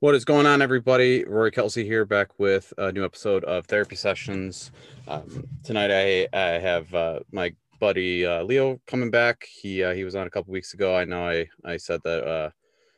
What 0.00 0.14
is 0.14 0.26
going 0.26 0.44
on, 0.44 0.60
everybody? 0.60 1.24
Rory 1.24 1.50
Kelsey 1.50 1.82
here, 1.82 2.04
back 2.04 2.38
with 2.38 2.70
a 2.76 2.92
new 2.92 3.02
episode 3.02 3.44
of 3.44 3.64
Therapy 3.64 3.96
Sessions. 3.96 4.70
Um, 5.08 5.48
tonight, 5.64 5.90
I, 5.90 6.28
I 6.38 6.58
have 6.58 6.94
uh, 6.94 7.20
my 7.32 7.54
buddy 7.80 8.26
uh, 8.26 8.42
Leo 8.42 8.78
coming 8.86 9.10
back. 9.10 9.48
He 9.50 9.82
uh, 9.82 9.94
he 9.94 10.04
was 10.04 10.14
on 10.14 10.26
a 10.26 10.30
couple 10.30 10.52
weeks 10.52 10.74
ago. 10.74 10.94
I 10.94 11.06
know 11.06 11.26
I 11.26 11.48
I 11.64 11.78
said 11.78 12.02
that 12.04 12.28
uh, 12.28 12.50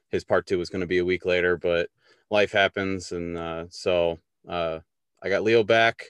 his 0.08 0.24
part 0.24 0.46
two 0.46 0.58
was 0.58 0.70
going 0.70 0.80
to 0.80 0.88
be 0.88 0.98
a 0.98 1.04
week 1.04 1.24
later, 1.24 1.56
but 1.56 1.88
life 2.30 2.50
happens, 2.50 3.12
and 3.12 3.38
uh, 3.38 3.66
so 3.70 4.18
uh, 4.48 4.80
I 5.22 5.28
got 5.28 5.44
Leo 5.44 5.62
back. 5.62 6.02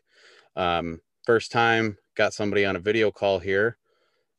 Um, 0.57 1.03
first 1.27 1.53
time, 1.53 1.99
got 2.15 2.33
somebody 2.33 2.65
on 2.65 2.77
a 2.77 2.81
video 2.81 3.11
call 3.11 3.41
here, 3.41 3.77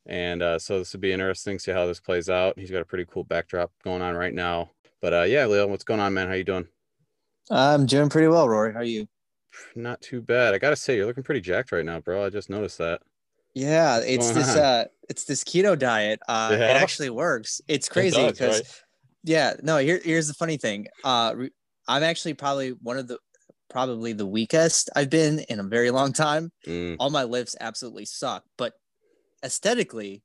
and 0.07 0.41
so 0.59 0.79
this 0.79 0.93
would 0.93 1.01
be 1.01 1.13
interesting. 1.13 1.59
See 1.59 1.71
how 1.71 1.85
this 1.85 1.99
plays 1.99 2.27
out. 2.27 2.57
He's 2.57 2.71
got 2.71 2.81
a 2.81 2.85
pretty 2.85 3.05
cool 3.05 3.23
backdrop 3.23 3.71
going 3.83 4.01
on 4.01 4.15
right 4.15 4.33
now. 4.33 4.71
But 5.01 5.13
uh, 5.13 5.23
yeah, 5.23 5.45
Leo, 5.45 5.67
what's 5.67 5.83
going 5.83 5.99
on, 5.99 6.13
man? 6.13 6.27
How 6.27 6.33
you 6.33 6.43
doing? 6.43 6.67
I'm 7.49 7.85
doing 7.85 8.09
pretty 8.09 8.27
well, 8.27 8.47
Rory. 8.47 8.73
How 8.73 8.79
are 8.79 8.83
you? 8.83 9.07
Not 9.75 10.01
too 10.01 10.21
bad. 10.21 10.53
I 10.53 10.57
gotta 10.57 10.75
say, 10.75 10.95
you're 10.95 11.05
looking 11.05 11.23
pretty 11.23 11.41
jacked 11.41 11.71
right 11.71 11.85
now, 11.85 11.99
bro. 11.99 12.25
I 12.25 12.29
just 12.29 12.49
noticed 12.49 12.77
that. 12.77 13.01
Yeah, 13.55 13.99
it's 13.99 14.31
this 14.31 14.55
on? 14.55 14.63
uh 14.63 14.85
it's 15.09 15.25
this 15.25 15.43
keto 15.43 15.77
diet. 15.77 16.19
Uh 16.27 16.49
yeah. 16.51 16.75
it 16.75 16.81
actually 16.81 17.09
works. 17.09 17.61
It's 17.67 17.89
crazy 17.89 18.27
because 18.27 18.59
right? 18.59 18.83
yeah, 19.23 19.53
no, 19.63 19.77
here, 19.77 19.99
here's 20.03 20.27
the 20.27 20.35
funny 20.35 20.57
thing. 20.57 20.87
Uh 21.03 21.33
I'm 21.87 22.03
actually 22.03 22.35
probably 22.35 22.69
one 22.69 22.97
of 22.97 23.07
the 23.07 23.17
probably 23.69 24.13
the 24.13 24.25
weakest 24.25 24.91
I've 24.95 25.09
been 25.09 25.39
in 25.49 25.59
a 25.59 25.63
very 25.63 25.89
long 25.89 26.13
time. 26.13 26.51
Mm. 26.67 26.97
All 26.99 27.09
my 27.09 27.23
lifts 27.23 27.55
absolutely 27.59 28.05
suck, 28.05 28.43
but 28.57 28.73
aesthetically 29.43 30.23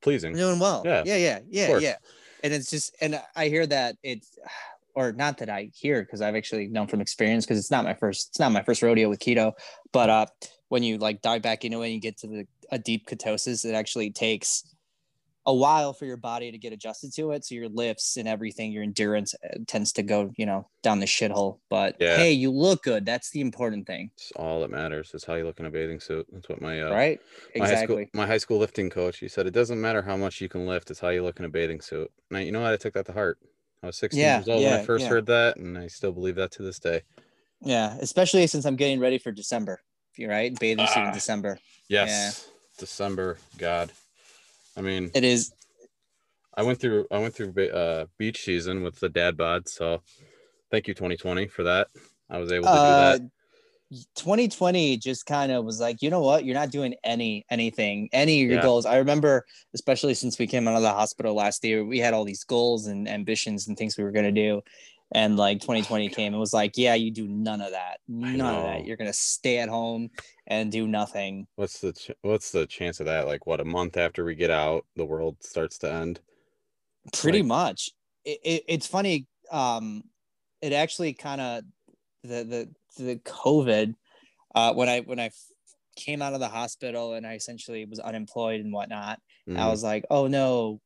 pleasing. 0.00 0.32
I'm 0.32 0.38
doing 0.38 0.58
well. 0.60 0.82
Yeah, 0.84 1.02
yeah, 1.04 1.16
yeah, 1.16 1.38
yeah, 1.48 1.78
yeah 1.78 1.96
and 2.44 2.52
it's 2.52 2.70
just 2.70 2.94
and 3.00 3.20
i 3.34 3.48
hear 3.48 3.66
that 3.66 3.96
it's 4.04 4.38
or 4.96 5.10
not 5.10 5.38
that 5.38 5.50
i 5.50 5.68
hear 5.74 6.02
because 6.02 6.20
i've 6.20 6.36
actually 6.36 6.68
known 6.68 6.86
from 6.86 7.00
experience 7.00 7.44
because 7.44 7.58
it's 7.58 7.70
not 7.70 7.82
my 7.82 7.94
first 7.94 8.28
it's 8.28 8.38
not 8.38 8.52
my 8.52 8.62
first 8.62 8.80
rodeo 8.80 9.08
with 9.08 9.18
keto 9.18 9.52
but 9.90 10.08
uh 10.08 10.26
when 10.68 10.84
you 10.84 10.98
like 10.98 11.20
dive 11.20 11.42
back 11.42 11.64
into 11.64 11.82
it 11.82 11.86
and 11.86 11.94
you 11.94 12.00
get 12.00 12.16
to 12.16 12.28
the 12.28 12.46
a 12.70 12.78
deep 12.78 13.06
ketosis 13.08 13.64
it 13.64 13.74
actually 13.74 14.10
takes 14.10 14.62
a 15.46 15.54
while 15.54 15.92
for 15.92 16.06
your 16.06 16.16
body 16.16 16.50
to 16.50 16.58
get 16.58 16.72
adjusted 16.72 17.12
to 17.14 17.32
it. 17.32 17.44
So 17.44 17.54
your 17.54 17.68
lifts 17.68 18.16
and 18.16 18.26
everything, 18.26 18.72
your 18.72 18.82
endurance 18.82 19.34
uh, 19.44 19.58
tends 19.66 19.92
to 19.92 20.02
go, 20.02 20.32
you 20.36 20.46
know, 20.46 20.66
down 20.82 21.00
the 21.00 21.06
shithole. 21.06 21.58
But 21.68 21.96
yeah. 22.00 22.16
hey, 22.16 22.32
you 22.32 22.50
look 22.50 22.82
good. 22.82 23.04
That's 23.04 23.30
the 23.30 23.40
important 23.40 23.86
thing. 23.86 24.10
It's 24.14 24.32
all 24.36 24.60
that 24.60 24.70
matters 24.70 25.12
is 25.14 25.24
how 25.24 25.34
you 25.34 25.44
look 25.44 25.60
in 25.60 25.66
a 25.66 25.70
bathing 25.70 26.00
suit. 26.00 26.26
That's 26.32 26.48
what 26.48 26.62
my 26.62 26.82
uh, 26.82 26.90
right 26.90 27.20
exactly. 27.54 27.54
My 27.54 27.66
high, 27.66 27.84
school, 27.84 28.04
my 28.14 28.26
high 28.26 28.38
school 28.38 28.58
lifting 28.58 28.90
coach 28.90 29.18
he 29.18 29.28
said 29.28 29.46
it 29.46 29.54
doesn't 29.54 29.80
matter 29.80 30.02
how 30.02 30.16
much 30.16 30.40
you 30.40 30.48
can 30.48 30.66
lift. 30.66 30.90
It's 30.90 31.00
how 31.00 31.10
you 31.10 31.22
look 31.22 31.38
in 31.38 31.44
a 31.44 31.48
bathing 31.48 31.80
suit. 31.80 32.10
And 32.30 32.38
I, 32.38 32.40
you 32.42 32.52
know 32.52 32.62
what? 32.62 32.72
I 32.72 32.76
took 32.76 32.94
that 32.94 33.06
to 33.06 33.12
heart. 33.12 33.38
I 33.82 33.88
was 33.88 33.98
16 33.98 34.18
yeah, 34.18 34.38
years 34.38 34.48
old 34.48 34.62
yeah, 34.62 34.70
when 34.70 34.80
I 34.80 34.84
first 34.84 35.06
heard 35.06 35.26
that, 35.26 35.58
and 35.58 35.76
I 35.76 35.88
still 35.88 36.12
believe 36.12 36.36
that 36.36 36.52
to 36.52 36.62
this 36.62 36.78
day. 36.78 37.02
Yeah, 37.60 37.96
especially 38.00 38.46
since 38.46 38.64
I'm 38.64 38.76
getting 38.76 38.98
ready 38.98 39.18
for 39.18 39.30
December. 39.30 39.82
You're 40.16 40.30
right, 40.30 40.58
bathing 40.58 40.86
suit 40.86 41.00
in 41.00 41.08
ah, 41.08 41.12
December. 41.12 41.58
Yes, 41.88 42.48
December. 42.78 43.36
God. 43.58 43.92
I 44.76 44.80
mean, 44.80 45.10
it 45.14 45.24
is 45.24 45.52
I 46.56 46.62
went 46.62 46.80
through 46.80 47.06
I 47.10 47.18
went 47.18 47.34
through 47.34 47.52
uh, 47.68 48.06
beach 48.18 48.42
season 48.42 48.82
with 48.82 48.98
the 49.00 49.08
dad 49.08 49.36
bod. 49.36 49.68
So 49.68 50.02
thank 50.70 50.88
you 50.88 50.94
2020 50.94 51.48
for 51.48 51.64
that. 51.64 51.88
I 52.30 52.38
was 52.38 52.52
able 52.52 52.66
to 52.66 52.70
uh, 52.70 53.16
do 53.16 53.24
that. 53.24 53.30
2020 54.16 54.96
just 54.96 55.26
kind 55.26 55.52
of 55.52 55.64
was 55.64 55.78
like, 55.78 56.02
you 56.02 56.10
know 56.10 56.20
what? 56.20 56.44
You're 56.44 56.54
not 56.54 56.70
doing 56.70 56.94
any 57.04 57.44
anything, 57.50 58.08
any 58.12 58.42
of 58.42 58.48
your 58.48 58.58
yeah. 58.58 58.62
goals. 58.62 58.86
I 58.86 58.96
remember, 58.96 59.44
especially 59.74 60.14
since 60.14 60.38
we 60.38 60.46
came 60.46 60.66
out 60.66 60.76
of 60.76 60.82
the 60.82 60.92
hospital 60.92 61.34
last 61.34 61.64
year, 61.64 61.84
we 61.84 61.98
had 61.98 62.14
all 62.14 62.24
these 62.24 62.44
goals 62.44 62.86
and 62.86 63.08
ambitions 63.08 63.68
and 63.68 63.76
things 63.76 63.96
we 63.96 64.04
were 64.04 64.12
gonna 64.12 64.32
do. 64.32 64.62
And 65.14 65.36
like 65.36 65.60
2020 65.60 66.08
came 66.08 66.32
and 66.32 66.40
was 66.40 66.52
like, 66.52 66.76
yeah, 66.76 66.94
you 66.94 67.12
do 67.12 67.28
none 67.28 67.60
of 67.60 67.70
that. 67.70 68.00
None 68.08 68.40
of 68.40 68.64
that. 68.64 68.84
You're 68.84 68.96
gonna 68.96 69.12
stay 69.12 69.58
at 69.58 69.68
home 69.68 70.10
and 70.46 70.72
do 70.72 70.88
nothing. 70.88 71.46
What's 71.54 71.78
the 71.78 71.92
ch- 71.92 72.10
what's 72.22 72.50
the 72.50 72.66
chance 72.66 72.98
of 72.98 73.06
that? 73.06 73.26
Like 73.26 73.46
what 73.46 73.60
a 73.60 73.64
month 73.64 73.96
after 73.96 74.24
we 74.24 74.34
get 74.34 74.50
out, 74.50 74.84
the 74.96 75.04
world 75.04 75.36
starts 75.40 75.78
to 75.78 75.92
end. 75.92 76.20
Pretty 77.12 77.38
like, 77.38 77.48
much. 77.48 77.90
It, 78.24 78.40
it, 78.44 78.64
it's 78.66 78.86
funny. 78.86 79.26
Um, 79.52 80.02
it 80.60 80.72
actually 80.72 81.12
kind 81.12 81.40
of 81.40 81.64
the 82.24 82.44
the 82.96 83.04
the 83.04 83.16
COVID 83.16 83.94
uh, 84.54 84.74
when 84.74 84.88
I 84.88 85.00
when 85.00 85.20
I 85.20 85.30
came 85.96 86.22
out 86.22 86.34
of 86.34 86.40
the 86.40 86.48
hospital 86.48 87.14
and 87.14 87.26
I 87.26 87.34
essentially 87.34 87.84
was 87.84 88.00
unemployed 88.00 88.60
and 88.60 88.72
whatnot. 88.72 89.20
Mm. 89.48 89.54
I 89.54 89.60
mm-hmm. 89.60 89.70
was 89.70 89.82
like, 89.82 90.04
oh 90.10 90.26
no, 90.26 90.80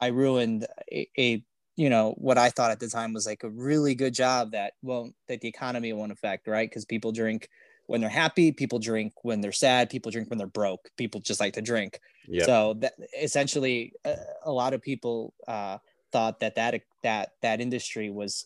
I 0.00 0.08
ruined 0.08 0.66
a, 0.90 1.08
a, 1.18 1.44
you 1.78 1.88
know 1.88 2.14
what 2.18 2.38
I 2.38 2.50
thought 2.50 2.70
at 2.70 2.80
the 2.80 2.88
time 2.88 3.12
was 3.12 3.26
like 3.26 3.44
a 3.44 3.50
really 3.50 3.94
good 3.94 4.12
job 4.12 4.52
that 4.52 4.72
well 4.82 5.10
that 5.28 5.40
the 5.40 5.48
economy 5.48 5.92
won't 5.92 6.12
affect 6.12 6.46
right 6.46 6.68
because 6.68 6.84
people 6.84 7.12
drink 7.12 7.48
when 7.88 8.02
they're 8.02 8.10
happy, 8.10 8.52
people 8.52 8.78
drink 8.78 9.14
when 9.22 9.40
they're 9.40 9.50
sad, 9.50 9.88
people 9.88 10.12
drink 10.12 10.28
when 10.28 10.36
they're 10.36 10.46
broke. 10.46 10.90
People 10.98 11.22
just 11.22 11.40
like 11.40 11.54
to 11.54 11.62
drink. 11.62 12.00
Yep. 12.28 12.44
So 12.44 12.74
that 12.80 12.92
essentially, 13.18 13.94
a, 14.04 14.14
a 14.44 14.52
lot 14.52 14.74
of 14.74 14.82
people 14.82 15.32
uh, 15.48 15.78
thought 16.12 16.38
that 16.40 16.54
that 16.56 16.82
that 17.02 17.30
that 17.40 17.60
industry 17.62 18.10
was 18.10 18.44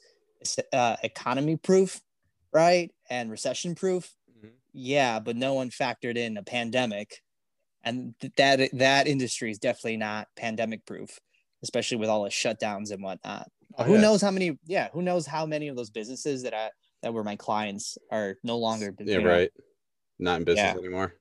uh, 0.73 0.97
economy 1.03 1.57
proof, 1.57 2.01
right, 2.53 2.93
and 3.11 3.33
recession 3.33 3.75
proof. 3.75 4.15
Mm-hmm. 4.31 4.55
Yeah, 4.75 5.19
but 5.19 5.35
no 5.35 5.55
one 5.55 5.71
factored 5.71 6.17
in 6.17 6.37
a 6.37 6.45
pandemic, 6.45 7.21
and 7.83 8.15
th- 8.21 8.35
that 8.37 8.71
that 8.75 9.09
industry 9.09 9.51
is 9.51 9.59
definitely 9.59 9.97
not 9.97 10.29
pandemic 10.37 10.87
proof, 10.87 11.19
especially 11.63 11.99
with 11.99 12.09
all 12.09 12.25
the 12.25 12.31
shutdowns 12.31 12.91
and 12.91 13.03
whatnot. 13.03 13.49
Oh, 13.79 13.85
who 13.85 13.95
yeah. 13.95 14.01
knows 14.01 14.21
how 14.21 14.31
many? 14.31 14.59
Yeah, 14.67 14.89
who 14.93 15.03
knows 15.03 15.27
how 15.27 15.47
many 15.47 15.69
of 15.69 15.77
those 15.77 15.91
businesses 15.91 16.43
that 16.43 16.55
I 16.55 16.71
that 17.03 17.13
were 17.13 17.25
my 17.25 17.37
clients 17.37 17.99
are 18.11 18.37
no 18.43 18.57
longer 18.57 18.95
yeah 19.01 19.19
know, 19.19 19.29
right 19.29 19.51
not 20.19 20.39
in 20.39 20.45
business 20.45 20.73
yeah. 20.75 20.79
anymore 20.79 21.15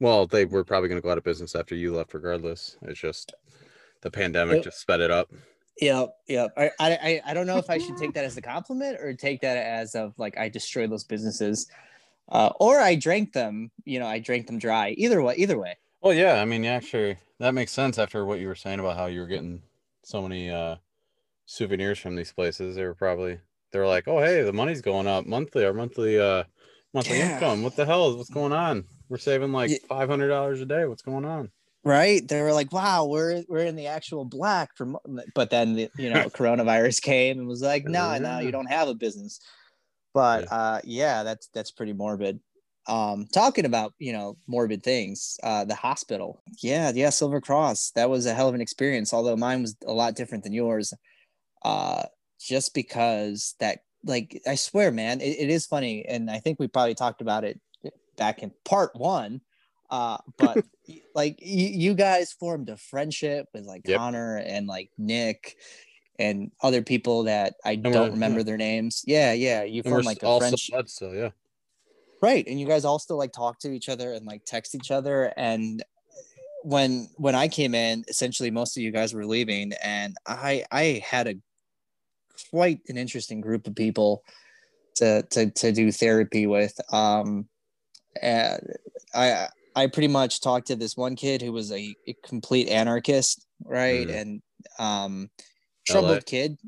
well 0.00 0.26
they 0.26 0.44
were 0.44 0.64
probably 0.64 0.88
going 0.88 1.00
to 1.00 1.04
go 1.04 1.10
out 1.10 1.18
of 1.18 1.24
business 1.24 1.54
after 1.54 1.74
you 1.74 1.94
left 1.94 2.14
regardless 2.14 2.76
it's 2.82 3.00
just 3.00 3.34
the 4.02 4.10
pandemic 4.10 4.58
it, 4.58 4.64
just 4.64 4.80
sped 4.80 5.00
it 5.00 5.10
up 5.10 5.30
yeah 5.80 6.06
yeah 6.26 6.48
I, 6.56 6.70
I 6.80 7.20
i 7.26 7.34
don't 7.34 7.46
know 7.46 7.58
if 7.58 7.70
i 7.70 7.78
should 7.78 7.96
take 7.96 8.14
that 8.14 8.24
as 8.24 8.36
a 8.36 8.42
compliment 8.42 8.98
or 9.00 9.12
take 9.14 9.42
that 9.42 9.56
as 9.56 9.94
of 9.94 10.14
like 10.18 10.38
i 10.38 10.48
destroyed 10.48 10.90
those 10.90 11.04
businesses 11.04 11.66
uh, 12.30 12.50
or 12.58 12.80
i 12.80 12.94
drank 12.94 13.32
them 13.32 13.70
you 13.84 13.98
know 13.98 14.06
i 14.06 14.18
drank 14.18 14.46
them 14.46 14.58
dry 14.58 14.90
either 14.90 15.22
way 15.22 15.34
either 15.36 15.58
way 15.58 15.76
well 16.00 16.14
yeah 16.14 16.40
i 16.40 16.44
mean 16.44 16.64
yeah 16.64 16.80
sure 16.80 17.16
that 17.38 17.54
makes 17.54 17.72
sense 17.72 17.98
after 17.98 18.24
what 18.24 18.40
you 18.40 18.46
were 18.46 18.54
saying 18.54 18.80
about 18.80 18.96
how 18.96 19.06
you 19.06 19.20
were 19.20 19.26
getting 19.26 19.62
so 20.02 20.22
many 20.22 20.50
uh 20.50 20.76
souvenirs 21.46 21.98
from 21.98 22.16
these 22.16 22.32
places 22.32 22.76
they 22.76 22.84
were 22.84 22.94
probably 22.94 23.38
they're 23.72 23.86
like, 23.86 24.08
"Oh, 24.08 24.20
hey, 24.20 24.42
the 24.42 24.52
money's 24.52 24.80
going 24.80 25.06
up 25.06 25.26
monthly. 25.26 25.64
Our 25.64 25.72
monthly 25.72 26.18
uh 26.18 26.44
monthly 26.94 27.18
yeah. 27.18 27.34
income. 27.34 27.62
What 27.62 27.76
the 27.76 27.84
hell 27.84 28.10
is 28.10 28.16
what's 28.16 28.30
going 28.30 28.52
on? 28.52 28.84
We're 29.08 29.18
saving 29.18 29.52
like 29.52 29.70
five 29.88 30.08
hundred 30.08 30.28
dollars 30.28 30.60
a 30.60 30.66
day. 30.66 30.86
What's 30.86 31.02
going 31.02 31.24
on?" 31.24 31.50
Right? 31.84 32.26
They 32.26 32.40
were 32.42 32.52
like, 32.52 32.72
"Wow, 32.72 33.06
we're 33.06 33.44
we're 33.48 33.64
in 33.64 33.76
the 33.76 33.86
actual 33.86 34.24
black." 34.24 34.76
From 34.76 34.96
but 35.34 35.50
then 35.50 35.74
the, 35.74 35.90
you 35.98 36.10
know 36.10 36.24
coronavirus 36.28 37.02
came 37.02 37.38
and 37.38 37.46
was 37.46 37.62
like, 37.62 37.84
"No, 37.84 38.12
nah, 38.12 38.18
no, 38.18 38.38
you 38.40 38.50
don't 38.50 38.70
have 38.70 38.88
a 38.88 38.94
business." 38.94 39.40
But 40.14 40.50
uh, 40.50 40.80
yeah, 40.84 41.22
that's 41.22 41.48
that's 41.52 41.70
pretty 41.70 41.92
morbid. 41.92 42.40
Um, 42.88 43.26
talking 43.32 43.64
about 43.64 43.94
you 43.98 44.12
know 44.12 44.36
morbid 44.46 44.82
things, 44.82 45.38
uh, 45.42 45.64
the 45.64 45.74
hospital. 45.74 46.42
Yeah, 46.62 46.92
yeah, 46.94 47.10
Silver 47.10 47.40
Cross. 47.40 47.92
That 47.92 48.10
was 48.10 48.26
a 48.26 48.34
hell 48.34 48.48
of 48.48 48.54
an 48.54 48.60
experience. 48.60 49.12
Although 49.12 49.36
mine 49.36 49.62
was 49.62 49.76
a 49.86 49.92
lot 49.92 50.14
different 50.14 50.44
than 50.44 50.52
yours. 50.52 50.94
Uh, 51.62 52.04
just 52.38 52.74
because 52.74 53.54
that 53.60 53.80
like 54.04 54.40
I 54.46 54.54
swear, 54.54 54.90
man, 54.92 55.20
it, 55.20 55.36
it 55.38 55.50
is 55.50 55.66
funny, 55.66 56.04
and 56.06 56.30
I 56.30 56.38
think 56.38 56.58
we 56.58 56.68
probably 56.68 56.94
talked 56.94 57.20
about 57.20 57.44
it 57.44 57.60
back 58.16 58.42
in 58.42 58.52
part 58.64 58.94
one. 58.94 59.40
Uh, 59.90 60.18
but 60.36 60.64
like 61.14 61.38
you, 61.40 61.68
you 61.68 61.94
guys 61.94 62.32
formed 62.32 62.68
a 62.68 62.76
friendship 62.76 63.48
with 63.52 63.64
like 63.64 63.82
yep. 63.84 63.98
Connor 63.98 64.36
and 64.38 64.66
like 64.66 64.90
Nick 64.98 65.56
and 66.18 66.50
other 66.62 66.82
people 66.82 67.24
that 67.24 67.54
I 67.64 67.72
and 67.72 67.82
don't 67.82 68.12
remember 68.12 68.40
yeah. 68.40 68.44
their 68.44 68.56
names. 68.56 69.04
Yeah, 69.06 69.32
yeah, 69.32 69.62
you 69.64 69.82
formed 69.82 70.04
like 70.04 70.22
a 70.22 70.38
friendship. 70.38 70.88
So 70.88 71.12
yeah, 71.12 71.30
right. 72.22 72.46
And 72.46 72.60
you 72.60 72.66
guys 72.66 72.84
all 72.84 72.98
still 72.98 73.16
like 73.16 73.32
talk 73.32 73.58
to 73.60 73.70
each 73.70 73.88
other 73.88 74.12
and 74.12 74.26
like 74.26 74.44
text 74.44 74.74
each 74.74 74.90
other. 74.90 75.32
And 75.36 75.82
when 76.62 77.08
when 77.16 77.34
I 77.34 77.48
came 77.48 77.74
in, 77.74 78.04
essentially 78.08 78.50
most 78.50 78.76
of 78.76 78.82
you 78.82 78.90
guys 78.90 79.14
were 79.14 79.26
leaving, 79.26 79.72
and 79.82 80.16
I 80.26 80.64
I 80.72 81.02
had 81.04 81.28
a 81.28 81.34
quite 82.50 82.80
an 82.88 82.96
interesting 82.96 83.40
group 83.40 83.66
of 83.66 83.74
people 83.74 84.22
to 84.96 85.22
to, 85.30 85.50
to 85.50 85.72
do 85.72 85.92
therapy 85.92 86.46
with. 86.46 86.78
Um, 86.92 87.48
and 88.20 88.60
I 89.14 89.48
I 89.76 89.86
pretty 89.86 90.08
much 90.08 90.40
talked 90.40 90.68
to 90.68 90.76
this 90.76 90.96
one 90.96 91.16
kid 91.16 91.42
who 91.42 91.52
was 91.52 91.70
a, 91.70 91.94
a 92.08 92.16
complete 92.24 92.68
anarchist, 92.68 93.46
right? 93.64 94.08
Mm. 94.08 94.20
And 94.20 94.42
um, 94.78 95.30
troubled 95.86 96.16
LA. 96.16 96.20
kid. 96.26 96.58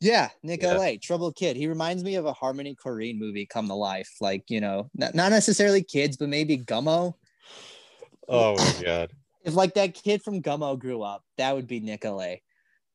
Yeah, 0.00 0.30
Nick 0.42 0.62
yeah. 0.62 0.74
LA, 0.74 0.92
troubled 1.00 1.36
kid. 1.36 1.56
He 1.56 1.66
reminds 1.66 2.02
me 2.02 2.14
of 2.14 2.24
a 2.24 2.32
Harmony 2.32 2.74
Korine 2.74 3.18
movie 3.18 3.46
come 3.46 3.68
to 3.68 3.74
life. 3.74 4.10
Like, 4.20 4.44
you 4.48 4.60
know, 4.60 4.88
not, 4.94 5.14
not 5.14 5.30
necessarily 5.30 5.82
kids, 5.82 6.16
but 6.16 6.28
maybe 6.28 6.58
Gummo. 6.58 7.14
Oh 8.28 8.56
my 8.56 8.82
god. 8.82 9.12
If 9.42 9.54
like 9.54 9.72
that 9.72 9.94
kid 9.94 10.22
from 10.22 10.42
Gummo 10.42 10.78
grew 10.78 11.00
up, 11.00 11.24
that 11.38 11.54
would 11.54 11.66
be 11.66 11.80
Nick 11.80 12.04
LA 12.04 12.34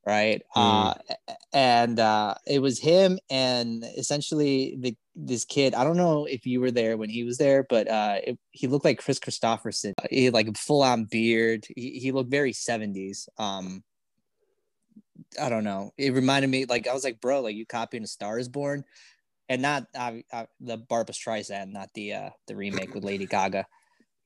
right? 0.06 0.40
Mm. 0.56 0.94
Uh, 0.96 1.34
and 1.52 1.98
uh, 1.98 2.34
it 2.46 2.60
was 2.60 2.78
him 2.78 3.18
and 3.28 3.84
essentially 3.98 4.76
the 4.80 4.96
this 5.16 5.44
kid. 5.44 5.74
I 5.74 5.82
don't 5.82 5.96
know 5.96 6.26
if 6.26 6.46
you 6.46 6.60
were 6.60 6.70
there 6.70 6.96
when 6.96 7.10
he 7.10 7.24
was 7.24 7.38
there, 7.38 7.66
but 7.68 7.88
uh, 7.88 8.18
it, 8.22 8.38
he 8.52 8.68
looked 8.68 8.84
like 8.84 9.00
Kris 9.00 9.18
Kristofferson. 9.18 9.94
He 10.10 10.26
had 10.26 10.34
like 10.34 10.48
a 10.48 10.52
full 10.52 10.82
on 10.82 11.04
beard. 11.04 11.66
He, 11.74 11.98
he 11.98 12.12
looked 12.12 12.30
very 12.30 12.52
70s. 12.52 13.28
Um, 13.38 13.82
I 15.40 15.48
don't 15.48 15.64
know. 15.64 15.92
It 15.96 16.12
reminded 16.12 16.48
me 16.48 16.64
like 16.66 16.86
I 16.86 16.94
was 16.94 17.04
like, 17.04 17.20
bro, 17.20 17.40
like 17.40 17.56
you 17.56 17.66
copying 17.66 18.04
a 18.04 18.06
Star 18.06 18.38
is 18.38 18.48
Born, 18.48 18.84
and 19.48 19.62
not 19.62 19.86
uh, 19.94 20.12
uh, 20.32 20.46
the 20.60 20.76
Barbra 20.76 21.14
Streisand, 21.14 21.72
not 21.72 21.90
the 21.94 22.12
uh, 22.12 22.30
the 22.46 22.56
remake 22.56 22.94
with 22.94 23.04
Lady 23.04 23.26
Gaga. 23.26 23.66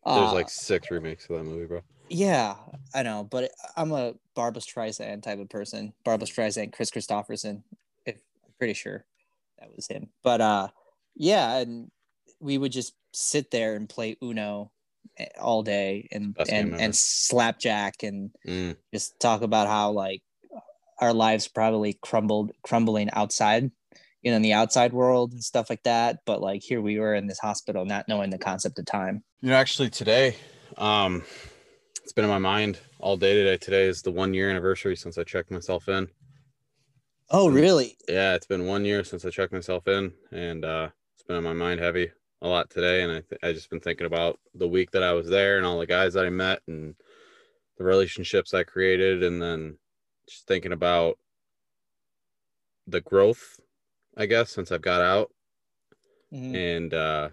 There's 0.05 0.33
like 0.33 0.47
uh, 0.47 0.49
six 0.49 0.91
remakes 0.91 1.29
of 1.29 1.37
that 1.37 1.45
movie, 1.45 1.67
bro. 1.67 1.83
Yeah, 2.09 2.57
I 2.95 3.03
know, 3.03 3.27
but 3.31 3.53
I'm 3.77 3.93
a 3.93 4.15
Barbra 4.35 4.63
Streisand 4.63 5.23
type 5.23 5.39
of 5.39 5.49
person. 5.49 5.93
Barbra 6.05 6.27
Streisand, 6.27 6.73
Kris 6.73 6.91
Kristofferson. 6.91 7.63
If 8.07 8.17
I'm 8.45 8.53
pretty 8.59 8.75
sure 8.75 9.05
that 9.59 9.75
was 9.77 9.87
him. 9.87 10.09
But 10.25 10.41
uh, 10.41 10.69
yeah, 11.15 11.59
and 11.59 11.91
we 12.41 12.59
would 12.59 12.73
just 12.73 12.95
sit 13.13 13.51
there 13.51 13.77
and 13.77 13.89
play 13.89 14.17
Uno 14.23 14.73
eh, 15.19 15.27
all 15.41 15.63
day 15.63 16.09
and 16.11 16.35
Best 16.35 16.51
and 16.51 16.75
and 16.75 16.97
slapjack 16.97 18.03
and 18.03 18.31
mm. 18.47 18.77
just 18.93 19.21
talk 19.21 19.43
about 19.43 19.69
how 19.69 19.91
like 19.91 20.23
our 21.01 21.13
lives 21.13 21.49
probably 21.49 21.99
crumbled 22.03 22.53
crumbling 22.63 23.11
outside 23.13 23.71
you 24.23 24.31
know 24.31 24.37
in 24.37 24.43
the 24.43 24.53
outside 24.53 24.93
world 24.93 25.33
and 25.33 25.43
stuff 25.43 25.71
like 25.71 25.83
that. 25.85 26.19
But 26.27 26.41
like 26.41 26.63
here 26.63 26.81
we 26.81 26.99
were 26.99 27.15
in 27.15 27.27
this 27.27 27.39
hospital 27.39 27.85
not 27.85 28.09
knowing 28.09 28.31
the 28.31 28.39
concept 28.39 28.79
of 28.79 28.87
time. 28.87 29.25
You 29.41 29.51
know 29.51 29.57
actually 29.57 29.91
today 29.91 30.37
um 30.77 31.25
it's 32.03 32.13
been 32.13 32.25
in 32.25 32.31
my 32.31 32.39
mind 32.39 32.79
all 32.99 33.17
day 33.17 33.35
today. 33.35 33.57
Today 33.57 33.87
is 33.87 34.03
the 34.03 34.11
one 34.11 34.35
year 34.35 34.51
anniversary 34.51 34.97
since 34.97 35.19
i 35.19 35.25
checked 35.25 35.51
myself 35.51 35.89
in. 35.89 36.09
Oh 37.31 37.49
really? 37.49 37.97
Yeah 38.09 38.35
it's 38.35 38.47
been 38.47 38.67
one 38.67 38.85
year 38.85 39.05
since 39.05 39.25
i 39.25 39.31
checked 39.31 39.53
myself 39.53 39.89
in 39.89 40.13
and 40.33 40.65
uh 40.65 40.89
it's 41.15 41.25
been 41.25 41.37
on 41.37 41.45
my 41.45 41.53
mind 41.53 41.81
heavy 41.81 42.11
a 42.43 42.49
lot 42.49 42.71
today. 42.71 43.03
And 43.03 43.13
i 43.13 43.21
th- 43.21 43.41
i 43.43 43.53
just 43.53 43.71
been 43.71 43.81
thinking 43.81 44.07
about 44.07 44.39
the 44.55 44.69
week 44.69 44.91
that 44.91 45.03
i 45.03 45.13
was 45.13 45.29
there 45.29 45.57
and 45.57 45.67
all 45.67 45.79
the 45.79 45.87
guys 45.87 46.15
that 46.15 46.27
i 46.27 46.31
met 46.31 46.61
and 46.69 46.95
the 47.79 47.85
relationships 47.85 48.53
i 48.53 48.65
created. 48.65 49.23
And 49.23 49.41
then 49.41 49.79
just 50.31 50.47
thinking 50.47 50.73
about 50.73 51.19
the 52.87 53.01
growth, 53.01 53.59
I 54.17 54.27
guess, 54.27 54.51
since 54.51 54.71
I've 54.71 54.83
got 54.83 55.03
out. 55.03 55.31
Mm-hmm. 56.33 56.55
And 56.55 56.95
uh, 56.95 57.29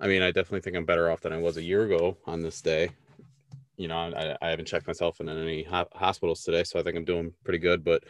I 0.00 0.06
mean, 0.06 0.22
I 0.22 0.30
definitely 0.30 0.62
think 0.62 0.76
I'm 0.76 0.86
better 0.86 1.10
off 1.10 1.20
than 1.20 1.32
I 1.32 1.38
was 1.38 1.56
a 1.56 1.62
year 1.62 1.84
ago 1.84 2.16
on 2.24 2.42
this 2.42 2.62
day. 2.62 2.90
You 3.76 3.88
know, 3.88 3.96
I, 3.96 4.36
I 4.40 4.48
haven't 4.48 4.68
checked 4.68 4.86
myself 4.86 5.20
in 5.20 5.28
any 5.28 5.64
ho- 5.64 5.88
hospitals 5.92 6.42
today, 6.42 6.64
so 6.64 6.78
I 6.78 6.82
think 6.82 6.96
I'm 6.96 7.04
doing 7.04 7.34
pretty 7.44 7.58
good. 7.58 7.84
But 7.84 8.04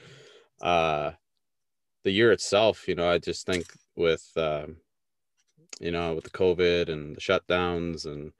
uh, 0.60 1.12
the 2.04 2.12
year 2.12 2.30
itself, 2.30 2.86
you 2.86 2.94
know, 2.94 3.10
I 3.10 3.18
just 3.18 3.44
think 3.44 3.66
with, 3.96 4.30
um, 4.36 4.76
you 5.80 5.90
know, 5.90 6.14
with 6.14 6.24
the 6.24 6.30
COVID 6.30 6.88
and 6.88 7.16
the 7.16 7.20
shutdowns 7.20 8.06
and 8.06 8.32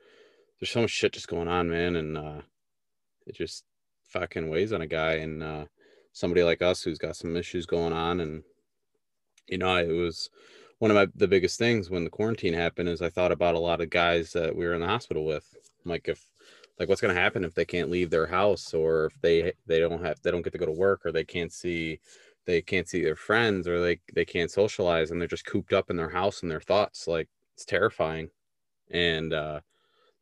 there's 0.61 0.71
so 0.71 0.83
much 0.83 0.91
shit 0.91 1.13
just 1.13 1.29
going 1.29 1.49
on, 1.49 1.69
man. 1.71 1.97
And 1.97 2.17
uh, 2.17 2.43
it 3.27 3.35
just 3.35 3.65
fucking 4.09 4.49
weighs 4.49 4.73
on 4.73 4.83
a 4.83 4.87
guy 4.87 5.15
and 5.15 5.43
uh, 5.43 5.65
somebody 6.13 6.43
like 6.43 6.63
us 6.63 6.83
who's 6.83 6.99
got 6.99 7.17
some 7.17 7.37
issues 7.37 7.67
going 7.67 7.93
on. 7.93 8.21
And 8.21 8.43
you 9.49 9.59
know 9.59 9.77
it 9.77 9.89
was 9.89 10.31
one 10.79 10.91
of 10.91 10.95
my 10.95 11.07
the 11.15 11.29
biggest 11.29 11.59
things 11.59 11.91
when 11.91 12.05
the 12.05 12.11
quarantine 12.11 12.55
happened 12.55 12.89
is 12.89 13.03
i 13.03 13.09
thought 13.09 13.33
about 13.33 13.55
a 13.55 13.59
lot 13.59 13.81
of 13.81 13.91
guys 13.91 14.33
that 14.33 14.55
we 14.55 14.65
were 14.65 14.75
in 14.75 14.81
the 14.81 14.87
hospital 14.87 15.25
with. 15.25 15.55
Like 15.85 16.09
if 16.09 16.25
like 16.79 16.89
what's 16.89 17.01
going 17.01 17.15
to 17.15 17.21
happen 17.21 17.45
if 17.45 17.55
they 17.55 17.65
can't 17.65 17.91
leave 17.91 18.11
their 18.11 18.27
house 18.27 18.75
or 18.75 19.07
if 19.07 19.21
they 19.21 19.53
they 19.67 19.79
don't 19.81 20.05
have 20.05 20.21
they 20.23 20.31
don't 20.31 20.43
get 20.43 20.53
to 20.53 20.59
go 20.59 20.67
to 20.67 20.73
work 20.73 21.03
or 21.05 21.13
they 21.13 21.25
can't 21.25 21.53
see 21.53 22.01
they 22.47 22.61
can't 22.61 22.89
see 22.89 23.03
their 23.03 23.17
friends 23.17 23.69
or 23.69 23.81
they 23.81 24.01
they 24.15 24.25
can't 24.25 24.51
socialize 24.51 25.11
and 25.11 25.21
they're 25.21 25.29
just 25.29 25.47
cooped 25.47 25.73
up 25.73 25.91
in 25.91 25.97
their 25.97 26.11
house 26.11 26.43
and 26.43 26.51
their 26.51 26.61
thoughts. 26.61 27.07
Like 27.07 27.29
it's 27.55 27.65
terrifying. 27.65 28.31
And 28.91 29.33
uh 29.33 29.61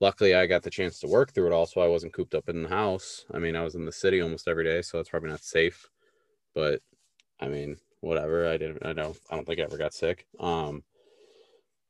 luckily 0.00 0.34
I 0.34 0.46
got 0.46 0.62
the 0.62 0.70
chance 0.70 0.98
to 1.00 1.06
work 1.06 1.32
through 1.32 1.48
it 1.48 1.52
all, 1.52 1.66
so 1.66 1.80
I 1.80 1.88
wasn't 1.88 2.12
cooped 2.12 2.34
up 2.34 2.48
in 2.48 2.62
the 2.62 2.68
house. 2.68 3.26
I 3.32 3.38
mean, 3.38 3.54
I 3.54 3.62
was 3.62 3.74
in 3.74 3.84
the 3.84 3.92
city 3.92 4.20
almost 4.20 4.48
every 4.48 4.64
day, 4.64 4.82
so 4.82 4.98
it's 4.98 5.10
probably 5.10 5.30
not 5.30 5.44
safe. 5.44 5.88
But 6.54 6.80
I 7.38 7.48
mean, 7.48 7.76
whatever. 8.00 8.48
I 8.48 8.56
didn't. 8.56 8.84
I 8.84 8.92
don't. 8.92 9.16
I 9.30 9.36
don't 9.36 9.46
think 9.46 9.60
I 9.60 9.64
ever 9.64 9.78
got 9.78 9.94
sick. 9.94 10.26
Um, 10.38 10.82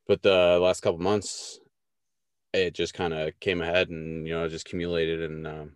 but 0.07 0.23
the 0.23 0.59
last 0.61 0.83
couple 0.83 0.99
months, 0.99 1.61
it 2.53 2.75
just 2.75 2.95
kind 2.95 3.15
of 3.15 3.39
came 3.41 3.63
ahead, 3.63 3.89
and 3.91 4.27
you 4.27 4.35
know, 4.35 4.49
just 4.49 4.67
accumulated. 4.67 5.23
And 5.23 5.47
um, 5.47 5.73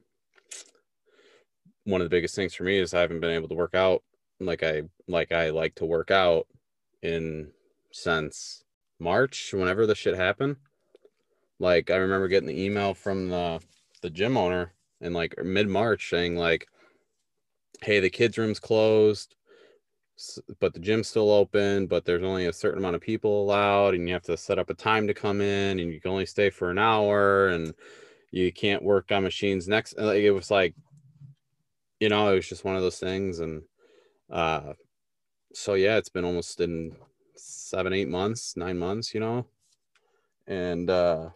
one 1.84 2.00
of 2.00 2.06
the 2.06 2.14
biggest 2.14 2.34
things 2.34 2.54
for 2.54 2.64
me 2.64 2.78
is 2.78 2.92
I 2.92 3.00
haven't 3.00 3.20
been 3.20 3.31
able 3.31 3.48
to 3.48 3.54
work 3.54 3.75
out 3.75 4.02
like 4.40 4.62
I 4.62 4.82
like 5.08 5.32
I 5.32 5.50
like 5.50 5.76
to 5.76 5.84
work 5.84 6.10
out 6.10 6.46
in 7.02 7.52
since 7.92 8.64
March, 8.98 9.52
whenever 9.52 9.86
the 9.86 9.94
shit 9.94 10.16
happened 10.16 10.56
like 11.59 11.91
I 11.91 11.97
remember 11.97 12.29
getting 12.29 12.49
the 12.49 12.62
email 12.65 12.95
from 12.95 13.29
the 13.29 13.61
the 14.03 14.11
gym 14.11 14.37
owner 14.37 14.73
in 15.01 15.12
like 15.12 15.35
mid 15.43 15.69
March 15.69 16.11
saying 16.11 16.37
like, 16.37 16.67
"Hey, 17.83 18.01
the 18.01 18.11
kids' 18.11 18.39
room's 18.39 18.61
closed, 18.61 19.37
but 20.61 20.75
the 20.75 20.81
gym's 20.81 21.09
still 21.09 21.31
open, 21.31 21.87
but 21.87 22.05
there's 22.05 22.23
only 22.23 22.47
a 22.47 22.53
certain 22.53 22.79
amount 22.79 22.97
of 22.97 23.03
people 23.03 23.43
allowed, 23.43 23.95
and 23.95 24.09
you 24.09 24.15
have 24.15 24.23
to 24.25 24.37
set 24.37 24.59
up 24.59 24.71
a 24.71 24.75
time 24.75 25.06
to 25.06 25.15
come 25.15 25.41
in, 25.41 25.79
and 25.81 25.93
you 25.93 26.01
can 26.01 26.11
only 26.11 26.27
stay 26.27 26.51
for 26.51 26.71
an 26.71 26.79
hour, 26.79 27.49
and 27.49 27.75
you 28.31 28.53
can't 28.53 28.83
work 28.83 29.12
on 29.12 29.23
machines 29.23 29.69
next." 29.69 29.97
Like 29.99 30.23
it 30.23 30.33
was 30.33 30.51
like, 30.51 30.75
you 32.01 32.09
know, 32.09 32.33
it 32.33 32.37
was 32.37 32.49
just 32.49 32.65
one 32.65 32.77
of 32.77 32.83
those 32.83 32.99
things, 32.99 33.41
and 33.41 33.62
uh, 34.31 34.75
so 35.55 35.75
yeah, 35.75 35.97
it's 35.97 36.09
been 36.09 36.25
almost 36.25 36.61
in 36.61 36.97
seven, 37.37 37.93
eight 37.93 38.09
months, 38.09 38.56
nine 38.56 38.79
months, 38.79 39.15
you 39.15 39.21
know, 39.21 39.47
and 40.47 40.91
uh 40.91 41.31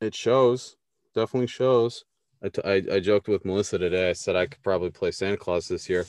it 0.00 0.14
shows. 0.14 0.76
Definitely 1.14 1.48
shows. 1.48 2.04
I, 2.42 2.48
t- 2.48 2.62
I, 2.64 2.82
I 2.94 3.00
joked 3.00 3.28
with 3.28 3.44
Melissa 3.44 3.78
today. 3.78 4.10
I 4.10 4.14
said 4.14 4.36
I 4.36 4.46
could 4.46 4.62
probably 4.62 4.90
play 4.90 5.10
Santa 5.10 5.36
Claus 5.36 5.68
this 5.68 5.88
year 5.88 6.06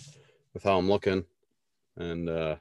with 0.53 0.63
how 0.63 0.77
I'm 0.77 0.89
looking. 0.89 1.25
And 1.97 2.29
uh 2.29 2.55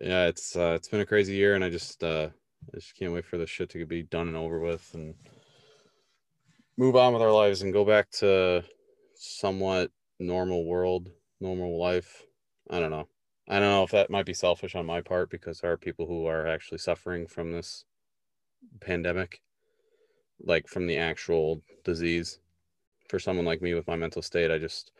yeah, 0.00 0.26
it's 0.26 0.54
uh, 0.54 0.74
it's 0.76 0.88
been 0.88 1.00
a 1.00 1.06
crazy 1.06 1.34
year 1.34 1.54
and 1.54 1.64
I 1.64 1.70
just 1.70 2.02
uh 2.04 2.28
I 2.72 2.76
just 2.76 2.96
can't 2.96 3.12
wait 3.12 3.24
for 3.24 3.38
this 3.38 3.50
shit 3.50 3.70
to 3.70 3.86
be 3.86 4.02
done 4.02 4.28
and 4.28 4.36
over 4.36 4.60
with 4.60 4.88
and 4.94 5.14
move 6.76 6.96
on 6.96 7.12
with 7.12 7.22
our 7.22 7.32
lives 7.32 7.62
and 7.62 7.72
go 7.72 7.84
back 7.84 8.10
to 8.10 8.62
somewhat 9.14 9.90
normal 10.20 10.66
world, 10.66 11.10
normal 11.40 11.78
life. 11.80 12.22
I 12.70 12.80
don't 12.80 12.90
know. 12.90 13.08
I 13.48 13.58
don't 13.58 13.70
know 13.70 13.84
if 13.84 13.90
that 13.92 14.10
might 14.10 14.26
be 14.26 14.34
selfish 14.34 14.74
on 14.74 14.86
my 14.86 15.00
part 15.00 15.30
because 15.30 15.60
there 15.60 15.72
are 15.72 15.76
people 15.76 16.06
who 16.06 16.26
are 16.26 16.46
actually 16.46 16.78
suffering 16.78 17.26
from 17.26 17.52
this 17.52 17.84
pandemic 18.80 19.40
like 20.42 20.68
from 20.68 20.86
the 20.86 20.98
actual 20.98 21.62
disease. 21.84 22.38
For 23.08 23.18
someone 23.18 23.46
like 23.46 23.62
me 23.62 23.74
with 23.74 23.86
my 23.86 23.94
mental 23.94 24.22
state, 24.22 24.50
I 24.50 24.58
just 24.58 24.90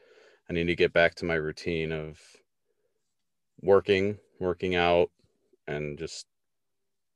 I 0.48 0.52
need 0.52 0.66
to 0.66 0.76
get 0.76 0.92
back 0.92 1.14
to 1.16 1.24
my 1.24 1.34
routine 1.34 1.90
of 1.90 2.20
working, 3.60 4.18
working 4.38 4.76
out, 4.76 5.10
and 5.66 5.98
just 5.98 6.26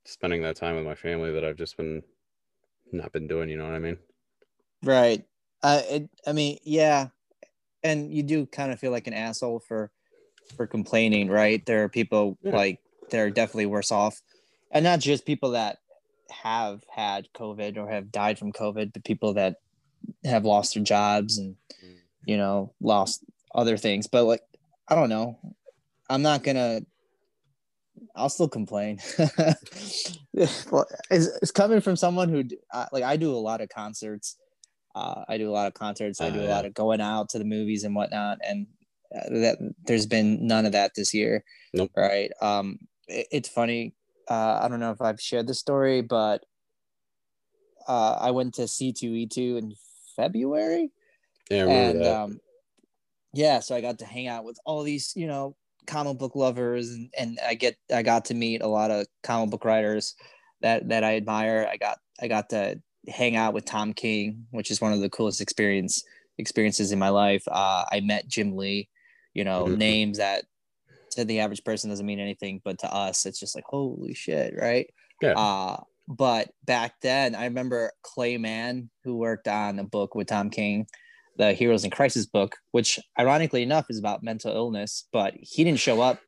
spending 0.05 0.43
that 0.43 0.57
time 0.57 0.75
with 0.75 0.85
my 0.85 0.97
family 0.97 1.33
that 1.33 1.45
I've 1.45 1.57
just 1.57 1.77
been 1.77 2.03
not 2.93 3.13
been 3.13 3.29
doing. 3.29 3.49
You 3.49 3.59
know 3.59 3.65
what 3.65 3.75
I 3.75 3.79
mean? 3.79 3.99
Right. 4.83 5.25
Uh, 5.63 5.83
it, 5.89 6.11
I 6.27 6.33
mean, 6.33 6.59
yeah, 6.65 7.09
and 7.85 8.13
you 8.13 8.23
do 8.23 8.47
kind 8.47 8.73
of 8.73 8.81
feel 8.81 8.91
like 8.91 9.07
an 9.07 9.15
asshole 9.15 9.61
for 9.61 9.91
for 10.57 10.67
complaining, 10.67 11.29
right? 11.29 11.65
There 11.65 11.85
are 11.85 11.89
people 11.89 12.39
yeah. 12.43 12.57
like 12.57 12.81
they're 13.11 13.31
definitely 13.31 13.67
worse 13.67 13.93
off, 13.93 14.21
and 14.71 14.85
not 14.85 15.01
just 15.01 15.27
people 15.27 15.51
that 15.53 15.79
have 16.31 16.83
had 16.91 17.29
COVID 17.35 17.77
or 17.77 17.89
have 17.89 18.13
died 18.13 18.39
from 18.39 18.53
COVID, 18.53 18.93
but 18.93 19.05
people 19.05 19.35
that 19.35 19.57
have 20.25 20.45
lost 20.45 20.75
their 20.75 20.83
jobs 20.83 21.39
and 21.39 21.57
mm. 21.85 21.95
you 22.25 22.37
know 22.37 22.73
lost 22.81 23.25
other 23.55 23.77
things. 23.77 24.07
But 24.07 24.25
like, 24.25 24.43
I 24.89 24.95
don't 24.95 25.09
know. 25.09 25.39
I'm 26.09 26.23
not 26.23 26.43
gonna. 26.43 26.81
I'll 28.17 28.29
still 28.29 28.49
complain. 28.49 28.99
it's, 30.33 30.67
it's, 31.11 31.51
coming 31.51 31.81
from 31.81 31.97
someone 31.97 32.29
who 32.29 32.45
uh, 32.73 32.87
like 32.93 33.05
I 33.05 33.17
do 33.17 33.33
a 33.33 33.37
lot 33.37 33.61
of 33.61 33.69
concerts. 33.69 34.37
Uh, 34.95 35.25
I 35.29 35.39
do 35.39 35.49
a 35.49 35.53
lot 35.53 35.69
of 35.69 35.75
concerts. 35.75 36.21
I 36.21 36.31
do 36.31 36.41
uh, 36.41 36.47
a 36.47 36.49
lot 36.49 36.65
of 36.65 36.75
going 36.75 37.01
out 37.01 37.29
to 37.31 37.39
the 37.39 37.45
movies 37.45 37.85
and 37.85 37.95
whatnot, 37.95 38.39
and 38.43 38.67
uh, 39.15 39.29
that 39.31 39.59
there's 39.85 40.07
been 40.07 40.47
none 40.47 40.67
of 40.67 40.73
that 40.73 40.93
this 40.97 41.15
year. 41.15 41.45
Nope. 41.73 41.93
Right. 41.97 42.31
Um, 42.41 42.79
it, 43.07 43.27
it's 43.31 43.49
funny 43.49 43.95
uh, 44.31 44.61
I 44.63 44.69
don't 44.69 44.81
know 44.81 44.93
if 44.93 45.03
I've 45.03 45.21
shared 45.21 45.49
the 45.49 45.55
story, 45.55 46.03
but 46.03 46.45
uh, 47.89 48.17
I 48.21 48.31
went 48.31 48.55
to 48.55 48.63
C2E2 48.63 49.59
in 49.59 49.75
February. 50.15 50.93
Yeah, 51.51 51.67
and 51.67 52.07
um, 52.07 52.41
yeah, 53.35 53.59
so 53.59 53.75
I 53.75 53.81
got 53.81 53.99
to 53.99 54.05
hang 54.05 54.29
out 54.29 54.45
with 54.45 54.59
all 54.65 54.85
these, 54.85 55.13
you 55.17 55.27
know, 55.27 55.57
comic 55.87 56.19
book 56.19 56.37
lovers, 56.37 56.91
and, 56.91 57.13
and 57.19 57.39
I 57.45 57.55
get 57.55 57.77
I 57.93 58.03
got 58.03 58.27
to 58.27 58.35
meet 58.35 58.63
a 58.63 58.69
lot 58.69 58.93
of 58.93 59.07
comic 59.25 59.51
book 59.51 59.65
writers 59.65 60.15
that 60.61 60.89
that 60.91 61.03
I 61.03 61.17
admire. 61.17 61.69
I 61.71 61.77
got 61.77 61.99
I 62.23 62.29
got 62.29 62.51
to 62.51 62.81
hang 63.09 63.35
out 63.35 63.53
with 63.53 63.65
Tom 63.65 63.93
King, 63.93 64.47
which 64.53 64.71
is 64.71 64.81
one 64.81 64.93
of 64.93 65.01
the 65.01 65.11
coolest 65.11 65.41
experience 65.41 66.05
experiences 66.39 66.93
in 66.93 67.01
my 67.01 67.09
life. 67.09 67.43
Uh, 67.49 67.85
I 67.91 67.99
met 68.01 68.29
Jim 68.29 68.57
Lee, 68.57 68.89
you 69.35 69.43
know, 69.43 69.65
mm-hmm. 69.65 69.75
names 69.75 70.19
that 70.19 70.45
to 71.11 71.25
the 71.25 71.41
average 71.41 71.65
person 71.65 71.91
doesn't 71.91 72.07
mean 72.07 72.21
anything, 72.21 72.61
but 72.65 72.79
to 72.81 72.93
us, 72.93 73.27
it's 73.27 73.41
just 73.41 73.55
like, 73.55 73.65
holy 73.67 74.15
shit, 74.15 74.55
right? 74.57 74.89
Yeah. 75.21 75.33
Uh, 75.33 75.83
but 76.09 76.51
back 76.65 76.95
then, 77.03 77.35
I 77.35 77.45
remember 77.45 77.93
Clay 78.03 78.37
Mann, 78.37 78.91
who 79.05 79.17
worked 79.17 79.49
on 79.49 79.79
a 79.79 79.85
book 79.85 80.15
with 80.15 80.29
Tom 80.29 80.51
King, 80.51 80.87
the 81.37 81.53
Heroes 81.53 81.85
in 81.85 81.91
Crisis 81.91 82.27
book, 82.27 82.57
which 82.73 82.99
ironically 83.19 83.63
enough 83.63 83.87
is 83.91 83.99
about 83.99 84.23
mental 84.23 84.55
illness, 84.55 85.07
but 85.13 85.35
he 85.41 85.65
didn't 85.65 85.79
show 85.79 86.01
up 86.01 86.19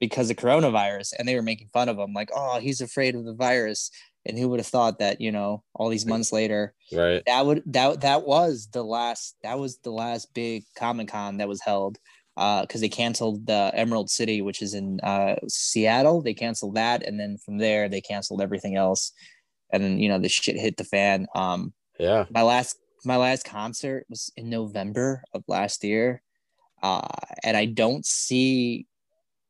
because 0.00 0.30
of 0.30 0.36
coronavirus 0.36 1.12
and 1.18 1.28
they 1.28 1.36
were 1.36 1.42
making 1.42 1.68
fun 1.68 1.88
of 1.88 1.98
him 1.98 2.12
like 2.12 2.30
oh 2.34 2.58
he's 2.58 2.80
afraid 2.80 3.14
of 3.14 3.24
the 3.24 3.34
virus 3.34 3.90
and 4.26 4.38
who 4.38 4.48
would 4.48 4.58
have 4.58 4.66
thought 4.66 4.98
that 4.98 5.20
you 5.20 5.30
know 5.30 5.62
all 5.74 5.88
these 5.88 6.06
months 6.06 6.32
later 6.32 6.74
right 6.92 7.22
that 7.26 7.44
would 7.44 7.62
that 7.66 8.00
that 8.00 8.26
was 8.26 8.68
the 8.72 8.82
last 8.82 9.36
that 9.42 9.58
was 9.58 9.76
the 9.78 9.90
last 9.90 10.32
big 10.34 10.64
comic 10.76 11.08
con 11.08 11.36
that 11.36 11.48
was 11.48 11.60
held 11.60 11.98
uh 12.36 12.62
because 12.62 12.80
they 12.80 12.88
canceled 12.88 13.46
the 13.46 13.70
emerald 13.74 14.10
city 14.10 14.42
which 14.42 14.62
is 14.62 14.74
in 14.74 15.00
uh 15.00 15.36
seattle 15.48 16.20
they 16.22 16.34
canceled 16.34 16.74
that 16.74 17.02
and 17.06 17.18
then 17.18 17.36
from 17.38 17.58
there 17.58 17.88
they 17.88 18.00
canceled 18.00 18.40
everything 18.40 18.76
else 18.76 19.12
and 19.72 19.82
then 19.82 19.98
you 19.98 20.08
know 20.08 20.18
the 20.18 20.28
shit 20.28 20.56
hit 20.56 20.76
the 20.76 20.84
fan 20.84 21.26
um 21.34 21.72
yeah 21.98 22.24
my 22.30 22.42
last 22.42 22.76
my 23.04 23.16
last 23.16 23.44
concert 23.44 24.06
was 24.08 24.30
in 24.36 24.48
november 24.48 25.22
of 25.34 25.42
last 25.48 25.82
year 25.82 26.22
uh 26.82 27.06
and 27.42 27.56
i 27.56 27.64
don't 27.64 28.06
see 28.06 28.86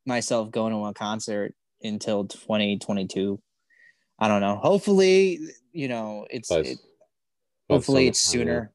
myself 0.07 0.51
going 0.51 0.73
to 0.73 0.85
a 0.85 0.95
concert 0.95 1.55
until 1.83 2.27
2022. 2.27 3.41
I 4.19 4.29
don't 4.29 4.41
know. 4.41 4.57
Hopefully, 4.57 5.39
you 5.73 5.89
know, 5.89 6.27
it's 6.31 6.51
it, 6.51 6.79
hopefully 7.69 8.07
it's 8.07 8.21
sooner. 8.21 8.73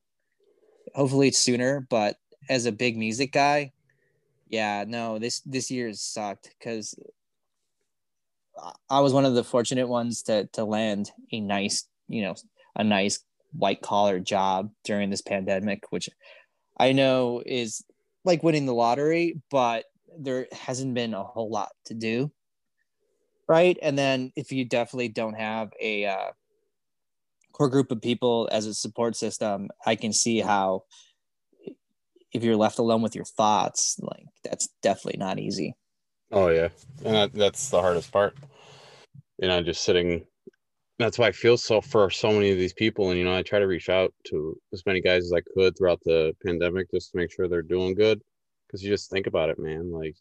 Hopefully 0.95 1.27
it's 1.27 1.37
sooner, 1.37 1.85
but 1.89 2.15
as 2.49 2.65
a 2.65 2.71
big 2.71 2.97
music 2.97 3.31
guy, 3.31 3.73
yeah, 4.47 4.85
no, 4.87 5.19
this 5.19 5.41
this 5.41 5.71
year 5.71 5.91
sucked 5.93 6.53
because 6.57 6.95
I 8.89 8.99
was 8.99 9.13
one 9.13 9.25
of 9.25 9.35
the 9.35 9.43
fortunate 9.43 9.87
ones 9.87 10.21
to 10.23 10.47
to 10.53 10.63
land 10.63 11.11
a 11.31 11.39
nice, 11.39 11.87
you 12.07 12.21
know, 12.21 12.35
a 12.75 12.83
nice 12.83 13.23
white 13.53 13.81
collar 13.81 14.19
job 14.19 14.71
during 14.83 15.09
this 15.09 15.21
pandemic, 15.21 15.83
which 15.91 16.09
I 16.77 16.91
know 16.91 17.41
is 17.45 17.83
like 18.23 18.43
winning 18.43 18.65
the 18.65 18.73
lottery, 18.73 19.41
but 19.49 19.85
there 20.17 20.47
hasn't 20.51 20.93
been 20.93 21.13
a 21.13 21.23
whole 21.23 21.49
lot 21.49 21.71
to 21.85 21.93
do 21.93 22.31
right? 23.47 23.77
And 23.83 23.95
then 23.95 24.31
if 24.35 24.51
you 24.51 24.65
definitely 24.65 25.09
don't 25.09 25.35
have 25.35 25.71
a 25.79 26.05
uh, 26.05 26.31
core 27.55 27.69
group 27.69 27.89
of 27.89 28.01
people 28.01 28.49
as 28.51 28.65
a 28.65 28.73
support 28.73 29.15
system 29.15 29.69
i 29.85 29.95
can 29.95 30.11
see 30.11 30.41
how 30.41 30.83
if 32.35 32.43
you're 32.43 32.57
left 32.57 32.79
alone 32.79 33.01
with 33.01 33.15
your 33.15 33.25
thoughts 33.25 33.97
like 34.01 34.25
that's 34.43 34.67
definitely 34.81 35.17
not 35.17 35.39
easy. 35.39 35.73
Oh 36.31 36.49
yeah. 36.49 36.69
And 37.03 37.15
that, 37.15 37.33
that's 37.33 37.69
the 37.69 37.81
hardest 37.81 38.11
part. 38.11 38.35
You 39.37 39.47
know 39.47 39.63
just 39.63 39.83
sitting 39.83 40.25
that's 40.97 41.19
why 41.19 41.27
i 41.27 41.31
feel 41.31 41.57
so 41.57 41.81
for 41.81 42.09
so 42.09 42.31
many 42.31 42.51
of 42.51 42.57
these 42.57 42.73
people. 42.73 43.09
And 43.09 43.17
you 43.17 43.25
know 43.25 43.35
i 43.35 43.41
try 43.41 43.59
to 43.59 43.67
reach 43.67 43.89
out 43.89 44.13
to 44.27 44.57
as 44.73 44.85
many 44.85 45.01
guys 45.01 45.23
as 45.23 45.33
i 45.33 45.41
could 45.41 45.77
throughout 45.77 46.01
the 46.03 46.35
pandemic 46.45 46.91
just 46.91 47.11
to 47.11 47.17
make 47.17 47.31
sure 47.31 47.47
they're 47.47 47.61
doing 47.61 47.95
good. 47.95 48.21
Because 48.67 48.83
you 48.83 48.89
just 48.89 49.09
think 49.09 49.27
about 49.27 49.49
it, 49.49 49.59
man. 49.59 49.91
Like 49.91 50.15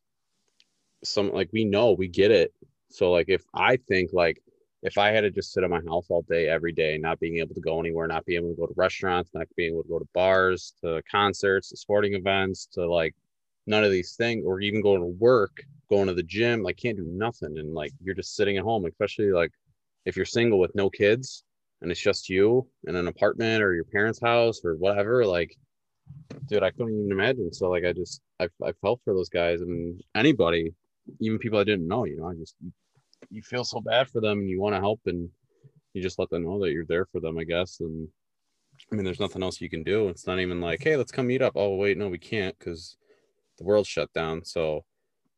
some 1.02 1.32
like 1.32 1.50
we 1.52 1.64
know 1.64 1.92
we 1.92 2.08
get 2.08 2.30
it. 2.30 2.52
So 2.90 3.10
like 3.10 3.28
if 3.28 3.44
I 3.52 3.76
think 3.76 4.12
like 4.12 4.40
if 4.84 4.98
I 4.98 5.10
had 5.10 5.22
to 5.22 5.30
just 5.30 5.52
sit 5.52 5.64
at 5.64 5.70
my 5.70 5.80
house 5.88 6.06
all 6.10 6.22
day 6.28 6.48
every 6.48 6.72
day, 6.72 6.98
not 6.98 7.18
being 7.18 7.38
able 7.38 7.54
to 7.54 7.60
go 7.60 7.80
anywhere, 7.80 8.06
not 8.06 8.24
being 8.26 8.38
able 8.38 8.50
to 8.50 8.60
go 8.60 8.66
to 8.66 8.74
restaurants, 8.76 9.30
not 9.32 9.48
being 9.56 9.72
able 9.72 9.82
to 9.82 9.88
go 9.88 9.98
to 9.98 10.08
bars, 10.12 10.74
to 10.82 11.02
concerts, 11.10 11.70
to 11.70 11.76
sporting 11.76 12.14
events, 12.14 12.66
to 12.74 12.86
like 12.88 13.14
none 13.66 13.82
of 13.82 13.90
these 13.90 14.14
things, 14.14 14.44
or 14.46 14.60
even 14.60 14.82
going 14.82 15.00
to 15.00 15.06
work, 15.06 15.64
going 15.88 16.06
to 16.06 16.14
the 16.14 16.22
gym, 16.22 16.62
like 16.62 16.76
can't 16.76 16.98
do 16.98 17.06
nothing. 17.08 17.58
And 17.58 17.72
like 17.72 17.92
you're 18.02 18.14
just 18.14 18.36
sitting 18.36 18.58
at 18.58 18.62
home, 18.62 18.84
especially 18.84 19.32
like 19.32 19.52
if 20.04 20.16
you're 20.16 20.26
single 20.26 20.58
with 20.58 20.74
no 20.74 20.90
kids 20.90 21.44
and 21.80 21.90
it's 21.90 22.00
just 22.00 22.28
you 22.28 22.66
in 22.86 22.94
an 22.94 23.08
apartment 23.08 23.62
or 23.62 23.74
your 23.74 23.84
parents' 23.84 24.20
house 24.20 24.60
or 24.64 24.74
whatever, 24.74 25.24
like 25.24 25.56
dude, 26.46 26.62
I 26.62 26.70
couldn't 26.70 26.98
even 26.98 27.12
imagine. 27.12 27.52
So 27.52 27.70
like, 27.70 27.84
I 27.84 27.92
just, 27.92 28.20
I, 28.38 28.48
I 28.62 28.72
felt 28.82 29.00
for 29.04 29.14
those 29.14 29.28
guys 29.28 29.60
and 29.60 30.00
anybody, 30.14 30.74
even 31.20 31.38
people 31.38 31.58
I 31.58 31.64
didn't 31.64 31.88
know, 31.88 32.04
you 32.04 32.18
know, 32.18 32.28
I 32.28 32.34
just, 32.34 32.54
you 33.30 33.42
feel 33.42 33.64
so 33.64 33.80
bad 33.80 34.08
for 34.08 34.20
them 34.20 34.38
and 34.38 34.48
you 34.48 34.60
want 34.60 34.74
to 34.74 34.80
help 34.80 35.00
and 35.06 35.28
you 35.92 36.02
just 36.02 36.18
let 36.18 36.30
them 36.30 36.44
know 36.44 36.60
that 36.60 36.72
you're 36.72 36.86
there 36.86 37.06
for 37.06 37.20
them, 37.20 37.38
I 37.38 37.44
guess. 37.44 37.80
And 37.80 38.08
I 38.90 38.96
mean, 38.96 39.04
there's 39.04 39.20
nothing 39.20 39.42
else 39.42 39.60
you 39.60 39.70
can 39.70 39.82
do. 39.82 40.08
It's 40.08 40.26
not 40.26 40.40
even 40.40 40.60
like, 40.60 40.82
hey, 40.82 40.96
let's 40.96 41.12
come 41.12 41.28
meet 41.28 41.42
up. 41.42 41.52
Oh, 41.56 41.76
wait, 41.76 41.96
no, 41.96 42.08
we 42.08 42.18
can't 42.18 42.58
because 42.58 42.96
the 43.58 43.64
world's 43.64 43.88
shut 43.88 44.12
down. 44.12 44.44
So 44.44 44.84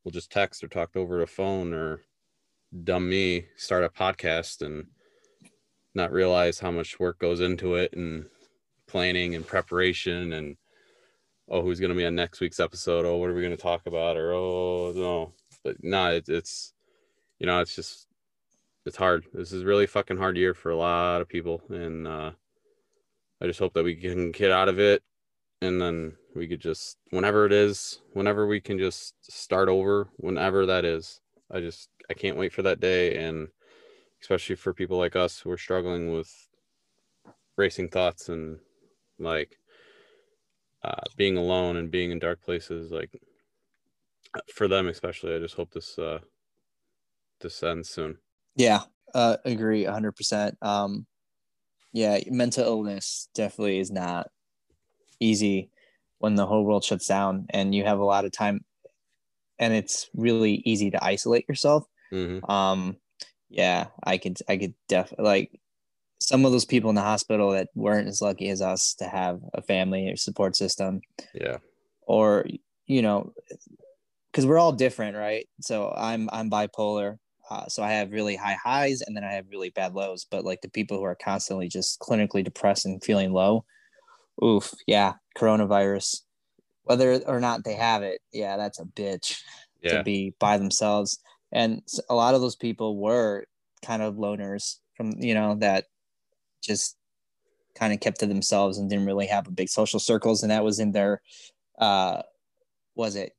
we'll 0.05 0.13
just 0.13 0.31
text 0.31 0.65
or 0.65 0.69
talk 0.69 0.97
over 0.97 1.19
the 1.19 1.27
phone 1.27 1.75
or 1.75 2.01
dumb 2.85 3.09
me 3.09 3.47
start 3.57 3.85
a 3.85 3.89
podcast 3.89 4.63
and 4.63 4.87
not 5.95 6.13
realize 6.13 6.59
how 6.59 6.71
much 6.71 7.01
work 7.01 7.19
goes 7.19 7.41
into 7.41 7.75
it 7.75 7.93
and 7.95 8.27
planning 8.87 9.35
and 9.35 9.47
preparation 9.47 10.33
and 10.35 10.57
oh 11.49 11.63
who's 11.63 11.81
going 11.81 11.91
to 11.91 11.97
be 11.97 12.05
on 12.05 12.15
next 12.15 12.41
week's 12.41 12.61
episode 12.61 13.07
oh 13.07 13.17
what 13.17 13.31
are 13.31 13.35
we 13.35 13.41
going 13.41 13.57
to 13.57 13.63
talk 13.63 13.87
about 13.87 14.17
or 14.17 14.33
oh 14.33 14.93
no 14.95 15.33
but 15.65 15.77
no 15.83 16.03
nah, 16.03 16.11
it, 16.11 16.29
it's 16.29 16.73
you 17.39 17.47
know 17.47 17.61
it's 17.61 17.77
just 17.77 18.09
it's 18.85 18.97
hard. 18.97 19.27
This 19.33 19.53
is 19.53 19.65
really 19.65 19.87
fucking 19.87 20.17
hard 20.17 20.37
year 20.37 20.55
for 20.55 20.71
a 20.71 20.77
lot 20.77 21.21
of 21.21 21.29
people 21.29 21.61
and 21.71 22.07
uh 22.07 22.31
i 23.43 23.47
just 23.47 23.59
hope 23.59 23.75
that 23.75 23.85
we 23.85 23.97
can 23.97 24.31
get 24.31 24.51
out 24.51 24.69
of 24.69 24.79
it 24.79 25.03
and 25.61 25.81
then 25.81 26.15
we 26.35 26.47
could 26.47 26.61
just 26.61 26.99
whenever 27.11 27.47
it 27.47 27.53
is 27.53 28.01
whenever 28.13 28.47
we 28.47 28.61
can 28.61 28.79
just 28.79 29.15
start 29.21 29.69
over 29.69 30.09
whenever 30.17 30.67
that 30.67 30.85
is. 30.85 31.21
I 31.51 31.61
just 31.61 31.89
i 32.11 32.15
can't 32.15 32.37
wait 32.37 32.53
for 32.53 32.63
that 32.63 32.81
day 32.81 33.17
and 33.25 33.49
especially 34.21 34.57
for 34.57 34.75
people 34.75 34.99
like 34.99 35.17
us 35.17 35.39
who 35.41 35.51
are 35.51 35.59
struggling 35.59 36.13
with 36.13 36.33
racing 37.57 37.89
thoughts 37.89 38.29
and 38.29 38.59
like 39.19 39.59
uh, 40.83 41.03
being 41.17 41.37
alone 41.37 41.77
and 41.77 41.91
being 41.91 42.11
in 42.11 42.19
dark 42.19 42.43
places 42.43 42.91
like 42.91 43.11
for 44.53 44.69
them 44.69 44.89
especially 44.89 45.35
i 45.35 45.39
just 45.39 45.55
hope 45.55 45.71
this 45.73 45.99
uh 45.99 46.19
ends 47.63 47.91
soon 47.91 48.17
yeah 48.57 48.81
uh 49.15 49.37
agree 49.45 49.85
100% 49.85 50.53
um 50.63 51.07
yeah 51.93 52.19
mental 52.29 52.65
illness 52.65 53.29
definitely 53.35 53.79
is 53.79 53.91
not 53.91 54.29
easy 55.21 55.71
when 56.19 56.35
the 56.35 56.47
whole 56.47 56.65
world 56.65 56.85
shuts 56.85 57.07
down 57.07 57.47
and 57.51 57.75
you 57.75 57.85
have 57.85 57.99
a 57.99 58.05
lot 58.05 58.25
of 58.25 58.33
time 58.33 58.65
and 59.59 59.73
it's 59.73 60.09
really 60.15 60.63
easy 60.65 60.91
to 60.91 61.05
isolate 61.05 61.49
yourself 61.49 61.85
mm-hmm. 62.13 62.51
um 62.51 62.97
yeah 63.49 63.87
i 64.03 64.19
could 64.19 64.39
i 64.49 64.57
could 64.57 64.75
definitely 64.89 65.25
like 65.25 65.61
some 66.19 66.45
of 66.45 66.53
those 66.53 66.65
people 66.65 66.91
in 66.91 66.97
the 66.97 67.03
hospital 67.03 67.51
that 67.51 67.69
weren't 67.75 68.09
as 68.09 68.21
lucky 68.21 68.49
as 68.49 68.63
us 68.63 68.95
to 68.95 69.05
have 69.05 69.41
a 69.55 69.63
family 69.63 70.09
or 70.11 70.17
support 70.17 70.57
system. 70.57 71.01
Yeah. 71.35 71.59
Or, 72.03 72.47
you 72.87 73.03
know, 73.03 73.33
because 74.31 74.47
we're 74.47 74.59
all 74.59 74.73
different, 74.73 75.17
right? 75.17 75.47
So 75.61 75.93
I'm 75.97 76.29
I'm 76.33 76.51
bipolar. 76.51 77.19
Uh, 77.49 77.67
so 77.67 77.83
I 77.83 77.93
have 77.93 78.13
really 78.13 78.37
high 78.37 78.57
highs 78.63 79.03
and 79.03 79.17
then 79.17 79.25
I 79.25 79.33
have 79.33 79.47
really 79.51 79.71
bad 79.71 79.95
lows. 79.95 80.27
But 80.29 80.45
like 80.45 80.61
the 80.63 80.69
people 80.69 80.97
who 80.97 81.05
are 81.05 81.15
constantly 81.15 81.69
just 81.69 82.01
clinically 82.01 82.45
depressed 82.45 82.87
and 82.87 83.03
feeling 83.03 83.33
low, 83.33 83.65
oof, 84.43 84.73
yeah, 84.87 85.15
coronavirus. 85.37 86.23
Whether 86.85 87.21
or 87.27 87.41
not 87.41 87.65
they 87.65 87.75
have 87.75 88.03
it, 88.03 88.21
yeah, 88.33 88.57
that's 88.57 88.79
a 88.79 88.85
bitch 88.85 89.41
yeah. 89.83 89.99
to 89.99 90.03
be 90.05 90.35
by 90.39 90.59
themselves. 90.59 91.19
And 91.53 91.83
a 92.09 92.15
lot 92.15 92.35
of 92.35 92.41
those 92.41 92.57
people 92.57 92.97
were 92.97 93.47
kind 93.85 94.03
of 94.03 94.15
loners 94.15 94.77
from 94.97 95.13
you 95.19 95.35
know 95.35 95.55
that 95.57 95.85
just 96.63 96.97
kind 97.75 97.93
of 97.93 98.01
kept 98.01 98.21
to 98.21 98.27
themselves 98.27 98.79
and 98.79 98.89
didn't 98.89 99.07
really 99.07 99.27
have 99.27 99.47
a 99.47 99.51
big 99.51 99.69
social 99.69 100.01
circles 100.01 100.43
and 100.43 100.51
that 100.51 100.65
was 100.65 100.79
in 100.79 100.93
their 100.93 101.21
uh 101.79 102.23
was 102.95 103.15
it 103.17 103.35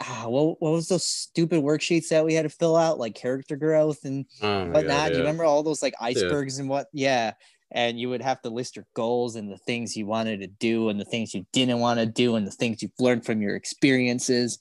ah, 0.00 0.24
what, 0.26 0.60
what 0.60 0.72
was 0.72 0.88
those 0.88 1.04
stupid 1.04 1.62
worksheets 1.62 2.08
that 2.08 2.24
we 2.24 2.34
had 2.34 2.42
to 2.42 2.48
fill 2.48 2.76
out 2.76 2.98
like 2.98 3.14
character 3.14 3.56
growth 3.56 4.04
and 4.04 4.26
oh 4.42 4.66
whatnot 4.66 4.84
God, 4.84 4.88
yeah. 4.88 5.08
do 5.08 5.14
you 5.14 5.20
remember 5.20 5.44
all 5.44 5.62
those 5.62 5.82
like 5.82 5.94
icebergs 6.00 6.56
yeah. 6.56 6.62
and 6.62 6.70
what 6.70 6.86
yeah 6.92 7.32
and 7.74 7.98
you 7.98 8.10
would 8.10 8.22
have 8.22 8.40
to 8.42 8.50
list 8.50 8.76
your 8.76 8.86
goals 8.94 9.36
and 9.36 9.50
the 9.50 9.56
things 9.58 9.96
you 9.96 10.06
wanted 10.06 10.40
to 10.40 10.46
do 10.46 10.88
and 10.88 11.00
the 11.00 11.04
things 11.04 11.34
you 11.34 11.46
didn't 11.52 11.80
want 11.80 11.98
to 11.98 12.06
do 12.06 12.36
and 12.36 12.46
the 12.46 12.52
things 12.52 12.82
you've 12.82 12.92
learned 12.98 13.24
from 13.24 13.40
your 13.40 13.56
experiences 13.56 14.58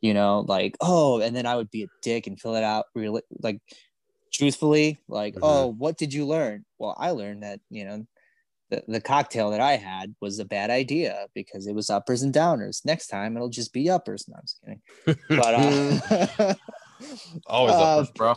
you 0.00 0.14
know 0.14 0.40
like 0.40 0.76
oh 0.80 1.20
and 1.20 1.34
then 1.34 1.46
i 1.46 1.56
would 1.56 1.70
be 1.70 1.82
a 1.82 1.88
dick 2.02 2.26
and 2.26 2.40
fill 2.40 2.54
it 2.54 2.64
out 2.64 2.86
really 2.94 3.22
like 3.40 3.60
truthfully 4.32 4.98
like 5.08 5.34
mm-hmm. 5.34 5.44
oh 5.44 5.66
what 5.66 5.98
did 5.98 6.12
you 6.12 6.26
learn 6.26 6.64
well 6.78 6.96
i 6.98 7.10
learned 7.10 7.42
that 7.42 7.60
you 7.70 7.84
know 7.84 8.06
the, 8.72 8.82
the 8.88 9.00
cocktail 9.00 9.50
that 9.50 9.60
i 9.60 9.76
had 9.76 10.14
was 10.20 10.38
a 10.38 10.44
bad 10.44 10.70
idea 10.70 11.26
because 11.34 11.66
it 11.66 11.74
was 11.74 11.90
uppers 11.90 12.22
and 12.22 12.34
downers 12.34 12.84
next 12.84 13.08
time 13.08 13.36
it'll 13.36 13.48
just 13.48 13.72
be 13.72 13.90
uppers 13.90 14.26
no 14.28 14.36
i'm 14.36 14.42
just 14.42 14.60
kidding 14.60 14.80
but 15.28 15.54
uh, 15.54 16.54
always 17.46 17.74
uh, 17.74 17.98
uppers 17.98 18.10
bro 18.16 18.34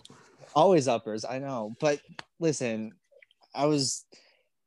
always 0.53 0.87
uppers 0.87 1.25
i 1.25 1.39
know 1.39 1.75
but 1.79 1.99
listen 2.39 2.91
i 3.53 3.65
was 3.65 4.05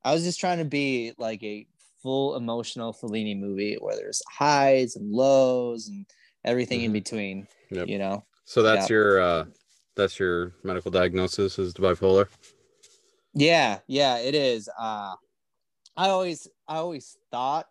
i 0.05 0.13
was 0.13 0.25
just 0.25 0.41
trying 0.41 0.59
to 0.59 0.65
be 0.65 1.13
like 1.19 1.43
a 1.43 1.67
full 2.03 2.37
emotional 2.37 2.93
Fellini 2.93 3.39
movie 3.39 3.77
where 3.81 3.97
there's 3.97 4.23
highs 4.31 4.97
and 4.97 5.11
lows 5.11 5.89
and 5.89 6.07
everything 6.45 6.79
mm-hmm. 6.79 6.87
in 6.87 6.93
between. 6.93 7.49
Yep. 7.71 7.89
You 7.89 7.99
know. 7.99 8.25
So 8.45 8.63
that's 8.63 8.89
your 8.89 9.21
uh 9.21 9.45
that's 9.97 10.19
your 10.19 10.55
medical 10.63 10.91
diagnosis 10.91 11.59
is 11.59 11.75
bipolar. 11.75 12.29
Yeah, 13.35 13.81
yeah, 13.87 14.19
it 14.19 14.35
is. 14.35 14.69
Uh 14.79 15.15
I 15.99 16.11
always 16.11 16.49
I 16.69 16.77
always 16.77 17.17
thought 17.33 17.67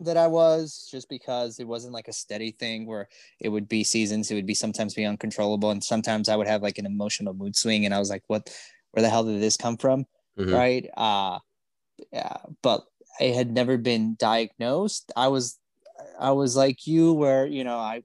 that 0.00 0.16
I 0.16 0.26
was 0.26 0.88
just 0.90 1.08
because 1.08 1.60
it 1.60 1.68
wasn't 1.68 1.94
like 1.94 2.08
a 2.08 2.12
steady 2.12 2.50
thing 2.50 2.84
where 2.84 3.08
it 3.40 3.48
would 3.48 3.68
be 3.68 3.84
seasons, 3.84 4.30
it 4.30 4.34
would 4.34 4.44
be 4.44 4.54
sometimes 4.54 4.92
be 4.92 5.04
uncontrollable 5.04 5.70
and 5.70 5.82
sometimes 5.82 6.28
I 6.28 6.34
would 6.34 6.48
have 6.48 6.62
like 6.62 6.78
an 6.78 6.84
emotional 6.84 7.32
mood 7.32 7.54
swing 7.54 7.84
and 7.84 7.94
I 7.94 8.00
was 8.00 8.10
like 8.10 8.24
what 8.26 8.54
where 8.90 9.02
the 9.02 9.08
hell 9.08 9.22
did 9.22 9.40
this 9.40 9.56
come 9.56 9.76
from? 9.76 10.04
Mm-hmm. 10.36 10.52
Right? 10.52 10.88
Uh 10.96 11.38
yeah, 12.12 12.38
but 12.60 12.84
I 13.20 13.24
had 13.26 13.52
never 13.52 13.78
been 13.78 14.16
diagnosed. 14.18 15.12
I 15.14 15.28
was 15.28 15.56
I 16.18 16.32
was 16.32 16.56
like 16.56 16.88
you 16.88 17.12
where, 17.12 17.46
you 17.46 17.62
know, 17.62 17.78
I 17.78 18.02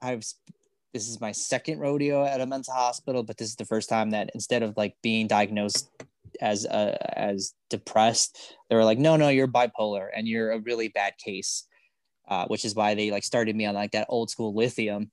I've 0.00 0.24
this 0.94 1.06
is 1.06 1.20
my 1.20 1.32
second 1.32 1.80
rodeo 1.80 2.24
at 2.24 2.40
a 2.40 2.46
mental 2.46 2.72
hospital, 2.72 3.24
but 3.24 3.36
this 3.36 3.48
is 3.48 3.56
the 3.56 3.66
first 3.66 3.90
time 3.90 4.10
that 4.12 4.30
instead 4.32 4.62
of 4.62 4.74
like 4.78 4.96
being 5.02 5.26
diagnosed 5.26 5.90
as 6.40 6.66
uh, 6.66 6.96
as 7.14 7.54
depressed, 7.70 8.56
they 8.68 8.76
were 8.76 8.84
like, 8.84 8.98
no, 8.98 9.16
no, 9.16 9.28
you're 9.28 9.48
bipolar 9.48 10.08
and 10.14 10.26
you're 10.26 10.52
a 10.52 10.60
really 10.60 10.88
bad 10.88 11.16
case, 11.18 11.66
uh, 12.28 12.46
which 12.46 12.64
is 12.64 12.74
why 12.74 12.94
they 12.94 13.10
like 13.10 13.24
started 13.24 13.54
me 13.56 13.66
on 13.66 13.74
like 13.74 13.92
that 13.92 14.06
old 14.08 14.30
school 14.30 14.54
lithium, 14.54 15.10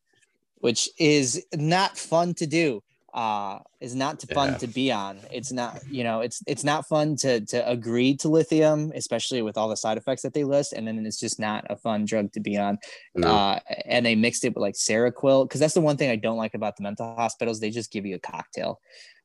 which 0.55 0.89
is 0.97 1.45
not 1.53 1.97
fun 1.97 2.33
to 2.35 2.47
do 2.47 2.81
uh 3.13 3.59
is 3.81 3.93
not 3.93 4.21
fun 4.33 4.51
yeah. 4.51 4.57
to 4.57 4.67
be 4.67 4.89
on 4.89 5.19
it's 5.31 5.51
not 5.51 5.81
you 5.89 6.01
know 6.01 6.21
it's 6.21 6.41
it's 6.47 6.63
not 6.63 6.87
fun 6.87 7.15
to 7.15 7.41
to 7.41 7.69
agree 7.69 8.15
to 8.15 8.29
lithium 8.29 8.91
especially 8.95 9.41
with 9.41 9.57
all 9.57 9.67
the 9.67 9.75
side 9.75 9.97
effects 9.97 10.21
that 10.21 10.33
they 10.33 10.45
list 10.45 10.71
and 10.71 10.87
then 10.87 11.05
it's 11.05 11.19
just 11.19 11.37
not 11.37 11.65
a 11.69 11.75
fun 11.75 12.05
drug 12.05 12.31
to 12.31 12.39
be 12.39 12.57
on 12.57 12.77
no. 13.15 13.27
uh 13.27 13.59
and 13.85 14.05
they 14.05 14.15
mixed 14.15 14.45
it 14.45 14.49
with 14.55 14.61
like 14.61 14.75
seroquel 14.75 15.43
because 15.43 15.59
that's 15.59 15.73
the 15.73 15.81
one 15.81 15.97
thing 15.97 16.09
i 16.09 16.15
don't 16.15 16.37
like 16.37 16.53
about 16.53 16.77
the 16.77 16.83
mental 16.83 17.13
hospitals 17.15 17.59
they 17.59 17.69
just 17.69 17.91
give 17.91 18.05
you 18.05 18.15
a 18.15 18.19
cocktail 18.19 18.79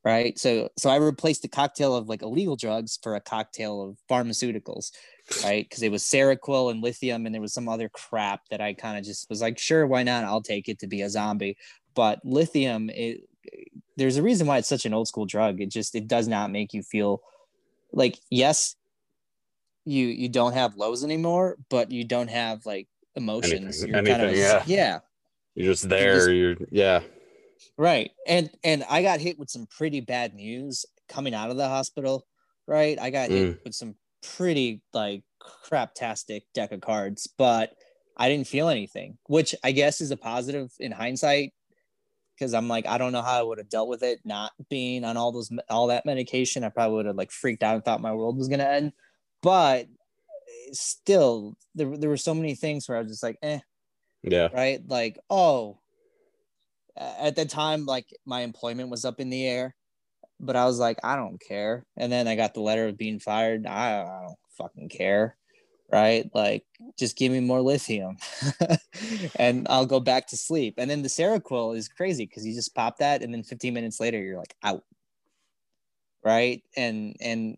right 0.06 0.38
so 0.38 0.68
so 0.78 0.88
i 0.88 0.96
replaced 0.96 1.42
the 1.42 1.48
cocktail 1.48 1.94
of 1.94 2.08
like 2.08 2.22
illegal 2.22 2.56
drugs 2.56 2.98
for 3.02 3.16
a 3.16 3.20
cocktail 3.20 3.82
of 3.82 3.96
pharmaceuticals 4.08 4.92
right 5.44 5.68
because 5.68 5.82
it 5.82 5.90
was 5.90 6.02
seroquel 6.02 6.70
and 6.70 6.82
lithium 6.82 7.26
and 7.26 7.34
there 7.34 7.42
was 7.42 7.52
some 7.52 7.68
other 7.68 7.88
crap 7.90 8.40
that 8.50 8.60
i 8.60 8.72
kind 8.72 8.96
of 8.98 9.04
just 9.04 9.28
was 9.28 9.42
like 9.42 9.58
sure 9.58 9.86
why 9.86 10.02
not 10.02 10.24
i'll 10.24 10.40
take 10.40 10.68
it 10.68 10.78
to 10.78 10.86
be 10.86 11.02
a 11.02 11.10
zombie 11.10 11.56
but 11.94 12.20
lithium 12.24 12.88
it 12.90 13.20
there's 13.96 14.16
a 14.16 14.22
reason 14.22 14.46
why 14.46 14.58
it's 14.58 14.68
such 14.68 14.86
an 14.86 14.94
old 14.94 15.08
school 15.08 15.26
drug. 15.26 15.60
It 15.60 15.70
just 15.70 15.94
it 15.94 16.06
does 16.06 16.28
not 16.28 16.50
make 16.50 16.74
you 16.74 16.82
feel 16.82 17.22
like 17.92 18.18
yes, 18.30 18.76
you 19.84 20.06
you 20.06 20.28
don't 20.28 20.52
have 20.52 20.76
lows 20.76 21.04
anymore, 21.04 21.56
but 21.70 21.90
you 21.90 22.04
don't 22.04 22.28
have 22.28 22.66
like 22.66 22.88
emotions. 23.14 23.82
Anything, 23.82 23.88
you're 23.88 23.98
anything, 23.98 24.18
kind 24.18 24.30
of 24.30 24.36
yeah. 24.36 24.62
yeah. 24.66 24.98
You're 25.54 25.72
just 25.72 25.88
there. 25.88 26.30
You're, 26.30 26.54
just, 26.54 26.72
you're 26.72 26.84
yeah. 26.84 27.00
Right. 27.76 28.10
And 28.26 28.50
and 28.64 28.84
I 28.88 29.02
got 29.02 29.20
hit 29.20 29.38
with 29.38 29.50
some 29.50 29.66
pretty 29.66 30.00
bad 30.00 30.34
news 30.34 30.86
coming 31.08 31.34
out 31.34 31.50
of 31.50 31.56
the 31.56 31.68
hospital. 31.68 32.26
Right. 32.66 32.98
I 33.00 33.10
got 33.10 33.30
mm. 33.30 33.32
hit 33.32 33.60
with 33.64 33.74
some 33.74 33.94
pretty 34.22 34.82
like 34.92 35.22
craptastic 35.40 36.42
deck 36.54 36.72
of 36.72 36.80
cards, 36.80 37.28
but 37.38 37.72
I 38.16 38.28
didn't 38.28 38.46
feel 38.46 38.68
anything, 38.68 39.18
which 39.26 39.54
I 39.62 39.72
guess 39.72 40.00
is 40.00 40.10
a 40.10 40.16
positive 40.16 40.72
in 40.80 40.90
hindsight 40.90 41.52
because 42.36 42.54
I'm 42.54 42.68
like, 42.68 42.86
I 42.86 42.98
don't 42.98 43.12
know 43.12 43.22
how 43.22 43.38
I 43.38 43.42
would 43.42 43.58
have 43.58 43.68
dealt 43.68 43.88
with 43.88 44.02
it 44.02 44.20
not 44.24 44.52
being 44.68 45.04
on 45.04 45.16
all 45.16 45.32
those 45.32 45.50
all 45.70 45.88
that 45.88 46.06
medication. 46.06 46.64
I 46.64 46.68
probably 46.70 46.96
would 46.96 47.06
have 47.06 47.16
like 47.16 47.30
freaked 47.30 47.62
out 47.62 47.74
and 47.74 47.84
thought 47.84 48.00
my 48.00 48.12
world 48.12 48.36
was 48.36 48.48
gonna 48.48 48.64
end. 48.64 48.92
But 49.42 49.86
still, 50.72 51.56
there 51.74 51.96
there 51.96 52.10
were 52.10 52.16
so 52.16 52.34
many 52.34 52.54
things 52.54 52.88
where 52.88 52.98
I 52.98 53.02
was 53.02 53.10
just 53.10 53.22
like, 53.22 53.38
eh, 53.42 53.60
yeah, 54.22 54.48
right. 54.52 54.80
Like, 54.86 55.18
oh, 55.30 55.78
at 56.96 57.36
the 57.36 57.44
time, 57.44 57.86
like 57.86 58.06
my 58.24 58.40
employment 58.40 58.90
was 58.90 59.04
up 59.04 59.20
in 59.20 59.30
the 59.30 59.46
air, 59.46 59.74
but 60.40 60.56
I 60.56 60.66
was 60.66 60.78
like, 60.78 60.98
I 61.04 61.16
don't 61.16 61.40
care. 61.40 61.84
And 61.96 62.10
then 62.10 62.28
I 62.28 62.36
got 62.36 62.54
the 62.54 62.60
letter 62.60 62.88
of 62.88 62.98
being 62.98 63.20
fired. 63.20 63.66
I, 63.66 64.02
I 64.02 64.22
don't 64.26 64.38
fucking 64.56 64.88
care 64.88 65.36
right? 65.92 66.28
Like, 66.34 66.64
just 66.98 67.16
give 67.16 67.32
me 67.32 67.40
more 67.40 67.60
lithium 67.60 68.16
and 69.36 69.66
I'll 69.68 69.86
go 69.86 70.00
back 70.00 70.26
to 70.28 70.36
sleep. 70.36 70.74
And 70.78 70.90
then 70.90 71.02
the 71.02 71.08
Seroquel 71.08 71.76
is 71.76 71.88
crazy 71.88 72.26
because 72.26 72.46
you 72.46 72.54
just 72.54 72.74
pop 72.74 72.98
that 72.98 73.22
and 73.22 73.32
then 73.32 73.42
15 73.42 73.72
minutes 73.72 74.00
later 74.00 74.22
you're 74.22 74.38
like 74.38 74.54
out. 74.62 74.84
Right. 76.24 76.62
And, 76.76 77.16
and 77.20 77.56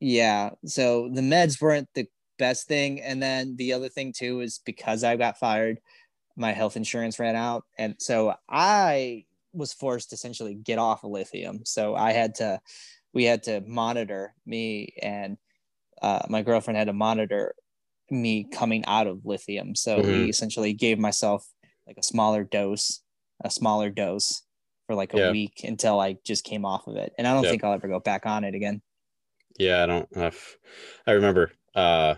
yeah, 0.00 0.50
so 0.64 1.08
the 1.12 1.20
meds 1.20 1.60
weren't 1.60 1.88
the 1.94 2.06
best 2.38 2.66
thing. 2.66 3.00
And 3.00 3.22
then 3.22 3.56
the 3.56 3.72
other 3.72 3.88
thing 3.88 4.12
too 4.12 4.40
is 4.40 4.60
because 4.64 5.04
I 5.04 5.16
got 5.16 5.38
fired, 5.38 5.78
my 6.36 6.52
health 6.52 6.76
insurance 6.76 7.18
ran 7.18 7.36
out. 7.36 7.64
And 7.78 7.96
so 7.98 8.34
I 8.48 9.24
was 9.52 9.72
forced 9.72 10.10
to 10.10 10.14
essentially 10.14 10.54
get 10.54 10.78
off 10.78 11.04
of 11.04 11.10
lithium. 11.10 11.60
So 11.64 11.94
I 11.94 12.12
had 12.12 12.34
to, 12.36 12.60
we 13.14 13.24
had 13.24 13.44
to 13.44 13.62
monitor 13.66 14.34
me 14.44 14.94
and 15.02 15.38
uh, 16.02 16.22
my 16.28 16.42
girlfriend 16.42 16.76
had 16.76 16.88
to 16.88 16.92
monitor 16.92 17.54
me 18.10 18.44
coming 18.52 18.84
out 18.86 19.06
of 19.06 19.24
lithium. 19.24 19.74
So 19.74 19.98
mm-hmm. 19.98 20.08
we 20.08 20.28
essentially 20.28 20.74
gave 20.74 20.98
myself 20.98 21.48
like 21.86 21.96
a 21.98 22.02
smaller 22.02 22.44
dose, 22.44 23.00
a 23.42 23.50
smaller 23.50 23.90
dose 23.90 24.42
for 24.86 24.94
like 24.94 25.14
a 25.14 25.18
yeah. 25.18 25.30
week 25.32 25.62
until 25.64 25.98
I 25.98 26.18
just 26.24 26.44
came 26.44 26.64
off 26.64 26.86
of 26.86 26.96
it. 26.96 27.12
And 27.16 27.26
I 27.26 27.32
don't 27.32 27.44
think 27.44 27.64
I'll 27.64 27.72
ever 27.72 27.88
go 27.88 28.00
back 28.00 28.26
on 28.26 28.44
it 28.44 28.54
again. 28.54 28.82
Yeah, 29.58 29.82
I 29.82 29.86
don't 29.86 30.16
have, 30.16 30.38
I 31.06 31.12
remember, 31.12 31.50
uh, 31.74 32.16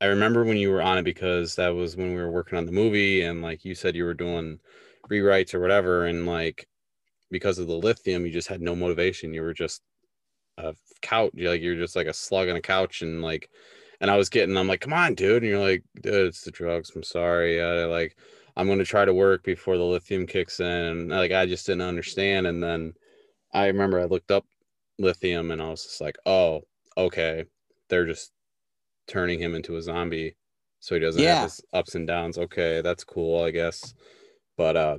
I 0.00 0.06
remember 0.06 0.44
when 0.44 0.56
you 0.56 0.70
were 0.70 0.82
on 0.82 0.98
it 0.98 1.04
because 1.04 1.56
that 1.56 1.68
was 1.68 1.96
when 1.96 2.10
we 2.10 2.16
were 2.16 2.30
working 2.30 2.56
on 2.58 2.66
the 2.66 2.72
movie 2.72 3.22
and 3.22 3.42
like 3.42 3.64
you 3.64 3.74
said 3.74 3.94
you 3.94 4.04
were 4.04 4.14
doing 4.14 4.58
rewrites 5.10 5.54
or 5.54 5.60
whatever 5.60 6.06
and 6.06 6.26
like 6.26 6.66
because 7.30 7.58
of 7.58 7.66
the 7.66 7.74
lithium 7.74 8.24
you 8.24 8.32
just 8.32 8.48
had 8.48 8.62
no 8.62 8.74
motivation. 8.74 9.34
You 9.34 9.42
were 9.42 9.54
just 9.54 9.82
a 10.58 10.74
couch 11.02 11.32
like 11.36 11.62
you're 11.62 11.76
just 11.76 11.96
like 11.96 12.06
a 12.06 12.12
slug 12.14 12.48
on 12.48 12.56
a 12.56 12.60
couch 12.60 13.02
and 13.02 13.22
like 13.22 13.48
and 14.00 14.10
i 14.10 14.16
was 14.16 14.28
getting 14.28 14.56
i'm 14.56 14.68
like 14.68 14.80
come 14.80 14.92
on 14.92 15.14
dude 15.14 15.42
and 15.42 15.50
you're 15.50 15.60
like 15.60 15.82
dude 16.02 16.26
it's 16.26 16.42
the 16.42 16.50
drugs 16.50 16.92
i'm 16.94 17.02
sorry 17.02 17.62
I, 17.62 17.84
like 17.86 18.16
i'm 18.56 18.66
going 18.66 18.78
to 18.78 18.84
try 18.84 19.04
to 19.04 19.14
work 19.14 19.42
before 19.42 19.76
the 19.78 19.84
lithium 19.84 20.26
kicks 20.26 20.60
in 20.60 20.66
and 20.66 21.08
like 21.08 21.32
i 21.32 21.46
just 21.46 21.66
didn't 21.66 21.82
understand 21.82 22.46
and 22.46 22.62
then 22.62 22.92
i 23.54 23.66
remember 23.66 24.00
i 24.00 24.04
looked 24.04 24.30
up 24.30 24.44
lithium 24.98 25.50
and 25.50 25.62
i 25.62 25.70
was 25.70 25.84
just 25.84 26.00
like 26.00 26.16
oh 26.26 26.60
okay 26.96 27.44
they're 27.88 28.06
just 28.06 28.32
turning 29.10 29.38
him 29.38 29.54
into 29.54 29.76
a 29.76 29.82
zombie 29.82 30.34
so 30.78 30.94
he 30.94 31.00
doesn't 31.00 31.22
yeah. 31.22 31.40
have 31.40 31.42
his 31.44 31.60
ups 31.72 31.94
and 31.94 32.06
downs 32.06 32.38
okay 32.38 32.80
that's 32.80 33.04
cool 33.04 33.42
i 33.42 33.50
guess 33.50 33.94
but 34.56 34.76
uh 34.76 34.98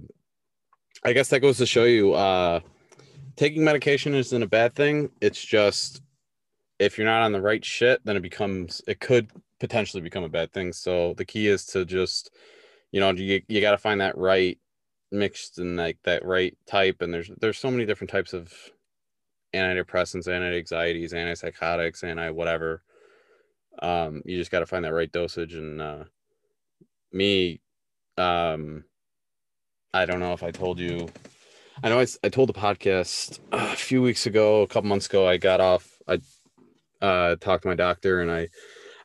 i 1.05 1.13
guess 1.13 1.29
that 1.29 1.39
goes 1.39 1.57
to 1.57 1.65
show 1.65 1.85
you 1.85 2.13
uh 2.13 2.59
taking 3.35 3.63
medication 3.63 4.13
isn't 4.13 4.43
a 4.43 4.47
bad 4.47 4.75
thing. 4.75 5.09
It's 5.21 5.43
just 5.43 6.01
if 6.79 6.97
you're 6.97 7.07
not 7.07 7.23
on 7.23 7.31
the 7.31 7.41
right 7.41 7.63
shit, 7.63 8.01
then 8.05 8.15
it 8.15 8.21
becomes 8.21 8.81
it 8.87 8.99
could 8.99 9.31
potentially 9.59 10.01
become 10.01 10.23
a 10.23 10.29
bad 10.29 10.51
thing. 10.51 10.73
So 10.73 11.13
the 11.15 11.25
key 11.25 11.47
is 11.47 11.65
to 11.67 11.85
just, 11.85 12.31
you 12.91 12.99
know, 12.99 13.11
you 13.11 13.41
you 13.47 13.61
got 13.61 13.71
to 13.71 13.77
find 13.77 14.01
that 14.01 14.17
right 14.17 14.57
mixed 15.11 15.59
and 15.59 15.75
like 15.77 15.97
that 16.03 16.25
right 16.25 16.57
type. 16.67 17.01
And 17.01 17.13
there's 17.13 17.31
there's 17.39 17.57
so 17.57 17.71
many 17.71 17.85
different 17.85 18.11
types 18.11 18.33
of 18.33 18.53
antidepressants, 19.53 20.31
anti-anxieties, 20.31 21.13
antipsychotics, 21.13 22.03
anti 22.03 22.29
whatever. 22.29 22.83
Um, 23.79 24.21
you 24.25 24.37
just 24.37 24.51
got 24.51 24.59
to 24.59 24.65
find 24.65 24.85
that 24.85 24.93
right 24.93 25.11
dosage. 25.11 25.53
And 25.53 25.81
uh, 25.81 26.03
me, 27.11 27.61
um, 28.17 28.83
I 29.93 30.05
don't 30.05 30.19
know 30.19 30.33
if 30.33 30.43
I 30.43 30.51
told 30.51 30.79
you 30.79 31.09
I 31.83 31.89
know 31.89 31.99
I, 31.99 32.05
I 32.23 32.29
told 32.29 32.49
the 32.49 32.53
podcast 32.53 33.39
a 33.51 33.75
few 33.75 34.01
weeks 34.01 34.27
ago, 34.27 34.61
a 34.61 34.67
couple 34.67 34.89
months 34.89 35.07
ago, 35.07 35.27
I 35.27 35.37
got 35.37 35.59
off. 35.59 35.97
I 36.07 36.19
uh, 37.01 37.35
talked 37.37 37.63
to 37.63 37.69
my 37.69 37.75
doctor 37.75 38.21
and 38.21 38.31
I, 38.31 38.49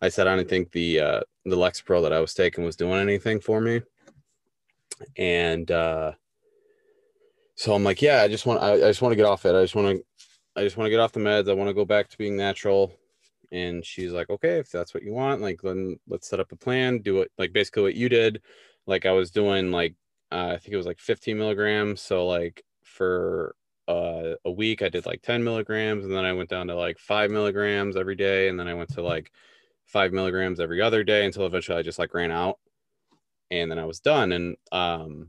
I 0.03 0.11
said 0.11 0.27
I 0.27 0.37
didn't 0.37 0.51
think 0.51 0.73
the 0.73 1.01
uh, 1.01 1.21
the 1.47 1.57
Lexapro 1.57 2.03
that 2.03 2.13
I 2.13 2.21
was 2.21 2.35
taking 2.35 2.65
was 2.65 2.77
doing 2.77 3.01
anything 3.01 3.41
for 3.41 3.63
me, 3.63 3.81
and 5.17 5.71
uh, 5.71 6.13
so 7.55 7.73
I'm 7.73 7.83
like, 7.83 8.03
yeah, 8.03 8.21
I 8.21 8.29
just 8.29 8.45
want 8.45 8.63
I, 8.63 8.75
I 8.75 8.89
just 8.89 9.01
want 9.01 9.13
to 9.13 9.17
get 9.17 9.25
off 9.25 9.47
it. 9.47 9.55
I 9.55 9.63
just 9.63 9.75
want 9.75 9.97
to 9.97 10.05
I 10.55 10.63
just 10.63 10.77
want 10.77 10.87
to 10.87 10.91
get 10.91 11.01
off 11.01 11.13
the 11.13 11.21
meds. 11.21 11.49
I 11.49 11.55
want 11.55 11.69
to 11.69 11.75
go 11.75 11.87
back 11.87 12.11
to 12.11 12.19
being 12.19 12.37
natural. 12.37 12.93
And 13.53 13.85
she's 13.85 14.13
like, 14.13 14.31
okay, 14.31 14.59
if 14.59 14.71
that's 14.71 14.95
what 14.95 15.03
you 15.03 15.13
want, 15.13 15.41
like 15.41 15.61
then 15.63 15.99
let's 16.09 16.29
set 16.29 16.41
up 16.41 16.53
a 16.53 16.57
plan. 16.57 16.99
Do 16.99 17.21
it 17.23 17.31
like 17.39 17.53
basically 17.53 17.83
what 17.83 17.95
you 17.95 18.09
did. 18.09 18.43
Like 18.87 19.07
I 19.07 19.13
was 19.13 19.31
doing 19.31 19.71
like 19.71 19.95
uh, 20.33 20.53
I 20.55 20.59
think 20.59 20.75
it 20.75 20.77
was 20.77 20.87
like 20.87 20.99
15 20.99 21.39
milligrams. 21.39 22.01
So 22.01 22.27
like 22.27 22.65
for 22.83 23.55
uh, 23.89 24.35
a 24.45 24.51
week, 24.51 24.83
I 24.83 24.89
did 24.89 25.07
like 25.07 25.23
10 25.23 25.45
milligrams, 25.45 26.05
and 26.05 26.15
then 26.15 26.25
I 26.25 26.33
went 26.33 26.51
down 26.51 26.67
to 26.69 26.75
like 26.75 26.99
five 26.99 27.31
milligrams 27.31 27.97
every 27.97 28.17
day, 28.17 28.49
and 28.49 28.59
then 28.59 28.69
I 28.69 28.75
went 28.75 28.93
to 28.95 29.03
like 29.03 29.31
five 29.87 30.13
milligrams 30.13 30.61
every 30.61 30.83
other 30.83 31.05
day 31.05 31.25
until 31.25 31.47
eventually 31.47 31.79
I 31.79 31.83
just 31.83 31.99
like 31.99 32.15
ran 32.15 32.31
out, 32.31 32.59
and 33.51 33.71
then 33.71 33.79
I 33.79 33.85
was 33.85 34.01
done. 34.01 34.33
And 34.33 34.57
um, 34.73 35.29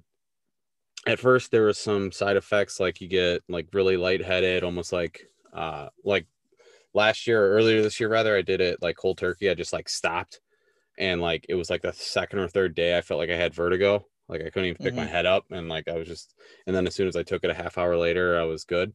at 1.05 1.19
first 1.19 1.51
there 1.51 1.63
was 1.63 1.77
some 1.77 2.11
side 2.11 2.37
effects, 2.37 2.79
like 2.79 2.99
you 3.01 3.07
get 3.07 3.43
like 3.47 3.67
really 3.73 3.97
lightheaded, 3.97 4.63
almost 4.63 4.91
like 4.91 5.29
uh, 5.53 5.89
like 6.03 6.25
last 6.97 7.27
year 7.27 7.45
or 7.45 7.51
earlier 7.51 7.81
this 7.81 7.99
year 7.99 8.09
rather, 8.09 8.35
I 8.35 8.41
did 8.41 8.59
it 8.59 8.81
like 8.81 8.97
cold 8.97 9.17
turkey. 9.17 9.49
I 9.49 9.53
just 9.53 9.71
like 9.71 9.87
stopped 9.87 10.41
and 10.97 11.21
like 11.21 11.45
it 11.47 11.55
was 11.55 11.69
like 11.69 11.83
the 11.83 11.93
second 11.93 12.39
or 12.39 12.47
third 12.49 12.75
day 12.75 12.97
I 12.97 13.01
felt 13.01 13.19
like 13.19 13.29
I 13.29 13.35
had 13.37 13.53
vertigo. 13.53 14.05
Like 14.27 14.41
I 14.41 14.49
couldn't 14.49 14.65
even 14.65 14.83
pick 14.83 14.93
mm-hmm. 14.93 15.03
my 15.03 15.05
head 15.05 15.25
up 15.25 15.45
and 15.51 15.69
like 15.69 15.87
I 15.87 15.93
was 15.93 16.07
just 16.07 16.33
and 16.65 16.75
then 16.75 16.87
as 16.87 16.95
soon 16.95 17.07
as 17.07 17.15
I 17.15 17.23
took 17.23 17.43
it 17.43 17.51
a 17.51 17.53
half 17.53 17.77
hour 17.77 17.95
later, 17.95 18.37
I 18.37 18.43
was 18.43 18.65
good. 18.65 18.93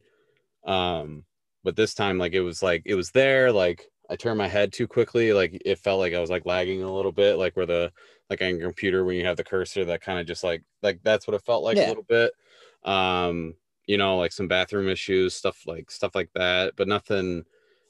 Um 0.65 1.23
but 1.63 1.75
this 1.75 1.93
time 1.93 2.17
like 2.17 2.33
it 2.33 2.41
was 2.41 2.61
like 2.61 2.83
it 2.85 2.95
was 2.95 3.09
there 3.11 3.51
like 3.51 3.85
I 4.09 4.17
turned 4.17 4.37
my 4.37 4.49
head 4.49 4.73
too 4.73 4.85
quickly 4.85 5.33
like 5.33 5.59
it 5.65 5.79
felt 5.79 5.99
like 5.99 6.13
I 6.13 6.19
was 6.19 6.29
like 6.29 6.45
lagging 6.45 6.83
a 6.83 6.93
little 6.93 7.13
bit 7.13 7.37
like 7.37 7.55
where 7.55 7.65
the 7.65 7.91
like 8.29 8.41
on 8.41 8.57
your 8.57 8.67
computer 8.67 9.05
when 9.05 9.15
you 9.15 9.25
have 9.25 9.37
the 9.37 9.43
cursor 9.43 9.85
that 9.85 10.01
kind 10.01 10.19
of 10.19 10.27
just 10.27 10.43
like 10.43 10.61
like 10.81 10.99
that's 11.03 11.25
what 11.25 11.35
it 11.35 11.45
felt 11.45 11.63
like 11.63 11.77
yeah. 11.77 11.87
a 11.87 11.89
little 11.89 12.03
bit 12.03 12.31
um 12.83 13.55
you 13.87 13.97
know 13.97 14.17
like 14.17 14.33
some 14.33 14.47
bathroom 14.47 14.89
issues 14.89 15.33
stuff 15.33 15.63
like 15.65 15.89
stuff 15.89 16.15
like 16.15 16.29
that 16.35 16.73
but 16.75 16.87
nothing 16.87 17.45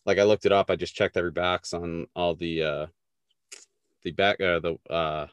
like 0.05 0.17
I 0.17 0.23
looked 0.23 0.45
it 0.45 0.51
up 0.51 0.69
I 0.69 0.75
just 0.75 0.95
checked 0.95 1.17
every 1.17 1.31
box 1.31 1.73
on 1.73 2.07
all 2.15 2.35
the 2.35 2.63
uh 2.63 2.85
the 4.03 4.11
back 4.11 4.41
uh, 4.41 4.59
the 4.59 4.77
uh 4.89 5.27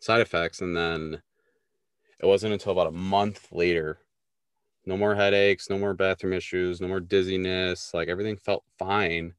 side 0.00 0.20
effects 0.20 0.60
and 0.60 0.76
then 0.76 1.22
it 2.20 2.26
wasn't 2.26 2.52
until 2.52 2.72
about 2.72 2.86
a 2.86 2.92
month 2.92 3.48
later 3.52 3.98
no 4.86 4.96
more 4.96 5.14
headaches 5.14 5.68
no 5.70 5.78
more 5.78 5.94
bathroom 5.94 6.32
issues 6.32 6.80
no 6.80 6.88
more 6.88 7.00
dizziness 7.00 7.92
like 7.94 8.08
everything 8.08 8.36
felt 8.36 8.64
fine 8.78 9.34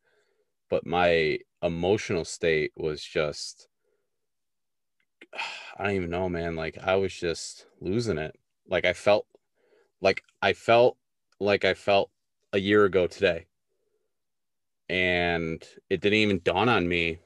but 0.69 0.85
my 0.85 1.37
emotional 1.61 2.25
state 2.25 2.71
was 2.75 3.03
just 3.03 3.67
I 5.77 5.83
don't 5.83 5.95
even 5.95 6.09
know, 6.09 6.29
man. 6.29 6.55
Like 6.55 6.77
I 6.81 6.95
was 6.95 7.13
just 7.13 7.65
losing 7.79 8.17
it. 8.17 8.37
Like 8.67 8.85
I 8.85 8.93
felt 8.93 9.25
like 10.01 10.23
I 10.41 10.53
felt 10.53 10.97
like 11.39 11.65
I 11.65 11.73
felt 11.73 12.09
a 12.53 12.59
year 12.59 12.85
ago 12.85 13.07
today. 13.07 13.45
And 14.89 15.63
it 15.89 16.01
didn't 16.01 16.19
even 16.19 16.41
dawn 16.43 16.69
on 16.69 16.87
me. 16.87 17.19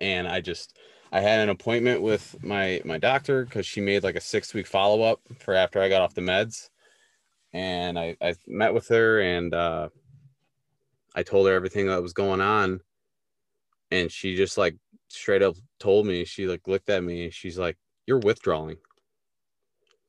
And 0.00 0.26
I 0.26 0.40
just 0.40 0.78
I 1.12 1.20
had 1.20 1.40
an 1.40 1.48
appointment 1.48 2.02
with 2.02 2.42
my 2.42 2.80
my 2.84 2.98
doctor 2.98 3.44
because 3.44 3.66
she 3.66 3.80
made 3.80 4.02
like 4.02 4.16
a 4.16 4.20
six 4.20 4.52
week 4.52 4.66
follow 4.66 5.02
up 5.02 5.20
for 5.38 5.54
after 5.54 5.80
I 5.80 5.88
got 5.88 6.02
off 6.02 6.14
the 6.14 6.20
meds. 6.20 6.70
And 7.52 7.96
I, 7.96 8.16
I 8.20 8.34
met 8.48 8.74
with 8.74 8.88
her 8.88 9.20
and 9.20 9.54
uh, 9.54 9.90
I 11.14 11.22
told 11.22 11.46
her 11.46 11.54
everything 11.54 11.86
that 11.86 12.02
was 12.02 12.12
going 12.12 12.40
on. 12.40 12.80
And 13.92 14.10
she 14.10 14.34
just 14.34 14.58
like 14.58 14.76
straight 15.06 15.42
up 15.42 15.54
told 15.78 16.06
me, 16.06 16.24
she 16.24 16.48
like 16.48 16.66
looked 16.66 16.90
at 16.90 17.04
me 17.04 17.30
she's 17.30 17.58
like, 17.58 17.78
You're 18.06 18.18
withdrawing. 18.18 18.78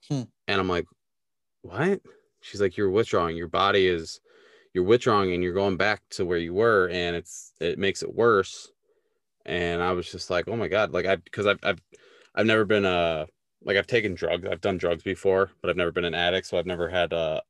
Hmm. 0.10 0.24
And 0.48 0.60
I'm 0.60 0.70
like, 0.70 0.88
What? 1.62 2.02
She's 2.42 2.62
like, 2.62 2.78
You're 2.78 2.90
withdrawing. 2.90 3.38
Your 3.38 3.48
body 3.48 3.86
is 3.88 4.20
you're 4.76 4.84
withdrawing 4.84 5.34
and 5.34 5.42
you're 5.42 5.54
going 5.54 5.78
back 5.78 6.02
to 6.12 6.26
where 6.26 6.38
you 6.38 6.54
were 6.54 6.90
and 6.90 7.16
it's 7.16 7.54
it 7.60 7.80
makes 7.80 8.04
it 8.04 8.14
worse. 8.14 8.72
And 9.46 9.82
I 9.82 9.94
was 9.94 10.12
just 10.12 10.30
like, 10.30 10.48
Oh 10.48 10.56
my 10.56 10.68
God. 10.68 10.92
Like 10.92 11.06
I 11.06 11.16
because 11.16 11.48
I've 11.48 11.60
I've 11.64 11.82
I've 12.36 12.46
never 12.46 12.66
been 12.66 12.86
a 12.86 13.26
like 13.64 13.78
I've 13.78 13.88
taken 13.88 14.14
drugs. 14.14 14.48
I've 14.50 14.62
done 14.62 14.78
drugs 14.78 15.04
before, 15.04 15.52
but 15.62 15.70
I've 15.70 15.78
never 15.78 15.92
been 15.92 16.06
an 16.06 16.14
addict. 16.14 16.48
So 16.48 16.58
I've 16.58 16.66
never 16.68 16.90
had 16.90 17.14
a, 17.14 17.42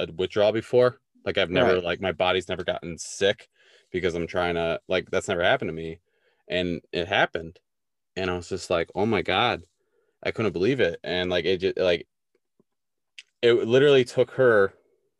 a 0.00 0.12
withdrawal 0.12 0.52
before. 0.52 1.00
Like 1.24 1.38
I've 1.38 1.50
never 1.50 1.76
right. 1.76 1.84
like 1.84 2.00
my 2.00 2.12
body's 2.12 2.48
never 2.48 2.64
gotten 2.64 2.98
sick 2.98 3.48
because 3.90 4.14
I'm 4.14 4.26
trying 4.26 4.56
to 4.56 4.80
like 4.88 5.10
that's 5.10 5.28
never 5.28 5.42
happened 5.42 5.68
to 5.68 5.72
me 5.72 6.00
and 6.48 6.80
it 6.92 7.08
happened 7.08 7.58
and 8.16 8.30
i 8.30 8.36
was 8.36 8.48
just 8.48 8.70
like 8.70 8.90
oh 8.94 9.06
my 9.06 9.22
god 9.22 9.62
i 10.22 10.30
couldn't 10.30 10.52
believe 10.52 10.80
it 10.80 10.98
and 11.02 11.30
like 11.30 11.44
it 11.44 11.58
just 11.58 11.78
like 11.78 12.06
it 13.42 13.52
literally 13.66 14.04
took 14.04 14.32
her 14.32 14.72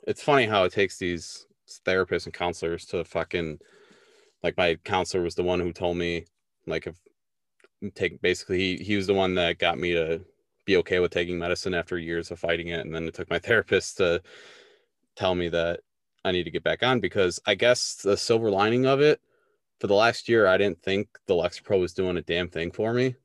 it's 0.07 0.23
funny 0.23 0.47
how 0.47 0.65
it 0.65 0.73
takes 0.73 0.99
these 0.99 1.47
therapists 1.87 2.27
and 2.27 2.35
counselors 2.35 2.85
to 2.87 3.05
fucking 3.05 3.59
like 4.43 4.57
my 4.57 4.75
counselor 4.85 5.23
was 5.23 5.35
the 5.35 5.43
one 5.43 5.61
who 5.61 5.73
told 5.73 5.97
me 5.97 6.25
like 6.67 6.87
if 6.87 6.97
take 7.95 8.21
basically 8.23 8.59
he, 8.59 8.85
he 8.85 8.97
was 8.97 9.07
the 9.07 9.15
one 9.15 9.35
that 9.35 9.59
got 9.59 9.79
me 9.79 9.93
to 9.93 10.21
be 10.65 10.77
okay 10.77 11.01
with 11.01 11.11
taking 11.11 11.39
medicine 11.39 11.75
after 11.75 11.99
years 11.99 12.31
of 12.31 12.39
fighting 12.39 12.69
it 12.69 12.85
and 12.85 12.95
then 12.95 13.05
it 13.05 13.15
took 13.15 13.29
my 13.31 13.39
therapist 13.41 13.97
to 13.97 14.23
tell 15.17 15.35
me 15.35 15.49
that 15.49 15.81
i 16.25 16.33
need 16.33 16.45
to 16.45 16.51
get 16.51 16.65
back 16.65 16.83
on 16.83 17.01
because 17.01 17.41
i 17.47 17.55
guess 17.55 17.97
the 17.97 18.17
silver 18.17 18.51
lining 18.51 18.87
of 18.87 19.01
it 19.01 19.21
for 19.81 19.89
the 19.89 19.95
last 19.95 20.29
year, 20.29 20.47
I 20.47 20.57
didn't 20.57 20.83
think 20.83 21.09
the 21.27 21.35
Lexapro 21.35 21.81
was 21.81 21.93
doing 21.93 22.17
a 22.17 22.23
damn 22.23 22.49
thing 22.49 22.71
for 22.71 22.93
me. 22.93 23.17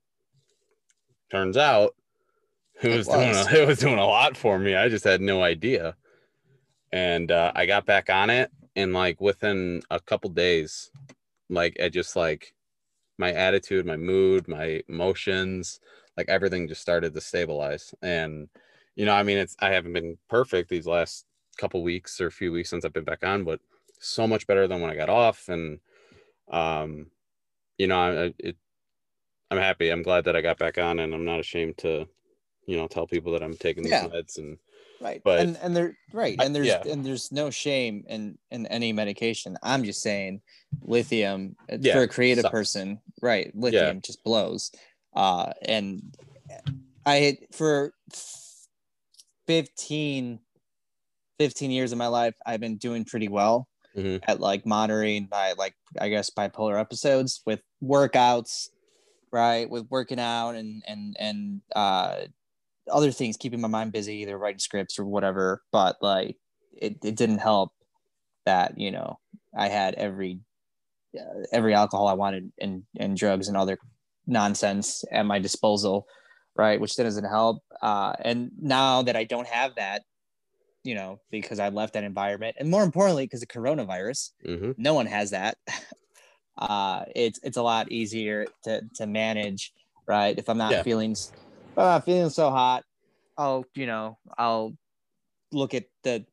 Turns 1.31 1.57
out 1.57 1.95
it 2.81 2.89
was, 2.89 3.07
it 3.07 3.15
was. 3.15 3.45
doing 3.45 3.57
a, 3.57 3.61
it 3.63 3.67
was 3.67 3.79
doing 3.79 3.99
a 3.99 4.05
lot 4.05 4.35
for 4.35 4.57
me. 4.57 4.75
I 4.75 4.89
just 4.89 5.05
had 5.05 5.21
no 5.21 5.43
idea. 5.43 5.95
And 6.91 7.31
uh, 7.31 7.51
I 7.55 7.65
got 7.65 7.85
back 7.85 8.09
on 8.09 8.29
it, 8.29 8.51
and 8.75 8.93
like 8.93 9.21
within 9.21 9.81
a 9.89 9.99
couple 9.99 10.29
days, 10.29 10.91
like 11.49 11.75
it 11.77 11.91
just 11.91 12.15
like 12.15 12.53
my 13.17 13.33
attitude, 13.33 13.85
my 13.85 13.97
mood, 13.97 14.47
my 14.47 14.81
emotions, 14.87 15.79
like 16.17 16.29
everything 16.29 16.67
just 16.67 16.81
started 16.81 17.13
to 17.13 17.21
stabilize. 17.21 17.93
And 18.01 18.49
you 18.95 19.05
know, 19.05 19.13
I 19.13 19.23
mean, 19.23 19.37
it's 19.37 19.55
I 19.59 19.69
haven't 19.69 19.93
been 19.93 20.17
perfect 20.29 20.69
these 20.69 20.87
last 20.87 21.25
couple 21.57 21.83
weeks 21.83 22.19
or 22.21 22.27
a 22.27 22.31
few 22.31 22.51
weeks 22.51 22.69
since 22.69 22.85
I've 22.85 22.93
been 22.93 23.03
back 23.03 23.23
on, 23.23 23.43
but 23.43 23.59
so 23.99 24.25
much 24.25 24.47
better 24.47 24.67
than 24.67 24.81
when 24.81 24.89
I 24.89 24.95
got 24.95 25.09
off. 25.09 25.49
And 25.49 25.79
um, 26.49 27.07
you 27.77 27.87
know, 27.87 27.99
I, 27.99 28.33
it, 28.39 28.57
I'm 29.51 29.57
happy. 29.57 29.89
I'm 29.89 30.03
glad 30.03 30.25
that 30.25 30.35
I 30.35 30.41
got 30.41 30.57
back 30.57 30.77
on, 30.77 30.99
and 30.99 31.13
I'm 31.13 31.25
not 31.25 31.39
ashamed 31.39 31.77
to, 31.79 32.07
you 32.65 32.77
know, 32.77 32.87
tell 32.87 33.07
people 33.07 33.31
that 33.33 33.43
I'm 33.43 33.55
taking 33.55 33.83
these 33.83 33.91
yeah. 33.91 34.07
meds 34.07 34.37
and 34.37 34.57
right. 35.01 35.21
But 35.23 35.39
and 35.39 35.57
and 35.61 35.75
they're 35.75 35.97
right, 36.13 36.37
and 36.41 36.55
there's 36.55 36.67
yeah. 36.67 36.83
and 36.85 37.05
there's 37.05 37.31
no 37.31 37.49
shame 37.49 38.03
in 38.07 38.37
in 38.51 38.65
any 38.67 38.93
medication. 38.93 39.57
I'm 39.63 39.83
just 39.83 40.01
saying, 40.01 40.41
lithium 40.81 41.55
uh, 41.71 41.77
yeah, 41.79 41.93
for 41.93 42.01
a 42.03 42.07
creative 42.07 42.43
sucks. 42.43 42.51
person, 42.51 42.99
right? 43.21 43.51
Lithium 43.55 44.01
just 44.01 44.23
blows. 44.23 44.71
Uh, 45.15 45.51
and 45.63 46.15
I 47.05 47.37
for 47.51 47.93
15 49.47 50.39
15 51.39 51.71
years 51.71 51.91
of 51.91 51.97
my 51.97 52.05
life 52.05 52.35
i've 52.45 52.59
been 52.59 52.77
doing 52.77 53.03
pretty 53.03 53.27
well 53.27 53.67
mm-hmm. 53.95 54.17
at 54.29 54.39
like 54.39 54.65
monitoring 54.65 55.27
my 55.31 55.53
like 55.57 55.75
I 55.99 56.09
guess 56.09 56.29
bipolar 56.29 56.79
episodes 56.79 57.41
with 57.45 57.61
workouts, 57.83 58.69
right? 59.31 59.69
With 59.69 59.87
working 59.89 60.19
out 60.19 60.51
and 60.51 60.83
and 60.87 61.15
and 61.19 61.61
uh, 61.75 62.21
other 62.89 63.11
things, 63.11 63.37
keeping 63.37 63.61
my 63.61 63.67
mind 63.67 63.91
busy, 63.91 64.17
either 64.17 64.37
writing 64.37 64.59
scripts 64.59 64.99
or 64.99 65.05
whatever. 65.05 65.61
But 65.71 65.97
like 66.01 66.37
it, 66.73 66.97
it 67.03 67.15
didn't 67.15 67.39
help 67.39 67.71
that 68.45 68.77
you 68.77 68.91
know 68.91 69.19
I 69.55 69.67
had 69.67 69.95
every 69.95 70.39
uh, 71.17 71.43
every 71.51 71.73
alcohol 71.73 72.07
I 72.07 72.13
wanted 72.13 72.51
and 72.59 72.83
and 72.97 73.17
drugs 73.17 73.47
and 73.47 73.57
other 73.57 73.77
nonsense 74.27 75.03
at 75.11 75.25
my 75.25 75.39
disposal, 75.39 76.07
right? 76.55 76.79
Which 76.79 76.95
doesn't 76.95 77.25
help. 77.25 77.63
Uh, 77.81 78.13
and 78.21 78.51
now 78.59 79.01
that 79.01 79.15
I 79.15 79.23
don't 79.23 79.47
have 79.47 79.75
that, 79.75 80.03
you 80.83 80.95
know, 80.95 81.19
because 81.31 81.59
I 81.59 81.69
left 81.69 81.93
that 81.93 82.03
environment, 82.03 82.55
and 82.59 82.69
more 82.69 82.83
importantly, 82.83 83.25
because 83.25 83.41
of 83.41 83.49
coronavirus, 83.49 84.31
mm-hmm. 84.45 84.71
no 84.77 84.93
one 84.93 85.07
has 85.07 85.31
that. 85.31 85.57
uh, 86.57 87.03
it's 87.15 87.39
it's 87.43 87.57
a 87.57 87.63
lot 87.63 87.91
easier 87.91 88.45
to 88.63 88.81
to 88.95 89.07
manage, 89.07 89.73
right? 90.07 90.37
If 90.37 90.49
I'm 90.49 90.57
not 90.57 90.71
yeah. 90.71 90.83
feeling, 90.83 91.15
uh, 91.79 91.99
feeling 92.01 92.29
so 92.29 92.49
hot, 92.49 92.83
I'll 93.37 93.65
you 93.75 93.87
know 93.87 94.17
I'll 94.37 94.73
look 95.51 95.73
at 95.73 95.85
the 96.03 96.23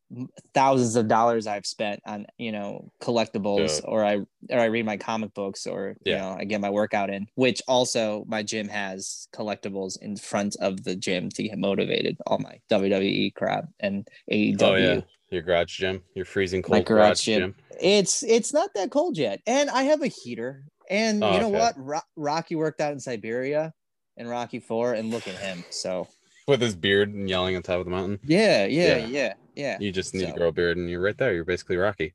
thousands 0.52 0.94
of 0.96 1.09
dollars 1.09 1.46
I've 1.46 1.64
spent 1.64 2.00
on 2.04 2.26
you 2.37 2.52
know 2.52 2.90
collectibles, 3.02 3.80
yeah. 3.80 3.88
or 3.88 4.04
I 4.04 4.16
or 4.50 4.59
I 4.59 4.64
read 4.66 4.85
my 4.85 4.96
comic 4.96 5.32
books, 5.35 5.66
or 5.66 5.96
yeah. 6.04 6.12
you 6.12 6.18
know 6.20 6.37
I 6.40 6.44
get 6.44 6.61
my 6.61 6.70
workout 6.70 7.11
in. 7.11 7.26
Which 7.37 7.62
also 7.68 8.24
my 8.26 8.42
gym 8.42 8.68
has 8.68 9.28
collectibles 9.35 10.00
in 10.02 10.16
front 10.16 10.56
of 10.56 10.82
the 10.85 10.96
gym 10.96 11.30
to 11.30 11.42
get 11.44 11.59
motivated. 11.59 12.18
All 12.26 12.38
my 12.38 12.59
WWE 12.70 13.35
crap 13.35 13.66
and 13.80 14.06
AEW. 14.30 14.62
Oh 14.62 14.74
yeah, 14.74 15.00
your 15.30 15.42
garage 15.42 15.78
gym, 15.78 16.02
your 16.14 16.24
freezing 16.24 16.62
cold 16.62 16.78
my 16.78 16.82
garage, 16.82 17.06
garage 17.06 17.22
gym. 17.22 17.40
gym. 17.40 17.54
It's 17.80 18.22
it's 18.24 18.52
not 18.52 18.70
that 18.74 18.90
cold 18.90 19.16
yet, 19.16 19.40
and 19.46 19.70
I 19.70 19.85
have 19.85 20.02
a 20.02 20.09
heater. 20.09 20.64
And 20.88 21.22
oh, 21.22 21.32
you 21.32 21.40
know 21.40 21.48
okay. 21.48 21.59
what? 21.59 21.74
Ro- 21.76 22.00
Rocky 22.14 22.54
worked 22.54 22.80
out 22.80 22.92
in 22.92 23.00
Siberia 23.00 23.72
in 24.16 24.26
Rocky 24.29 24.61
Four, 24.61 24.94
and 24.94 25.11
look 25.11 25.29
at 25.29 25.37
him. 25.37 25.64
So 25.70 26.09
with 26.46 26.61
his 26.61 26.76
beard 26.76 27.12
and 27.12 27.29
yelling 27.29 27.57
on 27.57 27.62
top 27.62 27.79
of 27.81 27.85
the 27.85 27.90
mountain. 27.90 28.20
Yeah, 28.24 28.66
yeah, 28.66 28.96
yeah, 28.96 29.07
yeah. 29.07 29.35
yeah. 29.55 29.79
You 29.81 29.92
just 29.92 30.14
need 30.14 30.22
so. 30.22 30.26
to 30.29 30.33
grow 30.33 30.48
a 30.48 30.52
beard, 30.52 30.76
and 30.76 30.88
you're 30.88 31.00
right 31.00 31.16
there. 31.16 31.35
You're 31.35 31.44
basically 31.44 31.76
Rocky. 31.76 32.14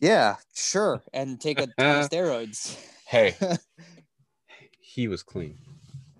Yeah, 0.00 0.36
sure, 0.54 1.02
and 1.12 1.40
take 1.40 1.58
a 1.58 1.66
ton 1.78 2.00
of 2.00 2.10
steroids. 2.10 2.78
Hey, 3.06 3.34
he 4.80 5.08
was 5.08 5.22
clean. 5.22 5.58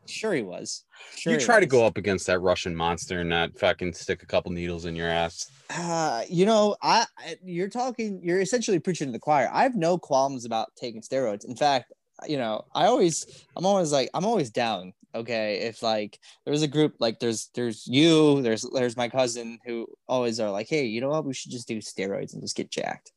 Sure, 0.07 0.35
he 0.35 0.43
was. 0.43 0.85
Sure 1.17 1.33
you 1.33 1.39
try 1.39 1.57
was. 1.57 1.63
to 1.63 1.67
go 1.67 1.85
up 1.85 1.99
against 1.99 2.27
that 2.27 2.39
Russian 2.39 2.75
monster 2.75 3.21
and 3.21 3.31
not 3.31 3.59
fucking 3.59 3.93
stick 3.93 4.23
a 4.23 4.27
couple 4.27 4.53
needles 4.53 4.85
in 4.85 4.95
your 4.95 5.09
ass. 5.09 5.51
Uh, 5.71 6.23
you 6.29 6.47
know, 6.47 6.77
I, 6.81 7.07
I 7.19 7.37
you're 7.45 7.69
talking, 7.69 8.21
you're 8.23 8.41
essentially 8.41 8.79
preaching 8.79 9.09
to 9.09 9.13
the 9.13 9.19
choir. 9.19 9.51
I 9.53 9.65
have 9.65 9.75
no 9.75 9.99
qualms 9.99 10.45
about 10.45 10.69
taking 10.77 11.03
steroids. 11.03 11.45
In 11.45 11.57
fact, 11.57 11.93
you 12.27 12.37
know, 12.37 12.65
I 12.75 12.87
always, 12.87 13.47
I'm 13.57 13.67
always 13.67 13.93
like, 13.93 14.11
I'm 14.15 14.25
always 14.25 14.51
down 14.51 14.93
okay 15.15 15.61
if 15.63 15.83
like 15.83 16.19
there's 16.45 16.61
a 16.61 16.69
group 16.69 16.95
like 16.99 17.19
there's 17.21 17.49
there's 17.55 17.87
you 17.87 18.43
there's 18.43 18.69
there's 18.75 18.99
my 18.99 19.09
cousin 19.09 19.59
who 19.65 19.87
always 20.07 20.39
are 20.39 20.51
like 20.51 20.69
hey 20.69 20.85
you 20.85 21.01
know 21.01 21.09
what 21.09 21.25
we 21.25 21.33
should 21.33 21.51
just 21.51 21.67
do 21.67 21.79
steroids 21.79 22.35
and 22.35 22.43
just 22.43 22.55
get 22.55 22.71
jacked 22.71 23.13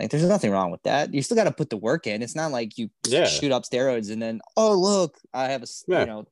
Like, 0.00 0.10
there's 0.10 0.24
nothing 0.24 0.50
wrong 0.50 0.72
with 0.72 0.82
that. 0.82 1.14
You 1.14 1.22
still 1.22 1.36
got 1.36 1.44
to 1.44 1.52
put 1.52 1.70
the 1.70 1.76
work 1.76 2.08
in. 2.08 2.20
It's 2.20 2.34
not 2.34 2.50
like 2.50 2.76
you 2.78 2.90
Yeah. 3.06 3.26
shoot 3.26 3.52
up 3.52 3.62
steroids 3.62 4.10
and 4.10 4.20
then, 4.20 4.40
oh 4.56 4.74
look, 4.74 5.18
I 5.32 5.44
have 5.52 5.62
a 5.62 5.66
Yeah. 5.86 6.00
you 6.00 6.06
know, 6.06 6.24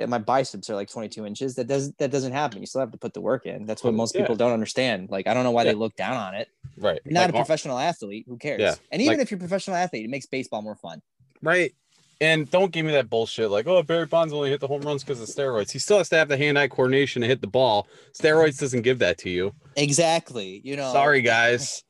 Uh, 0.00 0.06
my 0.06 0.18
biceps 0.18 0.68
are 0.70 0.74
like 0.74 0.90
22 0.90 1.26
inches. 1.26 1.54
That 1.54 1.66
doesn't 1.66 1.96
that 1.98 2.10
doesn't 2.10 2.32
happen. 2.32 2.60
You 2.60 2.66
still 2.66 2.80
have 2.80 2.90
to 2.92 2.98
put 2.98 3.14
the 3.14 3.20
work 3.20 3.46
in. 3.46 3.66
That's 3.66 3.84
what 3.84 3.94
most 3.94 4.14
yeah. 4.14 4.22
people 4.22 4.36
don't 4.36 4.52
understand. 4.52 5.10
Like, 5.10 5.26
I 5.26 5.34
don't 5.34 5.44
know 5.44 5.50
why 5.50 5.64
they 5.64 5.74
look 5.74 5.96
down 5.96 6.16
on 6.16 6.34
it. 6.34 6.48
Right. 6.76 7.00
You're 7.04 7.14
not 7.14 7.26
Like, 7.26 7.30
a 7.30 7.32
professional 7.34 7.78
athlete. 7.78 8.24
Who 8.28 8.36
cares? 8.36 8.60
Yeah, 8.60 8.74
And 8.90 9.00
even 9.00 9.18
like- 9.18 9.22
if 9.22 9.30
you're 9.30 9.38
a 9.38 9.40
professional 9.40 9.76
athlete, 9.76 10.04
it 10.04 10.10
makes 10.10 10.26
baseball 10.26 10.62
more 10.62 10.76
fun. 10.76 11.02
Right. 11.42 11.72
And 12.20 12.50
don't 12.50 12.70
give 12.70 12.86
me 12.86 12.92
that 12.92 13.10
bullshit 13.10 13.50
like, 13.50 13.66
oh, 13.66 13.82
Barry 13.82 14.06
Bonds 14.06 14.32
only 14.32 14.48
hit 14.48 14.60
the 14.60 14.68
home 14.68 14.82
runs 14.82 15.02
because 15.02 15.20
of 15.20 15.28
steroids. 15.28 15.70
He 15.70 15.78
still 15.78 15.98
has 15.98 16.08
to 16.10 16.16
have 16.16 16.28
the 16.28 16.36
hand 16.36 16.58
eye 16.58 16.68
coordination 16.68 17.22
to 17.22 17.28
hit 17.28 17.40
the 17.40 17.46
ball. 17.48 17.88
Steroids 18.12 18.58
doesn't 18.58 18.82
give 18.82 19.00
that 19.00 19.18
to 19.18 19.30
you. 19.30 19.52
Exactly. 19.76 20.60
You 20.64 20.76
know. 20.76 20.92
Sorry, 20.92 21.20
guys. 21.36 21.82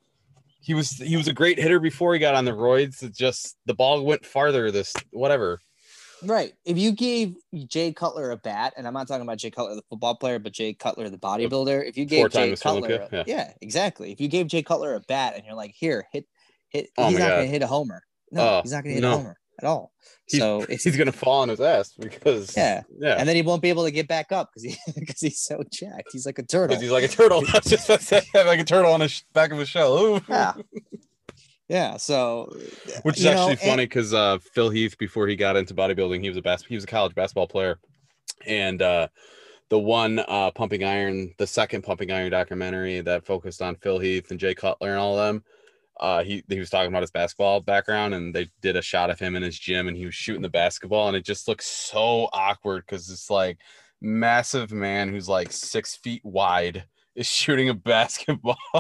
He 0.61 0.73
was 0.73 0.93
he 0.93 1.17
was 1.17 1.29
a 1.29 1.33
great 1.35 1.59
hitter 1.59 1.79
before 1.79 2.15
he 2.15 2.19
got 2.19 2.35
on 2.35 2.47
the 2.47 2.53
roids. 2.53 3.03
It 3.03 3.15
just 3.15 3.59
the 3.67 3.75
ball 3.75 4.03
went 4.03 4.25
farther. 4.25 4.71
This 4.71 4.95
whatever. 5.13 5.61
Right. 6.25 6.53
If 6.65 6.79
you 6.79 6.93
gave 6.93 7.37
Jay 7.67 7.93
Cutler 7.93 8.31
a 8.31 8.37
bat, 8.37 8.75
and 8.77 8.87
I'm 8.87 8.95
not 8.95 9.07
talking 9.09 9.23
about 9.23 9.39
Jay 9.39 9.51
Cutler, 9.51 9.75
the 9.75 9.83
football 9.89 10.15
player, 10.17 10.39
but 10.39 10.53
Jay 10.53 10.73
Cutler, 10.75 11.09
the 11.11 11.19
bodybuilder. 11.19 11.89
If 11.89 11.97
you 11.97 12.05
gave 12.05 12.31
Jay 12.31 12.55
Cutler, 12.57 13.09
a- 13.11 13.17
yeah. 13.17 13.25
yeah. 13.27 13.53
exactly. 13.61 14.13
If 14.13 14.21
you 14.21 14.29
gave 14.29 14.47
Jay 14.47 14.63
Cutler 14.63 14.95
a 14.95 15.01
bat, 15.01 15.35
and 15.37 15.45
you're 15.45 15.55
like, 15.55 15.73
here, 15.77 16.07
hit, 16.13 16.27
hit, 16.69 16.89
Oh 16.99 17.09
he's 17.09 17.19
not 17.19 17.29
going 17.31 17.47
to 17.47 17.51
hit 17.51 17.63
a 17.63 17.67
homer. 17.67 18.03
No, 18.31 18.43
Oh, 18.43 18.61
he's 18.63 18.73
not 18.73 18.83
going 18.85 18.97
to 18.97 19.01
hit 19.01 19.09
no. 19.09 19.15
a 19.15 19.17
homer 19.19 19.37
at 19.61 19.67
all. 19.67 19.93
He's, 20.29 20.41
so 20.41 20.63
it's 20.69 20.83
he's 20.83 20.97
gonna 20.97 21.13
fall 21.13 21.43
on 21.43 21.49
his 21.49 21.61
ass 21.61 21.93
because 21.93 22.57
Yeah. 22.57 22.83
yeah 22.99 23.15
and 23.19 23.29
then 23.29 23.37
he 23.37 23.43
won't 23.43 23.63
be 23.63 23.69
able 23.69 23.85
to 23.85 23.93
get 23.93 24.09
back 24.09 24.33
up 24.33 24.51
because 24.53 24.65
he 24.65 24.93
because 24.99 25.21
he's 25.21 25.39
so 25.41 25.63
jacked. 25.71 26.09
He's 26.13 26.27
like 26.27 26.39
a 26.41 26.43
turtle. 26.43 26.77
he's 26.81 26.91
like 26.91 27.05
a 27.05 27.09
turtle. 27.09 27.43
That's 27.53 27.71
just 27.71 27.89
what 27.89 28.01
I 28.01 28.03
said, 28.03 28.25
like 28.35 28.59
a 28.59 28.65
turtle 28.65 28.93
on 28.93 29.01
the 29.01 29.23
back 29.33 29.53
of 29.53 29.59
his 29.59 29.69
shell. 29.69 29.97
Ooh. 29.97 30.21
yeah. 30.29 30.55
Yeah. 31.69 31.97
So 31.97 32.55
Which 33.03 33.19
is 33.19 33.25
you 33.25 33.31
know, 33.31 33.51
actually 33.51 33.69
funny 33.69 33.87
because 33.87 34.13
uh, 34.13 34.39
Phil 34.39 34.71
Heath, 34.71 34.97
before 34.99 35.27
he 35.27 35.37
got 35.37 35.57
into 35.57 35.75
bodybuilding, 35.75 36.23
he 36.23 36.29
was 36.29 36.37
a 36.37 36.43
bas- 36.43 36.65
he 36.65 36.75
was 36.75 36.85
a 36.85 36.89
college 36.89 37.15
basketball 37.15 37.49
player, 37.49 37.79
and 38.47 38.83
uh, 38.83 39.09
the 39.71 39.79
one 39.79 40.19
uh, 40.19 40.51
pumping 40.51 40.85
iron, 40.85 41.33
the 41.39 41.47
second 41.47 41.83
pumping 41.83 42.11
iron 42.11 42.31
documentary 42.31 43.01
that 43.01 43.25
focused 43.25 43.63
on 43.63 43.77
Phil 43.77 43.99
Heath 43.99 44.31
and 44.31 44.39
Jay 44.39 44.55
Cutler 44.55 44.91
and 44.91 44.99
all 44.99 45.19
of 45.19 45.27
them. 45.27 45.45
Uh, 46.01 46.25
he 46.25 46.43
he 46.49 46.59
was 46.59 46.71
talking 46.71 46.89
about 46.89 47.03
his 47.03 47.11
basketball 47.11 47.61
background, 47.61 48.15
and 48.15 48.35
they 48.35 48.51
did 48.61 48.77
a 48.77 48.83
shot 48.83 49.11
of 49.11 49.19
him 49.19 49.37
in 49.37 49.43
his 49.43 49.59
gym, 49.59 49.89
and 49.89 49.97
he 49.97 50.05
was 50.05 50.15
shooting 50.15 50.43
the 50.43 50.49
basketball, 50.51 51.09
and 51.09 51.17
it 51.17 51.25
just 51.25 51.49
looks 51.49 51.67
so 51.67 52.29
awkward 52.33 52.85
because 52.87 53.09
it's 53.11 53.31
like 53.31 53.59
massive 54.01 54.71
man 54.71 55.09
who's 55.09 55.29
like 55.29 55.51
six 55.51 55.97
feet 55.97 56.21
wide 56.25 56.85
is 57.15 57.27
shooting 57.27 57.69
a 57.69 57.75
basketball. 57.75 58.57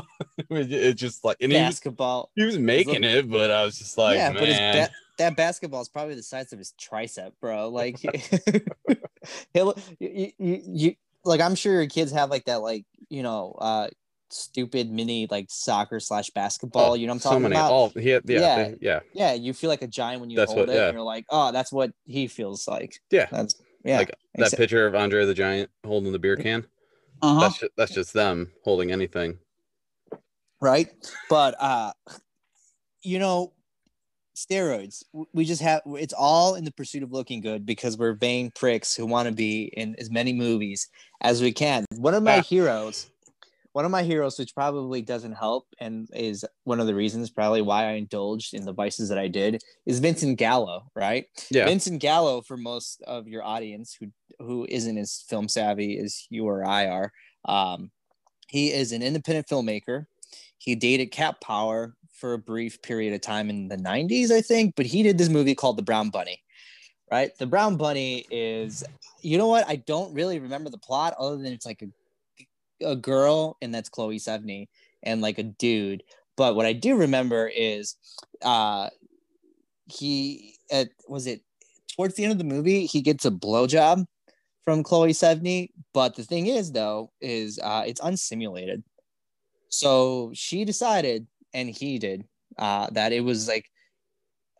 it, 0.50 0.72
it 0.72 0.94
just 0.94 1.24
like 1.24 1.36
and 1.40 1.52
he 1.52 1.58
was 1.58 1.66
basketball. 1.66 2.30
he 2.34 2.44
was 2.44 2.58
making 2.58 3.04
it, 3.04 3.30
but 3.30 3.50
I 3.50 3.64
was 3.64 3.78
just 3.78 3.96
like, 3.98 4.16
yeah, 4.16 4.32
but 4.32 4.42
his 4.48 4.58
ba- 4.58 4.90
that 5.18 5.36
basketball 5.36 5.80
is 5.80 5.88
probably 5.88 6.14
the 6.16 6.22
size 6.22 6.52
of 6.52 6.58
his 6.58 6.74
tricep, 6.80 7.32
bro. 7.40 7.68
Like, 7.68 7.98
he'll 9.52 9.76
you, 9.98 10.32
you, 10.38 10.62
you 10.66 10.94
like 11.24 11.40
I'm 11.40 11.54
sure 11.54 11.72
your 11.72 11.86
kids 11.86 12.12
have 12.12 12.30
like 12.30 12.44
that, 12.46 12.60
like 12.62 12.84
you 13.08 13.22
know, 13.22 13.56
uh, 13.60 13.88
stupid 14.30 14.90
mini 14.90 15.26
like 15.30 15.46
soccer 15.48 16.00
slash 16.00 16.30
basketball. 16.30 16.92
Oh, 16.92 16.94
you 16.94 17.06
know 17.06 17.12
what 17.12 17.16
I'm 17.16 17.20
so 17.20 17.28
talking 17.30 17.42
many. 17.44 17.54
about? 17.54 17.92
He 17.92 18.10
yeah, 18.10 18.20
Yeah. 18.24 18.56
they- 18.68 18.74
yeah, 18.80 19.00
Yeah, 19.12 19.32
you 19.34 19.52
feel 19.52 19.70
like 19.70 19.82
a 19.82 19.86
giant 19.86 20.20
when 20.20 20.30
you 20.30 20.36
That's 20.36 20.52
hold 20.52 20.66
what- 20.66 20.74
it. 20.74 20.78
yeah. 20.78 20.86
And 20.88 20.94
you're 20.94 21.04
like, 21.04 21.24
oh, 21.30 21.52
that's 21.52 21.70
what 21.72 21.92
he 22.04 22.26
feels 22.26 22.66
like. 22.66 22.98
Yeah. 23.10 23.26
That's 23.30 23.54
yeah. 23.84 23.98
Like 23.98 24.14
that 24.36 24.50
Exa- 24.52 24.56
picture 24.56 24.86
of 24.86 24.94
Andre 24.94 25.24
the 25.26 25.34
Giant 25.34 25.70
holding 25.86 26.10
the 26.12 26.18
beer 26.18 26.36
can. 26.36 26.66
Uh-huh. 27.22 27.40
That's 27.40 27.58
just, 27.58 27.72
that's 27.76 27.92
just 27.94 28.12
them 28.12 28.50
holding 28.64 28.90
anything. 28.92 29.38
right 30.60 30.88
but 31.28 31.54
uh 31.60 31.92
you 33.02 33.18
know 33.18 33.52
steroids 34.36 35.04
we 35.32 35.44
just 35.44 35.62
have 35.62 35.80
it's 35.86 36.12
all 36.14 36.54
in 36.56 36.64
the 36.64 36.72
pursuit 36.72 37.02
of 37.02 37.12
looking 37.12 37.40
good 37.40 37.64
because 37.64 37.96
we're 37.96 38.14
vain 38.14 38.50
pricks 38.54 38.94
who 38.96 39.06
want 39.06 39.28
to 39.28 39.34
be 39.34 39.64
in 39.76 39.94
as 39.98 40.10
many 40.10 40.32
movies 40.32 40.88
as 41.20 41.40
we 41.40 41.52
can 41.52 41.84
one 41.96 42.14
of 42.14 42.22
my 42.22 42.38
Ah. 42.38 42.42
heroes 42.42 43.10
one 43.74 43.84
of 43.84 43.90
my 43.90 44.02
heroes 44.02 44.38
which 44.38 44.54
probably 44.54 45.02
doesn't 45.02 45.32
help 45.32 45.66
and 45.80 46.08
is 46.14 46.44
one 46.62 46.80
of 46.80 46.86
the 46.86 46.94
reasons 46.94 47.28
probably 47.28 47.60
why 47.60 47.84
i 47.86 47.92
indulged 47.92 48.54
in 48.54 48.64
the 48.64 48.72
vices 48.72 49.08
that 49.08 49.18
i 49.18 49.28
did 49.28 49.62
is 49.84 49.98
vincent 50.00 50.38
gallo 50.38 50.90
right 50.94 51.26
Yeah. 51.50 51.66
vincent 51.66 52.00
gallo 52.00 52.40
for 52.40 52.56
most 52.56 53.02
of 53.02 53.28
your 53.28 53.44
audience 53.44 53.96
who 53.98 54.06
who 54.38 54.66
isn't 54.68 54.96
as 54.96 55.24
film 55.28 55.48
savvy 55.48 55.98
as 55.98 56.26
you 56.30 56.44
or 56.46 56.64
i 56.66 56.86
are 56.86 57.12
um, 57.46 57.90
he 58.48 58.72
is 58.72 58.92
an 58.92 59.02
independent 59.02 59.46
filmmaker 59.46 60.06
he 60.58 60.74
dated 60.74 61.10
Cat 61.10 61.40
Power 61.42 61.94
for 62.14 62.32
a 62.32 62.38
brief 62.38 62.80
period 62.80 63.12
of 63.12 63.20
time 63.20 63.50
in 63.50 63.68
the 63.68 63.76
90s, 63.76 64.30
I 64.30 64.40
think, 64.40 64.74
but 64.76 64.86
he 64.86 65.02
did 65.02 65.18
this 65.18 65.28
movie 65.28 65.54
called 65.54 65.76
The 65.76 65.82
Brown 65.82 66.08
Bunny. 66.08 66.40
Right? 67.10 67.36
The 67.36 67.46
Brown 67.46 67.76
Bunny 67.76 68.24
is, 68.30 68.82
you 69.20 69.36
know 69.36 69.46
what? 69.48 69.68
I 69.68 69.76
don't 69.76 70.14
really 70.14 70.38
remember 70.38 70.70
the 70.70 70.78
plot 70.78 71.14
other 71.18 71.36
than 71.36 71.52
it's 71.52 71.66
like 71.66 71.82
a, 71.82 71.86
a 72.82 72.96
girl, 72.96 73.56
and 73.62 73.74
that's 73.74 73.88
Chloe 73.88 74.18
Sevigny, 74.18 74.68
and 75.02 75.20
like 75.20 75.38
a 75.38 75.42
dude. 75.44 76.02
But 76.36 76.56
what 76.56 76.66
I 76.66 76.72
do 76.72 76.96
remember 76.96 77.50
is 77.54 77.96
uh 78.42 78.90
he 79.86 80.56
at 80.70 80.88
was 81.08 81.26
it 81.26 81.42
towards 81.94 82.14
the 82.14 82.24
end 82.24 82.32
of 82.32 82.38
the 82.38 82.44
movie, 82.44 82.86
he 82.86 83.00
gets 83.00 83.24
a 83.24 83.30
blowjob 83.30 84.06
from 84.64 84.82
Chloe 84.82 85.12
Sevigny. 85.12 85.70
But 85.92 86.16
the 86.16 86.24
thing 86.24 86.46
is, 86.46 86.72
though, 86.72 87.12
is 87.20 87.58
uh, 87.62 87.84
it's 87.86 88.00
unsimulated. 88.00 88.82
So 89.68 90.30
she 90.34 90.64
decided, 90.64 91.26
and 91.52 91.68
he 91.68 91.98
did, 91.98 92.24
uh, 92.58 92.88
that 92.92 93.12
it 93.12 93.20
was 93.20 93.48
like, 93.48 93.70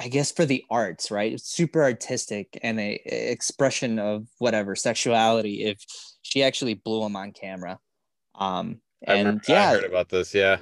I 0.00 0.08
guess 0.08 0.32
for 0.32 0.44
the 0.44 0.64
arts, 0.70 1.10
right? 1.10 1.32
It's 1.32 1.48
super 1.48 1.82
artistic 1.82 2.58
and 2.62 2.80
a, 2.80 3.00
a 3.06 3.30
expression 3.30 3.98
of 3.98 4.26
whatever 4.38 4.74
sexuality. 4.74 5.64
If 5.64 5.84
she 6.22 6.42
actually 6.42 6.74
blew 6.74 7.04
him 7.04 7.16
on 7.16 7.32
camera, 7.32 7.78
um, 8.34 8.80
and 9.06 9.18
remember, 9.18 9.42
I 9.48 9.52
yeah, 9.52 9.70
heard 9.72 9.84
about 9.84 10.08
this. 10.08 10.34
Yeah. 10.34 10.58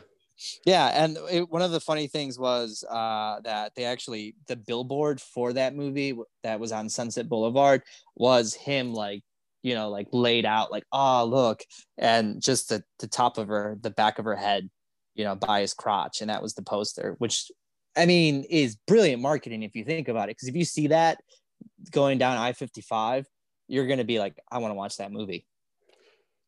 yeah, 0.67 0.87
and 1.05 1.19
it, 1.31 1.49
one 1.49 1.63
of 1.63 1.71
the 1.71 1.81
funny 1.81 2.07
things 2.07 2.39
was 2.39 2.85
uh, 2.89 3.41
that 3.45 3.73
they 3.75 3.85
actually 3.85 4.35
the 4.49 4.57
billboard 4.57 5.21
for 5.21 5.53
that 5.53 5.75
movie 5.75 6.17
that 6.43 6.61
was 6.61 6.73
on 6.73 6.89
Sunset 6.89 7.29
Boulevard 7.29 7.83
was 8.17 8.55
him 8.55 8.93
like 8.93 9.23
you 9.63 9.75
know 9.75 9.91
like 9.91 10.09
laid 10.13 10.45
out 10.45 10.73
like 10.73 10.85
oh 10.91 11.25
look 11.25 11.63
and 11.97 12.43
just 12.43 12.69
the, 12.69 12.83
the 12.99 13.07
top 13.07 13.39
of 13.39 13.47
her 13.47 13.79
the 13.81 13.91
back 13.91 14.19
of 14.19 14.25
her 14.25 14.35
head 14.35 14.69
you 15.15 15.23
know 15.23 15.37
by 15.37 15.61
his 15.61 15.73
crotch 15.73 16.21
and 16.21 16.31
that 16.31 16.43
was 16.43 16.55
the 16.55 16.63
poster 16.63 17.15
which 17.19 17.49
I 17.97 18.07
mean 18.07 18.43
is 18.51 18.77
brilliant 18.89 19.23
marketing 19.23 19.63
if 19.63 19.77
you 19.77 19.85
think 19.85 20.09
about 20.09 20.29
it 20.29 20.37
because 20.37 20.49
if 20.49 20.57
you 20.57 20.65
see 20.65 20.89
that 20.89 21.19
going 21.93 22.19
down 22.19 22.39
I 22.39 22.55
fifty 22.55 22.81
five 22.81 23.25
you're 23.69 23.87
gonna 23.87 24.03
be 24.03 24.19
like 24.19 24.37
I 24.51 24.59
want 24.59 24.73
to 24.73 24.77
watch 24.77 24.97
that 24.97 25.13
movie 25.13 25.47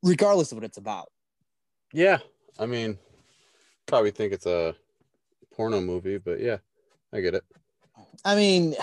regardless 0.05 0.53
of 0.53 0.59
what 0.59 0.65
it's 0.65 0.79
about. 0.79 1.09
Yeah. 1.95 2.19
I 2.59 2.67
mean, 2.67 2.99
probably 3.87 4.11
think 4.11 4.33
it's 4.33 4.47
a 4.47 4.75
porno 5.55 5.81
movie, 5.81 6.19
but 6.19 6.41
yeah, 6.41 6.59
I 7.13 7.21
get 7.21 7.35
it. 7.35 7.45
I 8.25 8.35
mean, 8.35 8.75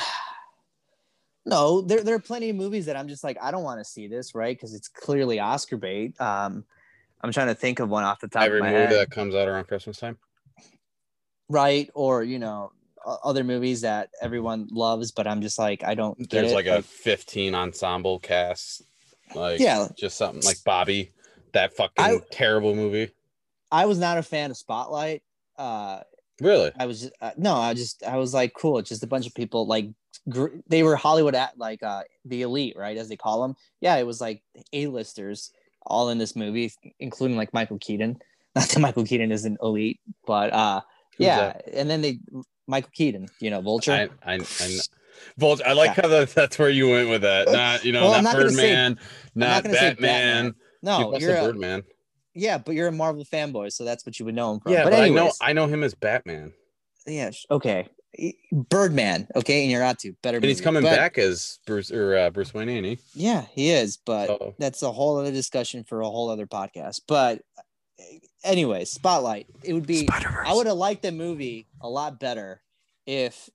no, 1.45 1.81
there, 1.81 2.03
there 2.03 2.15
are 2.15 2.19
plenty 2.19 2.49
of 2.49 2.55
movies 2.55 2.85
that 2.85 2.95
I'm 2.95 3.09
just 3.09 3.23
like, 3.23 3.37
I 3.41 3.51
don't 3.51 3.63
want 3.63 3.79
to 3.81 3.85
see 3.85 4.07
this, 4.07 4.33
right? 4.33 4.55
Because 4.55 4.73
it's 4.73 4.87
clearly 4.87 5.39
Oscar 5.39 5.77
bait. 5.77 6.19
Um, 6.19 6.63
I'm 7.21 7.31
trying 7.31 7.47
to 7.47 7.55
think 7.55 7.79
of 7.79 7.89
one 7.89 8.03
off 8.05 8.21
the 8.21 8.29
top 8.29 8.43
Every 8.43 8.59
of 8.59 8.63
my 8.63 8.71
movie 8.71 8.81
head, 8.85 8.93
that 8.93 9.11
comes 9.11 9.35
out 9.35 9.47
around 9.47 9.67
Christmas 9.67 9.97
time. 9.99 10.17
right? 11.49 11.89
Or 11.93 12.23
you 12.23 12.39
know, 12.39 12.71
other 13.05 13.43
movies 13.43 13.81
that 13.81 14.09
everyone 14.21 14.69
loves, 14.71 15.11
but 15.11 15.27
I'm 15.27 15.41
just 15.41 15.59
like, 15.59 15.83
I 15.83 15.93
don't. 15.95 16.17
Get 16.17 16.29
There's 16.29 16.51
it. 16.51 16.55
like 16.55 16.65
a 16.65 16.81
15 16.81 17.53
ensemble 17.53 18.19
cast. 18.19 18.83
Like, 19.35 19.59
yeah, 19.59 19.87
just 19.95 20.17
something 20.17 20.43
like 20.43 20.63
Bobby, 20.65 21.11
that 21.53 21.75
fucking 21.75 22.03
I- 22.03 22.19
terrible 22.31 22.75
movie. 22.75 23.11
I 23.71 23.85
was 23.85 23.97
not 23.99 24.17
a 24.17 24.23
fan 24.23 24.51
of 24.51 24.57
Spotlight. 24.57 25.23
Uh, 25.57 26.01
Really? 26.41 26.71
I 26.79 26.87
was 26.87 27.01
just, 27.01 27.13
uh, 27.21 27.31
no, 27.37 27.53
I 27.53 27.75
just 27.75 28.03
I 28.03 28.17
was 28.17 28.33
like, 28.33 28.53
cool. 28.55 28.79
It's 28.79 28.89
just 28.89 29.03
a 29.03 29.07
bunch 29.07 29.27
of 29.27 29.35
people 29.35 29.67
like 29.67 29.89
gr- 30.27 30.47
they 30.67 30.81
were 30.81 30.95
Hollywood 30.95 31.35
at 31.35 31.55
like 31.59 31.83
uh 31.83 32.01
the 32.25 32.41
elite, 32.41 32.75
right, 32.75 32.97
as 32.97 33.09
they 33.09 33.15
call 33.15 33.43
them. 33.43 33.55
Yeah, 33.79 33.95
it 33.97 34.07
was 34.07 34.19
like 34.19 34.41
A-listers 34.73 35.51
all 35.85 36.09
in 36.09 36.17
this 36.17 36.35
movie, 36.35 36.73
including 36.99 37.37
like 37.37 37.53
Michael 37.53 37.77
Keaton. 37.77 38.19
Not 38.55 38.69
that 38.69 38.79
Michael 38.79 39.05
Keaton 39.05 39.31
isn't 39.31 39.59
elite, 39.61 39.99
but 40.25 40.51
uh, 40.51 40.81
Who's 41.17 41.27
yeah. 41.27 41.37
that? 41.37 41.69
And 41.73 41.87
then 41.89 42.01
they 42.01 42.17
Michael 42.67 42.89
Keaton, 42.91 43.27
you 43.39 43.51
know, 43.51 43.61
Vulture. 43.61 44.09
I, 44.25 44.33
I, 44.33 44.39
I, 44.59 44.79
Vulture, 45.37 45.63
I 45.67 45.73
like 45.73 45.95
Yeah. 45.95 46.01
how 46.01 46.07
that, 46.09 46.29
that's 46.29 46.57
where 46.57 46.69
you 46.69 46.89
went 46.89 47.09
with 47.09 47.21
that. 47.21 47.51
Not, 47.51 47.85
you 47.85 47.91
know, 47.91 48.01
Well, 48.09 48.13
not 48.13 48.23
not 48.23 48.35
Birdman, 48.35 48.97
not 49.35 49.63
not, 49.65 49.71
Batman. 49.73 49.95
Batman. 50.01 50.55
No, 50.81 51.13
You 51.13 51.27
you're 51.27 51.35
a, 51.37 51.41
Birdman. 51.43 51.83
yeah, 52.33 52.57
but 52.57 52.75
you're 52.75 52.87
a 52.87 52.91
Marvel 52.91 53.25
fanboy, 53.25 53.71
so 53.71 53.83
that's 53.85 54.05
what 54.05 54.19
you 54.19 54.25
would 54.25 54.35
know 54.35 54.53
him 54.53 54.59
from. 54.59 54.71
Yeah, 54.73 54.83
but, 54.83 54.91
but, 54.91 54.99
I 55.01 55.09
know 55.09 55.31
I 55.41 55.53
know 55.53 55.67
him 55.67 55.83
as 55.83 55.93
Batman, 55.93 56.53
yeah, 57.05 57.31
okay, 57.49 57.87
Birdman, 58.51 59.27
okay, 59.35 59.61
and 59.63 59.71
you're 59.71 59.83
out 59.83 59.99
to 59.99 60.13
better. 60.21 60.37
and 60.37 60.45
he's 60.45 60.61
coming 60.61 60.83
But- 60.83 60.95
back 60.95 61.17
as 61.17 61.59
Bruce 61.65 61.91
or 61.91 62.17
uh, 62.17 62.29
Bruce 62.29 62.53
Wayne, 62.53 62.69
ain't 62.69 62.85
he? 62.85 62.99
Yeah, 63.13 63.45
he 63.53 63.69
is, 63.71 63.97
but 63.97 64.27
So- 64.27 64.55
that's 64.59 64.81
a 64.81 64.91
whole 64.91 65.17
other 65.17 65.31
discussion 65.31 65.83
for 65.83 66.01
a 66.01 66.09
whole 66.09 66.29
other 66.29 66.47
podcast. 66.47 67.01
But 67.07 67.41
anyway, 68.43 68.85
Spotlight. 68.85 69.47
It 69.63 69.73
would 69.73 69.87
be. 69.87 70.07
I 70.11 70.53
would 70.53 70.67
have 70.67 70.77
liked 70.77 71.03
the 71.03 71.11
movie 71.11 71.67
a 71.81 71.89
lot 71.89 72.19
better 72.19 72.61
if 73.05 73.49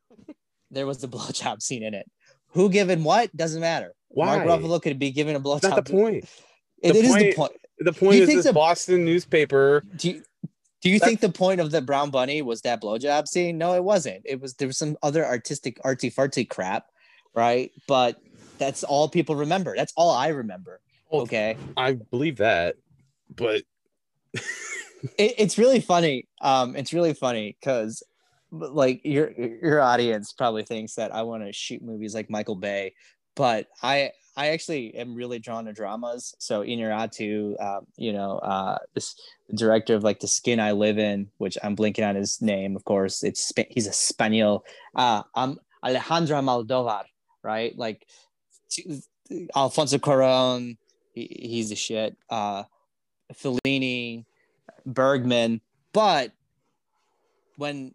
there 0.71 0.87
was 0.87 1.03
a 1.05 1.09
blowjob 1.15 1.63
scene 1.63 1.83
in 1.83 1.95
it. 1.95 2.11
Who 2.51 2.71
given 2.71 3.05
what 3.05 3.37
doesn't 3.37 3.61
matter. 3.61 3.93
Why? 4.09 4.43
Mark 4.45 4.61
Ruffalo 4.63 4.81
could 4.81 4.99
be 4.99 5.11
given 5.11 5.37
a 5.37 5.41
blowjob. 5.41 5.61
That's 5.63 5.75
not 5.77 5.85
the 5.85 5.93
point. 5.93 6.25
It, 6.83 6.93
The 6.93 6.99
it 6.99 7.05
is 7.05 7.15
the 7.15 7.21
point- 7.21 7.37
point. 7.37 7.53
The 7.79 7.93
point 7.93 8.15
is 8.17 8.29
this 8.29 8.45
the- 8.47 8.53
Boston 8.55 9.05
newspaper. 9.05 9.83
Do 9.97 10.09
you, 10.11 10.23
do 10.81 10.89
you 10.91 10.99
think 10.99 11.21
the 11.21 11.29
point 11.29 11.61
of 11.61 11.71
the 11.71 11.83
brown 11.83 12.11
bunny 12.11 12.41
was 12.43 12.63
that 12.63 12.81
blowjob 12.81 13.29
scene? 13.29 13.59
No, 13.59 13.75
it 13.75 13.85
wasn't. 13.85 14.23
It 14.25 14.41
was 14.41 14.55
there 14.55 14.69
was 14.69 14.79
some 14.79 14.97
other 15.03 15.25
artistic 15.27 15.79
artsy 15.83 16.13
fartsy 16.15 16.49
crap, 16.49 16.87
right? 17.35 17.71
But 17.87 18.19
that's 18.59 18.83
all 18.85 19.09
people 19.09 19.37
remember. 19.37 19.75
That's 19.77 19.93
all 19.97 20.11
I 20.11 20.29
remember. 20.29 20.81
Well, 21.11 21.23
Okay. 21.23 21.57
I 21.77 21.93
believe 21.95 22.39
that, 22.39 22.77
but 23.35 23.63
it, 24.33 25.35
it's 25.39 25.59
really 25.59 25.81
funny. 25.81 26.29
Um, 26.41 26.77
it's 26.77 26.93
really 26.93 27.15
funny 27.15 27.57
because 27.61 28.03
like 28.51 29.01
your 29.05 29.33
your 29.33 29.81
audience 29.83 30.33
probably 30.33 30.63
thinks 30.63 30.95
that 30.95 31.15
I 31.15 31.23
want 31.23 31.45
to 31.45 31.53
shoot 31.53 31.83
movies 31.83 32.15
like 32.15 32.31
Michael 32.31 32.57
Bay, 32.57 32.95
but 33.35 33.67
I 33.83 34.13
I 34.37 34.49
actually 34.49 34.95
am 34.95 35.15
really 35.15 35.39
drawn 35.39 35.65
to 35.65 35.73
dramas. 35.73 36.35
So 36.39 36.63
Inarritu, 36.63 37.61
um, 37.63 37.87
you 37.97 38.13
know, 38.13 38.39
uh, 38.39 38.79
this 38.95 39.15
director 39.55 39.95
of 39.95 40.05
like 40.05 40.21
The 40.21 40.29
Skin 40.29 40.61
I 40.61 40.73
Live 40.73 40.99
In, 40.99 41.29
which 41.39 41.57
I'm 41.63 41.75
blinking 41.75 42.05
on 42.05 42.17
his 42.17 42.43
name, 42.43 42.77
of 42.77 42.85
course. 42.85 43.23
It's 43.23 43.53
he's 43.71 43.87
a 43.87 43.93
Spaniel. 43.93 44.65
Uh, 44.95 45.23
I'm 45.35 45.59
Alejandro 45.83 46.41
Almodovar, 46.41 47.05
right? 47.43 47.77
Like 47.79 48.07
Alfonso 49.55 49.97
Cuarón, 49.99 50.77
he, 51.13 51.27
he's 51.41 51.73
a 51.73 51.77
shit. 51.77 52.17
Uh, 52.29 52.65
Fellini, 53.33 54.27
Bergman, 54.85 55.63
but 55.93 56.33
when 57.57 57.95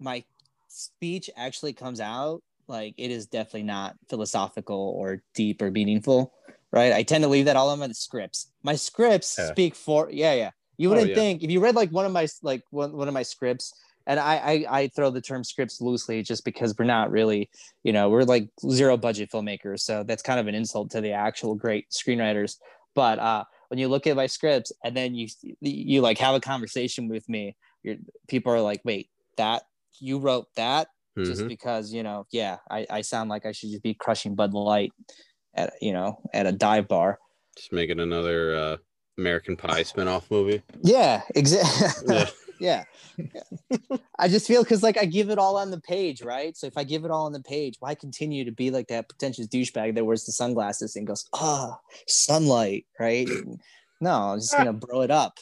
my 0.00 0.24
speech 0.66 1.30
actually 1.36 1.72
comes 1.72 2.00
out, 2.00 2.42
like 2.70 2.94
it 2.96 3.10
is 3.10 3.26
definitely 3.26 3.64
not 3.64 3.96
philosophical 4.08 4.94
or 4.96 5.22
deep 5.34 5.60
or 5.60 5.70
meaningful, 5.70 6.32
right? 6.72 6.92
I 6.92 7.02
tend 7.02 7.24
to 7.24 7.28
leave 7.28 7.44
that 7.44 7.56
all 7.56 7.68
on 7.68 7.80
my 7.80 7.88
scripts. 7.88 8.52
My 8.62 8.76
scripts 8.76 9.36
Yeah. 9.38 9.50
speak 9.52 9.74
for, 9.74 10.08
yeah, 10.10 10.34
yeah. 10.34 10.50
You 10.78 10.88
Oh, 10.88 10.92
wouldn't 10.92 11.10
yeah. 11.10 11.16
think 11.16 11.42
if 11.42 11.50
you 11.50 11.60
read 11.60 11.74
like 11.74 11.90
one 11.90 12.06
of 12.06 12.12
my 12.12 12.26
like 12.42 12.62
one, 12.70 12.96
one 12.96 13.08
of 13.08 13.12
my 13.12 13.22
scripts, 13.22 13.74
and 14.06 14.18
I, 14.18 14.36
I 14.36 14.80
I 14.80 14.88
throw 14.88 15.10
the 15.10 15.20
term 15.20 15.44
scripts 15.44 15.82
loosely 15.82 16.22
just 16.22 16.42
because 16.42 16.74
we're 16.78 16.86
not 16.86 17.10
really, 17.10 17.50
you 17.84 17.92
know, 17.92 18.08
we're 18.08 18.22
like 18.22 18.48
zero 18.66 18.96
budget 18.96 19.30
filmmakers, 19.30 19.80
so 19.80 20.04
that's 20.04 20.22
kind 20.22 20.40
of 20.40 20.46
an 20.46 20.54
insult 20.54 20.90
to 20.92 21.02
the 21.02 21.12
actual 21.12 21.54
great 21.54 21.90
screenwriters. 21.90 22.56
But 22.94 23.18
uh, 23.18 23.44
when 23.68 23.78
you 23.78 23.88
look 23.88 24.06
at 24.06 24.16
my 24.16 24.26
scripts 24.26 24.72
and 24.82 24.96
then 24.96 25.14
you 25.14 25.28
you 25.60 26.00
like 26.00 26.16
have 26.18 26.34
a 26.34 26.40
conversation 26.40 27.08
with 27.08 27.28
me, 27.28 27.56
you're, 27.82 27.96
people 28.26 28.52
are 28.52 28.62
like, 28.62 28.80
wait, 28.82 29.10
that 29.36 29.64
you 30.00 30.18
wrote 30.18 30.46
that 30.56 30.88
just 31.18 31.42
Mhm. 31.42 31.48
because 31.48 31.92
you 31.92 32.02
know, 32.02 32.26
yeah, 32.32 32.58
I, 32.70 32.86
I 32.90 33.00
sound 33.02 33.30
like 33.30 33.46
I 33.46 33.52
should 33.52 33.70
just 33.70 33.82
be 33.82 33.94
crushing 33.94 34.34
Bud 34.34 34.54
Light 34.54 34.92
at 35.54 35.72
you 35.80 35.92
know 35.92 36.20
at 36.32 36.46
a 36.46 36.52
dive 36.52 36.88
bar. 36.88 37.18
just 37.56 37.72
making 37.72 38.00
another 38.00 38.54
uh, 38.54 38.76
American 39.18 39.56
Pie 39.56 39.82
spinoff 39.82 40.30
movie. 40.30 40.62
Yeah, 40.82 41.22
exactly. 41.34 42.14
Yeah. 42.14 42.30
yeah. 42.58 42.84
Yeah. 43.18 43.96
I 44.18 44.28
just 44.28 44.46
feel 44.46 44.62
because 44.62 44.82
like 44.82 44.98
I 44.98 45.04
give 45.04 45.30
it 45.30 45.38
all 45.38 45.56
on 45.56 45.70
the 45.70 45.80
page, 45.80 46.22
right? 46.22 46.56
So 46.56 46.66
if 46.66 46.76
I 46.76 46.84
give 46.84 47.04
it 47.04 47.10
all 47.10 47.26
on 47.26 47.32
the 47.32 47.42
page, 47.42 47.76
why 47.80 47.94
continue 47.94 48.44
to 48.44 48.52
be 48.52 48.70
like 48.70 48.86
that 48.88 49.08
pretentious 49.08 49.46
douchebag 49.48 49.94
that 49.94 50.04
wears 50.04 50.24
the 50.24 50.32
sunglasses 50.32 50.94
and 50.96 51.06
goes, 51.06 51.24
ah, 51.32 51.78
sunlight, 52.06 52.86
right? 52.98 53.28
no, 54.00 54.10
I'm 54.10 54.38
just 54.38 54.56
gonna 54.56 54.72
bro 54.72 55.00
it 55.02 55.10
up 55.10 55.38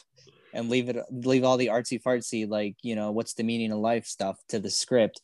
and 0.53 0.69
leave 0.69 0.89
it 0.89 0.97
leave 1.11 1.43
all 1.43 1.57
the 1.57 1.67
artsy 1.67 2.01
fartsy, 2.01 2.47
like, 2.49 2.75
you 2.81 2.95
know, 2.95 3.11
what's 3.11 3.33
the 3.33 3.43
meaning 3.43 3.71
of 3.71 3.79
life 3.79 4.05
stuff 4.05 4.39
to 4.49 4.59
the 4.59 4.69
script. 4.69 5.21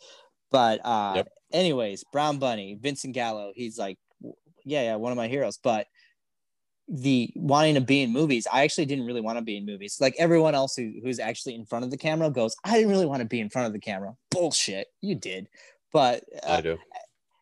But 0.56 0.80
uh 0.86 1.14
Yep. 1.18 1.30
anyways, 1.52 2.06
Brown 2.14 2.40
Bunny, 2.40 2.78
Vincent 2.82 3.14
Gallo, 3.14 3.52
he's 3.54 3.78
like, 3.78 3.98
yeah, 4.64 4.84
yeah, 4.84 4.96
one 4.96 5.12
of 5.12 5.18
my 5.18 5.28
heroes. 5.28 5.60
But 5.62 5.88
the 6.88 7.30
wanting 7.36 7.76
to 7.76 7.82
be 7.82 8.04
in 8.04 8.14
movies, 8.14 8.48
I 8.52 8.64
actually 8.64 8.86
didn't 8.86 9.06
really 9.06 9.20
want 9.20 9.38
to 9.38 9.44
be 9.44 9.58
in 9.58 9.66
movies. 9.66 9.98
Like 10.00 10.16
everyone 10.18 10.56
else 10.56 10.76
who, 10.78 10.94
who's 11.04 11.20
actually 11.20 11.56
in 11.56 11.66
front 11.66 11.84
of 11.84 11.92
the 11.92 11.98
camera 11.98 12.30
goes, 12.30 12.56
I 12.64 12.78
didn't 12.78 12.92
really 12.92 13.06
want 13.06 13.20
to 13.20 13.28
be 13.28 13.42
in 13.42 13.50
front 13.50 13.68
of 13.68 13.74
the 13.74 13.80
camera. 13.80 14.16
Bullshit, 14.32 14.88
you 15.02 15.16
did. 15.16 15.50
But 15.92 16.24
I 16.48 16.58
uh, 16.58 16.62
do. 16.62 16.78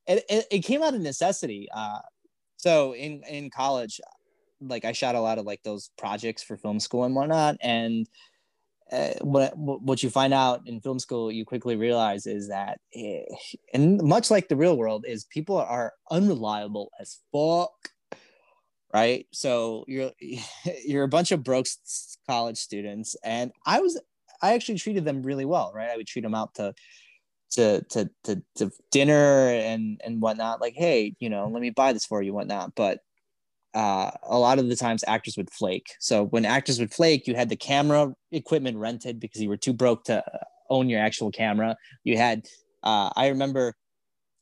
it, 0.07 0.25
it, 0.29 0.45
it 0.49 0.59
came 0.59 0.81
out 0.81 0.95
of 0.95 1.01
necessity. 1.01 1.67
Uh, 1.71 1.99
so 2.57 2.95
in 2.95 3.21
in 3.29 3.51
college, 3.51 4.01
like 4.59 4.85
I 4.85 4.91
shot 4.91 5.13
a 5.13 5.19
lot 5.19 5.37
of 5.37 5.45
like 5.45 5.61
those 5.61 5.91
projects 5.99 6.41
for 6.41 6.57
film 6.57 6.79
school 6.79 7.03
and 7.03 7.15
whatnot. 7.15 7.57
And 7.61 8.07
uh, 8.93 9.13
what 9.21 9.57
what 9.57 10.03
you 10.03 10.09
find 10.09 10.33
out 10.33 10.61
in 10.67 10.79
film 10.79 10.99
school, 10.99 11.31
you 11.31 11.45
quickly 11.45 11.75
realize 11.75 12.27
is 12.27 12.49
that, 12.49 12.79
eh, 12.93 13.23
and 13.73 14.01
much 14.03 14.29
like 14.29 14.47
the 14.47 14.55
real 14.55 14.77
world, 14.77 15.05
is 15.07 15.25
people 15.25 15.57
are 15.57 15.93
unreliable 16.11 16.91
as 16.99 17.19
fuck. 17.31 17.71
Right, 18.93 19.25
so 19.31 19.83
you're 19.87 20.11
you're 20.85 21.03
a 21.03 21.07
bunch 21.07 21.31
of 21.31 21.43
broke 21.43 21.65
college 22.29 22.57
students, 22.57 23.15
and 23.23 23.51
I 23.65 23.79
was 23.79 23.99
I 24.41 24.53
actually 24.53 24.77
treated 24.77 25.05
them 25.05 25.23
really 25.23 25.45
well. 25.45 25.71
Right, 25.73 25.89
I 25.89 25.97
would 25.97 26.07
treat 26.07 26.21
them 26.21 26.35
out 26.35 26.53
to 26.55 26.75
to 27.53 27.81
to 27.89 28.09
to, 28.25 28.43
to 28.57 28.71
dinner 28.91 29.49
and 29.49 29.99
and 30.05 30.21
whatnot. 30.21 30.61
Like, 30.61 30.75
hey, 30.75 31.15
you 31.19 31.29
know, 31.29 31.47
let 31.47 31.61
me 31.61 31.71
buy 31.71 31.93
this 31.93 32.05
for 32.05 32.21
you, 32.21 32.33
whatnot. 32.33 32.75
But 32.75 32.99
uh, 33.73 34.11
a 34.23 34.37
lot 34.37 34.59
of 34.59 34.69
the 34.69 34.75
times, 34.75 35.03
actors 35.07 35.37
would 35.37 35.51
flake. 35.51 35.95
So 35.99 36.25
when 36.25 36.45
actors 36.45 36.79
would 36.79 36.93
flake, 36.93 37.27
you 37.27 37.35
had 37.35 37.49
the 37.49 37.55
camera 37.55 38.13
equipment 38.31 38.77
rented 38.77 39.19
because 39.19 39.41
you 39.41 39.49
were 39.49 39.57
too 39.57 39.73
broke 39.73 40.03
to 40.05 40.23
own 40.69 40.89
your 40.89 40.99
actual 40.99 41.31
camera. 41.31 41.75
You 42.03 42.17
had, 42.17 42.47
uh, 42.83 43.09
I 43.15 43.27
remember 43.27 43.75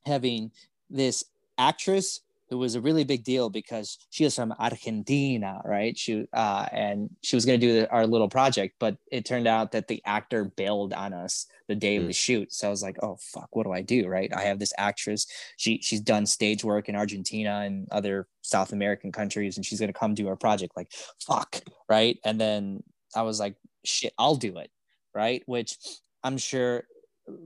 having 0.05 0.51
this 0.89 1.23
actress 1.57 2.21
who 2.51 2.57
was 2.57 2.75
a 2.75 2.81
really 2.81 3.05
big 3.05 3.23
deal 3.23 3.49
because 3.49 3.97
she 4.09 4.25
was 4.25 4.35
from 4.35 4.53
Argentina, 4.59 5.61
right? 5.63 5.97
She 5.97 6.25
uh, 6.33 6.65
and 6.73 7.09
she 7.23 7.37
was 7.37 7.45
going 7.45 7.57
to 7.59 7.65
do 7.65 7.73
the, 7.79 7.89
our 7.89 8.05
little 8.05 8.27
project, 8.27 8.75
but 8.77 8.97
it 9.09 9.25
turned 9.25 9.47
out 9.47 9.71
that 9.71 9.87
the 9.87 10.01
actor 10.05 10.43
bailed 10.43 10.91
on 10.91 11.13
us 11.13 11.47
the 11.69 11.75
day 11.75 11.95
of 11.95 12.03
Mm. 12.03 12.07
the 12.07 12.13
shoot. 12.13 12.53
So 12.53 12.67
I 12.67 12.69
was 12.69 12.83
like, 12.83 12.97
oh 13.01 13.17
fuck, 13.21 13.47
what 13.55 13.63
do 13.63 13.71
I 13.71 13.81
do? 13.81 14.05
Right? 14.07 14.29
I 14.35 14.41
have 14.41 14.59
this 14.59 14.73
actress. 14.77 15.25
She 15.55 15.79
she's 15.81 16.01
done 16.01 16.25
stage 16.25 16.61
work 16.63 16.89
in 16.89 16.95
Argentina 16.95 17.61
and 17.65 17.87
other 17.89 18.27
South 18.41 18.73
American 18.73 19.13
countries, 19.13 19.55
and 19.55 19.65
she's 19.65 19.79
going 19.79 19.93
to 19.93 19.97
come 19.97 20.13
do 20.13 20.27
our 20.27 20.35
project. 20.35 20.73
Like, 20.75 20.91
fuck, 21.25 21.61
right? 21.87 22.19
And 22.25 22.39
then 22.39 22.83
I 23.15 23.21
was 23.21 23.39
like, 23.39 23.55
shit, 23.85 24.13
I'll 24.17 24.35
do 24.35 24.57
it, 24.57 24.69
right? 25.15 25.41
Which 25.45 25.77
I'm 26.21 26.37
sure 26.37 26.83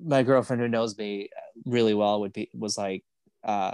my 0.03 0.23
girlfriend 0.23 0.63
who 0.63 0.67
knows 0.67 0.97
me 0.97 1.29
really 1.65 1.93
well 1.93 2.21
would 2.21 2.33
be 2.33 2.49
was 2.55 2.75
like, 2.75 3.03
uh, 3.43 3.73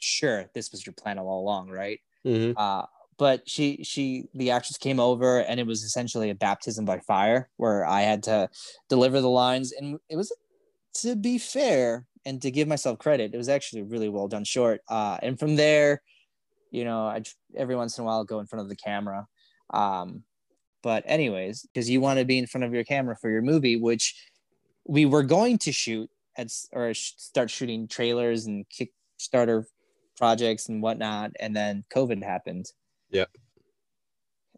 sure, 0.00 0.50
this 0.54 0.70
was 0.72 0.84
your 0.86 0.94
plan 0.94 1.18
all 1.18 1.40
along, 1.42 1.70
right? 1.70 2.00
Mhm. 2.24 2.56
Uh, 2.56 2.86
but 3.18 3.48
she 3.48 3.84
she 3.84 4.28
the 4.34 4.50
actress 4.50 4.78
came 4.78 5.00
over 5.00 5.40
and 5.42 5.60
it 5.60 5.66
was 5.66 5.82
essentially 5.84 6.30
a 6.30 6.34
baptism 6.34 6.84
by 6.86 7.00
fire 7.00 7.50
where 7.58 7.86
I 7.86 8.02
had 8.02 8.22
to 8.24 8.48
deliver 8.88 9.20
the 9.20 9.30
lines 9.30 9.72
and 9.72 10.00
it 10.08 10.16
was 10.16 10.32
to 10.96 11.16
be 11.16 11.38
fair 11.38 12.06
and 12.24 12.42
to 12.42 12.50
give 12.50 12.68
myself 12.68 12.98
credit, 12.98 13.34
it 13.34 13.38
was 13.38 13.48
actually 13.48 13.82
really 13.82 14.08
well 14.08 14.28
done 14.28 14.44
short. 14.44 14.82
Uh, 14.88 15.18
and 15.22 15.38
from 15.38 15.56
there, 15.56 16.02
you 16.70 16.84
know, 16.84 17.06
I 17.06 17.22
every 17.56 17.76
once 17.76 17.98
in 17.98 18.02
a 18.02 18.06
while 18.06 18.24
go 18.24 18.40
in 18.40 18.46
front 18.46 18.62
of 18.62 18.68
the 18.68 18.76
camera. 18.76 19.26
Um, 19.70 20.24
but 20.82 21.04
anyways, 21.06 21.62
because 21.62 21.90
you 21.90 22.00
want 22.00 22.18
to 22.20 22.24
be 22.24 22.38
in 22.38 22.46
front 22.46 22.64
of 22.64 22.74
your 22.74 22.84
camera 22.84 23.16
for 23.20 23.30
your 23.30 23.42
movie, 23.42 23.76
which 23.76 24.14
we 24.86 25.06
were 25.06 25.22
going 25.22 25.58
to 25.58 25.72
shoot 25.72 26.10
at 26.36 26.48
or 26.72 26.94
sh- 26.94 27.14
start 27.16 27.50
shooting 27.50 27.88
trailers 27.88 28.46
and 28.46 28.66
Kickstarter 28.68 29.64
projects 30.20 30.68
and 30.68 30.82
whatnot, 30.82 31.32
and 31.40 31.56
then 31.56 31.82
COVID 31.92 32.22
happened. 32.22 32.66
Yep. 33.10 33.30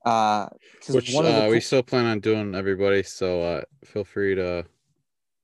Uh, 0.04 0.48
Which 0.90 1.14
one 1.14 1.26
uh, 1.26 1.46
we 1.48 1.60
still 1.60 1.84
plan 1.84 2.04
on 2.06 2.18
doing, 2.18 2.56
everybody. 2.56 3.04
So 3.04 3.40
uh, 3.40 3.62
feel 3.84 4.02
free 4.02 4.34
to 4.34 4.66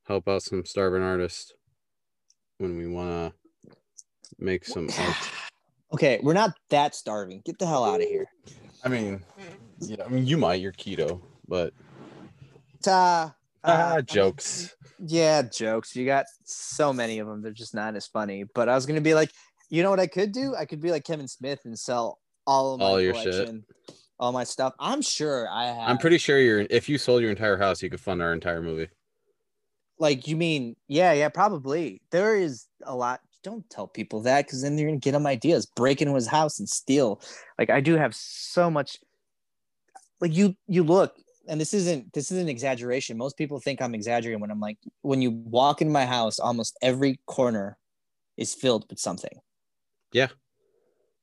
help 0.03 0.27
out 0.29 0.43
some 0.43 0.65
starving 0.65 1.03
artists 1.03 1.53
when 2.59 2.77
we 2.77 2.89
want 2.89 3.09
to 3.11 3.73
make 4.41 4.65
some 4.65 4.89
art. 4.99 5.31
okay, 5.95 6.19
we're 6.21 6.35
not 6.35 6.55
that 6.71 6.97
starving. 6.97 7.41
Get 7.45 7.61
the 7.61 7.67
hell 7.67 7.85
out 7.85 8.01
of 8.03 8.09
here. 8.09 8.27
I 8.85 8.89
mean, 8.89 9.23
yeah, 9.79 10.05
I 10.05 10.09
mean, 10.09 10.27
you 10.27 10.37
might. 10.37 10.61
You're 10.61 10.73
keto, 10.73 11.21
but 11.47 11.73
Ta. 12.83 13.37
ah, 13.63 13.95
Uh, 13.95 14.03
jokes. 14.03 14.75
Yeah, 14.99 15.43
jokes. 15.43 15.95
You 15.95 16.05
got 16.05 16.27
so 16.45 16.93
many 16.93 17.21
of 17.21 17.29
them. 17.29 17.43
They're 17.43 17.53
just 17.53 17.75
not 17.75 17.95
as 17.95 18.09
funny. 18.09 18.45
But 18.53 18.69
I 18.69 18.75
was 18.75 18.87
gonna 18.87 19.01
be 19.01 19.15
like, 19.15 19.31
you 19.69 19.83
know 19.83 19.91
what 19.91 20.01
I 20.01 20.07
could 20.07 20.33
do? 20.33 20.55
I 20.55 20.65
could 20.65 20.81
be 20.81 20.91
like 20.91 21.05
Kevin 21.05 21.29
Smith 21.29 21.61
and 21.65 21.79
sell 21.79 22.19
all 22.47 22.75
of 22.75 22.81
my 22.81 22.87
All 22.87 23.01
your 23.01 23.15
shit. 23.15 23.51
all 24.19 24.33
my 24.33 24.45
stuff. 24.45 24.73
I'm 24.79 25.03
sure 25.03 25.49
I 25.51 25.67
have. 25.67 25.89
I'm 25.89 25.99
pretty 25.99 26.19
sure 26.19 26.39
you're. 26.41 26.67
If 26.71 26.89
you 26.89 26.99
sold 26.99 27.23
your 27.23 27.31
entire 27.31 27.57
house, 27.57 27.83
you 27.83 27.91
could 27.91 28.01
fund 28.01 28.23
our 28.23 28.33
entire 28.33 28.63
movie. 28.63 28.89
like 29.99 30.27
you 30.29 30.37
mean 30.37 30.77
yeah, 30.89 31.13
yeah, 31.13 31.29
probably. 31.29 32.01
There 32.11 32.37
is 32.37 32.67
a 32.85 32.95
lot. 32.97 33.21
Don't 33.45 33.69
tell 33.71 33.87
people 33.87 34.23
that 34.23 34.47
because 34.47 34.63
then 34.63 34.77
you're 34.79 34.89
gonna 34.89 34.99
get 35.01 35.13
them 35.13 35.27
ideas. 35.27 35.67
Break 35.67 36.01
into 36.03 36.15
his 36.15 36.27
house 36.27 36.59
and 36.59 36.69
steal. 36.69 37.21
Like 37.59 37.71
I 37.71 37.81
do 37.81 37.95
have 37.95 38.15
so 38.15 38.71
much. 38.71 38.99
Like 40.21 40.35
you, 40.35 40.57
you 40.67 40.83
look 40.83 41.15
and 41.49 41.61
this 41.61 41.73
isn't 41.73 42.13
this 42.13 42.31
isn't 42.33 42.49
exaggeration. 42.49 43.17
Most 43.17 43.37
people 43.37 43.61
think 43.61 43.81
I'm 43.81 43.95
exaggerating 43.95 44.41
when 44.41 44.51
I'm 44.51 44.61
like, 44.61 44.79
when 45.03 45.23
you 45.23 45.31
walk 45.31 45.81
in 45.83 45.91
my 45.91 46.05
house, 46.07 46.39
almost 46.39 46.77
every 46.83 47.21
corner 47.27 47.79
is 48.37 48.55
filled 48.55 48.85
with 48.91 48.99
something. 48.99 49.39
Yeah. 50.13 50.29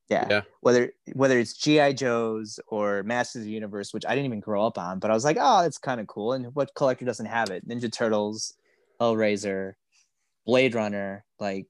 Yeah. 0.09 0.27
Yeah. 0.29 0.41
Whether 0.61 0.91
whether 1.13 1.39
it's 1.39 1.53
GI 1.57 1.93
Joes 1.93 2.59
or 2.67 3.01
Masters 3.03 3.41
of 3.41 3.45
the 3.45 3.51
Universe, 3.51 3.93
which 3.93 4.05
I 4.07 4.09
didn't 4.15 4.25
even 4.27 4.39
grow 4.39 4.65
up 4.65 4.77
on, 4.77 4.99
but 4.99 5.09
I 5.09 5.13
was 5.13 5.25
like, 5.25 5.37
oh, 5.39 5.63
that's 5.63 5.77
kind 5.79 5.99
of 5.99 6.07
cool. 6.07 6.33
And 6.33 6.53
what 6.53 6.73
collector 6.75 7.05
doesn't 7.05 7.25
have 7.25 7.49
it? 7.49 7.67
Ninja 7.67 7.91
Turtles, 7.91 8.53
Hellraiser, 9.01 9.73
Blade 10.45 10.75
Runner, 10.75 11.25
like, 11.39 11.65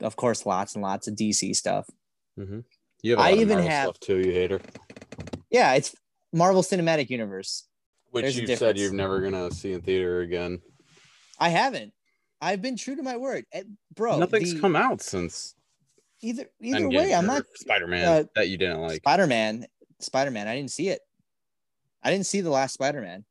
of 0.00 0.16
course, 0.16 0.46
lots 0.46 0.74
and 0.74 0.82
lots 0.82 1.06
of 1.06 1.14
DC 1.16 1.54
stuff. 1.54 1.86
Mm-hmm. 2.38 2.60
You 3.02 3.10
have 3.12 3.20
a 3.20 3.22
I 3.22 3.32
even 3.32 3.48
Marvel 3.58 3.68
have- 3.70 3.84
stuff 3.84 4.00
too, 4.00 4.18
you 4.20 4.32
hater. 4.32 4.60
Yeah, 5.50 5.74
it's 5.74 5.94
Marvel 6.32 6.62
Cinematic 6.62 7.10
Universe. 7.10 7.66
Which 8.10 8.22
There's 8.22 8.38
you 8.38 8.56
said 8.56 8.78
you're 8.78 8.92
never 8.94 9.20
gonna 9.20 9.50
see 9.50 9.72
in 9.74 9.82
theater 9.82 10.20
again. 10.20 10.60
I 11.38 11.50
haven't. 11.50 11.92
I've 12.40 12.62
been 12.62 12.76
true 12.78 12.96
to 12.96 13.02
my 13.02 13.16
word, 13.18 13.44
Eh, 13.52 13.64
bro. 13.94 14.18
Nothing's 14.18 14.54
the- 14.54 14.60
come 14.60 14.76
out 14.76 15.02
since 15.02 15.54
either 16.26 16.46
either 16.60 16.88
way. 16.88 17.14
I'm 17.14 17.26
not 17.26 17.44
Spider-Man 17.54 18.04
uh, 18.04 18.24
that 18.34 18.48
you 18.48 18.58
didn't 18.58 18.80
like. 18.80 18.96
Spider 18.96 19.26
Man. 19.26 19.66
Spider 20.00 20.30
Man. 20.30 20.48
I 20.48 20.56
didn't 20.56 20.70
see 20.70 20.88
it. 20.88 21.00
I 22.02 22.10
didn't 22.10 22.26
see 22.26 22.40
the 22.40 22.50
last 22.50 22.74
Spider 22.74 23.00
Man. 23.00 23.24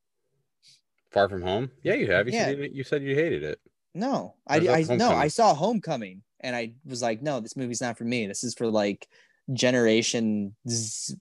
Far 1.12 1.30
from 1.30 1.42
home? 1.42 1.72
Yeah, 1.84 1.94
you 1.94 2.12
have. 2.12 2.28
You 2.28 2.34
Yeah. 2.34 2.46
said 2.46 2.70
you, 2.74 2.84
said 2.84 3.04
you 3.04 3.16
hated 3.16 3.44
it. 3.44 3.60
No, 3.94 4.36
I, 4.46 4.58
I 4.58 4.84
no, 4.96 5.12
I 5.12 5.30
saw 5.30 5.54
Homecoming, 5.54 6.22
and 6.42 6.54
I 6.54 6.74
was 6.86 7.02
like, 7.02 7.22
no, 7.22 7.40
this 7.40 7.56
movie's 7.56 7.80
not 7.80 7.98
for 7.98 8.04
me. 8.04 8.28
This 8.28 8.44
is 8.44 8.54
for 8.54 8.68
like 8.68 9.08
generation 9.54 10.56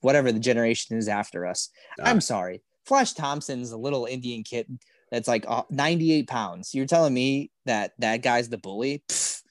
whatever 0.00 0.32
the 0.32 0.40
generation 0.40 0.96
is 0.96 1.08
after 1.08 1.46
us. 1.46 1.70
Ah. 2.00 2.04
I'm 2.06 2.20
sorry. 2.20 2.62
Flash 2.86 3.12
Thompson's 3.12 3.70
a 3.70 3.76
little 3.78 4.06
Indian 4.06 4.42
kid 4.42 4.66
that's 5.10 5.28
like 5.28 5.44
uh, 5.46 5.62
98 5.70 6.26
pounds. 6.26 6.74
You're 6.74 6.86
telling 6.86 7.14
me 7.14 7.50
that 7.66 7.92
that 7.98 8.22
guy's 8.22 8.48
the 8.48 8.58
bully? 8.58 9.04
Pfft. 9.08 9.42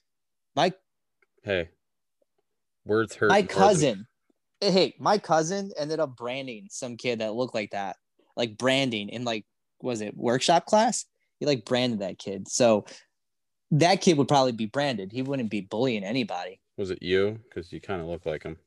my 0.55 0.73
Hey, 1.43 1.69
words 2.85 3.15
hurt. 3.15 3.29
my 3.29 3.43
cousin, 3.43 4.07
hey, 4.61 4.95
my 4.99 5.17
cousin 5.17 5.71
ended 5.77 5.99
up 5.99 6.15
branding 6.15 6.67
some 6.69 6.97
kid 6.97 7.19
that 7.19 7.33
looked 7.33 7.55
like 7.55 7.71
that, 7.71 7.97
like 8.35 8.57
branding 8.57 9.09
in 9.09 9.23
like 9.23 9.45
was 9.81 10.01
it 10.01 10.15
workshop 10.15 10.65
class? 10.65 11.05
He 11.39 11.45
like 11.45 11.65
branded 11.65 11.99
that 11.99 12.17
kid. 12.17 12.47
So 12.47 12.85
that 13.71 14.01
kid 14.01 14.17
would 14.17 14.27
probably 14.27 14.53
be 14.53 14.65
branded. 14.65 15.11
He 15.11 15.21
wouldn't 15.21 15.49
be 15.49 15.61
bullying 15.61 16.03
anybody. 16.03 16.59
Was 16.77 16.89
it 16.89 17.01
you? 17.01 17.39
Because 17.43 17.71
you 17.71 17.81
kind 17.81 18.01
of 18.01 18.07
look 18.07 18.25
like 18.25 18.43
him. 18.43 18.57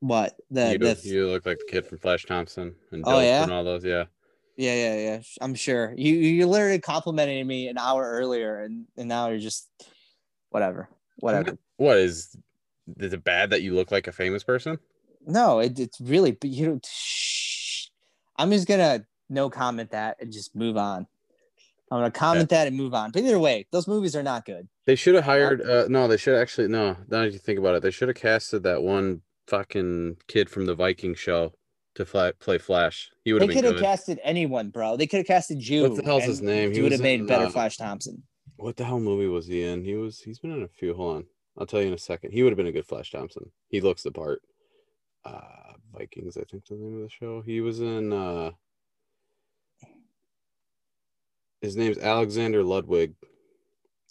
What 0.00 0.36
the, 0.50 0.72
you, 0.72 0.78
the 0.78 1.00
you 1.04 1.26
look 1.28 1.46
like 1.46 1.58
the 1.58 1.72
kid 1.72 1.86
from 1.86 1.98
Flash 1.98 2.24
Thompson 2.26 2.74
and 2.92 3.02
Oh, 3.06 3.20
yeah? 3.20 3.44
and 3.44 3.52
all 3.52 3.64
those. 3.64 3.84
Yeah. 3.84 4.04
yeah 4.56 4.74
yeah 4.74 4.96
yeah 4.96 5.20
I'm 5.40 5.54
sure 5.54 5.94
you 5.96 6.14
you 6.14 6.46
literally 6.46 6.80
complimented 6.80 7.46
me 7.46 7.68
an 7.68 7.78
hour 7.78 8.04
earlier 8.04 8.62
and 8.62 8.86
and 8.96 9.08
now 9.08 9.28
you're 9.28 9.38
just 9.38 9.70
whatever 10.50 10.88
whatever. 11.18 11.56
What 11.76 11.98
is? 11.98 12.36
Is 12.98 13.12
it 13.12 13.24
bad 13.24 13.50
that 13.50 13.62
you 13.62 13.74
look 13.74 13.90
like 13.90 14.06
a 14.06 14.12
famous 14.12 14.44
person? 14.44 14.78
No, 15.26 15.58
it, 15.58 15.78
it's 15.78 16.00
really 16.00 16.32
but 16.32 16.50
you 16.50 16.66
don't. 16.66 16.86
Shh. 16.86 17.86
I'm 18.36 18.50
just 18.50 18.68
gonna 18.68 19.04
no 19.28 19.50
comment 19.50 19.90
that 19.90 20.18
and 20.20 20.32
just 20.32 20.54
move 20.54 20.76
on. 20.76 21.06
I'm 21.90 21.98
gonna 21.98 22.10
comment 22.10 22.48
that 22.50 22.66
and 22.66 22.76
move 22.76 22.94
on. 22.94 23.12
But 23.12 23.22
either 23.22 23.38
way, 23.38 23.66
those 23.70 23.86
movies 23.86 24.16
are 24.16 24.22
not 24.22 24.44
good. 24.44 24.68
They 24.86 24.96
should 24.96 25.14
have 25.14 25.24
hired. 25.24 25.62
Uh, 25.62 25.86
no, 25.88 26.08
they 26.08 26.16
should 26.16 26.36
actually. 26.36 26.68
No, 26.68 26.96
now 27.08 27.22
that 27.22 27.32
you 27.32 27.38
think 27.38 27.58
about 27.58 27.74
it, 27.76 27.82
they 27.82 27.90
should 27.90 28.08
have 28.08 28.16
casted 28.16 28.62
that 28.64 28.82
one 28.82 29.22
fucking 29.46 30.16
kid 30.26 30.50
from 30.50 30.66
the 30.66 30.74
Viking 30.74 31.14
show 31.14 31.52
to 31.94 32.04
fly, 32.04 32.32
play 32.32 32.58
Flash. 32.58 33.10
He 33.24 33.32
would 33.32 33.42
They 33.42 33.46
have 33.46 33.54
been 33.54 33.64
could 33.64 33.74
have 33.74 33.82
casted 33.82 34.20
anyone, 34.22 34.70
bro. 34.70 34.96
They 34.96 35.06
could 35.06 35.18
have 35.18 35.26
casted 35.26 35.66
you. 35.66 35.82
What 35.82 35.96
the 35.96 36.02
hell's 36.02 36.24
his 36.24 36.42
name? 36.42 36.72
He 36.72 36.82
would 36.82 36.92
have 36.92 37.00
made 37.00 37.20
in, 37.20 37.26
better 37.26 37.46
uh, 37.46 37.50
Flash 37.50 37.76
Thompson. 37.76 38.22
What 38.56 38.76
the 38.76 38.84
hell 38.84 39.00
movie 39.00 39.26
was 39.26 39.46
he 39.46 39.62
in? 39.62 39.84
He 39.84 39.94
was. 39.94 40.20
He's 40.20 40.38
been 40.38 40.52
in 40.52 40.62
a 40.62 40.68
few. 40.68 40.94
Hold 40.94 41.16
on, 41.16 41.26
I'll 41.58 41.66
tell 41.66 41.80
you 41.80 41.88
in 41.88 41.94
a 41.94 41.98
second. 41.98 42.32
He 42.32 42.42
would 42.42 42.50
have 42.52 42.56
been 42.56 42.66
a 42.66 42.72
good 42.72 42.86
Flash 42.86 43.10
Thompson. 43.10 43.50
He 43.68 43.80
looks 43.80 44.02
the 44.02 44.10
part. 44.10 44.42
Uh, 45.24 45.40
Vikings, 45.92 46.36
I 46.36 46.42
think 46.44 46.66
the 46.66 46.74
name 46.74 46.96
of 46.96 47.02
the 47.02 47.08
show. 47.08 47.40
He 47.40 47.60
was 47.60 47.80
in. 47.80 48.12
uh 48.12 48.50
His 51.60 51.76
name's 51.76 51.98
Alexander 51.98 52.62
Ludwig. 52.62 53.14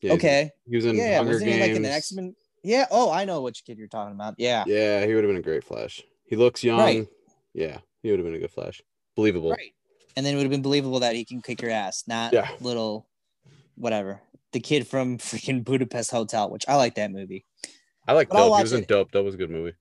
Yeah, 0.02 0.14
Okay. 0.14 0.50
He 0.70 0.76
was 0.76 0.86
in 0.86 0.96
Yeah, 0.96 1.18
Hunger 1.18 1.34
wasn't 1.34 1.52
he 1.52 1.58
Games. 1.58 1.68
like 1.70 1.78
an 1.78 1.86
X 1.86 2.12
Men? 2.14 2.36
Yeah. 2.64 2.86
Oh, 2.92 3.12
I 3.12 3.26
know 3.26 3.42
which 3.42 3.64
kid 3.66 3.78
you're 3.78 3.88
talking 3.88 4.14
about. 4.16 4.36
Yeah. 4.38 4.64
Yeah, 4.68 5.06
he 5.06 5.14
would 5.14 5.24
have 5.24 5.30
been 5.30 5.38
a 5.40 5.42
great 5.44 5.64
Flash. 5.64 6.02
He 6.26 6.36
looks 6.36 6.64
young. 6.64 6.80
Right. 6.80 7.08
Yeah, 7.54 7.80
he 8.02 8.10
would 8.10 8.20
have 8.20 8.26
been 8.26 8.36
a 8.36 8.40
good 8.40 8.52
Flash. 8.52 8.82
Believable. 9.16 9.52
Right. 9.52 9.74
And 10.18 10.26
then 10.26 10.34
it 10.34 10.38
would 10.38 10.44
have 10.44 10.52
been 10.52 10.62
believable 10.62 11.00
that 11.02 11.16
he 11.16 11.24
can 11.24 11.42
kick 11.42 11.62
your 11.62 11.72
ass, 11.72 12.04
not 12.08 12.34
Yeah. 12.34 12.50
little, 12.60 13.08
whatever. 13.76 14.22
The 14.56 14.62
kid 14.62 14.88
from 14.88 15.18
freaking 15.30 15.66
Budapest 15.66 16.12
Hotel, 16.12 16.50
which 16.50 16.64
I 16.70 16.76
like 16.78 16.96
that 16.96 17.12
movie. 17.12 17.44
I 18.08 18.14
like 18.14 18.30
But 18.30 18.38
Dope. 18.38 18.56
He 18.56 18.62
was 18.64 18.72
in. 18.72 18.86
Dope. 18.86 19.12
Dope 19.12 19.26
was 19.26 19.36
a 19.36 19.38
good 19.38 19.52
movie. 19.52 19.74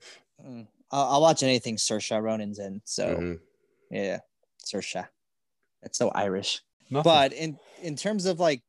Mm. 0.44 0.66
I'll, 0.90 1.12
I'll 1.12 1.20
watch 1.20 1.44
anything 1.44 1.76
Saoirse 1.76 2.20
Ronan's 2.20 2.58
in. 2.58 2.82
So 2.84 3.06
Mhm. 3.06 3.38
yeah, 3.92 4.18
Saoirse. 4.66 5.06
That's 5.80 5.96
so 5.96 6.08
Irish. 6.08 6.60
Nothing. 6.90 7.04
But 7.04 7.32
in 7.32 7.56
in 7.82 7.94
terms 7.94 8.26
of 8.26 8.40
like 8.40 8.62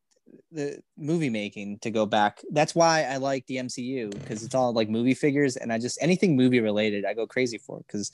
the 0.52 0.80
movie 0.96 1.32
making, 1.32 1.80
to 1.80 1.90
go 1.90 2.06
back, 2.06 2.44
that's 2.52 2.76
why 2.76 3.06
I 3.06 3.18
like 3.18 3.48
the 3.48 3.58
MCU 3.58 4.12
because 4.12 4.44
it's 4.44 4.54
all 4.54 4.74
like 4.74 4.90
movie 4.90 5.16
figures, 5.16 5.58
and 5.58 5.74
I 5.74 5.80
just 5.80 5.98
anything 6.02 6.36
movie 6.36 6.60
related, 6.60 7.04
I 7.04 7.16
go 7.16 7.26
crazy 7.26 7.58
for 7.58 7.80
because 7.80 8.12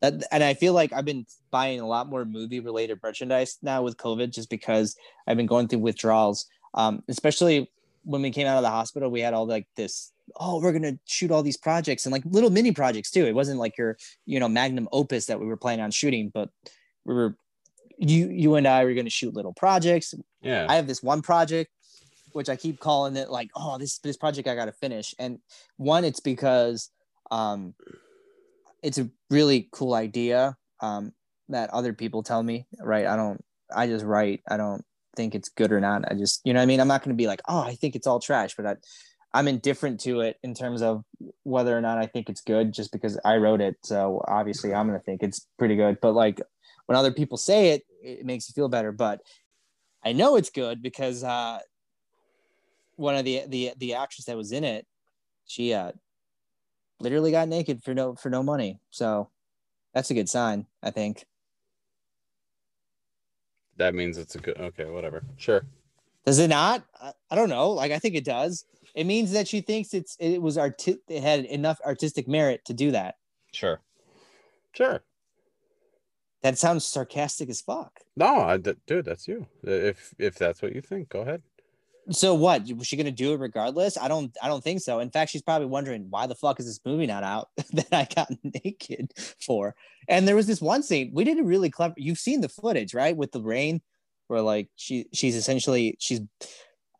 that. 0.00 0.22
And 0.32 0.42
I 0.42 0.54
feel 0.54 0.72
like 0.72 0.94
I've 0.94 1.04
been 1.04 1.26
buying 1.50 1.80
a 1.80 1.86
lot 1.86 2.08
more 2.08 2.24
movie 2.24 2.60
related 2.60 2.98
merchandise 3.02 3.58
now 3.60 3.82
with 3.82 3.98
COVID, 3.98 4.30
just 4.32 4.48
because 4.48 4.96
I've 5.26 5.36
been 5.36 5.46
going 5.46 5.68
through 5.68 5.80
withdrawals. 5.80 6.46
Um, 6.74 7.02
especially 7.08 7.70
when 8.04 8.22
we 8.22 8.30
came 8.30 8.46
out 8.46 8.56
of 8.56 8.62
the 8.62 8.70
hospital, 8.70 9.10
we 9.10 9.20
had 9.20 9.34
all 9.34 9.46
like 9.46 9.66
this. 9.76 10.12
Oh, 10.38 10.60
we're 10.60 10.72
gonna 10.72 10.98
shoot 11.04 11.30
all 11.30 11.42
these 11.42 11.56
projects 11.56 12.06
and 12.06 12.12
like 12.12 12.24
little 12.24 12.50
mini 12.50 12.72
projects 12.72 13.10
too. 13.10 13.26
It 13.26 13.34
wasn't 13.34 13.58
like 13.58 13.78
your 13.78 13.96
you 14.24 14.40
know 14.40 14.48
magnum 14.48 14.88
opus 14.92 15.26
that 15.26 15.40
we 15.40 15.46
were 15.46 15.56
planning 15.56 15.84
on 15.84 15.90
shooting, 15.90 16.30
but 16.32 16.50
we 17.04 17.14
were 17.14 17.36
you 17.98 18.28
you 18.30 18.56
and 18.56 18.66
I 18.66 18.84
were 18.84 18.94
to 18.94 19.10
shoot 19.10 19.34
little 19.34 19.54
projects. 19.54 20.14
yeah. 20.42 20.66
I 20.68 20.76
have 20.76 20.86
this 20.86 21.02
one 21.02 21.22
project 21.22 21.70
which 22.36 22.50
I 22.50 22.56
keep 22.56 22.78
calling 22.78 23.16
it 23.16 23.30
like 23.30 23.50
oh 23.56 23.78
this 23.78 23.98
this 23.98 24.18
project 24.18 24.46
I 24.46 24.54
got 24.54 24.66
to 24.66 24.72
finish. 24.72 25.14
And 25.18 25.38
one 25.78 26.04
it's 26.04 26.20
because 26.20 26.90
um 27.30 27.74
it's 28.82 28.98
a 28.98 29.08
really 29.30 29.68
cool 29.72 29.94
idea 29.94 30.54
um 30.80 31.12
that 31.48 31.70
other 31.70 31.94
people 31.94 32.22
tell 32.22 32.42
me, 32.42 32.66
right? 32.78 33.06
I 33.06 33.16
don't 33.16 33.42
I 33.74 33.86
just 33.86 34.04
write. 34.04 34.42
I 34.48 34.58
don't 34.58 34.84
think 35.16 35.34
it's 35.34 35.48
good 35.48 35.72
or 35.72 35.80
not. 35.80 36.10
I 36.10 36.14
just 36.14 36.42
you 36.44 36.52
know 36.52 36.62
I 36.62 36.66
mean? 36.66 36.80
I'm 36.80 36.88
not 36.88 37.02
going 37.02 37.16
to 37.16 37.20
be 37.20 37.26
like, 37.26 37.42
"Oh, 37.48 37.60
I 37.60 37.74
think 37.74 37.96
it's 37.96 38.06
all 38.06 38.20
trash," 38.20 38.54
but 38.56 38.66
I 38.66 38.76
I'm 39.36 39.48
indifferent 39.48 40.00
to 40.00 40.20
it 40.20 40.38
in 40.42 40.54
terms 40.54 40.80
of 40.80 41.04
whether 41.42 41.76
or 41.76 41.82
not 41.82 41.98
I 41.98 42.06
think 42.06 42.30
it's 42.30 42.40
good 42.40 42.72
just 42.72 42.90
because 42.90 43.18
I 43.22 43.36
wrote 43.36 43.60
it. 43.60 43.76
So 43.82 44.24
obviously 44.26 44.72
I'm 44.74 44.88
going 44.88 44.98
to 44.98 45.04
think 45.04 45.22
it's 45.22 45.46
pretty 45.58 45.76
good. 45.76 45.98
But 46.00 46.12
like 46.12 46.40
when 46.86 46.96
other 46.96 47.12
people 47.12 47.36
say 47.36 47.70
it, 47.70 47.82
it 48.02 48.24
makes 48.24 48.48
you 48.48 48.54
feel 48.54 48.70
better. 48.70 48.92
But 48.92 49.20
I 50.02 50.12
know 50.12 50.36
it's 50.36 50.48
good 50.48 50.82
because 50.82 51.22
uh, 51.22 51.58
one 52.94 53.16
of 53.16 53.24
the 53.24 53.42
the 53.46 53.72
the 53.76 53.94
actress 53.94 54.24
that 54.26 54.36
was 54.36 54.52
in 54.52 54.64
it, 54.64 54.86
she 55.46 55.74
uh, 55.74 55.92
literally 57.00 57.30
got 57.30 57.48
naked 57.48 57.82
for 57.82 57.92
no 57.92 58.14
for 58.14 58.30
no 58.30 58.42
money. 58.42 58.80
So 58.90 59.30
that's 59.92 60.10
a 60.10 60.14
good 60.14 60.28
sign, 60.28 60.66
I 60.82 60.92
think. 60.92 61.26
That 63.76 63.94
means 63.94 64.18
it's 64.18 64.34
a 64.34 64.38
good. 64.38 64.58
Okay, 64.58 64.86
whatever. 64.86 65.22
Sure. 65.36 65.64
Does 66.24 66.38
it 66.38 66.48
not? 66.48 66.84
I, 67.00 67.12
I 67.30 67.36
don't 67.36 67.48
know. 67.48 67.70
Like 67.70 67.92
I 67.92 67.98
think 67.98 68.14
it 68.14 68.24
does. 68.24 68.64
It 68.94 69.04
means 69.04 69.32
that 69.32 69.46
she 69.46 69.60
thinks 69.60 69.94
it's 69.94 70.16
it 70.18 70.40
was 70.40 70.56
arti- 70.56 70.98
it 71.08 71.22
had 71.22 71.44
enough 71.44 71.80
artistic 71.84 72.26
merit 72.26 72.64
to 72.64 72.74
do 72.74 72.90
that. 72.92 73.16
Sure. 73.52 73.80
Sure. 74.72 75.02
That 76.42 76.58
sounds 76.58 76.84
sarcastic 76.84 77.48
as 77.48 77.60
fuck. 77.60 78.00
No, 78.16 78.40
I, 78.42 78.56
d- 78.58 78.74
dude, 78.86 79.04
that's 79.04 79.26
you. 79.26 79.46
If 79.62 80.14
if 80.18 80.36
that's 80.36 80.62
what 80.62 80.74
you 80.74 80.80
think, 80.80 81.08
go 81.08 81.20
ahead. 81.20 81.42
So 82.10 82.34
what? 82.34 82.62
Was 82.76 82.86
she 82.86 82.96
gonna 82.96 83.10
do 83.10 83.32
it 83.32 83.40
regardless? 83.40 83.98
I 83.98 84.06
don't. 84.08 84.34
I 84.42 84.48
don't 84.48 84.62
think 84.62 84.80
so. 84.80 85.00
In 85.00 85.10
fact, 85.10 85.30
she's 85.30 85.42
probably 85.42 85.66
wondering 85.66 86.06
why 86.08 86.26
the 86.26 86.34
fuck 86.36 86.60
is 86.60 86.66
this 86.66 86.80
movie 86.84 87.06
not 87.06 87.24
out 87.24 87.48
that 87.72 87.88
I 87.92 88.06
got 88.14 88.30
naked 88.64 89.12
for. 89.44 89.74
And 90.08 90.26
there 90.28 90.36
was 90.36 90.46
this 90.46 90.60
one 90.62 90.82
scene 90.82 91.10
we 91.12 91.24
did 91.24 91.38
a 91.38 91.42
really 91.42 91.70
clever. 91.70 91.94
You've 91.96 92.18
seen 92.18 92.40
the 92.40 92.48
footage, 92.48 92.94
right? 92.94 93.16
With 93.16 93.32
the 93.32 93.42
rain, 93.42 93.80
where 94.28 94.40
like 94.40 94.68
she 94.76 95.06
she's 95.12 95.34
essentially 95.36 95.96
she's 95.98 96.20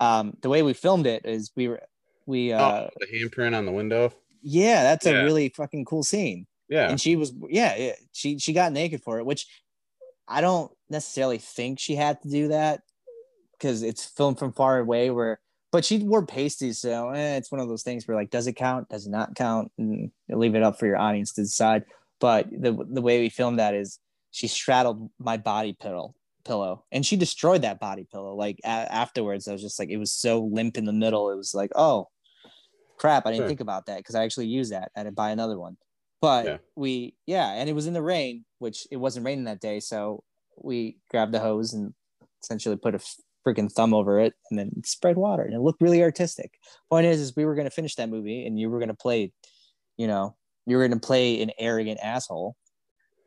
um 0.00 0.36
the 0.42 0.48
way 0.48 0.62
we 0.62 0.72
filmed 0.74 1.06
it 1.06 1.24
is 1.24 1.52
we 1.56 1.68
were 1.68 1.80
we 2.26 2.52
uh 2.52 2.60
oh, 2.60 2.88
the 2.98 3.06
handprint 3.06 3.56
on 3.56 3.64
the 3.64 3.72
window. 3.72 4.12
yeah 4.42 4.82
that's 4.82 5.06
Yeah. 5.06 5.20
a 5.20 5.24
really 5.24 5.48
fucking 5.50 5.84
cool 5.84 6.02
scene. 6.02 6.46
Yeah. 6.68 6.90
and 6.90 7.00
she 7.00 7.14
was 7.14 7.32
yeah, 7.48 7.76
yeah 7.76 7.92
she 8.12 8.38
she 8.40 8.52
got 8.52 8.72
naked 8.72 9.00
for 9.04 9.18
it 9.20 9.24
which 9.24 9.46
i 10.26 10.40
don't 10.40 10.72
necessarily 10.90 11.38
think 11.38 11.78
she 11.78 11.94
had 11.94 12.20
to 12.22 12.28
do 12.28 12.48
that 12.48 12.80
because 13.58 13.82
it's 13.82 14.04
filmed 14.04 14.38
from 14.38 14.52
far 14.52 14.78
away 14.78 15.10
where 15.10 15.40
but 15.72 15.84
she 15.84 15.98
wore 15.98 16.24
pasties 16.24 16.78
so 16.78 17.10
eh, 17.10 17.36
it's 17.36 17.50
one 17.52 17.60
of 17.60 17.68
those 17.68 17.82
things 17.82 18.06
where 18.06 18.16
like 18.16 18.30
does 18.30 18.46
it 18.46 18.54
count? 18.54 18.88
Does 18.88 19.06
it 19.06 19.10
not 19.10 19.34
count? 19.34 19.72
And 19.78 20.10
leave 20.28 20.54
it 20.54 20.62
up 20.62 20.78
for 20.78 20.86
your 20.86 20.96
audience 20.96 21.32
to 21.34 21.42
decide. 21.42 21.84
But 22.20 22.48
the 22.50 22.72
the 22.90 23.02
way 23.02 23.20
we 23.20 23.28
filmed 23.28 23.58
that 23.58 23.74
is 23.74 23.98
she 24.30 24.46
straddled 24.48 25.10
my 25.18 25.36
body 25.36 25.76
pillow 25.78 26.14
pillow 26.44 26.84
and 26.92 27.04
she 27.04 27.16
destroyed 27.16 27.62
that 27.62 27.80
body 27.80 28.06
pillow 28.10 28.34
like 28.34 28.58
a- 28.64 28.68
afterwards. 28.68 29.48
I 29.48 29.52
was 29.52 29.62
just 29.62 29.78
like 29.78 29.90
it 29.90 29.96
was 29.98 30.12
so 30.12 30.40
limp 30.44 30.78
in 30.78 30.84
the 30.84 30.92
middle. 30.92 31.30
It 31.30 31.36
was 31.36 31.54
like 31.54 31.70
oh 31.74 32.08
crap 32.98 33.26
i 33.26 33.30
didn't 33.30 33.42
Sure. 33.42 33.48
think 33.48 33.60
about 33.60 33.84
that 33.86 33.98
because 33.98 34.14
i 34.14 34.24
actually 34.24 34.46
used 34.46 34.72
that 34.72 34.90
i 34.96 35.02
to 35.02 35.10
buy 35.12 35.30
another 35.30 35.58
one. 35.58 35.76
But 36.22 36.46
Yeah. 36.46 36.58
we 36.76 37.14
yeah 37.26 37.52
and 37.52 37.68
it 37.68 37.74
was 37.74 37.86
in 37.86 37.92
the 37.92 38.00
rain 38.02 38.44
which 38.58 38.86
it 38.90 38.96
wasn't 38.96 39.26
raining 39.26 39.44
that 39.44 39.60
day 39.60 39.80
so 39.80 40.22
we 40.56 40.96
grabbed 41.10 41.32
the 41.34 41.40
hose 41.40 41.74
and 41.74 41.92
essentially 42.42 42.76
put 42.76 42.94
a 42.94 43.00
freaking 43.46 43.70
thumb 43.70 43.94
over 43.94 44.18
it 44.18 44.34
and 44.50 44.58
then 44.58 44.70
spread 44.84 45.16
water 45.16 45.42
and 45.44 45.54
it 45.54 45.60
looked 45.60 45.80
really 45.80 46.02
artistic 46.02 46.58
point 46.90 47.06
is 47.06 47.20
is 47.20 47.36
we 47.36 47.44
were 47.44 47.54
going 47.54 47.66
to 47.66 47.70
finish 47.70 47.94
that 47.94 48.08
movie 48.08 48.44
and 48.44 48.58
you 48.58 48.68
were 48.68 48.78
going 48.78 48.88
to 48.88 48.94
play 48.94 49.30
you 49.96 50.06
know 50.08 50.34
you 50.66 50.76
were 50.76 50.86
going 50.86 50.98
to 50.98 51.06
play 51.06 51.40
an 51.42 51.50
arrogant 51.58 52.00
asshole 52.02 52.56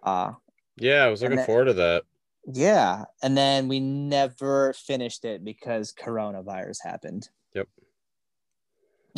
uh 0.04 0.32
Yeah, 0.78 1.04
I 1.06 1.08
was 1.08 1.22
looking 1.22 1.38
that- 1.38 1.46
forward 1.46 1.66
to 1.66 1.74
that. 1.74 2.04
yeah 2.54 3.06
and 3.24 3.38
then 3.38 3.68
we 3.70 3.80
never 3.80 4.74
finished 4.74 5.24
it 5.24 5.44
because 5.46 5.94
coronavirus 5.94 6.78
happened 6.84 7.30
Yep. 7.56 7.68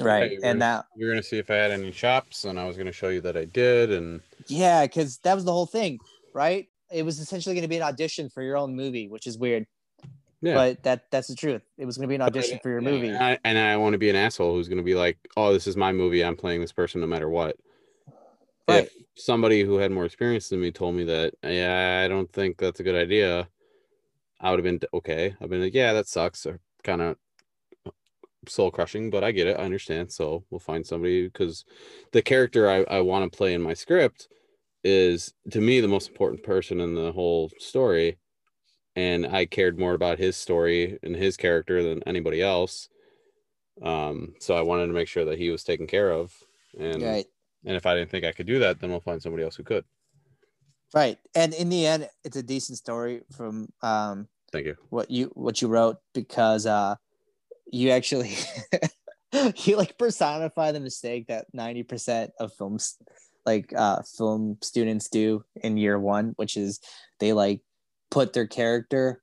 right 0.02 0.30
Hey, 0.32 0.36
and 0.36 0.60
gonna- 0.60 0.60
that 0.60 0.86
were 1.00 1.08
gonna 1.10 1.24
see 1.24 1.38
if 1.40 1.50
I 1.50 1.56
had 1.56 1.72
any 1.72 1.92
chops, 1.92 2.46
and 2.46 2.60
I 2.60 2.66
was 2.68 2.78
gonna 2.78 2.92
show 2.92 3.10
you 3.10 3.22
that 3.22 3.36
I 3.38 3.46
did. 3.46 3.92
And 3.92 4.22
yeah 4.48 4.86
because 4.86 5.18
that 5.20 5.34
was 5.34 5.46
the 5.46 5.52
whole 5.52 5.66
thing 5.66 5.98
right 6.34 6.68
it 6.92 7.04
was 7.04 7.20
essentially 7.20 7.56
going 7.56 7.62
to 7.62 7.70
be 7.70 7.78
an 7.78 7.84
audition 7.84 8.30
for 8.30 8.42
your 8.44 8.58
own 8.58 8.76
movie 8.76 9.08
which 9.08 9.26
is 9.26 9.38
weird 9.38 9.66
yeah, 10.42 10.56
but 10.56 10.84
that 10.84 11.10
that's 11.12 11.28
the 11.28 11.36
truth 11.36 11.62
it 11.78 11.86
was 11.86 11.98
going 11.98 12.08
to 12.08 12.12
be 12.12 12.16
an 12.16 12.22
audition 12.22 12.60
for 12.60 12.70
your 12.70 12.82
Yeah, 12.82 12.92
movie 12.92 13.08
And 13.08 13.24
I, 13.24 13.40
and 13.44 13.58
I 13.58 13.78
want 13.78 13.94
to 13.94 14.00
be 14.00 14.10
an 14.10 14.16
asshole 14.16 14.54
who's 14.54 14.70
gonna 14.70 14.84
be 14.84 14.96
like, 14.96 15.18
"Oh, 15.38 15.54
this 15.54 15.68
is 15.68 15.78
my 15.78 15.92
movie. 15.92 16.24
I'm 16.24 16.38
playing 16.38 16.62
this 16.62 16.72
person 16.74 17.02
no 17.02 17.08
matter 17.08 17.30
what." 17.30 17.58
Right. 18.68 18.84
If 18.84 18.96
somebody 19.16 19.64
who 19.64 19.78
had 19.78 19.92
more 19.92 20.06
experience 20.06 20.50
than 20.50 20.62
me 20.62 20.72
told 20.72 20.96
me 20.96 21.04
that, 21.06 21.34
yeah, 21.44 22.02
I 22.06 22.08
don't 22.08 22.32
think 22.32 22.58
that's 22.58 22.80
a 22.80 22.84
good 22.84 22.96
idea, 22.96 23.50
I 24.42 24.52
would 24.52 24.60
have 24.60 24.66
been 24.66 24.82
okay. 24.94 25.36
I've 25.42 25.50
been 25.50 25.62
like, 25.62 25.74
yeah, 25.76 25.94
that 25.94 26.08
sucks, 26.08 26.46
or 26.46 26.60
kind 26.84 27.02
of 27.02 27.18
soul 28.48 28.72
crushing, 28.72 29.10
but 29.10 29.24
I 29.24 29.32
get 29.32 29.48
it. 29.48 29.58
I 29.60 29.64
understand. 29.64 30.12
So 30.12 30.44
we'll 30.50 30.60
find 30.60 30.86
somebody 30.86 31.28
because 31.28 31.66
the 32.12 32.22
character 32.22 32.70
I, 32.70 32.84
I 32.84 33.02
want 33.02 33.32
to 33.32 33.36
play 33.36 33.54
in 33.54 33.62
my 33.62 33.74
script 33.74 34.28
is 34.84 35.34
to 35.52 35.62
me 35.62 35.82
the 35.82 35.88
most 35.88 36.10
important 36.10 36.44
person 36.44 36.82
in 36.82 36.96
the 36.96 37.12
whole 37.12 37.52
story. 37.60 38.18
And 38.96 39.26
I 39.26 39.46
cared 39.46 39.80
more 39.80 39.94
about 39.94 40.20
his 40.20 40.36
story 40.36 41.00
and 41.02 41.16
his 41.16 41.38
character 41.38 41.82
than 41.82 42.04
anybody 42.06 42.42
else. 42.42 42.90
Um, 43.82 44.34
so 44.40 44.56
I 44.56 44.62
wanted 44.62 44.88
to 44.88 44.94
make 44.94 45.08
sure 45.08 45.26
that 45.26 45.40
he 45.40 45.50
was 45.50 45.64
taken 45.64 45.88
care 45.88 46.12
of. 46.12 46.34
And 46.78 47.02
right 47.02 47.26
and 47.66 47.76
if 47.76 47.86
I 47.86 47.94
didn't 47.94 48.10
think 48.10 48.26
I 48.26 48.32
could 48.32 48.48
do 48.48 48.60
that, 48.60 48.80
then 48.80 48.90
we'll 48.90 49.00
find 49.02 49.22
somebody 49.22 49.44
else 49.44 49.56
who 49.56 49.64
could. 49.64 49.86
right 50.94 51.18
and 51.36 51.54
in 51.54 51.70
the 51.70 51.86
end 51.86 52.10
it's 52.26 52.36
a 52.38 52.44
decent 52.44 52.78
story 52.78 53.22
from 53.32 53.70
um 53.82 54.28
Thank 54.52 54.66
you. 54.66 54.76
what 54.90 55.10
you 55.10 55.32
what 55.36 55.62
you 55.62 55.70
wrote 55.70 55.98
because 56.14 56.66
uh 56.66 56.96
you 57.72 57.92
actually 57.92 58.36
you 59.64 59.78
like 59.78 59.98
personify 59.98 60.74
the 60.74 60.82
mistake 60.82 61.28
that 61.28 61.46
90% 61.56 62.32
of 62.40 62.52
films 62.54 62.98
like 63.46 63.72
uh 63.76 64.02
film 64.18 64.58
students 64.62 65.08
do 65.10 65.44
in 65.64 65.78
year 65.78 65.98
one 65.98 66.34
which 66.36 66.58
is 66.58 66.82
they 67.20 67.32
like 67.32 67.62
put 68.12 68.34
their 68.34 68.48
character 68.48 69.22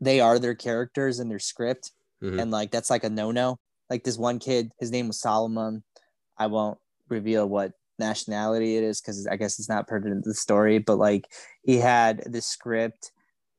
they 0.00 0.20
are 0.20 0.38
their 0.38 0.54
characters 0.54 1.18
in 1.18 1.28
their 1.28 1.40
script. 1.40 1.90
Mhm. 2.22 2.40
and 2.40 2.50
like 2.50 2.70
that's 2.70 2.90
like 2.90 3.04
a 3.04 3.10
no-no. 3.10 3.58
Like 3.90 4.04
this 4.04 4.16
one 4.18 4.38
kid 4.38 4.70
his 4.80 4.90
name 4.90 5.08
was 5.08 5.20
solomon. 5.20 5.82
I 6.38 6.46
won't 6.46 6.78
reveal 7.08 7.48
what 7.48 7.72
nationality 7.98 8.76
it 8.76 8.84
is 8.84 9.00
because 9.00 9.26
i 9.26 9.34
guess 9.34 9.58
it's 9.58 9.68
not 9.68 9.88
pertinent 9.88 10.22
to 10.22 10.30
the 10.30 10.34
story 10.34 10.78
but 10.78 10.98
like 10.98 11.26
he 11.64 11.78
had 11.78 12.22
this 12.26 12.46
script 12.46 13.10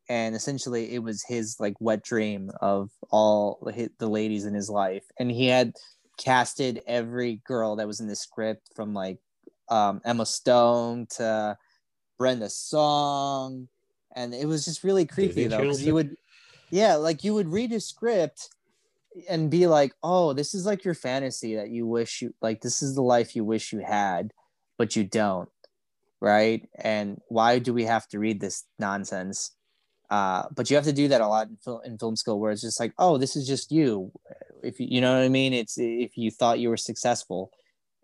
and 0.09 0.35
essentially 0.35 0.93
it 0.93 1.03
was 1.03 1.23
his 1.27 1.55
like 1.59 1.75
wet 1.79 2.03
dream 2.03 2.49
of 2.61 2.89
all 3.11 3.59
the 3.99 4.09
ladies 4.09 4.45
in 4.45 4.55
his 4.55 4.69
life. 4.69 5.03
And 5.19 5.29
he 5.31 5.47
had 5.47 5.73
casted 6.17 6.81
every 6.87 7.41
girl 7.45 7.75
that 7.75 7.87
was 7.87 7.99
in 7.99 8.07
the 8.07 8.15
script 8.15 8.69
from 8.75 8.93
like 8.93 9.19
um, 9.69 10.01
emma 10.03 10.25
stone 10.25 11.05
to 11.11 11.55
brenda 12.17 12.49
song 12.49 13.69
and 14.19 14.33
it 14.33 14.45
was 14.45 14.65
just 14.65 14.83
really 14.83 15.05
creepy 15.05 15.47
though 15.47 15.61
because 15.61 15.83
you 15.83 15.93
would 15.93 16.15
yeah 16.71 16.95
like 16.95 17.23
you 17.23 17.33
would 17.33 17.47
read 17.47 17.71
a 17.71 17.79
script 17.79 18.49
and 19.27 19.49
be 19.49 19.65
like 19.67 19.93
oh 20.03 20.33
this 20.33 20.53
is 20.53 20.65
like 20.65 20.85
your 20.85 20.93
fantasy 20.93 21.55
that 21.55 21.69
you 21.69 21.87
wish 21.87 22.21
you 22.21 22.33
like 22.41 22.61
this 22.61 22.81
is 22.81 22.95
the 22.95 23.01
life 23.01 23.35
you 23.35 23.43
wish 23.43 23.73
you 23.73 23.79
had 23.79 24.31
but 24.77 24.95
you 24.95 25.03
don't 25.03 25.49
right? 26.21 26.67
And 26.75 27.21
why 27.27 27.59
do 27.59 27.73
we 27.73 27.85
have 27.85 28.07
to 28.09 28.19
read 28.19 28.39
this 28.41 28.65
nonsense? 28.77 29.51
Uh, 30.09 30.43
but 30.55 30.69
you 30.69 30.75
have 30.75 30.85
to 30.85 30.93
do 30.93 31.07
that 31.07 31.21
a 31.21 31.27
lot 31.27 31.47
in, 31.47 31.57
fil- 31.63 31.81
in 31.81 31.97
film 31.97 32.15
school 32.15 32.39
where 32.39 32.51
it's 32.51 32.61
just 32.61 32.79
like 32.79 32.93
oh 32.97 33.17
this 33.17 33.35
is 33.35 33.47
just 33.47 33.71
you. 33.71 34.11
If 34.63 34.79
you, 34.79 34.87
you 34.89 35.01
know 35.01 35.13
what 35.13 35.23
i 35.23 35.29
mean? 35.29 35.53
It's 35.53 35.77
if 35.77 36.17
you 36.17 36.31
thought 36.31 36.59
you 36.59 36.69
were 36.69 36.77
successful 36.77 37.51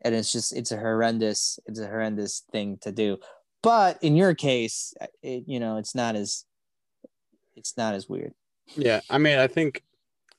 and 0.04 0.14
it's 0.14 0.32
just 0.32 0.56
it's 0.56 0.72
a 0.72 0.78
horrendous 0.78 1.60
it's 1.66 1.80
a 1.80 1.88
horrendous 1.88 2.44
thing 2.52 2.78
to 2.82 2.92
do 2.92 3.18
but 3.66 4.02
in 4.04 4.16
your 4.16 4.34
case 4.36 4.94
it, 5.24 5.44
you 5.48 5.60
know 5.60 5.78
it's 5.78 5.96
not 5.96 6.16
as 6.16 6.46
it's 7.56 7.76
not 7.76 7.94
as 7.96 8.08
weird 8.08 8.34
Yeah, 8.78 9.02
I 9.10 9.18
mean, 9.18 9.40
I 9.40 9.48
think 9.48 9.84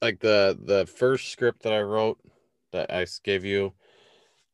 like 0.01 0.20
the 0.20 0.59
the 0.62 0.87
first 0.87 1.31
script 1.31 1.62
that 1.62 1.72
I 1.72 1.81
wrote 1.81 2.18
that 2.72 2.93
i 2.93 3.07
gave 3.24 3.45
you, 3.45 3.72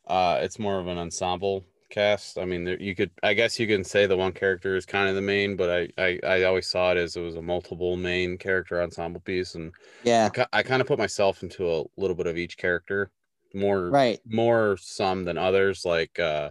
uh, 0.07 0.39
it's 0.43 0.59
more 0.59 0.79
of 0.79 0.87
an 0.87 0.99
ensemble 0.99 1.65
cast. 1.91 2.39
I 2.39 2.45
mean, 2.45 2.65
there, 2.65 2.81
you 2.81 2.95
could, 2.95 3.11
I 3.23 3.35
guess, 3.35 3.59
you 3.59 3.67
can 3.67 3.85
say 3.85 4.07
the 4.07 4.17
one 4.17 4.33
character 4.33 4.77
is 4.77 4.87
kind 4.87 5.09
of 5.09 5.15
the 5.15 5.23
main, 5.23 5.57
but 5.57 5.91
I, 5.99 6.03
I, 6.03 6.21
I 6.25 6.43
always 6.45 6.67
saw 6.67 6.93
it 6.93 6.99
as 6.99 7.17
it 7.17 7.21
was 7.21 7.35
a 7.37 7.43
multiple 7.43 7.97
main 7.97 8.39
character 8.39 8.83
ensemble 8.83 9.21
piece, 9.21 9.55
and 9.55 9.73
yeah 10.05 10.29
ki- 10.29 10.45
I 10.53 10.63
kind 10.63 10.81
of 10.81 10.89
put 10.89 10.99
myself 10.99 11.43
into 11.43 11.71
a 11.71 11.85
little 11.97 12.17
bit 12.17 12.27
of 12.27 12.37
each 12.37 12.57
character, 12.57 13.11
more, 13.55 13.91
right 13.91 14.21
more 14.27 14.77
some 14.79 15.25
than 15.25 15.39
others. 15.39 15.85
Like 15.85 16.19
uh, 16.19 16.51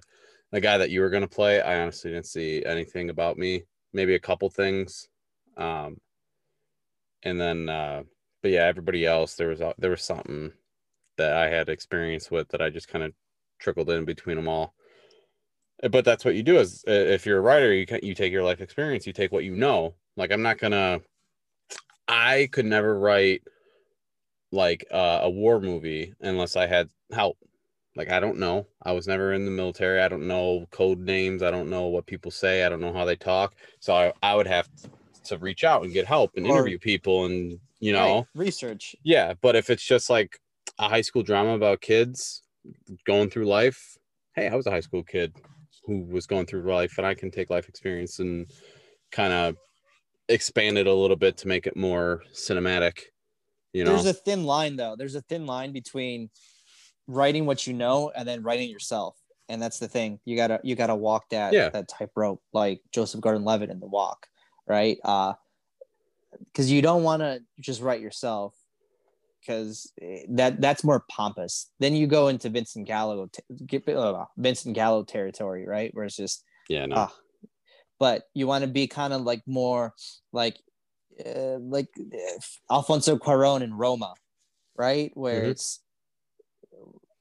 the 0.52 0.62
guy 0.62 0.78
that 0.78 0.90
you 0.90 1.02
were 1.02 1.10
gonna 1.10 1.28
play, 1.28 1.62
I 1.62 1.82
honestly 1.82 2.12
didn't 2.12 2.26
see 2.28 2.64
anything 2.66 3.10
about 3.10 3.38
me. 3.38 3.64
Maybe 3.94 4.16
a 4.16 4.20
couple 4.20 4.50
things, 4.50 5.10
um, 5.58 6.00
and 7.24 7.40
then, 7.40 7.70
uh, 7.70 8.04
but 8.42 8.52
yeah, 8.52 8.66
everybody 8.66 9.06
else 9.06 9.36
there 9.36 9.50
was 9.50 9.62
a- 9.62 9.76
there 9.78 9.92
was 9.92 10.04
something 10.04 10.54
that 11.18 11.34
I 11.34 11.50
had 11.50 11.70
experience 11.70 12.32
with 12.32 12.50
that 12.50 12.62
I 12.62 12.70
just 12.70 12.88
kind 12.88 13.04
of 13.04 13.14
trickled 13.60 13.90
in 13.90 14.06
between 14.06 14.38
them 14.38 14.48
all. 14.48 14.74
Uh, 15.84 15.90
But 15.90 16.06
that's 16.06 16.26
what 16.26 16.36
you 16.36 16.44
do 16.44 16.60
is 16.60 16.84
uh, 16.88 16.92
if 16.92 17.26
you're 17.26 17.38
a 17.38 17.42
writer, 17.42 17.74
you 17.74 17.86
can, 17.86 18.00
you 18.04 18.14
take 18.16 18.32
your 18.32 18.44
life 18.44 18.62
experience, 18.62 19.08
you 19.08 19.14
take 19.14 19.32
what 19.32 19.44
you 19.44 19.56
know. 19.56 19.96
Like 20.18 20.32
I'm 20.32 20.42
not 20.42 20.58
gonna, 20.60 21.02
I 22.08 22.50
could 22.52 22.66
never 22.66 22.98
write 22.98 23.44
like 24.52 24.86
uh, 24.92 25.20
a 25.24 25.30
war 25.30 25.60
movie 25.60 26.14
unless 26.20 26.56
I 26.56 26.68
had 26.68 26.90
help. 27.12 27.38
Like 27.96 28.10
I 28.10 28.20
don't 28.20 28.38
know. 28.38 28.68
I 28.84 28.94
was 28.94 29.08
never 29.08 29.34
in 29.34 29.46
the 29.46 29.52
military. 29.52 30.02
I 30.02 30.08
don't 30.08 30.28
know 30.28 30.66
code 30.72 31.00
names. 31.00 31.44
I 31.44 31.52
don't 31.52 31.70
know 31.70 31.88
what 31.88 32.06
people 32.06 32.32
say. 32.32 32.64
I 32.64 32.70
don't 32.70 32.80
know 32.82 32.94
how 32.94 33.06
they 33.06 33.16
talk. 33.18 33.56
So 33.80 33.94
I, 33.94 34.14
I 34.24 34.36
would 34.36 34.48
have 34.48 34.68
to 35.26 35.38
reach 35.38 35.64
out 35.64 35.84
and 35.84 35.94
get 35.94 36.06
help 36.06 36.32
and 36.36 36.48
Or- 36.48 36.56
interview 36.56 36.80
people 36.80 37.26
and 37.26 37.60
you 37.80 37.94
know 37.94 38.16
Right. 38.18 38.26
research 38.36 38.96
yeah, 39.04 39.34
but 39.42 39.56
if 39.56 39.70
it's 39.70 39.84
just 39.84 40.10
like 40.10 40.40
a 40.80 40.88
high 40.88 41.02
school 41.02 41.22
drama 41.24 41.54
about 41.56 41.82
kids 41.82 42.44
going 43.06 43.30
through 43.30 43.46
life, 43.46 43.98
hey, 44.36 44.48
I 44.48 44.56
was 44.56 44.68
a 44.68 44.72
high 44.72 44.80
school 44.82 45.04
kid 45.04 45.34
who 45.84 46.04
was 46.06 46.28
going 46.28 46.46
through 46.46 46.62
life, 46.72 46.98
and 46.98 47.06
I 47.08 47.14
can 47.16 47.30
take 47.32 47.50
life 47.50 47.68
experience 47.68 48.20
and 48.20 48.46
kind 49.12 49.34
of 49.34 49.58
expand 50.30 50.78
it 50.78 50.88
a 50.88 50.94
little 50.94 51.18
bit 51.18 51.38
to 51.38 51.48
make 51.48 51.68
it 51.68 51.76
more 51.76 52.24
cinematic. 52.34 53.00
You 53.74 53.84
know, 53.84 53.92
there's 53.92 54.06
a 54.06 54.14
thin 54.14 54.44
line 54.44 54.76
though 54.76 54.96
there's 54.98 55.16
a 55.16 55.22
thin 55.22 55.46
line 55.46 55.72
between 55.72 56.30
writing 57.08 57.46
what 57.46 57.66
you 57.68 57.74
know 57.74 58.12
and 58.16 58.28
then 58.28 58.44
writing 58.44 58.70
yourself 58.70 59.18
and 59.50 59.62
that's 59.62 59.80
the 59.80 59.88
thing 59.88 60.20
you 60.26 60.36
gotta 60.36 60.60
you 60.64 60.76
gotta 60.76 60.96
walk 60.96 61.28
that 61.30 61.54
Yeah. 61.54 61.70
that 61.70 61.88
tightrope 61.88 62.42
like 62.54 62.82
joseph 62.92 63.22
gordon-levitt 63.22 63.70
in 63.70 63.80
the 63.80 63.88
walk 63.88 64.28
right 64.68 64.98
uh 65.04 65.34
because 66.46 66.72
you 66.72 66.82
don't 66.82 67.04
want 67.04 67.22
to 67.22 67.42
just 67.60 67.82
write 67.82 68.02
yourself 68.02 68.56
because 69.42 69.92
that 70.30 70.62
that's 70.62 70.84
more 70.84 71.04
pompous 71.10 71.70
then 71.80 71.96
you 71.96 72.08
go 72.08 72.28
into 72.30 72.50
vincent 72.50 72.88
gallo 72.88 73.30
get- 73.66 73.88
uh, 73.90 74.26
vincent 74.38 74.76
gallo 74.76 75.04
territory 75.04 75.66
right 75.68 75.94
where 75.94 76.06
it's 76.06 76.16
just 76.16 76.44
yeah, 76.70 76.86
no, 76.86 76.96
ah. 76.96 77.14
but 78.00 78.24
you 78.34 78.48
want 78.48 78.64
to 78.64 78.70
be 78.70 78.88
kind 78.88 79.12
of 79.12 79.24
like 79.24 79.42
more 79.48 79.94
like 80.32 80.58
uh, 81.26 81.58
like 81.60 81.88
uh, 82.00 82.74
Alfonso 82.74 83.18
Cuarón 83.18 83.62
in 83.62 83.74
Roma, 83.74 84.14
right? 84.78 85.12
Where 85.16 85.42
Mhm. 85.44 85.50
it's 85.50 85.82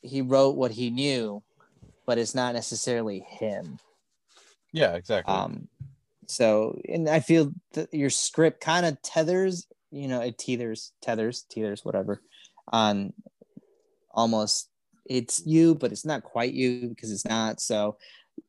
he 0.03 0.23
wrote 0.23 0.57
what 0.57 0.71
he 0.71 0.91
knew, 0.91 1.43
but 2.07 2.19
it's 2.19 2.35
not 2.35 2.55
necessarily 2.55 3.21
him. 3.29 3.79
yeah, 4.73 4.95
exactly. 4.95 5.35
Um, 5.35 5.69
so 6.27 6.79
and 6.89 7.09
I 7.09 7.21
feel 7.21 7.53
that 7.73 7.93
your 7.93 8.11
script 8.11 8.61
kind 8.61 8.87
of 8.87 9.01
tethers, 9.03 9.67
you 9.91 10.09
know, 10.09 10.21
it 10.21 10.39
tethers, 10.39 10.93
tethers, 11.03 11.45
tethers, 11.51 11.85
whatever, 11.85 12.21
on 12.69 13.13
almost 14.13 14.69
it's 15.07 15.45
you, 15.45 15.75
but 15.75 15.91
it's 15.91 16.05
not 16.05 16.23
quite 16.23 16.53
you 16.53 16.89
because 16.89 17.11
it's 17.11 17.25
not. 17.25 17.61
So 17.61 17.97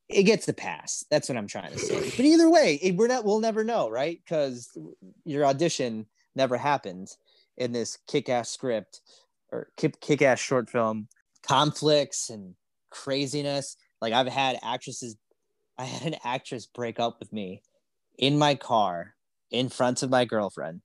it 0.07 0.23
gets 0.23 0.47
a 0.47 0.53
pass. 0.53 1.05
That's 1.09 1.27
what 1.27 1.37
I'm 1.37 1.47
trying 1.47 1.71
to 1.71 1.79
say. 1.79 1.95
But 1.95 2.19
either 2.19 2.49
way, 2.49 2.79
it, 2.81 2.95
we're 2.95 3.07
not. 3.07 3.25
We'll 3.25 3.39
never 3.39 3.63
know, 3.63 3.89
right? 3.89 4.19
Because 4.23 4.69
your 5.25 5.45
audition 5.45 6.05
never 6.35 6.57
happened 6.57 7.09
in 7.57 7.71
this 7.71 7.97
kick-ass 8.07 8.49
script 8.49 9.01
or 9.51 9.69
kick-ass 9.75 10.39
short 10.39 10.69
film. 10.69 11.07
Conflicts 11.43 12.29
and 12.29 12.55
craziness. 12.89 13.77
Like 14.01 14.13
I've 14.13 14.27
had 14.27 14.59
actresses. 14.63 15.15
I 15.77 15.85
had 15.85 16.13
an 16.13 16.19
actress 16.23 16.65
break 16.65 16.99
up 16.99 17.19
with 17.19 17.33
me 17.33 17.61
in 18.17 18.37
my 18.37 18.55
car 18.55 19.15
in 19.49 19.69
front 19.69 20.03
of 20.03 20.09
my 20.09 20.25
girlfriend, 20.25 20.81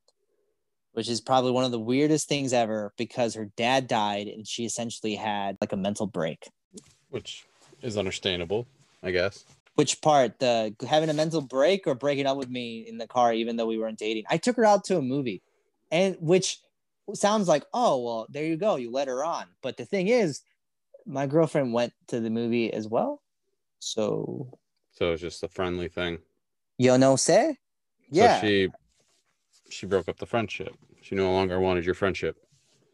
which 0.93 1.09
is 1.09 1.21
probably 1.21 1.51
one 1.53 1.65
of 1.65 1.71
the 1.71 1.79
weirdest 1.79 2.29
things 2.29 2.53
ever 2.53 2.93
because 2.97 3.35
her 3.35 3.51
dad 3.57 3.87
died 3.87 4.27
and 4.27 4.47
she 4.47 4.65
essentially 4.65 5.15
had 5.15 5.57
like 5.61 5.73
a 5.73 5.77
mental 5.77 6.07
break. 6.07 6.49
Which 7.11 7.45
is 7.83 7.97
understandable. 7.99 8.67
I 9.03 9.11
guess. 9.11 9.45
Which 9.75 10.01
part? 10.01 10.39
The 10.39 10.75
having 10.89 11.11
a 11.11 11.15
mental 11.15 11.43
break 11.43 11.87
or 11.87 11.95
breaking 11.95 12.27
up 12.27 12.37
with 12.37 12.49
me 12.49 12.87
in 12.89 12.99
the 12.99 13.07
car, 13.07 13.33
even 13.33 13.57
though 13.57 13.67
we 13.67 13.79
weren't 13.79 13.99
dating? 13.99 14.25
I 14.29 14.39
took 14.39 14.57
her 14.57 14.65
out 14.65 14.85
to 14.85 14.97
a 14.97 15.03
movie, 15.03 15.43
and 15.93 16.17
which 16.19 16.59
sounds 17.15 17.47
like, 17.47 17.65
oh 17.73 18.03
well, 18.03 18.27
there 18.31 18.45
you 18.45 18.57
go, 18.57 18.77
you 18.77 18.91
let 18.91 19.09
her 19.09 19.23
on. 19.23 19.45
But 19.63 19.77
the 19.77 19.85
thing 19.85 20.09
is, 20.09 20.41
my 21.07 21.27
girlfriend 21.27 21.73
went 21.73 21.93
to 22.09 22.21
the 22.21 22.31
movie 22.31 22.73
as 22.73 22.89
well, 22.89 23.23
so. 23.79 24.59
So 24.93 25.13
it's 25.13 25.23
just 25.23 25.43
a 25.43 25.49
friendly 25.49 25.89
thing. 25.89 26.19
You 26.79 26.99
know, 26.99 27.17
say. 27.17 27.57
Yeah. 28.11 28.41
So 28.41 28.47
she 28.47 28.69
she 29.69 29.87
broke 29.87 30.09
up 30.09 30.19
the 30.19 30.27
friendship. 30.27 30.75
She 31.03 31.15
no 31.15 31.33
longer 31.33 31.61
wanted 31.61 31.85
your 31.85 31.95
friendship. 31.95 32.37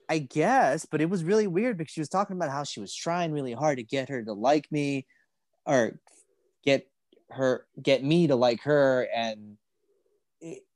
I 0.09 0.19
guess, 0.19 0.85
but 0.85 1.01
it 1.01 1.09
was 1.09 1.25
really 1.25 1.47
weird 1.47 1.79
because 1.79 1.93
she 1.93 2.01
was 2.01 2.09
talking 2.09 2.37
about 2.37 2.51
how 2.51 2.65
she 2.65 2.81
was 2.81 2.95
trying 2.95 3.33
really 3.33 3.55
hard 3.55 3.79
to 3.79 3.85
get 3.85 4.09
her 4.09 4.23
to 4.23 4.33
like 4.33 4.71
me, 4.71 5.07
or 5.65 5.99
get 6.65 6.87
her 7.31 7.67
get 7.83 8.05
me 8.05 8.27
to 8.27 8.37
like 8.37 8.61
her 8.63 9.09
and 9.15 9.57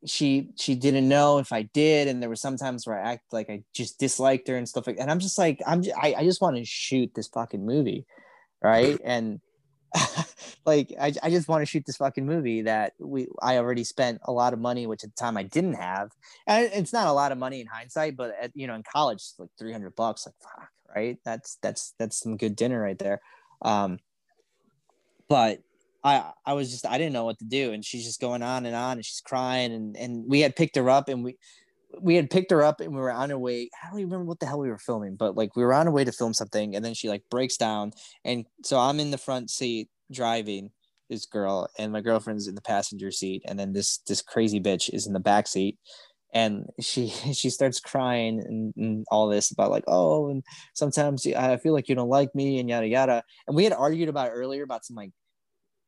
she 0.04 0.50
she 0.56 0.74
didn't 0.74 1.08
know 1.08 1.38
if 1.38 1.52
I 1.52 1.62
did. 1.62 2.08
And 2.08 2.22
there 2.22 2.28
were 2.28 2.36
some 2.36 2.56
times 2.56 2.86
where 2.86 2.98
I 2.98 3.12
act 3.12 3.32
like 3.32 3.50
I 3.50 3.62
just 3.74 3.98
disliked 3.98 4.48
her 4.48 4.56
and 4.56 4.68
stuff 4.68 4.86
like 4.86 4.98
and 4.98 5.10
I'm 5.10 5.18
just 5.18 5.38
like 5.38 5.60
I'm 5.66 5.82
just, 5.82 5.96
I, 5.96 6.14
I 6.18 6.24
just 6.24 6.40
want 6.40 6.56
to 6.56 6.64
shoot 6.64 7.12
this 7.14 7.28
fucking 7.28 7.64
movie 7.64 8.06
right? 8.62 8.98
And 9.04 9.40
like 10.66 10.92
I, 11.00 11.12
I 11.22 11.30
just 11.30 11.48
want 11.48 11.62
to 11.62 11.66
shoot 11.66 11.84
this 11.86 11.96
fucking 11.96 12.26
movie 12.26 12.62
that 12.62 12.92
we 12.98 13.28
I 13.40 13.58
already 13.58 13.84
spent 13.84 14.20
a 14.24 14.32
lot 14.32 14.52
of 14.52 14.58
money 14.58 14.86
which 14.86 15.04
at 15.04 15.14
the 15.14 15.20
time 15.20 15.36
I 15.36 15.44
didn't 15.44 15.74
have. 15.74 16.10
And 16.46 16.70
it's 16.72 16.92
not 16.92 17.06
a 17.06 17.12
lot 17.12 17.32
of 17.32 17.38
money 17.38 17.60
in 17.60 17.66
hindsight 17.66 18.16
but 18.16 18.34
at, 18.40 18.50
you 18.54 18.66
know 18.66 18.74
in 18.74 18.82
college 18.82 19.18
it's 19.18 19.34
like 19.38 19.50
300 19.58 19.94
bucks 19.94 20.26
like 20.26 20.34
fuck 20.42 20.70
right? 20.94 21.18
That's 21.24 21.58
that's 21.62 21.94
that's 21.98 22.18
some 22.18 22.36
good 22.36 22.56
dinner 22.56 22.80
right 22.80 22.98
there. 22.98 23.20
Um 23.62 23.98
but 25.28 25.60
I 26.06 26.30
I 26.46 26.52
was 26.52 26.70
just 26.70 26.86
I 26.86 26.98
didn't 26.98 27.14
know 27.14 27.24
what 27.24 27.40
to 27.40 27.44
do, 27.44 27.72
and 27.72 27.84
she's 27.84 28.04
just 28.04 28.20
going 28.20 28.42
on 28.42 28.64
and 28.64 28.76
on, 28.76 28.92
and 28.92 29.04
she's 29.04 29.20
crying, 29.20 29.72
and 29.72 29.96
and 29.96 30.24
we 30.28 30.40
had 30.40 30.54
picked 30.54 30.76
her 30.76 30.88
up, 30.88 31.08
and 31.08 31.24
we 31.24 31.36
we 32.00 32.14
had 32.14 32.30
picked 32.30 32.52
her 32.52 32.62
up, 32.62 32.80
and 32.80 32.94
we 32.94 33.00
were 33.00 33.10
on 33.10 33.32
our 33.32 33.38
way. 33.38 33.68
I 33.82 33.90
don't 33.90 33.98
even 33.98 34.10
remember 34.10 34.28
what 34.28 34.38
the 34.38 34.46
hell 34.46 34.60
we 34.60 34.68
were 34.68 34.78
filming, 34.78 35.16
but 35.16 35.36
like 35.36 35.56
we 35.56 35.64
were 35.64 35.74
on 35.74 35.88
our 35.88 35.92
way 35.92 36.04
to 36.04 36.12
film 36.12 36.32
something, 36.32 36.76
and 36.76 36.84
then 36.84 36.94
she 36.94 37.08
like 37.08 37.22
breaks 37.28 37.56
down, 37.56 37.92
and 38.24 38.46
so 38.64 38.78
I'm 38.78 39.00
in 39.00 39.10
the 39.10 39.18
front 39.18 39.50
seat 39.50 39.88
driving 40.12 40.70
this 41.10 41.26
girl, 41.26 41.68
and 41.76 41.92
my 41.92 42.00
girlfriend's 42.02 42.46
in 42.46 42.54
the 42.54 42.62
passenger 42.62 43.10
seat, 43.10 43.42
and 43.44 43.58
then 43.58 43.72
this 43.72 43.98
this 44.06 44.22
crazy 44.22 44.60
bitch 44.60 44.88
is 44.94 45.08
in 45.08 45.12
the 45.12 45.18
back 45.18 45.48
seat, 45.48 45.76
and 46.32 46.66
she 46.80 47.08
she 47.32 47.50
starts 47.50 47.80
crying 47.80 48.38
and, 48.38 48.74
and, 48.76 49.06
all 49.10 49.28
this 49.28 49.50
about 49.50 49.72
like 49.72 49.84
oh 49.88 50.28
and 50.28 50.44
sometimes 50.74 51.26
i 51.26 51.56
feel 51.56 51.72
like 51.72 51.88
you 51.88 51.94
don't 51.94 52.08
like 52.08 52.32
me 52.34 52.60
and 52.60 52.68
yada 52.68 52.86
yada. 52.86 53.24
And 53.48 53.56
we 53.56 53.64
had 53.64 53.72
argued 53.72 54.08
about 54.08 54.30
earlier 54.32 54.62
about 54.62 54.84
some 54.84 54.96
like 54.96 55.10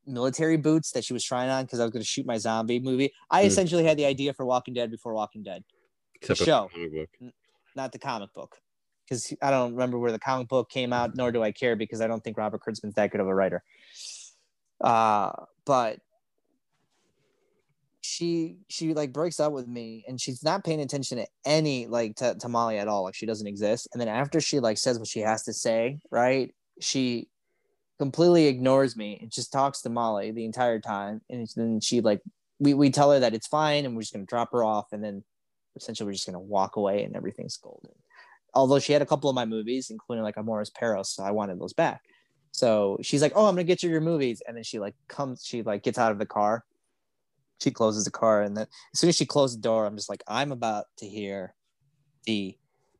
military 0.08 0.56
boots 0.56 0.92
that 0.92 1.04
she 1.04 1.12
was 1.12 1.22
trying 1.22 1.50
on 1.50 1.64
because 1.64 1.80
i 1.80 1.84
was 1.84 1.92
going 1.92 2.02
to 2.02 2.08
shoot 2.08 2.26
my 2.26 2.38
zombie 2.38 2.80
movie. 2.80 3.12
I 3.30 3.44
mm. 3.44 3.46
essentially 3.46 3.84
had 3.84 3.96
the 3.96 4.06
idea 4.06 4.32
for 4.32 4.44
walking 4.44 4.74
dead 4.74 4.90
before 4.90 5.14
walking 5.14 5.42
dead. 5.42 5.64
Except 6.14 6.38
the 6.40 6.44
show. 6.44 6.70
the 6.74 7.06
not 7.76 7.92
the 7.92 7.98
comic 7.98 8.32
book. 8.34 8.56
Because 9.04 9.34
i 9.42 9.50
don't 9.50 9.72
remember 9.72 9.98
where 9.98 10.12
the 10.12 10.18
comic 10.18 10.48
book 10.48 10.70
came 10.70 10.92
out 10.92 11.14
nor 11.14 11.32
do 11.32 11.42
i 11.42 11.52
care 11.52 11.76
because 11.76 12.00
i 12.00 12.06
don't 12.06 12.22
think 12.22 12.36
robert 12.36 12.60
kurtzman's 12.62 12.94
that 12.94 13.10
good 13.10 13.20
of 13.20 13.26
a 13.26 13.34
writer. 13.34 13.62
Uh 14.80 15.32
but 15.64 16.00
she 18.00 18.56
she 18.68 18.94
like 18.94 19.12
breaks 19.12 19.38
up 19.38 19.52
with 19.52 19.68
me 19.68 20.04
and 20.08 20.20
she's 20.20 20.42
not 20.42 20.64
paying 20.64 20.80
attention 20.80 21.18
to 21.18 21.26
any 21.44 21.86
like 21.86 22.16
to, 22.16 22.34
to 22.36 22.48
molly 22.48 22.78
at 22.78 22.88
all. 22.88 23.04
Like 23.04 23.14
she 23.14 23.26
doesn't 23.26 23.46
exist. 23.46 23.88
And 23.92 24.00
then 24.00 24.08
after 24.08 24.40
she 24.40 24.60
like 24.60 24.78
says 24.78 24.98
what 24.98 25.08
she 25.08 25.20
has 25.20 25.42
to 25.44 25.52
say 25.52 25.98
right 26.10 26.54
she 26.80 27.28
completely 27.98 28.46
ignores 28.46 28.96
me 28.96 29.18
and 29.20 29.30
just 29.30 29.52
talks 29.52 29.82
to 29.82 29.90
molly 29.90 30.30
the 30.30 30.44
entire 30.44 30.78
time. 30.78 31.20
And 31.28 31.48
then 31.56 31.80
she 31.80 32.00
like 32.00 32.20
we, 32.60 32.74
we 32.74 32.90
tell 32.90 33.12
her 33.12 33.20
that 33.20 33.34
it's 33.34 33.46
fine 33.46 33.84
and 33.84 33.94
we're 33.94 34.02
just 34.02 34.12
to 34.26 34.30
drop 34.30 34.52
her 34.52 34.64
off. 34.64 34.92
And 34.92 35.02
then 35.02 35.22
essentially 35.76 36.06
we're 36.06 36.12
just 36.12 36.26
to 36.34 36.40
walk 36.40 36.76
away 36.76 37.04
and 37.04 37.14
everything's 37.16 37.56
golden. 37.56 37.92
Although 38.54 38.78
she 38.78 38.92
had 38.92 39.02
a 39.02 39.06
couple 39.06 39.30
of 39.30 39.36
my 39.36 39.44
movies 39.44 39.90
including 39.90 40.24
like 40.24 40.36
Amores 40.36 40.70
Perros 40.70 41.10
so 41.10 41.22
i 41.22 41.30
wanted 41.30 41.60
those 41.60 41.72
back. 41.72 42.02
So 42.52 42.98
she's 43.02 43.22
like 43.22 43.32
oh 43.34 43.46
i'm 43.46 43.56
to 43.56 43.64
get 43.64 43.82
you 43.82 43.90
your 43.90 44.00
movies. 44.00 44.42
And 44.46 44.56
then 44.56 44.64
she 44.64 44.78
like 44.78 44.94
comes 45.08 45.44
she 45.44 45.62
like 45.62 45.82
gets 45.82 45.98
out 45.98 46.12
of 46.12 46.18
the 46.18 46.26
car. 46.26 46.64
She 47.60 47.72
closes 47.72 48.04
the 48.04 48.12
car 48.12 48.42
and 48.42 48.56
then 48.56 48.66
as 48.94 49.00
soon 49.00 49.08
as 49.08 49.16
she 49.16 49.26
closed 49.26 49.58
the 49.58 49.62
door 49.62 49.84
i'm 49.84 49.96
just 49.96 50.08
like 50.08 50.22
i'm 50.28 50.52
about 50.52 50.84
to 50.98 51.08
hear 51.08 51.54
the 52.24 52.56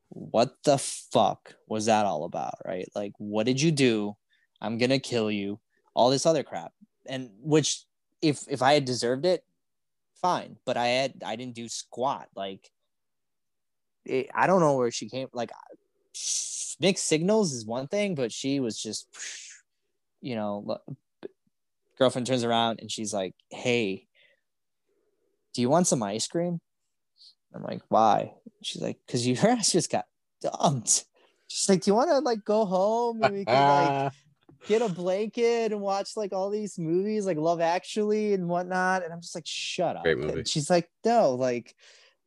what 0.09 0.57
the 0.65 0.79
fuck 0.79 1.55
was 1.69 1.87
that 1.87 2.07
all 2.07 2.25
about? 2.25 2.55
Right? 2.65 2.89
Like 2.95 3.13
what 3.19 3.47
did 3.47 3.61
you 3.61 3.71
do 3.71 4.17
i'm 4.61 4.79
gonna 4.79 4.99
kill 4.99 5.31
you 5.31 5.59
all 5.95 6.11
this 6.11 6.27
other 6.27 6.43
crap 6.43 6.73
and 7.07 7.31
which 7.41 7.85
if 8.23 8.45
if 8.49 8.63
i 8.63 8.73
had 8.75 8.85
deserved 8.85 9.27
it 9.27 9.45
fine 10.21 10.57
but 10.65 10.77
i 10.77 10.87
had 10.87 11.15
i 11.25 11.37
didn't 11.37 11.55
do 11.55 11.69
squat 11.69 12.29
like 12.35 12.71
it, 14.05 14.29
i 14.35 14.47
don't 14.47 14.61
know 14.61 14.77
where 14.77 14.91
she 14.91 15.09
came 15.09 15.29
like 15.33 15.51
mixed 16.81 17.07
signals 17.07 17.53
is 17.53 17.67
one 17.67 17.89
thing 17.89 18.15
but 18.15 18.33
she 18.33 18.61
was 18.61 18.81
just 18.81 19.09
you 20.21 20.35
know 20.35 20.81
girlfriend 21.99 22.27
turns 22.27 22.45
around 22.45 22.81
and 22.81 22.91
she's 22.91 23.13
like 23.13 23.35
hey 23.51 24.09
do 25.59 25.63
you 25.63 25.69
want 25.69 25.89
some 25.89 26.05
ice 26.05 26.29
cream? 26.29 26.61
I'm 27.53 27.65
like, 27.65 27.83
why? 27.89 28.35
She's 28.63 28.81
like, 28.81 28.99
because 29.05 29.27
your 29.27 29.37
ass 29.49 29.73
just 29.73 29.91
got 29.91 30.05
dumped. 30.41 31.05
She's 31.49 31.69
like, 31.69 31.83
do 31.83 31.91
you 31.91 31.97
want 31.97 32.11
to 32.11 32.21
like 32.21 32.45
go 32.45 32.65
home 32.65 33.21
and 33.25 33.35
we 33.35 33.45
can 33.45 34.05
like 34.05 34.13
get 34.67 34.83
a 34.83 34.89
blanket 34.89 35.73
and 35.73 35.81
watch 35.81 36.17
like 36.17 36.33
all 36.33 36.51
these 36.51 36.79
movies 36.79 37.27
like 37.27 37.37
Love 37.37 37.61
Actually 37.61 38.35
and 38.35 38.49
whatnot? 38.49 39.05
And 39.05 39.13
I'm 39.13 39.21
just 39.21 39.35
like, 39.35 39.47
shut 39.47 39.97
up. 39.97 40.05
Great 40.05 40.19
movie. 40.19 40.41
And 40.41 40.49
she's 40.49 40.71
like, 40.71 40.89
no, 41.05 41.35
like, 41.35 41.75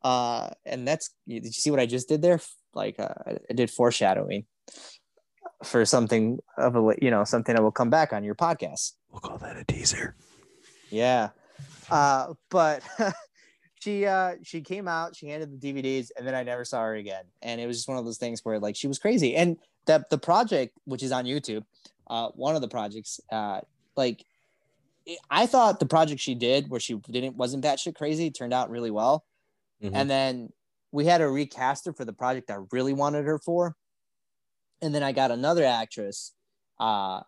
uh, 0.03 0.49
and 0.65 0.87
that's 0.87 1.11
did 1.27 1.45
you 1.45 1.51
see 1.51 1.71
what 1.71 1.79
I 1.79 1.85
just 1.85 2.09
did 2.09 2.21
there? 2.21 2.39
Like, 2.73 2.99
uh, 2.99 3.13
I 3.49 3.53
did 3.53 3.69
foreshadowing 3.69 4.45
for 5.63 5.85
something 5.85 6.39
of 6.57 6.75
a 6.75 6.95
you 7.01 7.11
know 7.11 7.23
something 7.23 7.55
that 7.55 7.61
will 7.61 7.71
come 7.71 7.89
back 7.89 8.13
on 8.13 8.23
your 8.23 8.35
podcast. 8.35 8.93
We'll 9.11 9.21
call 9.21 9.37
that 9.39 9.57
a 9.57 9.63
teaser. 9.63 10.15
Yeah. 10.89 11.29
Uh, 11.89 12.33
but 12.49 12.83
she 13.81 14.05
uh, 14.05 14.35
she 14.43 14.61
came 14.61 14.87
out, 14.87 15.15
she 15.15 15.27
handed 15.27 15.59
the 15.59 15.73
DVDs, 15.73 16.09
and 16.17 16.25
then 16.25 16.35
I 16.35 16.43
never 16.43 16.65
saw 16.65 16.81
her 16.81 16.95
again. 16.95 17.25
And 17.41 17.59
it 17.59 17.67
was 17.67 17.77
just 17.77 17.89
one 17.89 17.97
of 17.97 18.05
those 18.05 18.17
things 18.17 18.43
where 18.43 18.59
like 18.59 18.75
she 18.75 18.87
was 18.87 18.99
crazy. 18.99 19.35
And 19.35 19.57
that 19.85 20.09
the 20.09 20.17
project, 20.17 20.77
which 20.85 21.03
is 21.03 21.11
on 21.11 21.25
YouTube, 21.25 21.63
uh, 22.11 22.27
one 22.35 22.55
of 22.55 22.61
the 22.61 22.67
projects, 22.67 23.21
uh, 23.31 23.61
like 23.95 24.25
I 25.29 25.45
thought 25.45 25.79
the 25.79 25.85
project 25.85 26.19
she 26.19 26.35
did 26.35 26.69
where 26.69 26.79
she 26.79 26.95
didn't 27.09 27.37
wasn't 27.37 27.63
batshit 27.63 27.95
crazy 27.95 28.29
turned 28.29 28.53
out 28.53 28.69
really 28.69 28.91
well. 28.91 29.23
Mm-hmm. 29.81 29.95
And 29.95 30.09
then 30.09 30.49
we 30.91 31.05
had 31.05 31.19
to 31.19 31.29
recast 31.29 31.85
her 31.85 31.93
for 31.93 32.03
the 32.03 32.13
project 32.13 32.51
I 32.51 32.57
really 32.71 32.93
wanted 32.93 33.25
her 33.25 33.39
for. 33.39 33.75
And 34.81 34.93
then 34.93 35.03
I 35.03 35.13
got 35.13 35.31
another 35.31 35.63
actress. 35.63 36.33
Uh, 36.79 37.21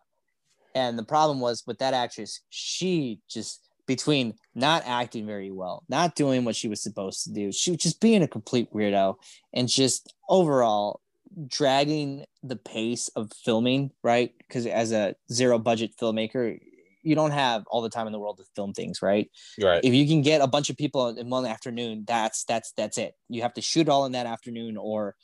and 0.76 1.00
the 1.00 1.04
problem 1.04 1.40
was 1.40 1.64
with 1.66 1.80
that 1.80 1.94
actress, 1.94 2.42
she 2.50 3.22
just 3.30 3.62
between 3.86 4.34
not 4.54 4.84
acting 4.86 5.26
very 5.26 5.52
well, 5.52 5.84
not 5.88 6.16
doing 6.16 6.44
what 6.44 6.56
she 6.56 6.68
was 6.68 6.82
supposed 6.82 7.24
to 7.24 7.32
do, 7.32 7.52
she 7.52 7.72
was 7.72 7.80
just 7.80 8.02
being 8.02 8.24
a 8.24 8.28
complete 8.28 8.72
weirdo, 8.74 9.16
and 9.54 9.68
just 9.68 10.14
overall 10.30 11.02
dragging 11.48 12.26
the 12.42 12.56
pace 12.56 13.10
of 13.10 13.32
filming, 13.44 13.92
right? 14.04 14.34
Because 14.38 14.66
as 14.66 14.92
a 14.92 15.16
zero 15.32 15.58
budget 15.60 15.92
filmmaker, 16.00 16.60
you 17.04 17.16
don't 17.16 17.32
have 17.32 17.64
all 17.68 17.82
the 17.82 17.90
time 17.90 18.08
in 18.08 18.14
the 18.14 18.20
world 18.20 18.38
to 18.38 18.46
film 18.56 18.74
things, 18.74 19.02
right? 19.02 19.30
Right. 19.62 19.84
If 19.84 19.94
you 19.94 20.08
can 20.08 20.22
get 20.22 20.42
a 20.42 20.48
bunch 20.48 20.70
of 20.70 20.78
people 20.78 21.10
in 21.10 21.30
one 21.30 21.46
afternoon, 21.46 22.06
that's 22.08 22.46
that's 22.46 22.72
that's 22.78 22.98
it. 22.98 23.16
You 23.30 23.42
have 23.42 23.54
to 23.56 23.62
shoot 23.62 23.90
all 23.90 24.06
in 24.06 24.14
that 24.14 24.26
afternoon, 24.26 24.78
or 24.78 25.16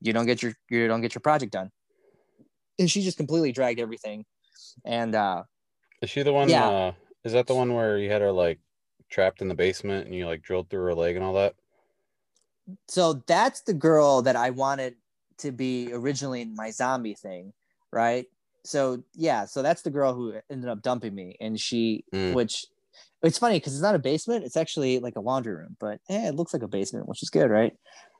you 0.00 0.12
don't 0.12 0.26
get 0.26 0.42
your 0.42 0.52
you 0.68 0.86
don't 0.88 1.00
get 1.00 1.14
your 1.14 1.22
project 1.22 1.52
done. 1.52 1.70
And 2.78 2.90
she 2.90 3.02
just 3.02 3.16
completely 3.16 3.52
dragged 3.52 3.80
everything. 3.80 4.26
And 4.84 5.14
uh 5.14 5.44
is 6.02 6.10
she 6.10 6.22
the 6.22 6.32
one? 6.32 6.48
Yeah. 6.48 6.68
Uh, 6.68 6.92
is 7.24 7.32
that 7.32 7.46
the 7.46 7.54
one 7.54 7.72
where 7.72 7.98
you 7.98 8.10
had 8.10 8.20
her 8.20 8.32
like 8.32 8.60
trapped 9.10 9.40
in 9.40 9.48
the 9.48 9.54
basement 9.54 10.06
and 10.06 10.14
you 10.14 10.26
like 10.26 10.42
drilled 10.42 10.68
through 10.68 10.84
her 10.84 10.94
leg 10.94 11.16
and 11.16 11.24
all 11.24 11.34
that? 11.34 11.54
So 12.88 13.22
that's 13.26 13.62
the 13.62 13.74
girl 13.74 14.22
that 14.22 14.36
I 14.36 14.50
wanted 14.50 14.96
to 15.38 15.52
be 15.52 15.90
originally 15.92 16.44
my 16.44 16.70
zombie 16.70 17.14
thing, 17.14 17.52
right? 17.92 18.26
so 18.64 19.00
yeah, 19.14 19.44
so 19.44 19.62
that's 19.62 19.82
the 19.82 19.90
girl 19.90 20.12
who 20.12 20.34
ended 20.50 20.68
up 20.68 20.82
dumping 20.82 21.14
me, 21.14 21.36
and 21.40 21.58
she, 21.60 22.04
Mm. 22.12 22.34
which 22.34 22.66
it's 23.22 23.38
funny 23.38 23.58
because 23.60 23.74
it's 23.74 23.82
not 23.82 23.94
a 23.94 23.98
basement; 24.00 24.44
it's 24.44 24.56
actually 24.56 24.98
like 24.98 25.14
a 25.16 25.20
laundry 25.20 25.54
room, 25.54 25.76
but 25.78 26.00
eh, 26.08 26.28
it 26.28 26.34
looks 26.34 26.52
like 26.52 26.62
a 26.64 26.68
basement, 26.68 27.08
which 27.08 27.22
is 27.22 27.30
good, 27.30 27.48
right? 27.48 27.72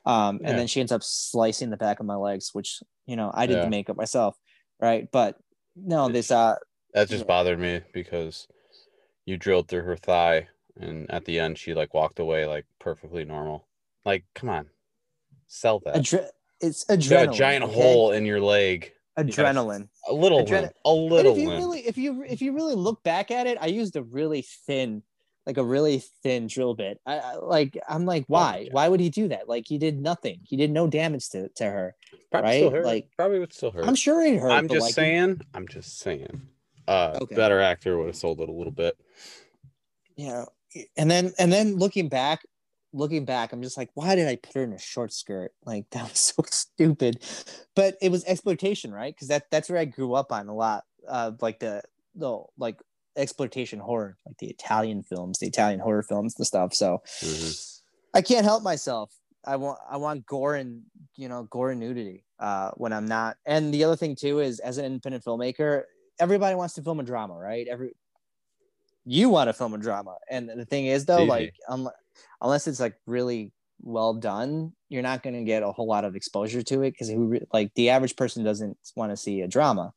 Um, 0.05 0.39
Yeah. 0.41 0.49
and 0.49 0.59
then 0.59 0.67
she 0.67 0.79
ends 0.79 0.93
up 0.93 1.03
slicing 1.03 1.69
the 1.69 1.75
back 1.77 1.99
of 1.99 2.05
my 2.05 2.15
legs, 2.15 2.51
which 2.53 2.79
you 3.05 3.17
know 3.17 3.29
I 3.33 3.45
did 3.45 3.57
Yeah. 3.57 3.63
the 3.65 3.69
makeup 3.69 3.97
myself, 3.97 4.37
right? 4.79 5.09
But 5.11 5.37
no, 5.75 6.07
this 6.07 6.31
uh, 6.31 6.55
That 6.93 7.09
just 7.09 7.23
Yeah. 7.23 7.27
bothered 7.27 7.59
me 7.59 7.81
because 7.93 8.47
you 9.25 9.35
drilled 9.37 9.67
through 9.67 9.83
her 9.83 9.97
thigh, 9.97 10.47
and 10.77 11.11
at 11.11 11.25
the 11.25 11.39
end 11.39 11.57
she 11.57 11.73
like 11.73 11.93
walked 11.93 12.19
away 12.19 12.45
like 12.45 12.65
perfectly 12.79 13.25
normal. 13.25 13.67
Like, 14.05 14.23
come 14.33 14.47
on, 14.47 14.69
sell 15.47 15.79
that. 15.81 15.95
adre- 15.97 16.29
it's 16.61 16.85
adrenaline. 16.85 17.29
a 17.29 17.33
giant 17.33 17.63
okay? 17.65 17.73
hole 17.73 18.11
in 18.11 18.25
your 18.25 18.41
leg. 18.41 18.93
Adrenaline. 19.17 19.89
A 20.07 20.13
little 20.13 20.45
one. 20.45 20.69
A 20.85 20.91
little 20.91 21.33
if 21.33 21.39
you 21.39 21.47
one. 21.47 21.57
really, 21.57 21.79
if 21.87 21.97
you 21.97 22.23
if 22.23 22.41
you 22.41 22.53
really 22.53 22.75
look 22.75 23.01
back 23.03 23.31
at 23.31 23.47
it, 23.47 23.57
I 23.59 23.67
used 23.67 23.95
a 23.95 24.03
really 24.03 24.43
thin, 24.43 25.01
like 25.47 25.57
a 25.57 25.63
really 25.63 26.03
thin 26.21 26.45
drill 26.47 26.75
bit. 26.75 26.99
I, 27.05 27.17
I 27.17 27.33
like 27.35 27.77
I'm 27.89 28.05
like, 28.05 28.25
why? 28.27 28.65
yeah. 28.65 28.73
Why 28.73 28.87
would 28.87 28.99
he 28.99 29.09
do 29.09 29.27
that? 29.29 29.49
Like 29.49 29.67
he 29.67 29.79
did 29.79 29.99
nothing. 29.99 30.39
He 30.43 30.55
did 30.55 30.69
no 30.69 30.87
damage 30.87 31.29
to, 31.29 31.49
to 31.49 31.65
her. 31.65 31.95
Probably 32.31 32.49
right? 32.49 32.57
still 32.57 32.71
hurt. 32.71 32.85
Like- 32.85 33.09
probably 33.17 33.39
would 33.39 33.53
still 33.53 33.71
hurt. 33.71 33.85
I'm 33.87 33.95
sure 33.95 34.21
it 34.21 34.39
hurt. 34.39 34.51
I'm 34.51 34.67
just 34.67 34.81
like, 34.81 34.93
saying. 34.93 35.41
I'm 35.53 35.67
just 35.67 35.99
saying. 35.99 36.41
Uh, 36.87 37.17
Okay. 37.21 37.35
better 37.35 37.59
actor 37.59 37.97
would 37.97 38.07
have 38.07 38.15
sold 38.15 38.39
it 38.39 38.47
a 38.47 38.51
little 38.51 38.71
bit. 38.71 38.97
Yeah. 40.15 40.45
And 40.95 41.09
then 41.09 41.33
and 41.39 41.51
then 41.51 41.77
looking 41.77 42.07
back, 42.07 42.45
looking 42.97 43.25
back, 43.25 43.53
I'm 43.53 43.61
just 43.61 43.77
like, 43.77 43.89
why 43.93 44.15
did 44.15 44.27
I 44.27 44.35
put 44.35 44.55
her 44.55 44.63
in 44.63 44.73
a 44.73 44.79
short 44.79 45.13
skirt? 45.13 45.53
Like 45.65 45.89
that 45.91 46.09
was 46.09 46.19
so 46.19 46.43
stupid. 46.49 47.23
But 47.75 47.97
it 48.01 48.11
was 48.11 48.23
exploitation, 48.25 48.91
right? 48.93 49.13
Because 49.13 49.27
that 49.29 49.49
that's 49.51 49.69
where 49.69 49.79
I 49.79 49.85
grew 49.85 50.13
up 50.13 50.31
on 50.31 50.47
a 50.47 50.55
lot. 50.55 50.83
Uh 51.07 51.31
like 51.41 51.59
the 51.59 51.83
the 52.15 52.43
like 52.57 52.81
exploitation 53.15 53.79
horror, 53.79 54.17
like 54.25 54.37
the 54.37 54.47
Italian 54.49 55.03
films, 55.03 55.39
the 55.39 55.47
Italian 55.47 55.79
horror 55.79 56.03
films 56.03 56.35
and 56.37 56.45
stuff. 56.45 56.73
So 56.73 56.99
Mhm. 57.21 57.81
I 58.13 58.21
can't 58.21 58.45
help 58.45 58.63
myself. 58.63 59.13
I 59.45 59.55
want 59.55 59.79
I 59.89 59.97
want 59.97 60.25
gore 60.25 60.55
and 60.55 60.83
you 61.15 61.29
know 61.29 61.43
gore 61.43 61.71
and 61.71 61.79
nudity 61.79 62.25
uh, 62.39 62.71
when 62.75 62.91
I'm 62.93 63.05
not. 63.05 63.37
And 63.45 63.73
the 63.73 63.83
other 63.83 63.95
thing 63.95 64.15
too 64.15 64.39
is 64.39 64.59
as 64.59 64.77
an 64.77 64.85
independent 64.85 65.23
filmmaker, 65.23 65.83
everybody 66.19 66.55
wants 66.55 66.73
to 66.75 66.81
film 66.83 66.99
a 66.99 67.03
drama, 67.03 67.35
right? 67.37 67.67
Every 67.67 67.93
you 69.05 69.29
want 69.29 69.47
to 69.47 69.53
film 69.53 69.73
a 69.73 69.77
drama, 69.77 70.17
and 70.29 70.49
the 70.49 70.65
thing 70.65 70.87
is 70.87 71.05
though, 71.05 71.23
like 71.23 71.53
um, 71.69 71.89
unless 72.41 72.67
it's 72.67 72.79
like 72.79 72.95
really 73.05 73.51
well 73.81 74.13
done, 74.13 74.73
you're 74.89 75.03
not 75.03 75.23
going 75.23 75.35
to 75.35 75.43
get 75.43 75.63
a 75.63 75.71
whole 75.71 75.87
lot 75.87 76.05
of 76.05 76.15
exposure 76.15 76.61
to 76.63 76.81
it 76.81 76.91
because 76.91 77.09
who 77.09 77.39
like 77.53 77.73
the 77.75 77.89
average 77.89 78.15
person 78.15 78.43
doesn't 78.43 78.77
want 78.95 79.11
to 79.11 79.17
see 79.17 79.41
a 79.41 79.47
drama 79.47 79.93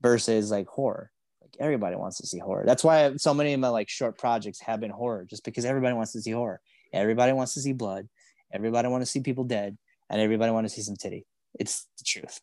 versus 0.00 0.50
like 0.50 0.66
horror. 0.66 1.10
Like 1.40 1.56
everybody 1.60 1.96
wants 1.96 2.18
to 2.18 2.26
see 2.26 2.38
horror. 2.38 2.64
That's 2.66 2.84
why 2.84 3.16
so 3.16 3.34
many 3.34 3.52
of 3.52 3.60
my 3.60 3.68
like 3.68 3.88
short 3.88 4.18
projects 4.18 4.60
have 4.60 4.80
been 4.80 4.90
horror, 4.90 5.26
just 5.28 5.44
because 5.44 5.64
everybody 5.64 5.94
wants 5.94 6.12
to 6.12 6.22
see 6.22 6.30
horror. 6.30 6.60
Everybody 6.92 7.32
wants 7.32 7.54
to 7.54 7.60
see 7.60 7.72
blood. 7.72 8.08
Everybody 8.52 8.88
want 8.88 9.02
to 9.02 9.06
see 9.06 9.20
people 9.20 9.44
dead, 9.44 9.78
and 10.10 10.20
everybody 10.20 10.52
want 10.52 10.66
to 10.66 10.68
see 10.68 10.82
some 10.82 10.96
titty. 10.96 11.24
It's 11.58 11.86
the 11.98 12.04
truth. 12.04 12.40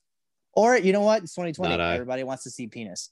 Or 0.53 0.75
you 0.75 0.91
know 0.91 1.01
what? 1.01 1.23
It's 1.23 1.35
2020. 1.35 1.81
Everybody 1.81 2.23
wants 2.23 2.43
to 2.43 2.49
see 2.49 2.67
penis. 2.67 3.11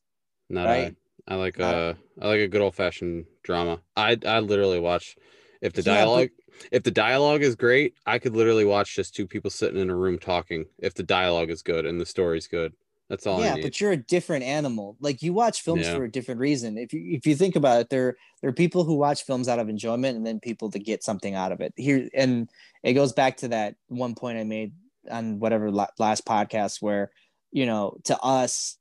Not 0.50 0.66
Right. 0.66 0.88
I. 0.88 0.96
I 1.30 1.36
like 1.36 1.58
Not 1.58 1.76
uh 1.76 1.94
like 2.16 2.40
a 2.40 2.48
good 2.48 2.62
old 2.62 2.76
fashioned 2.76 3.26
drama. 3.44 3.82
I 3.96 4.18
I 4.26 4.40
literally 4.40 4.80
watch 4.80 5.18
if 5.62 5.74
the 5.74 5.84
Yeah, 5.84 5.96
dialogue 5.96 6.30
if 6.72 6.84
the 6.84 6.92
dialogue 6.92 7.44
is 7.44 7.56
great, 7.56 7.96
I 8.06 8.20
could 8.20 8.36
literally 8.36 8.66
watch 8.66 8.96
just 8.96 9.16
two 9.16 9.28
people 9.28 9.50
sitting 9.52 9.80
in 9.80 9.90
a 9.90 9.96
room 9.96 10.18
talking 10.18 10.66
if 10.80 10.94
the 10.94 11.04
dialogue 11.04 11.50
is 11.50 11.62
good 11.62 11.86
and 11.86 12.00
the 12.00 12.06
story's 12.06 12.48
good. 12.48 12.74
That's 13.10 13.26
all 13.26 13.40
I 13.40 13.46
yeah, 13.46 13.58
but 13.62 13.80
you're 13.80 13.92
a 13.94 13.98
different 13.98 14.44
animal. 14.44 14.98
Like 15.00 15.22
you 15.22 15.32
watch 15.34 15.62
films 15.62 15.86
Yeah. 15.86 15.96
for 15.96 16.04
a 16.04 16.12
different 16.12 16.40
reason. 16.42 16.78
If 16.78 16.92
you 16.94 17.16
if 17.16 17.26
you 17.26 17.36
think 17.36 17.56
about 17.56 17.80
it, 17.82 17.90
there 17.90 18.18
there 18.42 18.50
are 18.50 18.54
people 18.54 18.84
who 18.84 18.96
watch 18.96 19.24
films 19.24 19.48
out 19.48 19.60
of 19.60 19.70
enjoyment, 19.70 20.18
and 20.18 20.26
then 20.26 20.40
people 20.40 20.70
to 20.72 20.80
get 20.80 21.04
something 21.04 21.34
out 21.34 21.52
of 21.52 21.62
it. 21.62 21.74
Here, 21.78 22.10
and 22.14 22.50
it 22.84 22.94
goes 22.94 23.14
back 23.14 23.38
to 23.38 23.48
that 23.50 23.76
one 23.88 24.14
point 24.16 24.38
I 24.38 24.44
made 24.44 24.74
on 25.10 25.40
whatever 25.40 25.72
last 25.72 26.26
podcast, 26.26 26.82
where 26.82 27.12
you 27.52 27.66
know, 27.66 27.98
to 28.06 28.20
us, 28.20 28.78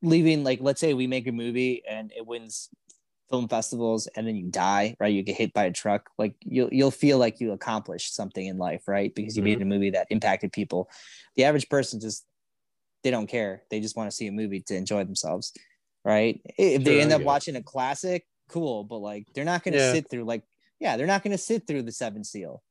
leaving 0.00 0.42
like 0.42 0.60
let's 0.62 0.80
say 0.80 0.94
we 0.94 1.06
make 1.06 1.26
a 1.26 1.32
movie 1.32 1.82
and 1.88 2.12
it 2.16 2.26
wins 2.26 2.70
film 3.30 3.48
festivals 3.48 4.06
and 4.16 4.26
then 4.26 4.36
you 4.36 4.50
die 4.50 4.96
right? 5.00 5.12
You 5.12 5.22
get 5.22 5.36
hit 5.36 5.52
by 5.52 5.64
a 5.64 5.72
truck. 5.72 6.10
Like 6.18 6.34
you'll 6.44 6.68
you'll 6.72 6.90
feel 6.90 7.18
like 7.18 7.40
you 7.40 7.52
accomplished 7.52 8.14
something 8.14 8.46
in 8.46 8.58
life 8.58 8.88
right? 8.88 9.14
Because 9.14 9.36
you 9.36 9.42
made 9.42 9.60
a 9.60 9.64
movie 9.64 9.90
that 9.90 10.06
impacted 10.10 10.52
people. 10.52 10.90
The 11.36 11.44
average 11.44 11.68
person 11.68 12.00
just 12.00 12.26
they 13.04 13.10
don't 13.10 13.26
care. 13.28 13.62
They 13.70 13.80
just 13.80 13.96
want 13.96 14.10
to 14.10 14.16
see 14.16 14.26
a 14.26 14.32
movie 14.32 14.60
to 14.62 14.76
enjoy 14.76 15.04
themselves 15.04 15.52
right? 16.04 16.40
If 16.58 16.84
they 16.84 16.92
Sure, 16.92 17.02
end 17.02 17.12
up 17.12 17.22
watching 17.22 17.56
a 17.56 17.62
classic 17.62 18.26
cool 18.48 18.84
but 18.84 18.98
like 18.98 19.26
they're 19.34 19.44
not 19.44 19.62
going 19.62 19.74
to 19.74 19.80
Yeah. 19.80 19.92
sit 19.92 20.08
through 20.10 20.24
like 20.24 20.42
yeah 20.80 20.96
they're 20.96 21.06
not 21.06 21.22
going 21.22 21.32
to 21.32 21.38
sit 21.38 21.66
through 21.66 21.82
the 21.82 21.92
seven 21.92 22.24
seal 22.24 22.62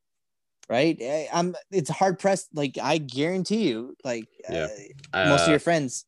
right? 0.70 0.98
Eh, 1.00 1.28
i'm 1.32 1.56
it's 1.72 1.90
hard 1.90 2.20
pressed 2.20 2.48
like 2.54 2.78
i 2.82 2.98
guarantee 2.98 3.68
you 3.70 3.96
like 4.04 4.28
Yeah. 4.50 4.66
uh, 4.66 4.68
most 5.24 5.42
of 5.44 5.48
Uh, 5.48 5.52
your 5.52 5.60
friends 5.60 6.06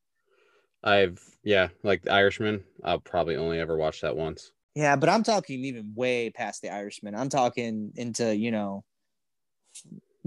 I've 0.84 1.38
yeah, 1.44 1.70
like 1.84 2.04
the 2.04 2.12
Irishman. 2.12 2.66
I'll 2.84 3.00
probably 3.00 3.36
only 3.38 3.60
ever 3.60 3.78
watch 3.78 4.02
that 4.02 4.16
once. 4.18 4.52
Yeah, 4.76 4.96
but 4.96 5.10
I'm 5.10 5.24
talking 5.24 5.66
even 5.66 5.94
way 5.96 6.30
past 6.30 6.62
the 6.62 6.70
Irishman. 6.70 7.16
I'm 7.16 7.30
talking 7.30 7.92
into, 7.96 8.36
you 8.36 8.52
know, 8.52 8.86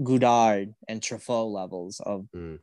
Godard 0.03 0.75
and 0.87 1.01
Truffaut 1.01 1.51
levels 1.51 1.99
of 1.99 2.27
Mm. 2.33 2.59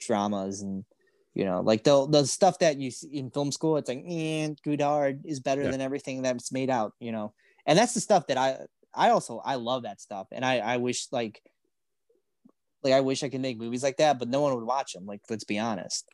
dramas 0.00 0.60
and 0.62 0.84
you 1.32 1.44
know, 1.44 1.60
like 1.60 1.84
the 1.84 2.06
the 2.08 2.26
stuff 2.26 2.58
that 2.58 2.78
you 2.80 2.90
see 2.90 3.06
in 3.16 3.30
film 3.30 3.52
school, 3.52 3.76
it's 3.76 3.88
like, 3.88 4.02
eh, 4.04 4.48
Godard 4.64 5.24
is 5.24 5.38
better 5.38 5.62
Yeah. 5.62 5.68
than 5.68 5.80
everything 5.80 6.22
that's 6.22 6.50
made 6.50 6.70
out, 6.70 6.92
you 6.98 7.12
know. 7.12 7.34
And 7.66 7.78
that's 7.78 7.94
the 7.94 8.00
stuff 8.00 8.26
that 8.26 8.36
I 8.36 8.66
I 8.92 9.10
also 9.10 9.38
I 9.38 9.54
love 9.54 9.84
that 9.84 10.00
stuff. 10.00 10.26
And 10.32 10.44
I 10.44 10.58
I 10.58 10.78
wish 10.78 11.06
like 11.12 11.40
like 12.82 12.92
I 12.92 13.00
wish 13.00 13.22
I 13.22 13.28
could 13.28 13.40
make 13.40 13.58
movies 13.58 13.82
like 13.82 13.98
that, 13.98 14.18
but 14.18 14.28
no 14.28 14.40
one 14.40 14.54
would 14.54 14.64
watch 14.64 14.92
them. 14.92 15.06
Like, 15.06 15.22
let's 15.28 15.44
be 15.44 15.58
honest. 15.58 16.08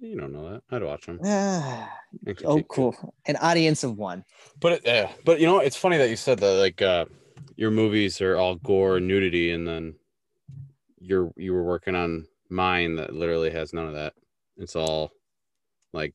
You 0.00 0.18
don't 0.18 0.32
know 0.32 0.50
that. 0.50 0.62
I'd 0.70 0.82
watch 0.82 1.06
them. 1.06 1.18
oh, 2.44 2.58
it. 2.58 2.68
cool. 2.68 3.14
An 3.26 3.36
audience 3.36 3.82
of 3.82 3.96
one. 3.96 4.24
But 4.60 4.72
it, 4.72 4.82
yeah, 4.84 5.10
but 5.24 5.40
you 5.40 5.46
know, 5.46 5.58
it's 5.60 5.76
funny 5.76 5.96
that 5.98 6.10
you 6.10 6.16
said 6.16 6.38
that. 6.40 6.52
Like, 6.52 6.82
uh, 6.82 7.06
your 7.56 7.70
movies 7.70 8.20
are 8.20 8.36
all 8.36 8.56
gore 8.56 8.98
and 8.98 9.08
nudity, 9.08 9.52
and 9.52 9.66
then 9.66 9.94
you're 10.98 11.32
you 11.36 11.52
were 11.52 11.64
working 11.64 11.94
on 11.94 12.26
mine 12.50 12.96
that 12.96 13.14
literally 13.14 13.50
has 13.50 13.72
none 13.72 13.86
of 13.86 13.94
that. 13.94 14.12
It's 14.58 14.76
all 14.76 15.12
like, 15.92 16.14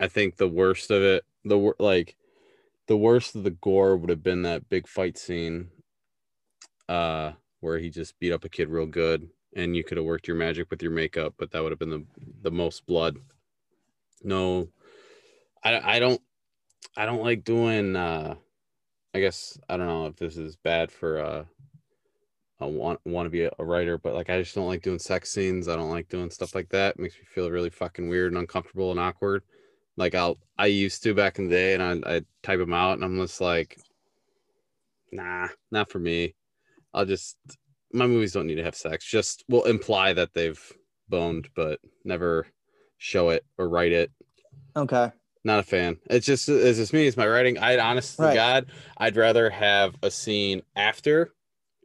I 0.00 0.08
think 0.08 0.36
the 0.36 0.48
worst 0.48 0.90
of 0.90 1.02
it, 1.02 1.24
the 1.44 1.72
like, 1.78 2.16
the 2.88 2.96
worst 2.96 3.36
of 3.36 3.44
the 3.44 3.50
gore 3.50 3.96
would 3.96 4.10
have 4.10 4.22
been 4.22 4.42
that 4.42 4.68
big 4.68 4.88
fight 4.88 5.16
scene, 5.16 5.68
uh, 6.88 7.32
where 7.60 7.78
he 7.78 7.90
just 7.90 8.18
beat 8.18 8.32
up 8.32 8.44
a 8.44 8.48
kid 8.48 8.68
real 8.68 8.86
good, 8.86 9.28
and 9.54 9.76
you 9.76 9.84
could 9.84 9.96
have 9.96 10.06
worked 10.06 10.28
your 10.28 10.36
magic 10.36 10.70
with 10.70 10.82
your 10.82 10.92
makeup, 10.92 11.34
but 11.38 11.50
that 11.50 11.62
would 11.62 11.72
have 11.72 11.78
been 11.78 11.90
the 11.90 12.04
the 12.42 12.50
most 12.50 12.86
blood. 12.86 13.16
No, 14.22 14.68
I 15.64 15.96
I 15.96 15.98
don't 15.98 16.20
I 16.96 17.06
don't 17.06 17.22
like 17.22 17.44
doing 17.44 17.96
uh 17.96 18.34
I 19.14 19.20
guess 19.20 19.58
I 19.68 19.76
don't 19.76 19.86
know 19.86 20.06
if 20.06 20.16
this 20.16 20.36
is 20.36 20.56
bad 20.56 20.90
for 20.90 21.20
uh 21.20 21.44
I 22.60 22.66
want 22.66 23.00
want 23.04 23.26
to 23.26 23.30
be 23.30 23.42
a 23.44 23.64
writer, 23.64 23.98
but 23.98 24.14
like 24.14 24.30
I 24.30 24.40
just 24.40 24.54
don't 24.54 24.68
like 24.68 24.82
doing 24.82 25.00
sex 25.00 25.30
scenes. 25.30 25.68
I 25.68 25.76
don't 25.76 25.90
like 25.90 26.08
doing 26.08 26.30
stuff 26.30 26.54
like 26.54 26.68
that. 26.70 26.94
It 26.94 27.00
makes 27.00 27.16
me 27.16 27.24
feel 27.24 27.50
really 27.50 27.70
fucking 27.70 28.08
weird 28.08 28.32
and 28.32 28.38
uncomfortable 28.38 28.90
and 28.92 29.00
awkward. 29.00 29.42
Like 29.96 30.14
I'll 30.14 30.38
I 30.58 30.66
used 30.66 31.02
to 31.02 31.14
back 31.14 31.38
in 31.38 31.48
the 31.48 31.54
day 31.54 31.74
and 31.74 31.82
I 31.82 32.16
I 32.16 32.22
type 32.42 32.60
them 32.60 32.72
out 32.72 32.94
and 32.94 33.04
I'm 33.04 33.16
just 33.18 33.40
like 33.40 33.78
nah, 35.12 35.48
not 35.70 35.90
for 35.90 35.98
me. 35.98 36.34
I'll 36.94 37.04
just 37.04 37.36
my 37.92 38.06
movies 38.06 38.32
don't 38.32 38.46
need 38.46 38.56
to 38.56 38.64
have 38.64 38.74
sex. 38.76 39.04
Just 39.04 39.44
will 39.48 39.64
imply 39.64 40.12
that 40.12 40.34
they've 40.34 40.60
boned, 41.08 41.48
but 41.54 41.78
never 42.04 42.46
show 42.98 43.30
it 43.30 43.44
or 43.58 43.68
write 43.68 43.92
it 43.92 44.10
Okay. 44.76 45.10
not 45.44 45.58
a 45.58 45.62
fan. 45.64 45.98
It's 46.08 46.24
just 46.26 46.48
it's 46.48 46.78
just 46.78 46.92
me. 46.92 47.06
It's 47.06 47.16
my 47.16 47.26
writing. 47.26 47.58
I'd 47.58 47.78
honestly, 47.78 48.26
Right. 48.26 48.34
God, 48.34 48.66
I'd 48.96 49.16
rather 49.16 49.50
have 49.50 49.96
a 50.02 50.10
scene 50.10 50.62
after 50.76 51.30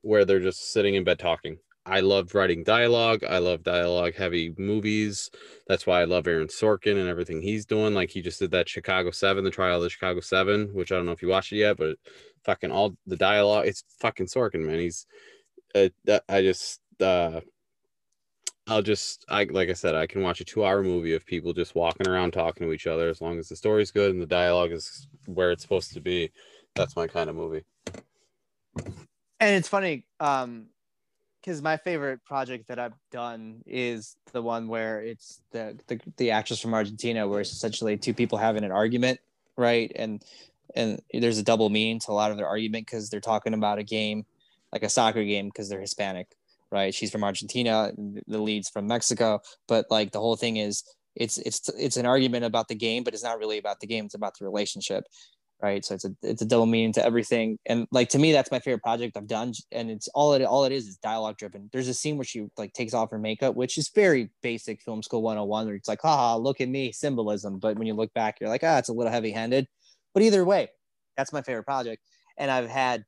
where 0.02 0.26
they're 0.26 0.40
just 0.40 0.72
sitting 0.72 0.96
in 0.96 1.04
bed 1.04 1.20
talking. 1.20 1.58
I 1.86 2.02
loved 2.02 2.36
writing 2.36 2.64
dialogue. 2.64 3.24
I 3.24 3.38
love 3.40 3.64
dialogue 3.64 4.14
heavy 4.16 4.54
movies. 4.58 5.30
That's 5.68 5.88
why 5.88 6.02
I 6.02 6.04
love 6.04 6.28
Aaron 6.28 6.50
Sorkin 6.50 7.00
and 7.00 7.08
everything 7.10 7.42
he's 7.42 7.66
doing. 7.66 7.94
Like 7.94 8.10
he 8.12 8.22
just 8.22 8.40
did 8.40 8.52
that 8.52 8.68
Chicago 8.70 9.10
Seven, 9.12 9.44
the 9.46 9.50
trial 9.52 9.78
of 9.78 9.84
the 9.84 9.90
Chicago 9.90 10.20
Seven, 10.20 10.70
which 10.74 10.92
I 10.92 10.96
don't 10.96 11.06
know 11.06 11.14
if 11.14 11.22
you 11.22 11.30
watched 11.30 11.52
it 11.54 11.58
yet, 11.58 11.78
but 11.78 11.96
fucking 12.44 12.72
all 12.72 12.96
the 13.08 13.16
dialogue. 13.18 13.68
It's 13.68 13.84
fucking 14.00 14.28
Sorkin, 14.28 14.66
man. 14.66 14.80
He's. 14.80 15.06
Uh, 15.76 15.90
I 16.30 16.42
just. 16.42 16.82
uh 17.02 17.42
I'll 18.70 18.82
just 18.82 19.24
I 19.30 19.46
like 19.46 19.70
I 19.70 19.74
said, 19.74 19.96
I 19.96 20.08
can 20.08 20.22
watch 20.22 20.42
a 20.42 20.44
two 20.44 20.66
hour 20.66 20.84
movie 20.84 21.14
of 21.14 21.26
people 21.26 21.54
just 21.54 21.74
walking 21.74 22.06
around 22.06 22.32
talking 22.32 22.68
to 22.68 22.74
each 22.74 22.86
other 22.86 23.08
as 23.08 23.22
long 23.22 23.40
as 23.40 23.48
the 23.48 23.56
story's 23.56 23.92
good 23.92 24.12
and 24.12 24.22
the 24.22 24.26
dialogue 24.26 24.74
is 24.74 25.08
where 25.26 25.52
it's 25.52 25.62
supposed 25.62 25.94
to 25.94 26.02
be. 26.02 26.32
That's 26.76 26.98
my 26.98 27.08
kind 27.08 27.30
of 27.30 27.38
movie. 27.38 27.64
and 29.40 29.56
it's 29.56 29.70
funny 29.70 30.06
um 30.20 30.66
because 31.40 31.62
my 31.62 31.78
favorite 31.78 32.22
project 32.26 32.68
that 32.68 32.78
I've 32.78 32.98
done 33.10 33.64
is 33.66 34.18
the 34.34 34.42
one 34.42 34.68
where 34.68 35.02
it's 35.02 35.42
the, 35.52 35.80
the 35.88 36.02
the 36.18 36.32
actress 36.32 36.60
from 36.60 36.74
Argentina, 36.74 37.26
where 37.26 37.40
it's 37.40 37.54
essentially 37.54 37.96
two 37.96 38.14
people 38.14 38.38
having 38.38 38.66
an 38.66 38.72
argument, 38.72 39.22
right? 39.56 39.90
And 39.96 40.22
and 40.76 41.02
there's 41.14 41.38
a 41.38 41.44
double 41.44 41.70
meaning 41.70 42.00
to 42.02 42.12
a 42.12 42.14
lot 42.14 42.32
of 42.32 42.38
their 42.38 42.48
argument 42.48 42.86
because 42.86 43.10
they're 43.10 43.22
talking 43.22 43.54
about 43.54 43.80
a 43.80 43.84
game, 43.84 44.26
like 44.72 44.84
a 44.84 44.90
soccer 44.90 45.24
game, 45.24 45.48
because 45.48 45.70
they're 45.70 45.82
Hispanic, 45.82 46.28
right? 46.72 46.94
She's 46.94 47.12
from 47.12 47.24
Argentina, 47.24 47.92
the 48.28 48.40
lead's 48.40 48.70
from 48.70 48.88
Mexico, 48.88 49.40
but 49.68 49.86
like 49.90 50.12
the 50.12 50.20
whole 50.20 50.36
thing 50.36 50.58
is 50.58 50.84
it's 51.16 51.38
it's 51.40 51.70
it's 51.70 51.98
an 51.98 52.06
argument 52.06 52.46
about 52.46 52.68
the 52.68 52.76
game, 52.76 53.04
but 53.04 53.14
it's 53.14 53.24
not 53.24 53.40
really 53.40 53.58
about 53.58 53.80
the 53.80 53.88
game. 53.88 54.06
It's 54.06 54.14
about 54.16 54.38
the 54.38 54.46
relationship, 54.46 55.04
right? 55.62 55.84
So 55.84 55.96
it's 55.96 56.06
a 56.06 56.16
it's 56.22 56.42
a 56.42 56.46
double 56.46 56.66
meaning 56.66 56.94
to 56.94 57.06
everything. 57.06 57.58
And 57.66 57.88
like 57.92 58.10
to 58.10 58.20
me, 58.20 58.32
that's 58.32 58.52
my 58.52 58.60
favorite 58.60 58.84
project 58.84 59.18
I've 59.18 59.28
done. 59.28 59.54
And 59.72 59.90
it's 59.90 60.08
all 60.10 60.34
it 60.34 60.44
all 60.44 60.66
it 60.66 60.72
is 60.72 60.88
is 60.88 60.98
dialogue 60.98 61.38
driven. 61.38 61.70
There's 61.74 61.88
a 61.88 61.94
scene 61.94 62.18
where 62.18 62.26
she 62.26 62.48
like 62.58 62.74
takes 62.74 62.94
off 62.94 63.12
her 63.12 63.18
makeup, 63.18 63.56
which 63.56 63.78
is 63.78 63.90
very 63.90 64.30
basic 64.44 64.82
film 64.82 65.02
school 65.02 65.22
101, 65.22 65.66
where 65.66 65.76
it's 65.76 65.88
like, 65.88 66.02
haha, 66.02 66.38
look 66.38 66.62
at 66.62 66.70
me, 66.70 66.92
symbolism. 66.92 67.58
But 67.60 67.78
when 67.78 67.88
you 67.88 67.96
look 67.96 68.14
back, 68.14 68.40
you're 68.40 68.50
like, 68.50 68.64
ah, 68.64 68.78
it's 68.78 68.90
a 68.90 68.94
little 68.94 69.12
heavy 69.12 69.32
handed. 69.32 69.68
But 70.14 70.24
either 70.24 70.46
way, 70.46 70.70
that's 71.16 71.34
my 71.34 71.42
favorite 71.42 71.66
project. 71.66 72.04
And 72.38 72.52
I've 72.52 72.70
had 72.70 73.04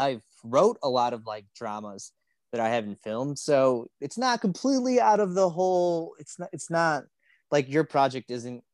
I've 0.00 0.22
wrote 0.42 0.78
a 0.82 0.88
lot 0.88 1.12
of 1.12 1.26
like 1.26 1.44
dramas 1.54 2.12
that 2.52 2.60
I 2.60 2.70
haven't 2.70 3.02
filmed. 3.02 3.38
So 3.38 3.88
it's 4.00 4.18
not 4.18 4.40
completely 4.40 4.98
out 5.00 5.20
of 5.20 5.34
the 5.34 5.48
whole, 5.48 6.14
it's 6.18 6.38
not 6.38 6.48
it's 6.52 6.70
not 6.70 7.04
like 7.50 7.68
your 7.68 7.84
project 7.84 8.30
isn't 8.30 8.64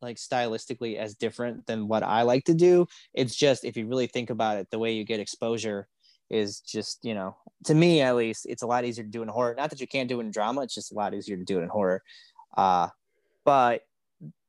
like 0.00 0.16
stylistically 0.16 0.96
as 0.96 1.14
different 1.14 1.66
than 1.66 1.88
what 1.88 2.02
I 2.02 2.22
like 2.22 2.44
to 2.44 2.54
do. 2.54 2.86
It's 3.14 3.34
just 3.34 3.64
if 3.64 3.76
you 3.76 3.86
really 3.86 4.06
think 4.06 4.30
about 4.30 4.58
it, 4.58 4.68
the 4.70 4.78
way 4.78 4.92
you 4.92 5.04
get 5.04 5.20
exposure 5.20 5.88
is 6.30 6.60
just, 6.60 7.04
you 7.04 7.14
know, 7.14 7.36
to 7.64 7.74
me 7.74 8.02
at 8.02 8.14
least, 8.14 8.46
it's 8.46 8.62
a 8.62 8.66
lot 8.66 8.84
easier 8.84 9.04
to 9.04 9.10
do 9.10 9.22
in 9.22 9.28
horror. 9.28 9.54
Not 9.56 9.70
that 9.70 9.80
you 9.80 9.88
can't 9.88 10.08
do 10.08 10.20
it 10.20 10.24
in 10.24 10.30
drama, 10.30 10.62
it's 10.62 10.74
just 10.74 10.92
a 10.92 10.94
lot 10.94 11.14
easier 11.14 11.36
to 11.36 11.44
do 11.44 11.58
it 11.58 11.62
in 11.62 11.68
horror. 11.68 12.02
Uh, 12.56 12.88
but 13.44 13.82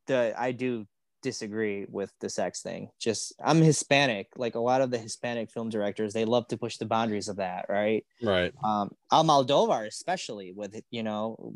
the 0.06 0.34
I 0.38 0.52
do 0.52 0.86
disagree 1.22 1.86
with 1.90 2.12
the 2.20 2.30
sex 2.30 2.62
thing. 2.62 2.90
Just 3.00 3.34
I'm 3.44 3.62
Hispanic. 3.62 4.28
Like 4.38 4.56
a 4.56 4.60
lot 4.60 4.82
of 4.82 4.92
the 4.92 4.98
Hispanic 4.98 5.52
film 5.52 5.70
directors, 5.70 6.14
they 6.14 6.26
love 6.26 6.48
to 6.48 6.58
push 6.58 6.78
the 6.78 6.86
boundaries 6.86 7.30
of 7.30 7.38
that, 7.38 7.66
right? 7.70 8.06
Right. 8.22 8.54
Um, 8.64 8.92
Almodovar, 9.12 9.88
especially 9.88 10.54
with 10.54 10.80
you 10.92 11.04
know, 11.04 11.54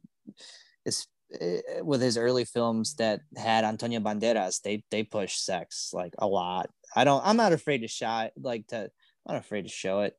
is 0.85 1.07
Eh, 1.39 1.81
with 1.81 2.01
his 2.01 2.17
early 2.17 2.45
films 2.45 2.95
that 2.95 3.21
had 3.35 3.63
Antonio 3.63 3.99
Banderas, 3.99 4.61
they 4.61 4.83
they 4.91 5.03
push 5.03 5.35
sex 5.35 5.91
like 5.93 6.13
a 6.19 6.27
lot. 6.27 6.69
I 6.95 7.03
don't. 7.03 7.25
I'm 7.25 7.37
not 7.37 7.53
afraid 7.53 7.79
to 7.79 7.87
show 7.87 8.29
like 8.37 8.67
to. 8.67 8.91
I'm 9.25 9.35
not 9.35 9.43
afraid 9.43 9.63
to 9.63 9.69
show 9.69 10.01
it. 10.01 10.15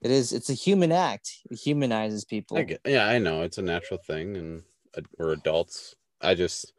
It 0.00 0.10
is. 0.10 0.32
It's 0.32 0.50
a 0.50 0.54
human 0.54 0.92
act. 0.92 1.32
It 1.50 1.58
humanizes 1.58 2.24
people. 2.24 2.58
I 2.58 2.62
get, 2.62 2.80
yeah, 2.86 3.06
I 3.06 3.18
know 3.18 3.42
it's 3.42 3.58
a 3.58 3.62
natural 3.62 3.98
thing, 3.98 4.36
and 4.36 4.62
uh, 4.96 5.02
we're 5.18 5.32
adults. 5.32 5.94
I 6.20 6.34
just 6.34 6.72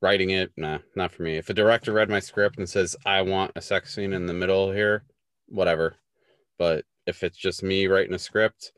writing 0.00 0.30
it, 0.30 0.52
nah, 0.56 0.78
not 0.94 1.12
for 1.12 1.22
me. 1.22 1.36
If 1.36 1.50
a 1.50 1.54
director 1.54 1.92
read 1.92 2.08
my 2.08 2.20
script 2.20 2.58
and 2.58 2.68
says 2.68 2.96
I 3.04 3.22
want 3.22 3.52
a 3.56 3.60
sex 3.60 3.94
scene 3.94 4.12
in 4.12 4.26
the 4.26 4.34
middle 4.34 4.70
here, 4.72 5.04
whatever. 5.46 5.96
But 6.58 6.84
if 7.06 7.22
it's 7.22 7.36
just 7.36 7.62
me 7.62 7.86
writing 7.86 8.14
a 8.14 8.18
script 8.18 8.72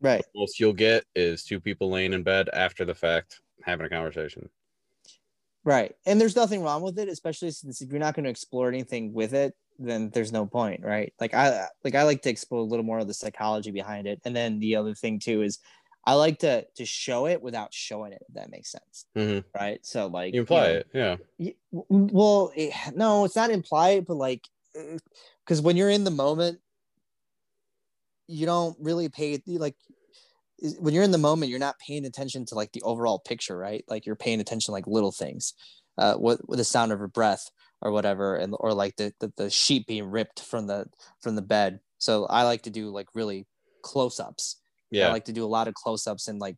Right. 0.00 0.24
most 0.34 0.58
you'll 0.58 0.72
get 0.72 1.04
is 1.14 1.44
two 1.44 1.60
people 1.60 1.90
laying 1.90 2.12
in 2.12 2.22
bed 2.22 2.48
after 2.52 2.84
the 2.84 2.94
fact 2.94 3.40
having 3.64 3.84
a 3.86 3.90
conversation. 3.90 4.48
Right. 5.62 5.94
And 6.06 6.18
there's 6.18 6.36
nothing 6.36 6.62
wrong 6.62 6.80
with 6.80 6.98
it, 6.98 7.08
especially 7.08 7.50
since 7.50 7.82
if 7.82 7.90
you're 7.90 8.00
not 8.00 8.14
going 8.14 8.24
to 8.24 8.30
explore 8.30 8.68
anything 8.68 9.12
with 9.12 9.34
it, 9.34 9.54
then 9.78 10.10
there's 10.10 10.32
no 10.32 10.46
point, 10.46 10.82
right? 10.82 11.12
Like 11.20 11.34
I 11.34 11.66
like 11.84 11.94
I 11.94 12.02
like 12.04 12.22
to 12.22 12.30
explore 12.30 12.60
a 12.60 12.64
little 12.64 12.84
more 12.84 12.98
of 12.98 13.06
the 13.06 13.14
psychology 13.14 13.70
behind 13.70 14.06
it. 14.06 14.20
And 14.24 14.34
then 14.34 14.58
the 14.58 14.76
other 14.76 14.94
thing 14.94 15.18
too 15.18 15.42
is 15.42 15.58
I 16.04 16.14
like 16.14 16.38
to 16.40 16.66
to 16.76 16.84
show 16.86 17.26
it 17.26 17.42
without 17.42 17.74
showing 17.74 18.12
it, 18.12 18.22
if 18.28 18.34
that 18.34 18.50
makes 18.50 18.72
sense. 18.72 19.06
Mm-hmm. 19.16 19.46
Right. 19.58 19.84
So 19.84 20.06
like 20.06 20.34
you 20.34 20.40
imply 20.40 20.68
you 20.68 20.72
know, 20.72 20.78
it, 20.78 20.86
yeah. 21.38 21.50
Well, 21.72 22.52
it, 22.54 22.72
no, 22.94 23.24
it's 23.24 23.36
not 23.36 23.50
imply 23.50 23.90
it, 23.90 24.06
but 24.06 24.16
like 24.16 24.42
because 25.44 25.60
uh, 25.60 25.62
when 25.62 25.76
you're 25.76 25.90
in 25.90 26.04
the 26.04 26.10
moment, 26.10 26.60
you 28.30 28.46
don't 28.46 28.76
really 28.80 29.08
pay 29.08 29.42
like 29.46 29.74
when 30.78 30.94
you're 30.94 31.02
in 31.04 31.10
the 31.10 31.18
moment 31.18 31.50
you're 31.50 31.58
not 31.58 31.78
paying 31.78 32.04
attention 32.04 32.44
to 32.44 32.54
like 32.54 32.72
the 32.72 32.82
overall 32.82 33.18
picture 33.18 33.56
right 33.56 33.84
like 33.88 34.06
you're 34.06 34.16
paying 34.16 34.40
attention 34.40 34.72
like 34.72 34.86
little 34.86 35.10
things 35.10 35.54
uh 35.98 36.14
what 36.14 36.46
with 36.48 36.58
the 36.58 36.64
sound 36.64 36.92
of 36.92 36.98
her 36.98 37.08
breath 37.08 37.50
or 37.82 37.90
whatever 37.90 38.36
and 38.36 38.54
or 38.60 38.72
like 38.72 38.96
the, 38.96 39.12
the 39.20 39.32
the 39.36 39.50
sheet 39.50 39.86
being 39.86 40.04
ripped 40.04 40.40
from 40.40 40.66
the 40.66 40.86
from 41.20 41.34
the 41.34 41.42
bed 41.42 41.80
so 41.98 42.26
i 42.26 42.42
like 42.42 42.62
to 42.62 42.70
do 42.70 42.90
like 42.90 43.08
really 43.14 43.46
close-ups 43.82 44.59
yeah. 44.90 45.08
I 45.08 45.12
like 45.12 45.26
to 45.26 45.32
do 45.32 45.44
a 45.44 45.46
lot 45.46 45.68
of 45.68 45.74
close-ups 45.74 46.28
and 46.28 46.38
like 46.38 46.56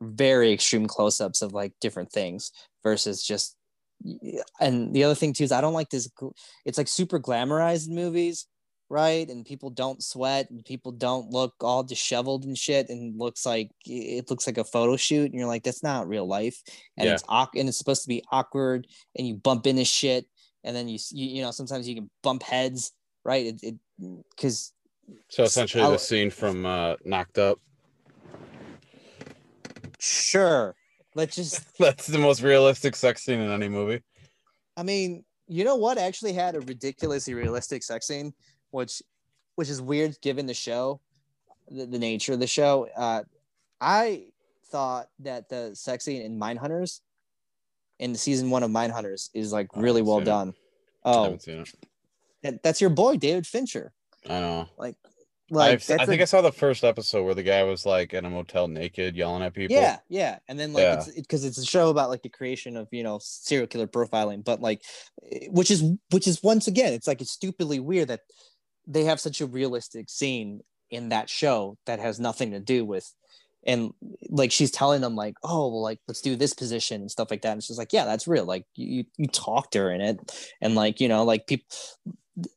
very 0.00 0.52
extreme 0.52 0.86
close-ups 0.86 1.42
of 1.42 1.52
like 1.52 1.72
different 1.80 2.12
things 2.12 2.52
versus 2.82 3.22
just 3.22 3.56
and 4.60 4.94
the 4.94 5.02
other 5.02 5.14
thing 5.16 5.32
too 5.32 5.42
is 5.42 5.50
i 5.50 5.60
don't 5.60 5.72
like 5.72 5.90
this 5.90 6.08
it's 6.64 6.78
like 6.78 6.86
super 6.86 7.18
glamorized 7.18 7.88
movies 7.88 8.46
right? 8.90 9.28
And 9.28 9.44
people 9.44 9.70
don't 9.70 10.02
sweat 10.02 10.50
and 10.50 10.64
people 10.64 10.92
don't 10.92 11.30
look 11.30 11.54
all 11.60 11.82
disheveled 11.82 12.44
and 12.44 12.56
shit 12.56 12.88
and 12.88 13.18
looks 13.18 13.44
like 13.44 13.70
it 13.84 14.30
looks 14.30 14.46
like 14.46 14.58
a 14.58 14.64
photo 14.64 14.96
shoot 14.96 15.30
and 15.30 15.34
you're 15.34 15.48
like 15.48 15.62
that's 15.62 15.82
not 15.82 16.08
real 16.08 16.26
life. 16.26 16.62
And 16.96 17.06
yeah. 17.06 17.14
it's 17.14 17.24
awkward 17.28 17.60
and 17.60 17.68
it's 17.68 17.78
supposed 17.78 18.02
to 18.02 18.08
be 18.08 18.24
awkward 18.30 18.86
and 19.16 19.26
you 19.26 19.34
bump 19.34 19.66
into 19.66 19.84
shit 19.84 20.26
and 20.64 20.74
then 20.74 20.88
you 20.88 20.98
you, 21.10 21.28
you 21.36 21.42
know 21.42 21.50
sometimes 21.50 21.88
you 21.88 21.94
can 21.94 22.10
bump 22.22 22.42
heads 22.42 22.92
right? 23.24 23.56
It 23.62 23.76
because 24.30 24.72
so 25.28 25.42
essentially 25.42 25.82
the 25.82 25.98
scene 25.98 26.30
from 26.30 26.64
uh 26.64 26.96
knocked 27.04 27.38
up 27.38 27.58
sure 30.00 30.74
let's 31.14 31.36
just 31.36 31.76
that's 31.78 32.06
the 32.06 32.18
most 32.18 32.42
realistic 32.42 32.94
sex 32.94 33.22
scene 33.22 33.40
in 33.40 33.50
any 33.50 33.68
movie 33.68 34.02
i 34.76 34.82
mean 34.82 35.24
you 35.46 35.64
know 35.64 35.76
what 35.76 35.98
actually 35.98 36.32
had 36.32 36.54
a 36.54 36.60
ridiculously 36.60 37.34
realistic 37.34 37.82
sex 37.82 38.06
scene 38.06 38.32
which 38.70 39.02
which 39.58 39.68
is 39.68 39.82
weird 39.82 40.16
given 40.20 40.46
the 40.46 40.54
show, 40.54 41.00
the, 41.68 41.84
the 41.84 41.98
nature 41.98 42.32
of 42.32 42.38
the 42.38 42.46
show. 42.46 42.86
Uh, 42.96 43.24
I 43.80 44.26
thought 44.70 45.08
that 45.18 45.48
the 45.48 45.74
sex 45.74 46.04
scene 46.04 46.22
in 46.22 46.38
Mindhunters, 46.38 47.00
in 47.98 48.12
the 48.12 48.18
season 48.18 48.50
one 48.50 48.62
of 48.62 48.70
Mindhunters, 48.70 49.30
is 49.34 49.52
like 49.52 49.66
really 49.74 50.00
well 50.00 50.20
done. 50.20 50.50
It. 50.50 50.54
Oh, 51.04 51.38
that, 52.44 52.62
that's 52.62 52.80
your 52.80 52.90
boy 52.90 53.16
David 53.16 53.48
Fincher. 53.48 53.92
I 54.30 54.38
know. 54.38 54.68
Like, 54.76 54.94
like 55.50 55.90
i 55.90 56.04
think 56.04 56.20
a, 56.20 56.22
I 56.22 56.24
saw 56.26 56.42
the 56.42 56.52
first 56.52 56.84
episode 56.84 57.24
where 57.24 57.34
the 57.34 57.42
guy 57.42 57.62
was 57.62 57.86
like 57.86 58.12
in 58.12 58.24
a 58.24 58.30
motel 58.30 58.68
naked, 58.68 59.16
yelling 59.16 59.42
at 59.42 59.54
people. 59.54 59.74
Yeah, 59.74 59.98
yeah, 60.08 60.38
and 60.48 60.58
then 60.58 60.72
like 60.72 60.82
yeah. 60.82 60.94
it's 60.94 61.10
because 61.12 61.44
it, 61.44 61.48
it's 61.48 61.58
a 61.58 61.64
show 61.64 61.88
about 61.88 62.10
like 62.10 62.22
the 62.22 62.28
creation 62.28 62.76
of 62.76 62.88
you 62.90 63.02
know 63.02 63.18
serial 63.22 63.66
killer 63.66 63.86
profiling, 63.86 64.44
but 64.44 64.60
like, 64.60 64.82
eh, 65.30 65.46
which 65.50 65.70
is 65.70 65.82
which 66.10 66.26
is 66.26 66.42
once 66.42 66.66
again, 66.66 66.92
it's 66.92 67.06
like 67.06 67.20
it's 67.20 67.30
stupidly 67.30 67.80
weird 67.80 68.08
that 68.08 68.20
they 68.86 69.04
have 69.04 69.20
such 69.20 69.40
a 69.40 69.46
realistic 69.46 70.10
scene 70.10 70.60
in 70.90 71.10
that 71.10 71.28
show 71.28 71.76
that 71.86 71.98
has 71.98 72.18
nothing 72.18 72.50
to 72.52 72.60
do 72.60 72.84
with 72.84 73.12
and 73.66 73.92
like 74.30 74.52
she's 74.52 74.70
telling 74.70 75.00
them 75.00 75.14
like 75.14 75.34
oh 75.42 75.68
well 75.68 75.82
like 75.82 75.98
let's 76.06 76.20
do 76.20 76.36
this 76.36 76.54
position 76.54 77.00
and 77.00 77.10
stuff 77.10 77.30
like 77.30 77.42
that 77.42 77.52
and 77.52 77.62
she's 77.62 77.76
like 77.76 77.92
yeah 77.92 78.04
that's 78.04 78.28
real 78.28 78.44
like 78.44 78.64
you 78.74 79.04
you 79.16 79.26
talked 79.26 79.74
her 79.74 79.90
in 79.90 80.00
it 80.00 80.18
and 80.60 80.74
like 80.74 81.00
you 81.00 81.08
know 81.08 81.24
like 81.24 81.46
people 81.46 81.66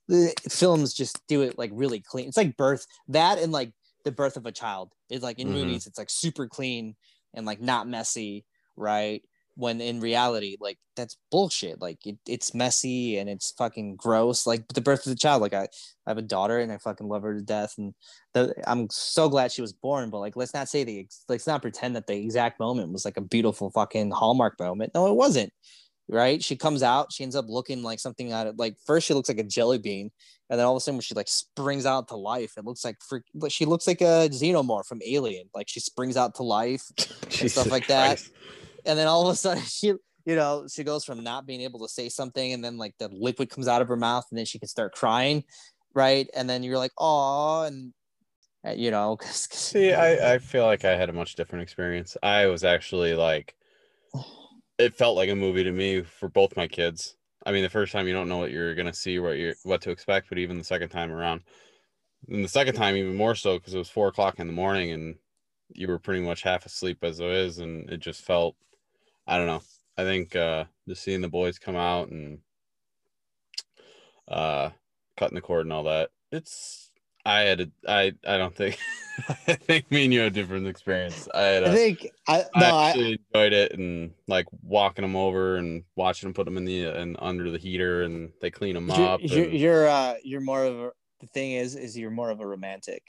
the 0.07 0.33
films 0.49 0.93
just 0.93 1.25
do 1.27 1.41
it 1.41 1.57
like 1.57 1.71
really 1.73 1.99
clean. 1.99 2.27
It's 2.27 2.37
like 2.37 2.57
birth 2.57 2.85
that 3.09 3.39
and 3.39 3.51
like 3.51 3.73
the 4.03 4.11
birth 4.11 4.37
of 4.37 4.45
a 4.45 4.51
child 4.51 4.91
is 5.09 5.21
like 5.21 5.39
in 5.39 5.47
mm-hmm. 5.47 5.57
movies 5.57 5.85
it's 5.85 5.97
like 5.97 6.09
super 6.09 6.47
clean 6.47 6.95
and 7.33 7.45
like 7.45 7.61
not 7.61 7.87
messy 7.87 8.45
right? 8.77 9.21
When 9.55 9.81
in 9.81 9.99
reality 9.99 10.57
like 10.59 10.77
that's 10.95 11.17
bullshit. 11.29 11.81
Like 11.81 12.05
it, 12.05 12.17
it's 12.27 12.53
messy 12.53 13.17
and 13.17 13.29
it's 13.29 13.51
fucking 13.57 13.95
gross. 13.95 14.47
Like 14.47 14.67
the 14.69 14.81
birth 14.81 15.05
of 15.05 15.11
the 15.11 15.19
child 15.19 15.41
like 15.41 15.53
I, 15.53 15.63
I 15.63 16.09
have 16.09 16.17
a 16.17 16.23
daughter 16.23 16.59
and 16.59 16.71
i 16.71 16.77
fucking 16.77 17.07
love 17.07 17.23
her 17.23 17.35
to 17.35 17.41
death 17.41 17.75
and 17.77 17.93
the, 18.33 18.53
i'm 18.65 18.87
so 18.89 19.29
glad 19.29 19.51
she 19.51 19.61
was 19.61 19.73
born 19.73 20.09
but 20.09 20.19
like 20.19 20.35
let's 20.35 20.53
not 20.53 20.69
say 20.69 20.83
the 20.83 21.07
let's 21.29 21.47
not 21.47 21.61
pretend 21.61 21.95
that 21.95 22.07
the 22.07 22.15
exact 22.15 22.59
moment 22.59 22.91
was 22.91 23.05
like 23.05 23.17
a 23.17 23.21
beautiful 23.21 23.69
fucking 23.71 24.11
hallmark 24.11 24.59
moment. 24.59 24.91
No 24.95 25.07
it 25.07 25.15
wasn't 25.15 25.51
right? 26.09 26.43
She 26.43 26.55
comes 26.55 26.83
out 26.83 27.11
she 27.11 27.23
ends 27.23 27.35
up 27.35 27.45
looking 27.47 27.83
like 27.83 27.99
something 27.99 28.31
out 28.31 28.47
of 28.47 28.57
like 28.57 28.75
first 28.85 29.07
she 29.07 29.13
looks 29.13 29.29
like 29.29 29.39
a 29.39 29.43
jelly 29.43 29.77
bean 29.77 30.11
and 30.49 30.59
then 30.59 30.65
all 30.65 30.75
of 30.75 30.77
a 30.77 30.81
sudden 30.81 30.97
when 30.97 31.01
she 31.01 31.15
like 31.15 31.29
springs 31.29 31.85
out 31.85 32.07
to 32.09 32.15
life 32.15 32.53
it 32.57 32.65
looks 32.65 32.83
like 32.83 32.97
freak 33.07 33.23
she 33.49 33.65
looks 33.65 33.87
like 33.87 34.01
a 34.01 34.29
xenomorph 34.29 34.85
from 34.85 35.01
alien. 35.05 35.49
Like 35.53 35.69
she 35.69 35.79
springs 35.79 36.17
out 36.17 36.35
to 36.35 36.43
life 36.43 36.83
and 37.41 37.51
stuff 37.51 37.71
like 37.71 37.87
that. 37.87 38.21
And 38.85 38.97
then 38.97 39.07
all 39.07 39.27
of 39.27 39.33
a 39.33 39.35
sudden 39.35 39.63
she 39.67 39.93
you 40.25 40.35
know 40.35 40.67
she 40.71 40.83
goes 40.83 41.03
from 41.03 41.23
not 41.23 41.47
being 41.47 41.61
able 41.61 41.79
to 41.79 41.87
say 41.87 42.07
something 42.09 42.53
and 42.53 42.63
then 42.63 42.77
like 42.77 42.93
the 42.99 43.09
liquid 43.11 43.49
comes 43.49 43.67
out 43.67 43.81
of 43.81 43.87
her 43.87 43.97
mouth 43.97 44.25
and 44.29 44.37
then 44.37 44.45
she 44.45 44.59
can 44.59 44.67
start 44.67 44.93
crying 44.93 45.43
right? 45.93 46.29
And 46.35 46.49
then 46.49 46.63
you're 46.63 46.77
like 46.77 46.91
oh 46.97 47.63
and 47.63 47.93
uh, 48.65 48.71
you 48.71 48.91
know 48.91 49.17
see 49.31 49.93
I, 49.93 50.35
I 50.35 50.37
feel 50.37 50.65
like 50.65 50.85
i 50.85 50.95
had 50.95 51.09
a 51.09 51.13
much 51.13 51.35
different 51.35 51.63
experience. 51.63 52.17
I 52.21 52.47
was 52.47 52.63
actually 52.63 53.13
like 53.13 53.55
it 54.81 54.95
felt 54.95 55.15
like 55.17 55.29
a 55.29 55.35
movie 55.35 55.63
to 55.63 55.71
me 55.71 56.01
for 56.01 56.29
both 56.29 56.57
my 56.57 56.67
kids 56.67 57.15
i 57.45 57.51
mean 57.51 57.63
the 57.63 57.69
first 57.69 57.91
time 57.91 58.07
you 58.07 58.13
don't 58.13 58.29
know 58.29 58.37
what 58.37 58.51
you're 58.51 58.75
gonna 58.75 58.93
see 58.93 59.19
what 59.19 59.37
you're 59.37 59.55
what 59.63 59.81
to 59.81 59.91
expect 59.91 60.29
but 60.29 60.37
even 60.39 60.57
the 60.57 60.63
second 60.63 60.89
time 60.89 61.11
around 61.11 61.41
And 62.29 62.43
the 62.43 62.49
second 62.49 62.75
time, 62.75 62.95
even 62.97 63.15
more 63.15 63.35
so, 63.35 63.57
because 63.57 63.73
it 63.73 63.79
was 63.79 63.89
four 63.89 64.07
o'clock 64.07 64.39
in 64.39 64.47
the 64.47 64.53
morning 64.53 64.91
and 64.91 65.15
you 65.73 65.87
were 65.87 65.99
pretty 65.99 66.21
much 66.21 66.43
half 66.43 66.65
asleep 66.65 66.99
as 67.03 67.19
it 67.19 67.29
is, 67.29 67.59
and 67.59 67.89
it 67.89 67.99
just 67.99 68.21
felt, 68.23 68.55
I 69.27 69.37
don't 69.37 69.47
know. 69.47 69.61
I 69.97 70.03
think 70.03 70.35
uh, 70.35 70.65
just 70.87 71.03
seeing 71.03 71.21
the 71.21 71.29
boys 71.29 71.59
come 71.59 71.75
out 71.75 72.09
and 72.09 72.39
uh, 74.27 74.71
cutting 75.17 75.35
the 75.35 75.41
cord 75.41 75.65
and 75.65 75.73
all 75.73 75.83
that, 75.85 76.11
it's. 76.31 76.90
I 77.25 77.41
had 77.41 77.61
a, 77.61 77.71
I 77.87 78.13
I 78.27 78.37
don't 78.37 78.55
think 78.55 78.77
I 79.47 79.53
think 79.53 79.91
me 79.91 80.05
and 80.05 80.13
you 80.13 80.19
had 80.19 80.31
a 80.31 80.35
different 80.35 80.67
experience. 80.67 81.27
I 81.33 81.41
had 81.41 81.63
a, 81.63 81.71
I 81.71 81.75
think 81.75 82.07
I 82.27 82.45
no 82.55 82.65
I 82.65 82.69
I, 82.69 82.87
actually 82.89 83.19
enjoyed 83.33 83.53
it 83.53 83.73
and 83.73 84.11
like 84.27 84.47
walking 84.63 85.03
them 85.03 85.15
over 85.15 85.57
and 85.57 85.83
watching 85.95 86.27
them 86.27 86.33
put 86.33 86.45
them 86.45 86.57
in 86.57 86.65
the 86.65 86.85
and 86.85 87.15
under 87.19 87.51
the 87.51 87.57
heater 87.57 88.03
and 88.03 88.31
they 88.41 88.51
clean 88.51 88.75
them 88.75 88.87
you're, 88.89 88.97
up. 88.97 89.19
you're, 89.23 89.45
and- 89.45 89.53
you're 89.53 89.87
uh 89.87 90.15
you're 90.23 90.41
more 90.41 90.63
of 90.63 90.79
a 90.79 90.91
the 91.21 91.27
thing 91.27 91.53
is 91.53 91.75
is 91.75 91.97
you're 91.97 92.11
more 92.11 92.31
of 92.31 92.39
a 92.39 92.47
romantic 92.47 93.03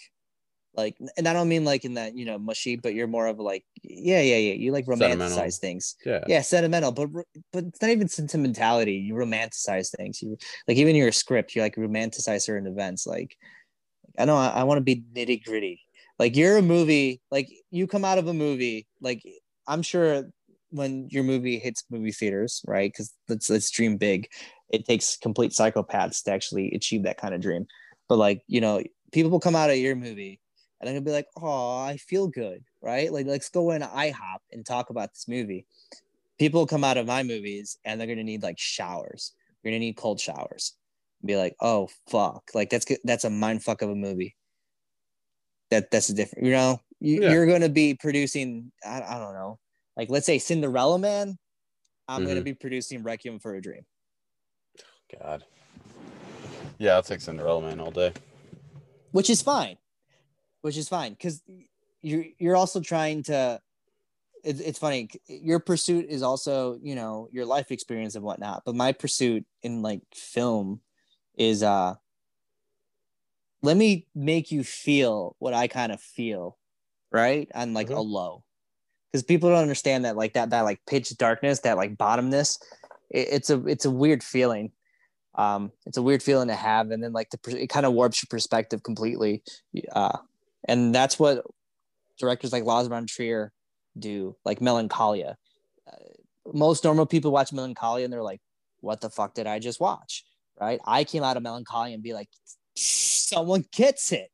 like 0.75 0.97
and 1.17 1.27
i 1.29 1.33
don't 1.33 1.49
mean 1.49 1.65
like 1.65 1.85
in 1.85 1.95
that 1.95 2.15
you 2.17 2.25
know 2.25 2.39
mushy 2.39 2.77
but 2.77 2.95
you're 2.95 3.07
more 3.07 3.27
of 3.27 3.39
like 3.39 3.65
yeah 3.83 4.21
yeah 4.21 4.37
yeah 4.37 4.55
you 4.55 4.73
like 4.73 4.87
romanticize 4.87 5.59
things 5.59 5.97
yeah, 6.05 6.25
yeah 6.27 6.41
sentimental 6.41 6.93
but 6.93 7.09
but 7.53 7.65
it's 7.65 7.83
not 7.83 7.91
even 7.91 8.09
sentimentality 8.09 8.95
you 8.95 9.15
romanticize 9.15 9.95
things 9.97 10.23
you 10.23 10.37
like 10.69 10.77
even 10.77 10.97
your 10.97 11.13
script 11.13 11.55
you 11.55 11.63
like 11.63 11.77
romanticize 11.77 12.43
certain 12.43 12.67
events 12.67 13.07
like 13.07 13.37
i 14.19 14.25
know 14.25 14.37
i, 14.37 14.49
I 14.49 14.65
want 14.65 14.79
to 14.79 14.83
be 14.83 15.05
nitty 15.15 15.45
gritty 15.45 15.81
like 16.19 16.37
you're 16.37 16.59
a 16.59 16.63
movie 16.63 17.21
like 17.31 17.49
you 17.71 17.87
come 17.87 18.05
out 18.05 18.19
of 18.19 18.29
a 18.29 18.35
movie 18.35 18.87
like 19.01 19.23
i'm 19.67 19.83
sure 19.83 20.25
when 20.71 21.07
your 21.11 21.23
movie 21.23 21.59
hits 21.59 21.85
movie 21.91 22.13
theaters 22.13 22.63
right 22.67 22.91
because 22.91 23.13
let's 23.29 23.51
let's 23.51 23.71
dream 23.71 23.97
big 23.97 24.29
it 24.73 24.87
takes 24.87 25.17
complete 25.19 25.53
psychopaths 25.53 26.25
to 26.25 26.33
actually 26.33 26.73
achieve 26.73 27.05
that 27.05 27.19
kind 27.19 27.35
of 27.35 27.41
dream. 27.41 27.67
But 28.09 28.17
like 28.17 28.43
you 28.49 28.61
know 28.61 28.83
people 29.13 29.31
will 29.31 29.41
come 29.41 29.55
out 29.55 29.71
of 29.71 29.77
your 29.77 29.95
movie 29.95 30.41
and 30.81 30.89
they're 30.89 30.95
gonna 30.95 31.05
be 31.05 31.13
like 31.13 31.29
oh 31.37 31.79
i 31.79 31.97
feel 31.99 32.27
good 32.27 32.65
right? 32.85 33.13
Like 33.13 33.27
let's 33.27 33.49
go 33.49 33.71
in 33.71 33.83
ihop 33.83 34.39
and 34.51 34.67
talk 34.67 34.91
about 34.91 35.11
this 35.11 35.29
movie. 35.29 35.67
People 36.41 36.67
come 36.67 36.83
out 36.83 36.97
of 36.97 37.07
my 37.07 37.23
movies 37.23 37.79
and 37.85 38.01
they're 38.01 38.09
gonna 38.09 38.25
need 38.25 38.43
like 38.43 38.59
showers. 38.59 39.35
You're 39.63 39.71
gonna 39.71 39.79
need 39.79 39.97
cold 39.97 40.19
showers 40.19 40.75
be 41.25 41.37
like 41.37 41.55
oh 41.61 41.89
fuck 42.09 42.43
like 42.55 42.71
that's 42.71 42.85
good 42.85 42.99
that's 43.05 43.25
a 43.25 43.31
mind 43.31 43.63
fuck 43.63 43.83
of 43.83 43.91
a 43.91 43.95
movie 43.95 44.37
that 45.71 45.91
that's 45.91 46.09
a 46.09 46.15
different 46.15 46.45
you 46.47 46.53
know 46.53 46.81
you, 47.01 47.23
Yeah. 47.23 47.31
you're 47.33 47.47
gonna 47.47 47.69
be 47.69 47.95
producing 47.95 48.73
I, 48.85 49.03
I 49.03 49.19
don't 49.19 49.35
know 49.35 49.59
like 49.97 50.11
let's 50.11 50.27
say 50.27 50.39
cinderella 50.39 50.99
man 50.99 51.39
i'm 52.09 52.25
gonna 52.27 52.41
Mhm. 52.41 52.45
be 52.45 52.55
producing 52.55 53.03
requiem 53.03 53.39
for 53.39 53.55
a 53.55 53.63
dream 53.63 53.83
God. 55.21 55.45
Yeah, 56.79 56.95
I'll 56.95 57.03
take 57.03 57.21
Cinderella 57.21 57.61
Man 57.61 57.79
all 57.81 57.91
day. 57.91 58.13
which 59.11 59.29
is 59.29 59.43
fine 59.43 59.77
which 60.63 60.77
is 60.77 60.89
fine 60.89 61.13
because 61.13 61.43
you're 62.01 62.25
you're 62.39 62.57
also 62.57 62.81
trying 62.81 63.23
to 63.25 63.61
it's, 64.43 64.59
it's 64.61 64.79
funny 64.79 65.09
your 65.29 65.61
pursuit 65.61 66.07
is 66.09 66.23
also 66.23 66.79
you 66.83 66.95
know 66.95 67.29
your 67.31 67.45
life 67.45 67.71
experience 67.71 68.15
and 68.15 68.25
whatnot 68.25 68.63
but 68.65 68.75
my 68.75 68.91
pursuit 68.93 69.45
in 69.63 69.83
like 69.83 70.01
film 70.15 70.81
is 71.37 71.63
uh 71.63 71.95
let 73.63 73.77
me 73.77 74.07
make 74.15 74.51
you 74.51 74.65
feel 74.65 75.37
what 75.39 75.55
i 75.55 75.67
kind 75.69 75.93
of 75.93 76.01
feel 76.01 76.59
right? 77.13 77.51
On 77.55 77.75
like 77.75 77.89
Mhm. 77.89 77.97
a 77.97 78.01
low. 78.01 78.43
Because 79.11 79.23
people 79.23 79.51
don't 79.51 79.61
understand 79.61 80.07
that 80.07 80.17
like 80.17 80.33
that 80.33 80.51
that 80.51 80.63
like 80.63 80.81
pitch 80.87 81.17
darkness 81.19 81.61
that 81.61 81.77
like 81.77 81.97
bottomness 81.97 82.59
it, 83.11 83.29
it's 83.31 83.51
a 83.51 83.65
it's 83.67 83.85
a 83.85 83.91
weird 83.91 84.23
feeling. 84.25 84.73
Um 85.35 85.73
it's 85.87 85.99
a 85.99 86.03
weird 86.03 86.23
feeling 86.23 86.49
to 86.49 86.55
have 86.55 86.91
and 86.91 87.05
then 87.05 87.13
like 87.13 87.29
the 87.31 87.63
it 87.63 87.69
kind 87.69 87.87
of 87.87 87.93
warps 87.93 88.23
your 88.23 88.29
perspective 88.31 88.83
completely 88.83 89.43
uh 89.93 90.19
and 90.67 90.95
that's 90.95 91.19
what 91.19 91.45
directors 92.19 92.53
like 92.53 92.65
Lars 92.65 92.87
von 92.87 93.07
Trier 93.07 93.53
do 93.99 94.37
like 94.45 94.61
Melancholia. 94.63 95.37
Uh, 95.87 95.97
most 96.55 96.85
normal 96.85 97.07
people 97.07 97.31
watch 97.31 97.53
Melancholia 97.53 98.05
and 98.05 98.13
they're 98.13 98.23
like 98.23 98.41
what 98.81 99.03
the 99.03 99.11
fuck 99.11 99.35
did 99.35 99.47
I 99.47 99.59
just 99.59 99.81
watch 99.81 100.25
right? 100.63 100.81
I 100.87 101.05
came 101.05 101.23
out 101.23 101.37
of 101.37 101.43
Melancholia 101.43 101.95
and 101.95 102.03
be 102.03 102.15
like 102.15 102.29
someone 102.77 103.65
gets 103.73 104.13
it. 104.13 104.31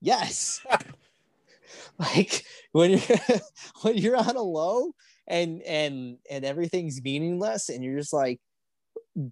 Yes. 0.00 0.60
Like 1.98 2.44
when 2.70 2.92
you're 2.92 3.00
when 3.82 3.96
you're 3.96 4.16
on 4.16 4.36
a 4.36 4.40
low 4.40 4.92
and 5.26 5.60
and 5.62 6.18
and 6.30 6.44
everything's 6.44 7.02
meaningless 7.02 7.70
and 7.70 7.82
you're 7.82 7.98
just 7.98 8.12
like 8.12 8.38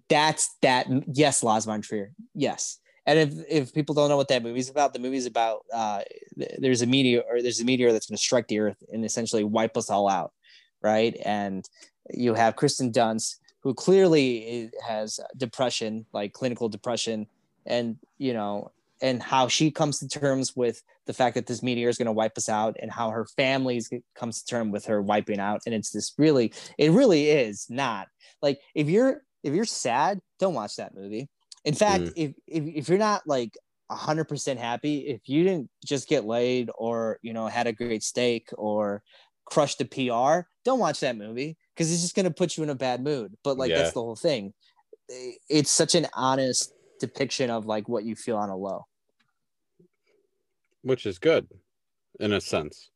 that's 0.09 0.53
that 0.61 0.85
yes 1.13 1.43
Lars 1.43 1.63
von 1.63 1.81
Trier. 1.81 2.11
Yes. 2.35 2.79
And 3.05 3.19
if 3.19 3.33
if 3.49 3.73
people 3.73 3.95
don't 3.95 4.09
know 4.09 4.17
what 4.17 4.27
that 4.27 4.43
movie's 4.43 4.69
about 4.69 4.91
the 4.91 4.99
movie's 4.99 5.25
about 5.25 5.61
uh 5.73 6.01
th- 6.37 6.59
there's 6.59 6.81
a 6.81 6.85
meteor 6.85 7.23
or 7.29 7.41
there's 7.41 7.61
a 7.61 7.65
meteor 7.65 7.93
that's 7.93 8.07
going 8.07 8.17
to 8.17 8.21
strike 8.21 8.49
the 8.49 8.59
earth 8.59 8.83
and 8.91 9.05
essentially 9.05 9.45
wipe 9.45 9.77
us 9.77 9.89
all 9.89 10.09
out 10.09 10.33
right? 10.81 11.15
And 11.25 11.67
you 12.13 12.33
have 12.33 12.55
Kirsten 12.55 12.91
Dunst 12.91 13.37
who 13.67 13.73
clearly 13.73 14.71
has 14.87 15.19
depression 15.35 16.05
like 16.13 16.31
clinical 16.31 16.69
depression 16.69 17.27
and 17.65 17.97
you 18.17 18.31
know 18.31 18.71
and 19.01 19.21
how 19.21 19.49
she 19.49 19.69
comes 19.69 19.99
to 19.99 20.07
terms 20.07 20.55
with 20.55 20.81
the 21.05 21.11
fact 21.11 21.35
that 21.35 21.47
this 21.47 21.61
meteor 21.61 21.89
is 21.89 21.97
going 21.97 22.05
to 22.05 22.13
wipe 22.13 22.37
us 22.37 22.47
out 22.47 22.77
and 22.81 22.89
how 22.89 23.09
her 23.09 23.25
family 23.35 23.83
comes 24.15 24.41
to 24.41 24.45
term 24.47 24.71
with 24.71 24.85
her 24.85 25.01
wiping 25.01 25.37
out 25.37 25.59
and 25.65 25.75
it's 25.75 25.89
this 25.89 26.13
really 26.17 26.53
it 26.77 26.91
really 26.91 27.29
is 27.29 27.67
not 27.69 28.07
like 28.41 28.57
if 28.73 28.87
you're 28.87 29.23
if 29.43 29.53
you're 29.53 29.65
sad 29.65 30.21
don't 30.39 30.53
watch 30.53 30.77
that 30.77 30.95
movie 30.95 31.27
in 31.65 31.73
fact 31.73 32.03
Mm. 32.03 32.13
if, 32.15 32.31
if 32.47 32.63
if 32.73 32.87
you're 32.87 32.97
not 32.97 33.21
like 33.27 33.57
100% 33.91 34.57
happy 34.57 34.99
if 34.99 35.27
you 35.27 35.43
didn't 35.43 35.69
just 35.83 36.07
get 36.07 36.23
laid 36.23 36.69
or 36.77 37.19
you 37.21 37.33
know 37.33 37.47
had 37.47 37.67
a 37.67 37.73
great 37.73 38.01
steak 38.01 38.47
or 38.57 39.03
crushed 39.43 39.79
the 39.79 39.83
pr 39.83 40.47
don't 40.63 40.79
watch 40.79 41.01
that 41.01 41.17
movie 41.17 41.57
because 41.77 41.91
it's 41.91 42.01
just 42.01 42.15
going 42.15 42.25
to 42.25 42.31
put 42.31 42.57
you 42.57 42.63
in 42.63 42.69
a 42.69 42.75
bad 42.75 43.03
mood 43.03 43.33
but 43.43 43.57
like 43.57 43.69
Yeah. 43.69 43.77
that's 43.77 43.93
the 43.93 44.01
whole 44.01 44.15
thing 44.15 44.53
it's 45.49 45.71
such 45.71 45.93
an 45.95 46.07
honest 46.13 46.73
depiction 46.99 47.51
of 47.51 47.65
like 47.65 47.87
what 47.87 48.03
you 48.03 48.15
feel 48.15 48.37
on 48.37 48.49
a 48.49 48.57
low 48.57 48.85
which 50.81 51.05
is 51.05 51.19
good 51.19 51.47
in 52.19 52.33
a 52.33 52.41
sense. 52.41 52.89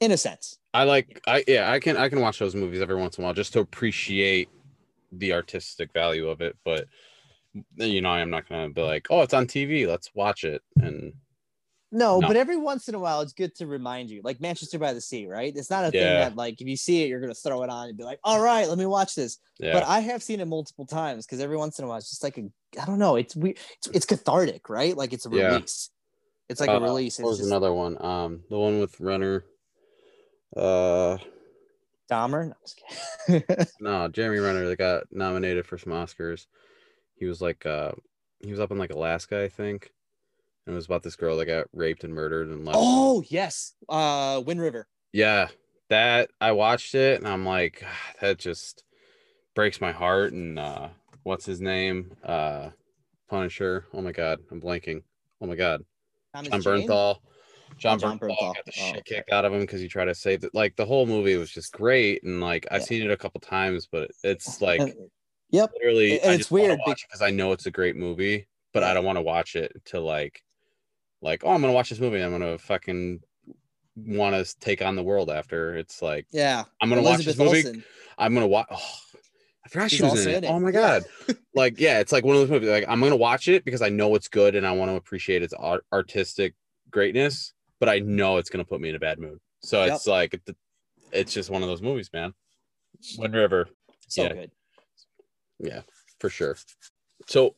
in 0.00 0.10
a 0.10 0.16
sense 0.16 0.58
I 0.74 0.84
like 0.84 1.20
I 1.26 1.44
yeah, 1.48 1.70
I 1.70 1.80
can 1.80 1.96
I 1.96 2.08
can 2.08 2.20
watch 2.20 2.38
those 2.38 2.54
movies 2.54 2.82
every 2.82 2.96
once 2.96 3.16
in 3.16 3.24
a 3.24 3.26
while 3.26 3.34
just 3.34 3.52
to 3.54 3.60
appreciate 3.60 4.48
the 5.12 5.32
artistic 5.32 5.92
value 5.92 6.28
of 6.28 6.40
it, 6.40 6.56
but 6.64 6.86
you 7.76 8.02
know, 8.02 8.10
I'm 8.10 8.30
not 8.30 8.48
gonna 8.48 8.70
be 8.70 8.82
like, 8.82 9.06
oh, 9.10 9.22
it's 9.22 9.34
on 9.34 9.46
TV, 9.46 9.88
let's 9.88 10.10
watch 10.14 10.44
it. 10.44 10.62
And 10.80 11.14
No, 11.90 12.20
No. 12.20 12.26
but 12.28 12.36
every 12.36 12.56
once 12.56 12.88
in 12.88 12.94
a 12.94 12.98
while, 12.98 13.22
it's 13.22 13.32
good 13.32 13.54
to 13.56 13.66
remind 13.66 14.10
you, 14.10 14.20
like 14.22 14.40
Manchester 14.40 14.78
by 14.78 14.92
the 14.92 15.00
Sea, 15.00 15.26
right? 15.26 15.52
It's 15.56 15.70
not 15.70 15.86
a 15.86 15.90
thing 15.90 16.18
that, 16.18 16.36
like, 16.36 16.60
if 16.60 16.66
you 16.68 16.76
see 16.76 17.02
it, 17.02 17.08
you're 17.08 17.20
gonna 17.20 17.34
throw 17.34 17.62
it 17.62 17.70
on 17.70 17.88
and 17.88 17.96
be 17.96 18.04
like, 18.04 18.20
"All 18.24 18.42
right, 18.42 18.68
let 18.68 18.76
me 18.76 18.84
watch 18.84 19.14
this." 19.14 19.38
yeah, 19.58 19.72
But 19.72 19.84
I 19.84 20.00
have 20.00 20.22
seen 20.22 20.40
it 20.40 20.44
multiple 20.46 20.84
times 20.84 21.24
because 21.24 21.40
every 21.40 21.56
once 21.56 21.78
in 21.78 21.86
a 21.86 21.88
while, 21.88 21.96
it's 21.96 22.10
just 22.10 22.22
like 22.22 22.36
a, 22.36 22.50
I 22.80 22.84
don't 22.84 22.98
know, 22.98 23.16
it's 23.16 23.34
we, 23.34 23.50
it's, 23.52 23.86
it's 23.94 24.06
cathartic, 24.06 24.68
right? 24.68 24.94
Like 24.96 25.12
it's 25.14 25.24
a 25.24 25.30
Yeah. 25.30 25.52
release. 25.54 25.90
It's 26.50 26.60
like 26.60 26.68
Uh, 26.68 26.74
a 26.74 26.80
release. 26.80 27.18
what 27.18 27.22
It's 27.24 27.30
was 27.30 27.38
just 27.38 27.50
another 27.50 27.72
one? 27.72 28.00
Um, 28.04 28.44
the 28.50 28.58
one 28.58 28.80
with 28.80 29.00
Renner. 29.00 29.44
Uh, 30.56 31.18
Dahmer. 32.10 32.48
No, 32.48 32.52
I'm 32.52 32.54
just 32.64 32.80
kidding. 33.28 33.66
no, 33.80 34.08
Jeremy 34.08 34.38
Renner 34.40 34.66
that 34.68 34.76
got 34.76 35.04
nominated 35.10 35.66
for 35.66 35.78
some 35.78 35.92
Oscars. 35.92 36.46
He 37.16 37.26
was 37.26 37.40
like, 37.40 37.64
uh, 37.66 37.92
he 38.40 38.50
was 38.50 38.60
up 38.60 38.70
in 38.70 38.78
like 38.78 38.92
Alaska, 38.92 39.42
I 39.42 39.48
think, 39.48 39.90
it 40.72 40.74
was 40.76 40.86
about 40.86 41.02
this 41.02 41.16
girl 41.16 41.36
that 41.36 41.46
got 41.46 41.66
raped 41.72 42.04
and 42.04 42.14
murdered 42.14 42.48
and 42.48 42.64
left. 42.64 42.78
oh 42.80 43.22
yes, 43.28 43.74
uh, 43.88 44.42
Wind 44.44 44.60
River. 44.60 44.88
yeah, 45.12 45.48
that 45.88 46.30
I 46.40 46.52
watched 46.52 46.94
it 46.94 47.18
and 47.18 47.28
I'm 47.28 47.44
like, 47.44 47.82
"Ah, 47.84 48.12
that 48.20 48.38
just 48.38 48.84
breaks 49.54 49.80
my 49.80 49.92
heart. 49.92 50.32
And 50.32 50.58
uh, 50.58 50.88
what's 51.24 51.46
his 51.46 51.60
name? 51.60 52.12
Uh, 52.24 52.70
Punisher. 53.28 53.86
Oh 53.92 54.00
my 54.00 54.12
god, 54.12 54.40
I'm 54.50 54.60
blanking. 54.60 55.02
Oh 55.40 55.46
my 55.46 55.56
god, 55.56 55.84
Thomas 56.34 56.50
John 56.50 56.60
Jane? 56.62 56.88
Bernthal. 56.88 57.16
Jon, 57.76 57.96
Oh, 57.96 57.98
Jon 57.98 58.18
Bernthal, 58.18 58.28
Bernthal. 58.28 58.54
got 58.54 58.64
the 58.64 58.72
Oh, 58.78 58.82
shit 58.90 58.98
okay. 59.00 59.14
kicked 59.16 59.32
out 59.32 59.44
of 59.44 59.52
him 59.52 59.60
because 59.60 59.80
he 59.80 59.88
tried 59.88 60.06
to 60.06 60.14
save 60.14 60.42
it. 60.44 60.54
Like 60.54 60.74
the 60.76 60.86
whole 60.86 61.06
movie 61.06 61.36
was 61.36 61.50
just 61.50 61.72
great, 61.72 62.22
and 62.24 62.40
like 62.40 62.66
I've 62.70 62.82
Yeah. 62.82 62.86
seen 62.86 63.02
it 63.02 63.10
a 63.10 63.16
couple 63.16 63.40
times, 63.40 63.88
but 63.90 64.10
it's 64.24 64.60
like 64.62 64.80
yep. 65.50 65.70
literally, 65.74 66.12
it's 66.12 66.50
weird 66.50 66.78
because 66.84 67.22
I 67.22 67.30
know 67.30 67.52
it's 67.52 67.66
a 67.66 67.70
great 67.70 67.96
movie, 67.96 68.48
but 68.72 68.82
I 68.82 68.94
don't 68.94 69.04
want 69.04 69.16
to 69.16 69.22
watch 69.22 69.54
it 69.56 69.72
to 69.86 70.00
like, 70.00 70.42
like 71.22 71.42
oh, 71.44 71.50
I'm 71.50 71.60
gonna 71.60 71.72
watch 71.72 71.90
this 71.90 72.00
movie. 72.00 72.20
I'm 72.20 72.30
gonna 72.30 72.58
fucking 72.58 73.20
want 73.96 74.34
to 74.46 74.58
take 74.60 74.82
on 74.82 74.96
the 74.96 75.02
world 75.02 75.30
after. 75.30 75.76
It's 75.76 76.00
like 76.02 76.26
Yeah. 76.30 76.64
I'm 76.80 76.88
gonna 76.88 77.02
watch 77.02 77.24
this 77.24 77.36
movie. 77.36 77.56
Olsen. 77.58 77.84
I'm 78.16 78.34
gonna 78.34 78.46
watch. 78.46 78.66
Oh, 78.70 78.76
I 79.64 79.68
forgot 79.68 79.90
She's 79.90 79.98
she 79.98 80.02
was 80.04 80.26
in 80.26 80.34
it. 80.34 80.44
it. 80.44 80.50
Oh 80.50 80.58
my 80.60 80.70
god! 80.70 81.04
like 81.54 81.78
yeah, 81.80 81.98
it's 82.00 82.12
like 82.12 82.24
one 82.24 82.36
of 82.36 82.40
those 82.42 82.50
movies. 82.50 82.68
Like 82.68 82.84
I'm 82.88 83.00
gonna 83.00 83.16
watch 83.16 83.48
it 83.48 83.64
because 83.64 83.82
I 83.82 83.88
know 83.88 84.14
it's 84.14 84.28
good 84.28 84.54
and 84.54 84.66
I 84.66 84.72
want 84.72 84.90
to 84.90 84.94
appreciate 84.96 85.42
its 85.42 85.52
art- 85.54 85.84
artistic 85.92 86.54
greatness, 86.90 87.52
but 87.80 87.88
I 87.88 87.98
know 87.98 88.38
it's 88.38 88.50
gonna 88.50 88.64
put 88.64 88.80
me 88.80 88.88
in 88.88 88.94
a 88.94 88.98
bad 89.00 89.18
mood. 89.18 89.38
So 89.60 89.84
Yep. 89.84 89.94
it's 89.96 90.06
like 90.06 90.40
it's 91.12 91.32
just 91.32 91.50
one 91.50 91.62
of 91.62 91.68
those 91.68 91.82
movies, 91.82 92.10
man. 92.12 92.32
Wind 93.18 93.34
River 93.34 93.68
So 94.06 94.22
Yeah. 94.22 94.32
good. 94.32 94.50
Yeah, 95.58 95.80
for 96.20 96.30
sure. 96.30 96.56
So, 97.26 97.56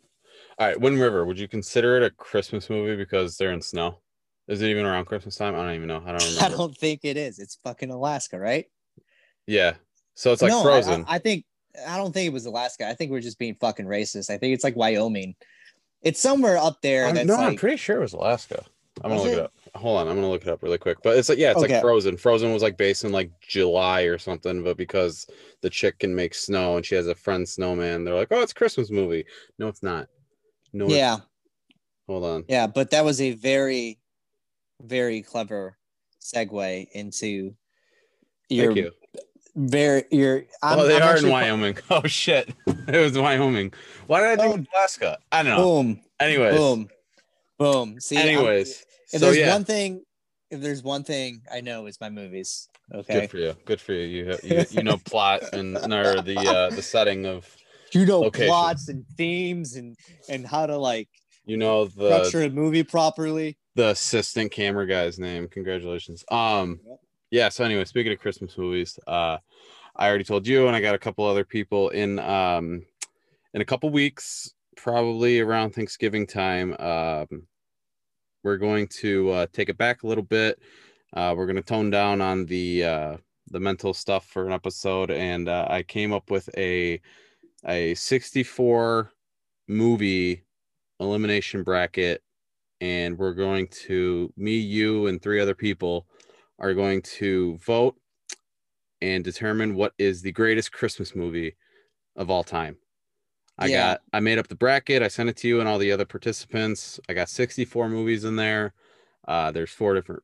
All 0.61 0.67
right, 0.67 0.79
Wind 0.79 1.01
River. 1.01 1.25
Would 1.25 1.39
you 1.39 1.49
consider 1.49 1.97
it 1.97 2.03
a 2.03 2.11
Christmas 2.11 2.69
movie 2.69 2.95
because 2.95 3.39
they're 3.39 3.53
in 3.53 3.63
snow? 3.63 4.01
Is 4.47 4.61
it 4.61 4.69
even 4.69 4.85
around 4.85 5.07
Christmas 5.07 5.37
time? 5.37 5.55
I 5.55 5.63
don't 5.63 5.75
even 5.75 5.89
know. 5.89 6.03
I 6.05 6.11
don't 6.11 6.23
remember. 6.35 6.45
I 6.45 6.49
don't 6.51 6.77
think 6.77 7.01
it 7.05 7.17
is. 7.17 7.39
It's 7.39 7.59
fucking 7.65 7.91
Alaska, 7.91 8.39
right? 8.39 8.67
Yeah. 9.47 9.73
So 10.15 10.33
it's 10.33 10.43
like 10.43 10.51
no, 10.51 10.63
Frozen. 10.63 11.07
I, 11.09 11.13
I, 11.13 11.15
I 11.15 11.19
think 11.19 11.47
I 11.89 11.97
don't 11.97 12.13
think 12.13 12.27
it 12.27 12.33
was 12.35 12.45
Alaska. 12.45 12.87
I 12.87 12.93
think 12.93 13.11
we're 13.11 13.21
just 13.21 13.39
being 13.39 13.55
fucking 13.55 13.87
racist. 13.87 14.29
I 14.29 14.37
think 14.37 14.53
it's 14.53 14.63
like 14.63 14.77
Wyoming. 14.77 15.35
It's 16.03 16.21
somewhere 16.21 16.59
up 16.59 16.83
there. 16.83 17.07
I'm- 17.07 17.15
That's 17.15 17.27
no, 17.27 17.37
like, 17.37 17.47
I'm 17.47 17.57
pretty 17.57 17.79
sure 17.79 17.97
it 17.97 18.01
was 18.01 18.13
Alaska. 18.13 18.63
I'm 19.03 19.11
gonna 19.13 19.23
look 19.23 19.33
it? 19.33 19.39
it? 19.39 19.45
up. 19.45 19.53
Hold 19.77 19.99
on, 20.01 20.09
I'm 20.09 20.17
gonna 20.17 20.29
look 20.29 20.43
it 20.43 20.49
up 20.49 20.63
really 20.63 20.77
quick. 20.77 20.99
But 21.03 21.17
it's 21.17 21.31
like 21.31 21.39
yeah, 21.39 21.53
it's 21.53 21.63
Okay. 21.63 21.75
like 21.75 21.83
Frozen. 21.83 22.19
Frozen 22.19 22.53
was 22.53 22.61
like 22.63 22.77
based 22.77 23.05
in 23.05 23.13
like 23.13 23.31
July 23.41 24.03
or 24.03 24.19
something, 24.19 24.63
but 24.63 24.77
because 24.77 25.27
the 25.63 25.71
chick 25.71 26.01
can 26.01 26.15
make 26.15 26.35
snow 26.35 26.77
and 26.77 26.85
she 26.85 26.97
has 26.97 27.07
a 27.07 27.15
friend 27.15 27.49
snowman, 27.49 28.05
they're 28.05 28.15
like, 28.15 28.29
oh, 28.31 28.43
it's 28.43 28.53
a 28.53 28.55
Christmas 28.55 28.91
movie. 28.91 29.25
No, 29.59 29.69
it's 29.69 29.83
not. 29.83 30.09
No, 30.73 30.87
yeah, 30.89 31.19
Hold 32.07 32.25
on. 32.25 32.45
yeah. 32.49 32.67
But 32.67 32.91
that 32.91 33.05
was 33.05 33.21
a 33.21 33.33
very, 33.33 33.99
very 34.81 35.23
clever 35.23 35.77
segue 36.23 36.87
into 36.93 37.55
your 38.49 38.67
Thank 38.75 38.77
you. 38.77 38.91
very 39.57 40.05
your. 40.11 40.45
I'm, 40.63 40.79
oh, 40.79 40.87
they 40.87 40.97
I'm 40.97 41.03
are 41.03 41.17
in 41.17 41.29
Wyoming. 41.29 41.79
Oh 41.91 42.03
shit, 42.07 42.51
it 42.67 42.97
was 42.99 43.19
Wyoming. 43.19 43.73
Why 44.07 44.21
did 44.21 44.39
I 44.39 44.43
think 44.49 44.67
Oh. 44.73 44.79
Alaska? 44.79 45.19
I 45.33 45.43
don't 45.43 45.57
know. 45.57 45.65
Boom, 45.65 46.01
Anyways, 46.21 46.57
boom, 46.57 46.89
boom. 47.59 48.01
See, 48.01 48.17
I'm- 48.19 48.29
anyways. 48.29 48.85
if 49.13 49.19
so 49.21 49.27
there's 49.27 49.39
yeah, 49.39 49.53
one 49.53 49.65
thing, 49.65 50.05
if 50.51 50.61
there's 50.61 50.83
one 50.83 51.03
thing 51.03 51.43
I 51.53 51.61
know 51.61 51.87
is 51.87 52.01
my 52.01 52.11
movies. 52.11 52.69
Okay, 52.95 53.21
good 53.23 53.31
for 53.31 53.39
you. 53.39 53.57
Good 53.65 53.81
for 53.81 53.93
you. 53.93 54.25
You 54.25 54.39
you, 54.43 54.65
you 54.71 54.83
know 54.83 54.97
plot 54.99 55.43
and, 55.53 55.77
and 55.77 55.93
or 55.93 56.21
the 56.23 56.37
uh, 56.39 56.71
the 56.71 56.83
setting 56.83 57.25
of 57.27 57.47
you 57.93 58.07
know 58.07 58.21
Location. 58.21 58.49
plots 58.49 58.89
and 58.89 59.05
themes 59.17 59.77
and 59.77 59.97
and 60.29 60.47
how 60.47 60.67
to 60.67 60.77
like 60.77 61.09
you 61.45 61.57
know 61.57 61.87
the 61.87 62.25
structure 62.25 62.43
a 62.43 62.51
movie 62.51 62.83
properly. 62.83 63.59
the 63.75 63.89
assistant 63.89 64.53
camera 64.53 64.87
guy's 64.87 65.19
name. 65.19 65.49
Congratulations. 65.49 66.25
Um, 66.31 66.81
yeah. 67.31 67.49
So 67.49 67.65
anyway, 67.65 67.85
speaking 67.85 68.13
of 68.13 68.19
Christmas 68.19 68.57
movies, 68.57 68.99
uh, 69.07 69.39
I 69.97 70.09
already 70.09 70.25
told 70.25 70.47
you, 70.47 70.67
and 70.67 70.77
I 70.77 70.81
got 70.81 70.95
a 70.95 70.99
couple 70.99 71.25
other 71.25 71.45
people 71.45 71.89
in 71.91 72.19
um, 72.19 72.83
in 73.55 73.61
a 73.61 73.65
couple 73.65 73.91
weeks, 73.91 74.55
probably 74.77 75.41
around 75.41 75.75
Thanksgiving 75.75 76.27
time. 76.27 76.77
Um, 76.79 77.47
we're 78.43 78.57
going 78.57 78.89
to 79.01 79.31
uh, 79.31 79.47
take 79.53 79.69
it 79.69 79.77
back 79.77 80.03
a 80.03 80.07
little 80.07 80.25
bit. 80.25 80.59
Uh, 81.13 81.35
we're 81.37 81.47
going 81.47 81.57
to 81.57 81.63
tone 81.63 81.91
down 81.91 82.21
on 82.21 82.47
the 82.47 82.85
uh, 82.85 83.17
the 83.51 83.61
mental 83.61 83.93
stuff 83.93 84.27
for 84.27 84.47
an 84.47 84.53
episode, 84.53 85.11
and 85.11 85.49
uh, 85.49 85.67
I 85.69 85.83
came 85.83 86.13
up 86.13 86.31
with 86.31 86.49
a 86.57 87.01
a 87.67 87.95
64 87.95 89.13
movie 89.69 90.45
elimination 91.01 91.63
bracket 91.63 92.23
and 92.81 93.19
we're 93.19 93.35
going 93.35 93.69
to 93.69 94.33
me 94.37 94.57
you 94.59 95.07
and 95.07 95.23
three 95.23 95.41
other 95.41 95.55
people 95.55 96.09
are 96.59 96.75
going 96.75 97.03
to 97.03 97.57
vote 97.59 97.97
and 99.01 99.25
determine 99.25 99.75
what 99.75 99.95
is 99.99 100.23
the 100.23 100.33
greatest 100.33 100.73
christmas 100.73 101.15
movie 101.15 101.57
of 102.17 102.31
all 102.31 102.45
time. 102.45 102.79
I 103.59 103.69
Yeah. 103.69 103.71
got 103.71 104.03
i 104.13 104.21
made 104.21 104.39
up 104.39 104.49
the 104.49 104.57
bracket 104.57 105.03
i 105.03 105.09
sent 105.09 105.31
it 105.31 105.37
to 105.39 105.49
you 105.49 105.61
and 105.61 105.69
all 105.69 105.79
the 105.79 105.93
other 105.93 106.07
participants. 106.07 107.01
I 107.09 107.15
got 107.15 107.31
64 107.31 107.89
movies 107.89 108.25
in 108.25 108.37
there. 108.37 108.75
Uh, 109.29 109.53
there's 109.53 109.71
four 109.73 109.95
different 109.95 110.23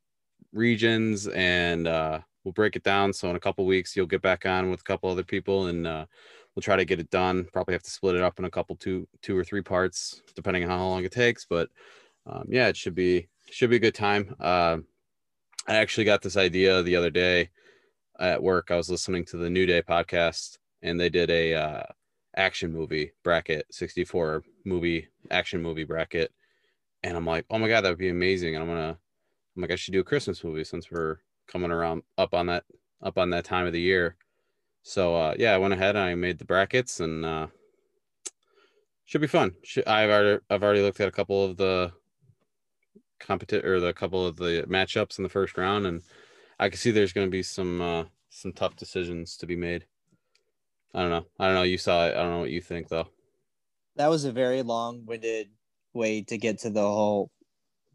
regions 0.52 1.28
and 1.28 1.88
uh, 1.88 2.20
we'll 2.44 2.52
break 2.52 2.76
it 2.76 2.84
down. 2.84 3.12
So 3.12 3.30
in 3.30 3.36
a 3.36 3.40
couple 3.40 3.66
weeks 3.66 3.96
you'll 3.96 4.06
get 4.06 4.22
back 4.22 4.46
on 4.46 4.70
with 4.70 4.80
a 4.80 4.84
couple 4.84 5.10
other 5.10 5.24
people 5.24 5.66
and 5.68 5.86
uh, 5.86 6.06
we'll 6.56 6.62
try 6.62 6.76
to 6.76 6.84
get 6.84 6.98
it 6.98 7.10
done. 7.10 7.46
Probably 7.52 7.74
have 7.74 7.82
to 7.82 7.90
split 7.90 8.16
it 8.16 8.22
up 8.22 8.38
in 8.38 8.46
a 8.46 8.50
couple 8.50 8.74
two 8.76 9.06
two 9.22 9.36
or 9.36 9.44
three 9.44 9.62
parts 9.62 10.22
depending 10.34 10.64
on 10.64 10.70
how 10.70 10.86
long 10.86 11.04
it 11.04 11.12
takes 11.12 11.44
but 11.44 11.68
um, 12.26 12.46
yeah 12.48 12.68
it 12.68 12.76
should 12.76 12.94
be 12.94 13.28
should 13.50 13.70
be 13.70 13.76
a 13.76 13.80
good 13.80 13.94
time. 13.94 14.34
Uh, 14.40 14.78
i 15.68 15.76
actually 15.76 16.04
got 16.04 16.22
this 16.22 16.36
idea 16.36 16.82
the 16.82 16.96
other 16.96 17.10
day 17.10 17.50
at 18.18 18.42
work. 18.42 18.70
I 18.70 18.76
was 18.76 18.90
listening 18.90 19.24
to 19.26 19.36
the 19.36 19.50
new 19.50 19.66
day 19.66 19.82
podcast 19.82 20.58
and 20.82 20.98
they 20.98 21.10
did 21.10 21.30
a 21.30 21.54
uh, 21.54 21.82
action 22.36 22.72
movie 22.72 23.12
bracket 23.24 23.66
64 23.70 24.42
movie 24.64 25.08
action 25.30 25.62
movie 25.62 25.84
bracket 25.84 26.32
and 27.02 27.16
i'm 27.16 27.24
like 27.24 27.46
oh 27.50 27.58
my 27.58 27.66
god 27.66 27.80
that 27.80 27.88
would 27.88 27.98
be 27.98 28.10
amazing 28.10 28.54
and 28.54 28.62
i'm 28.62 28.68
gonna 28.68 28.98
i'm 29.56 29.62
like 29.62 29.70
i 29.70 29.76
should 29.76 29.92
do 29.92 30.00
a 30.00 30.04
christmas 30.04 30.44
movie 30.44 30.62
since 30.62 30.90
we're 30.90 31.16
coming 31.48 31.70
around 31.70 32.02
up 32.18 32.34
on 32.34 32.46
that 32.46 32.64
up 33.02 33.16
on 33.16 33.30
that 33.30 33.44
time 33.44 33.66
of 33.66 33.72
the 33.72 33.80
year 33.80 34.16
so 34.86 35.16
uh, 35.16 35.34
yeah 35.36 35.52
i 35.52 35.58
went 35.58 35.74
ahead 35.74 35.96
and 35.96 36.04
i 36.04 36.14
made 36.14 36.38
the 36.38 36.44
brackets 36.44 37.00
and 37.00 37.24
uh, 37.24 37.48
should 39.04 39.20
be 39.20 39.26
fun. 39.26 39.52
Should, 39.64 39.86
i've 39.86 40.10
already 40.10 40.40
i've 40.48 40.62
already 40.62 40.82
looked 40.82 41.00
at 41.00 41.08
a 41.08 41.12
couple 41.12 41.44
of 41.44 41.56
the 41.56 41.92
competi- 43.20 43.64
or 43.64 43.80
the 43.80 43.92
couple 43.92 44.24
of 44.24 44.36
the 44.36 44.64
matchups 44.68 45.18
in 45.18 45.24
the 45.24 45.28
first 45.28 45.58
round 45.58 45.86
and 45.86 46.02
i 46.60 46.68
can 46.68 46.78
see 46.78 46.92
there's 46.92 47.12
going 47.12 47.26
to 47.26 47.30
be 47.30 47.42
some 47.42 47.80
uh, 47.80 48.04
some 48.30 48.52
tough 48.52 48.76
decisions 48.76 49.36
to 49.38 49.46
be 49.46 49.56
made. 49.56 49.86
I 50.94 51.00
don't 51.00 51.10
know. 51.10 51.26
I 51.38 51.46
don't 51.46 51.54
know. 51.54 51.62
You 51.62 51.78
saw 51.78 52.06
it. 52.06 52.14
I 52.14 52.22
don't 52.22 52.32
know 52.32 52.40
what 52.40 52.50
you 52.50 52.60
think 52.60 52.88
though. 52.88 53.08
That 53.96 54.08
was 54.08 54.24
a 54.24 54.32
very 54.32 54.62
long-winded 54.62 55.48
way 55.94 56.22
to 56.22 56.36
get 56.36 56.58
to 56.60 56.70
the 56.70 56.82
whole 56.82 57.30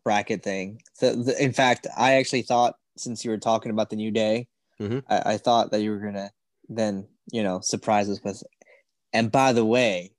bracket 0.04 0.44
thing. 0.44 0.82
So, 0.94 1.16
the, 1.16 1.42
in 1.44 1.54
fact, 1.54 1.86
I 1.96 2.14
actually 2.14 2.42
thought 2.42 2.76
since 2.98 3.24
you 3.24 3.30
were 3.32 3.38
talking 3.38 3.72
about 3.72 3.90
the 3.92 3.96
new 3.96 4.12
day, 4.12 4.48
Mhm. 4.80 5.04
I, 5.08 5.34
I 5.34 5.38
thought 5.38 5.72
that 5.72 5.82
you 5.82 5.92
were 5.92 6.00
gonna 6.00 6.32
then 6.78 7.08
you 7.32 7.44
know 7.44 7.60
surprise 7.62 8.10
us 8.10 8.20
with. 8.24 8.44
And 9.14 9.32
by 9.32 9.52
the 9.54 9.66
way, 9.66 10.14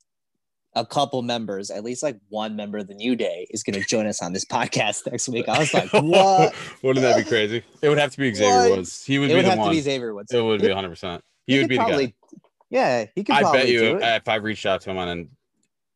a 0.74 0.84
couple 0.84 1.22
members, 1.22 1.70
at 1.70 1.82
least 1.82 2.02
like 2.02 2.18
one 2.28 2.56
member 2.56 2.78
of 2.78 2.86
the 2.88 2.94
new 2.94 3.16
day, 3.16 3.46
is 3.50 3.62
gonna 3.62 3.80
join 3.88 4.06
us 4.06 4.22
on 4.22 4.32
this 4.32 4.44
podcast 4.44 5.10
next 5.10 5.28
week. 5.28 5.48
I 5.48 5.58
was 5.58 5.72
like, 5.74 5.90
what? 5.92 6.54
wouldn't 6.82 7.02
that 7.04 7.16
be 7.16 7.24
crazy 7.24 7.62
it 7.80 7.88
would 7.88 7.98
have 7.98 8.10
to 8.10 8.18
be 8.18 8.32
xavier 8.34 8.68
What? 8.68 8.78
woods 8.78 9.04
he 9.04 9.18
would 9.18 9.26
it 9.26 9.28
be 9.32 9.36
would 9.36 9.44
the 9.46 9.50
have 9.50 9.58
one 9.58 9.68
to 9.70 9.76
be 9.76 9.80
Xavier 9.80 10.14
Woods. 10.14 10.32
it 10.32 10.40
would 10.40 10.60
be 10.60 10.66
100% 10.68 11.20
he, 11.46 11.56
would 11.56 11.62
could 11.64 11.68
be 11.68 11.76
the 11.76 11.82
probably, 11.82 12.06
guy 12.08 12.12
Yeah, 12.70 13.04
he 13.14 13.24
could 13.24 13.36
i 13.36 13.52
bet 13.52 13.68
you 13.68 13.98
if 14.00 14.28
i 14.28 14.34
reached 14.36 14.66
out 14.66 14.80
to 14.82 14.90
him 14.90 14.98
on 14.98 15.28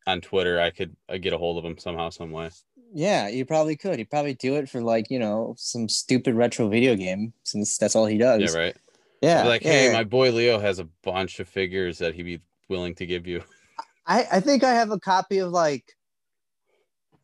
on 0.07 0.21
twitter 0.21 0.59
i 0.61 0.69
could 0.69 0.95
uh, 1.09 1.17
get 1.17 1.33
a 1.33 1.37
hold 1.37 1.57
of 1.57 1.65
him 1.65 1.77
somehow 1.77 2.09
some 2.09 2.31
way 2.31 2.49
Yeah, 2.93 3.27
you 3.27 3.45
probably 3.45 3.75
could. 3.75 3.97
He'd 3.99 4.09
probably 4.09 4.33
do 4.35 4.55
it 4.55 4.69
for 4.69 4.81
like, 4.81 5.09
you 5.11 5.19
know, 5.19 5.55
some 5.57 5.89
stupid 5.89 6.35
retro 6.35 6.69
video 6.69 6.95
game 6.95 7.33
since 7.43 7.77
that's 7.77 7.95
all 7.95 8.05
he 8.05 8.17
does. 8.17 8.53
yeah 8.53 8.59
right 8.59 8.77
Yeah. 9.21 9.43
Like 9.45 9.63
yeah, 9.63 9.71
hey 9.71 9.85
yeah. 9.87 9.93
my 9.93 10.03
boy 10.03 10.31
leo 10.31 10.59
has 10.59 10.79
a 10.79 10.87
bunch 11.03 11.39
of 11.39 11.47
figures 11.47 11.97
that 11.99 12.13
he'd 12.15 12.23
be 12.23 12.41
willing 12.69 12.95
to 12.95 13.05
give 13.05 13.25
you 13.27 13.43
I, 14.07 14.25
I 14.33 14.39
think 14.39 14.63
I 14.63 14.73
have 14.73 14.91
a 14.91 14.99
copy 14.99 15.39
of 15.39 15.51
like 15.51 15.83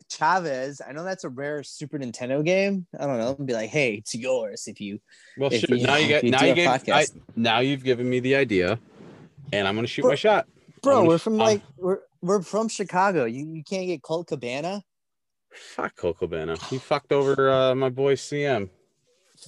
Chavez. 0.10 0.82
I 0.88 0.92
know 0.92 1.04
that's 1.04 1.24
a 1.24 1.30
rare 1.30 1.64
Super 1.64 1.98
Nintendo 1.98 2.44
game. 2.44 2.86
I 3.00 3.06
don't 3.08 3.18
know. 3.18 3.34
Be 3.36 3.54
like, 3.54 3.70
hey, 3.70 3.96
it's 3.96 4.14
yours 4.14 4.68
if 4.68 4.80
you 4.80 5.00
well 5.38 5.52
If 5.52 5.62
shit, 5.62 5.70
you- 5.72 5.86
now 5.88 5.96
you 5.96 6.08
get 6.08 6.24
you 6.24 6.32
now 6.32 6.44
you 6.44 6.54
gave 6.54 6.68
I, 6.68 7.06
now 7.36 7.60
you've 7.60 7.84
given 7.84 8.10
me 8.10 8.20
the 8.20 8.36
idea 8.36 8.80
and 9.52 9.68
i'm 9.68 9.76
gonna 9.76 9.88
shoot 9.88 10.02
Bro- 10.04 10.12
my 10.12 10.16
shot 10.16 10.48
Bro, 10.82 11.06
we're 11.06 11.18
from 11.18 11.40
I'm- 11.40 11.48
like 11.48 11.62
we're 11.78 12.00
we're 12.22 12.42
from 12.42 12.70
Chicago. 12.70 13.26
You 13.26 13.46
you 13.46 13.64
can't 13.64 13.88
get 13.88 14.02
Colt 14.02 14.28
Cabana? 14.28 14.84
fuck 15.54 15.96
Coco 15.96 16.26
Cabana. 16.26 16.58
he 16.70 16.78
fucked 16.80 17.12
over 17.12 17.50
uh, 17.52 17.76
my 17.76 17.90
boy 17.90 18.16
cm 18.16 18.70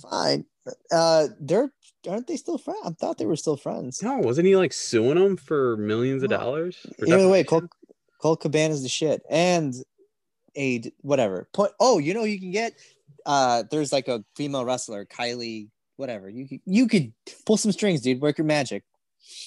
Fine. 0.10 0.46
Uh 0.92 1.28
they're 1.40 1.72
aren't 2.07 2.27
they 2.27 2.38
still 2.38 2.57
friends? 2.57 2.80
I 2.86 2.90
thought 2.91 3.18
they 3.18 3.26
were 3.26 3.36
still 3.36 3.57
friends. 3.57 4.02
no 4.03 4.18
wasn't 4.18 4.48
he 4.48 4.56
like 4.56 4.73
suing 4.73 5.15
them 5.15 5.38
for 5.38 5.77
millions 5.77 6.23
of 6.23 6.30
dollars 6.30 6.77
for 6.98 7.06
Either 7.07 7.30
way, 7.30 7.44
defamation? 7.44 7.45
Colt, 7.48 7.64
Colt 8.22 8.41
Cabana's 8.41 8.84
the 8.84 8.90
shit. 8.90 9.22
And 9.30 9.73
a 10.56 10.80
d- 10.80 10.94
whatever. 11.02 11.48
Point 11.53 11.72
oh, 11.80 11.98
you 11.99 12.14
know 12.14 12.23
you 12.23 12.40
can 12.40 12.52
get 12.52 12.73
uh 13.26 13.64
there's 13.72 13.91
like 13.91 14.07
a 14.07 14.23
female 14.36 14.65
wrestler, 14.65 15.06
Kylie, 15.06 15.69
whatever. 15.98 16.30
You 16.30 16.48
could 16.48 16.60
you 16.65 16.88
could 16.88 17.11
pull 17.45 17.57
some 17.57 17.72
strings, 17.72 18.02
dude. 18.02 18.22
Work 18.22 18.38
your 18.38 18.45
magic. 18.45 18.84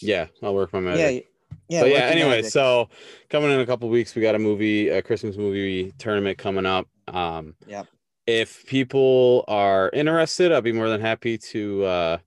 yeah 0.03 0.27
i'll 0.43 0.55
work 0.55 0.73
my 0.73 0.81
magic 0.81 1.25
Yeah. 1.69 1.79
Yeah. 1.79 1.81
but 1.83 1.91
yeah, 1.91 1.99
anyway, 2.07 2.37
magic. 2.39 2.51
so 2.53 2.89
coming 3.31 3.51
in 3.51 3.61
a 3.61 3.67
couple 3.67 3.89
weeks, 3.89 4.15
we 4.15 4.21
got 4.23 4.35
a 4.35 4.39
movie, 4.39 4.89
a 4.89 5.01
Christmas 5.03 5.37
movie 5.37 5.93
tournament 5.99 6.37
coming 6.39 6.67
up. 6.67 6.87
Um, 7.09 7.55
Yep. 7.67 7.87
If 8.27 8.67
people 8.67 9.45
are 9.49 9.89
interested, 9.95 10.53
I'll 10.53 10.61
be 10.61 10.73
more 10.73 10.91
than 10.91 11.01
happy 11.01 11.39
to 11.39 11.85
uh, 11.85 12.19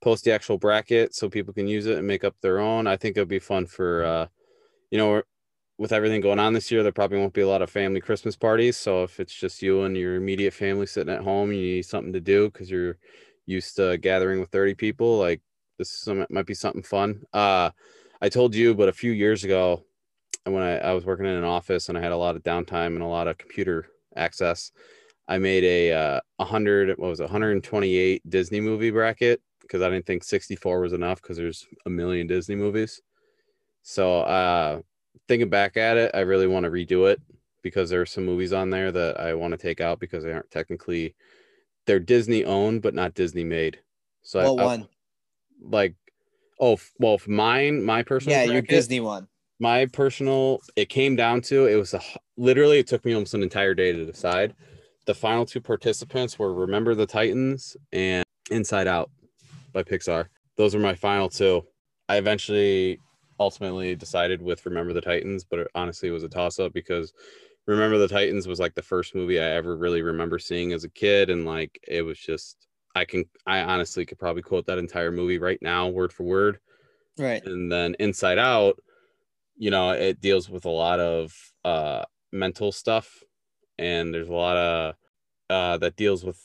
post 0.00 0.24
the 0.24 0.32
actual 0.32 0.58
bracket 0.58 1.14
so 1.14 1.28
people 1.28 1.52
can 1.52 1.66
use 1.66 1.86
it 1.86 1.98
and 1.98 2.06
make 2.06 2.24
up 2.24 2.34
their 2.40 2.58
own. 2.58 2.86
I 2.86 2.96
think 2.96 3.16
it'll 3.16 3.26
be 3.26 3.38
fun 3.38 3.66
for, 3.66 4.04
uh, 4.04 4.26
you 4.90 4.98
know, 4.98 5.22
with 5.78 5.92
everything 5.92 6.20
going 6.20 6.38
on 6.38 6.52
this 6.52 6.70
year, 6.70 6.82
there 6.82 6.92
probably 6.92 7.18
won't 7.18 7.32
be 7.32 7.40
a 7.40 7.48
lot 7.48 7.62
of 7.62 7.70
family 7.70 8.00
Christmas 8.00 8.36
parties. 8.36 8.76
So 8.76 9.02
if 9.02 9.18
it's 9.18 9.32
just 9.32 9.62
you 9.62 9.84
and 9.84 9.96
your 9.96 10.16
immediate 10.16 10.52
family 10.52 10.86
sitting 10.86 11.12
at 11.12 11.22
home, 11.22 11.52
you 11.52 11.60
need 11.60 11.86
something 11.86 12.12
to 12.12 12.20
do 12.20 12.50
because 12.50 12.70
you're 12.70 12.98
used 13.46 13.76
to 13.76 13.96
gathering 13.98 14.40
with 14.40 14.50
30 14.50 14.74
people, 14.74 15.18
like 15.18 15.40
this 15.78 15.90
is 15.90 16.00
some, 16.00 16.26
might 16.28 16.46
be 16.46 16.54
something 16.54 16.82
fun. 16.82 17.22
Uh, 17.32 17.70
I 18.20 18.28
told 18.28 18.54
you, 18.54 18.74
but 18.74 18.90
a 18.90 18.92
few 18.92 19.12
years 19.12 19.44
ago, 19.44 19.84
when 20.44 20.62
I, 20.62 20.78
I 20.78 20.92
was 20.92 21.06
working 21.06 21.26
in 21.26 21.32
an 21.32 21.44
office 21.44 21.88
and 21.88 21.96
I 21.96 22.02
had 22.02 22.12
a 22.12 22.16
lot 22.16 22.36
of 22.36 22.42
downtime 22.42 22.88
and 22.88 23.02
a 23.02 23.06
lot 23.06 23.26
of 23.26 23.38
computer 23.38 23.86
access, 24.16 24.72
I 25.28 25.38
made 25.38 25.64
a 25.64 25.92
uh, 25.92 26.20
100, 26.36 26.90
what 26.98 27.08
was 27.08 27.20
it, 27.20 27.24
128 27.24 28.28
Disney 28.28 28.60
movie 28.60 28.90
bracket 28.90 29.40
because 29.70 29.82
I 29.82 29.88
didn't 29.88 30.06
think 30.06 30.24
64 30.24 30.80
was 30.80 30.92
enough 30.92 31.22
because 31.22 31.36
there's 31.36 31.64
a 31.86 31.90
million 31.90 32.26
Disney 32.26 32.56
movies. 32.56 33.00
So, 33.82 34.22
uh, 34.22 34.80
thinking 35.28 35.48
back 35.48 35.76
at 35.76 35.96
it, 35.96 36.10
I 36.12 36.20
really 36.20 36.48
want 36.48 36.64
to 36.64 36.70
redo 36.70 37.08
it 37.08 37.20
because 37.62 37.88
there 37.88 38.00
are 38.00 38.06
some 38.06 38.26
movies 38.26 38.52
on 38.52 38.70
there 38.70 38.90
that 38.90 39.20
I 39.20 39.34
want 39.34 39.52
to 39.52 39.58
take 39.58 39.80
out 39.80 40.00
because 40.00 40.24
they 40.24 40.32
aren't 40.32 40.50
technically 40.50 41.14
they're 41.86 42.00
Disney 42.00 42.44
owned 42.44 42.82
but 42.82 42.94
not 42.94 43.14
Disney 43.14 43.44
made. 43.44 43.78
So 44.22 44.54
what 44.54 44.62
I, 44.62 44.66
one? 44.66 44.82
I, 44.82 44.86
like 45.62 45.94
oh 46.58 46.78
well 46.98 47.20
mine 47.26 47.84
my 47.84 48.02
personal 48.02 48.38
yeah 48.38 48.44
your 48.50 48.62
Disney 48.62 49.00
one. 49.00 49.28
My 49.58 49.86
personal 49.86 50.60
it 50.74 50.88
came 50.88 51.16
down 51.16 51.42
to 51.42 51.66
it 51.66 51.76
was 51.76 51.94
a 51.94 52.00
literally 52.36 52.78
it 52.78 52.86
took 52.86 53.04
me 53.04 53.12
almost 53.12 53.34
an 53.34 53.42
entire 53.42 53.74
day 53.74 53.92
to 53.92 54.04
decide. 54.04 54.54
The 55.06 55.14
final 55.14 55.44
two 55.44 55.60
participants 55.60 56.38
were 56.38 56.52
Remember 56.54 56.94
the 56.94 57.06
Titans 57.06 57.76
and 57.92 58.24
Inside 58.50 58.86
Out 58.86 59.10
by 59.72 59.82
Pixar. 59.82 60.26
Those 60.56 60.74
are 60.74 60.80
my 60.80 60.94
final 60.94 61.28
two. 61.28 61.62
I 62.08 62.16
eventually 62.16 62.98
ultimately 63.38 63.94
decided 63.94 64.42
with 64.42 64.66
Remember 64.66 64.92
the 64.92 65.00
Titans, 65.00 65.44
but 65.44 65.58
it 65.60 65.68
honestly 65.74 66.10
was 66.10 66.24
a 66.24 66.28
toss 66.28 66.58
up 66.58 66.72
because 66.72 67.12
Remember 67.66 67.98
the 67.98 68.08
Titans 68.08 68.46
was 68.46 68.58
like 68.58 68.74
the 68.74 68.82
first 68.82 69.14
movie 69.14 69.38
I 69.38 69.50
ever 69.50 69.76
really 69.76 70.02
remember 70.02 70.38
seeing 70.38 70.72
as 70.72 70.84
a 70.84 70.90
kid. 70.90 71.30
And 71.30 71.44
like 71.44 71.78
it 71.86 72.02
was 72.02 72.18
just, 72.18 72.66
I 72.94 73.04
can, 73.04 73.24
I 73.46 73.60
honestly 73.60 74.04
could 74.04 74.18
probably 74.18 74.42
quote 74.42 74.66
that 74.66 74.78
entire 74.78 75.12
movie 75.12 75.38
right 75.38 75.58
now, 75.62 75.88
word 75.88 76.12
for 76.12 76.24
word. 76.24 76.58
Right. 77.18 77.44
And 77.44 77.70
then 77.70 77.94
Inside 77.98 78.38
Out, 78.38 78.82
you 79.56 79.70
know, 79.70 79.90
it 79.90 80.20
deals 80.20 80.50
with 80.50 80.64
a 80.64 80.70
lot 80.70 81.00
of 81.00 81.32
uh, 81.64 82.04
mental 82.32 82.72
stuff. 82.72 83.22
And 83.78 84.12
there's 84.12 84.28
a 84.28 84.34
lot 84.34 84.56
of 84.56 84.94
uh, 85.48 85.78
that 85.78 85.96
deals 85.96 86.24
with 86.24 86.38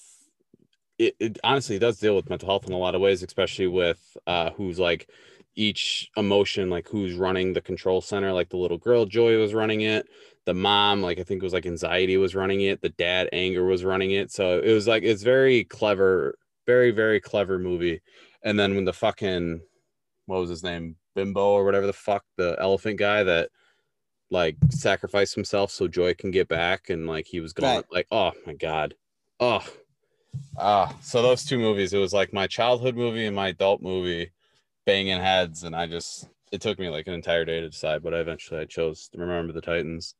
it, 0.97 1.15
it 1.19 1.39
honestly 1.43 1.79
does 1.79 1.99
deal 1.99 2.15
with 2.15 2.29
mental 2.29 2.47
health 2.47 2.67
in 2.67 2.73
a 2.73 2.77
lot 2.77 2.95
of 2.95 3.01
ways, 3.01 3.23
especially 3.23 3.67
with 3.67 4.17
uh, 4.27 4.51
who's 4.51 4.79
like 4.79 5.09
each 5.55 6.09
emotion, 6.17 6.69
like 6.69 6.87
who's 6.87 7.15
running 7.15 7.53
the 7.53 7.61
control 7.61 8.01
center. 8.01 8.31
Like 8.33 8.49
the 8.49 8.57
little 8.57 8.77
girl, 8.77 9.05
Joy, 9.05 9.37
was 9.37 9.53
running 9.53 9.81
it. 9.81 10.07
The 10.45 10.53
mom, 10.53 11.01
like 11.01 11.19
I 11.19 11.23
think 11.23 11.41
it 11.41 11.45
was 11.45 11.53
like 11.53 11.65
anxiety, 11.65 12.17
was 12.17 12.35
running 12.35 12.61
it. 12.61 12.81
The 12.81 12.89
dad, 12.89 13.29
anger, 13.33 13.65
was 13.65 13.83
running 13.83 14.11
it. 14.11 14.31
So 14.31 14.59
it 14.59 14.71
was 14.71 14.87
like 14.87 15.03
it's 15.03 15.23
very 15.23 15.63
clever, 15.65 16.37
very 16.65 16.91
very 16.91 17.19
clever 17.19 17.59
movie. 17.59 18.01
And 18.43 18.59
then 18.59 18.75
when 18.75 18.85
the 18.85 18.93
fucking 18.93 19.61
what 20.27 20.39
was 20.39 20.49
his 20.49 20.63
name, 20.63 20.95
Bimbo 21.15 21.41
or 21.41 21.65
whatever 21.65 21.87
the 21.87 21.93
fuck, 21.93 22.23
the 22.37 22.55
elephant 22.59 22.99
guy 22.99 23.23
that 23.23 23.49
like 24.31 24.57
sacrificed 24.69 25.35
himself 25.35 25.71
so 25.71 25.87
Joy 25.87 26.13
can 26.13 26.31
get 26.31 26.47
back, 26.47 26.89
and 26.89 27.07
like 27.07 27.25
he 27.25 27.39
was 27.39 27.53
going 27.53 27.75
right. 27.75 27.85
like, 27.91 28.07
oh 28.11 28.31
my 28.45 28.53
god, 28.53 28.95
oh 29.39 29.65
Ah, 30.57 30.95
so 31.01 31.21
those 31.21 31.43
two 31.43 31.59
movies, 31.59 31.93
it 31.93 31.97
was 31.97 32.13
like 32.13 32.33
my 32.33 32.47
childhood 32.47 32.95
movie 32.95 33.25
and 33.25 33.35
my 33.35 33.49
adult 33.49 33.81
movie 33.81 34.31
banging 34.85 35.19
heads, 35.19 35.63
and 35.63 35.75
I 35.75 35.87
just 35.87 36.29
it 36.51 36.61
took 36.61 36.79
me 36.79 36.89
like 36.89 37.07
an 37.07 37.13
entire 37.13 37.45
day 37.45 37.59
to 37.59 37.69
decide, 37.69 38.03
but 38.03 38.13
I 38.13 38.19
eventually 38.19 38.61
I 38.61 38.65
chose 38.65 39.09
to 39.09 39.17
remember 39.17 39.51
the 39.51 39.61
Titans. 39.61 40.15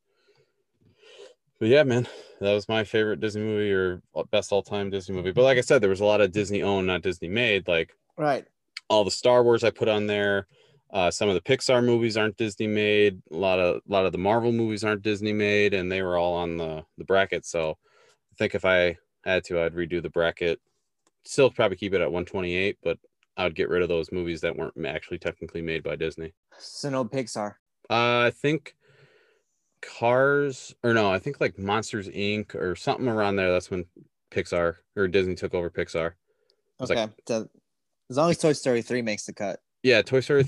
But 1.60 1.70
yeah, 1.70 1.84
man, 1.84 2.08
that 2.42 2.54
was 2.54 2.68
my 2.68 2.84
favorite 2.84 3.22
Disney 3.22 3.44
movie 3.44 3.72
or 3.72 4.02
best 4.32 4.52
all 4.52 4.62
time 4.62 4.90
Disney 4.90 5.16
movie. 5.16 5.32
But 5.32 5.44
like 5.44 5.58
I 5.58 5.62
said, 5.62 5.82
there 5.82 5.90
was 5.90 6.02
a 6.02 6.06
lot 6.06 6.22
of 6.22 6.32
Disney 6.32 6.62
owned, 6.62 6.88
not 6.88 7.02
Disney 7.02 7.30
made. 7.30 7.68
Like 7.68 7.96
right, 8.18 8.46
all 8.90 9.04
the 9.04 9.12
Star 9.12 9.44
Wars 9.44 9.64
I 9.64 9.70
put 9.70 9.88
on 9.88 10.08
there. 10.08 10.48
Uh, 10.92 11.12
some 11.12 11.28
of 11.30 11.36
the 11.36 11.42
Pixar 11.42 11.84
movies 11.84 12.18
aren't 12.18 12.38
Disney 12.38 12.68
made. 12.68 13.22
A 13.32 13.36
lot 13.36 13.60
of 13.60 13.78
a 13.78 13.92
lot 13.92 14.06
of 14.06 14.12
the 14.12 14.18
Marvel 14.18 14.52
movies 14.52 14.84
aren't 14.84 15.02
Disney 15.02 15.34
made, 15.34 15.74
and 15.74 15.92
they 15.92 16.02
were 16.02 16.18
all 16.18 16.36
on 16.36 16.58
the 16.58 16.86
the 16.98 17.06
bracket. 17.06 17.46
So 17.46 17.72
I 17.72 18.36
think 18.38 18.54
if 18.54 18.66
I 18.66 18.98
had 19.34 19.44
to, 19.46 19.62
I'd 19.62 19.74
redo 19.74 20.02
the 20.02 20.10
bracket. 20.10 20.60
Still 21.24 21.50
probably 21.50 21.78
keep 21.78 21.94
it 21.94 22.02
at 22.02 22.12
128, 22.12 22.78
but 22.84 23.00
I 23.38 23.44
would 23.44 23.56
get 23.56 23.70
rid 23.70 23.82
of 23.82 23.90
those 23.90 24.12
movies 24.12 24.42
that 24.42 24.56
weren't 24.56 24.74
actually 24.86 25.20
technically 25.20 25.62
made 25.62 25.84
by 25.84 25.96
Disney. 25.96 26.34
So 26.58 26.90
no 26.90 27.04
Pixar. 27.06 27.56
Uh, 27.90 28.28
I 28.28 28.32
think 28.34 28.76
Cars, 29.82 30.74
or 30.84 30.94
no, 30.94 31.12
I 31.12 31.20
think 31.20 31.40
like 31.40 31.58
Monsters 31.58 32.08
Inc. 32.10 32.56
or 32.56 32.76
something 32.76 33.08
around 33.08 33.36
there. 33.36 33.52
That's 33.52 33.70
when 33.70 33.86
Pixar 34.32 34.78
or 34.96 35.08
Disney 35.08 35.36
took 35.36 35.54
over 35.54 35.70
Pixar. 35.70 36.14
Okay, 36.82 36.96
like, 36.96 37.10
so, 37.28 37.48
as 38.10 38.18
long 38.18 38.30
as 38.30 38.38
Toy 38.38 38.54
Story 38.54 38.82
three 38.82 39.02
makes 39.02 39.26
the 39.26 39.34
cut. 39.34 39.60
Yeah, 39.84 40.02
Toy 40.02 40.22
Story 40.22 40.46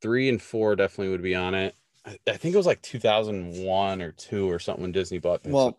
three 0.00 0.28
and 0.28 0.40
four 0.40 0.76
definitely 0.76 1.10
would 1.10 1.22
be 1.22 1.34
on 1.34 1.54
it. 1.54 1.74
I, 2.04 2.18
I, 2.28 2.36
think 2.36 2.54
it 2.54 2.56
was 2.56 2.66
like 2.66 2.80
2001 2.82 4.02
or 4.02 4.12
two 4.12 4.50
or 4.50 4.58
something 4.58 4.82
when 4.82 4.92
Disney 4.92 5.18
bought. 5.18 5.42
Pixar. 5.42 5.52
Well, 5.52 5.78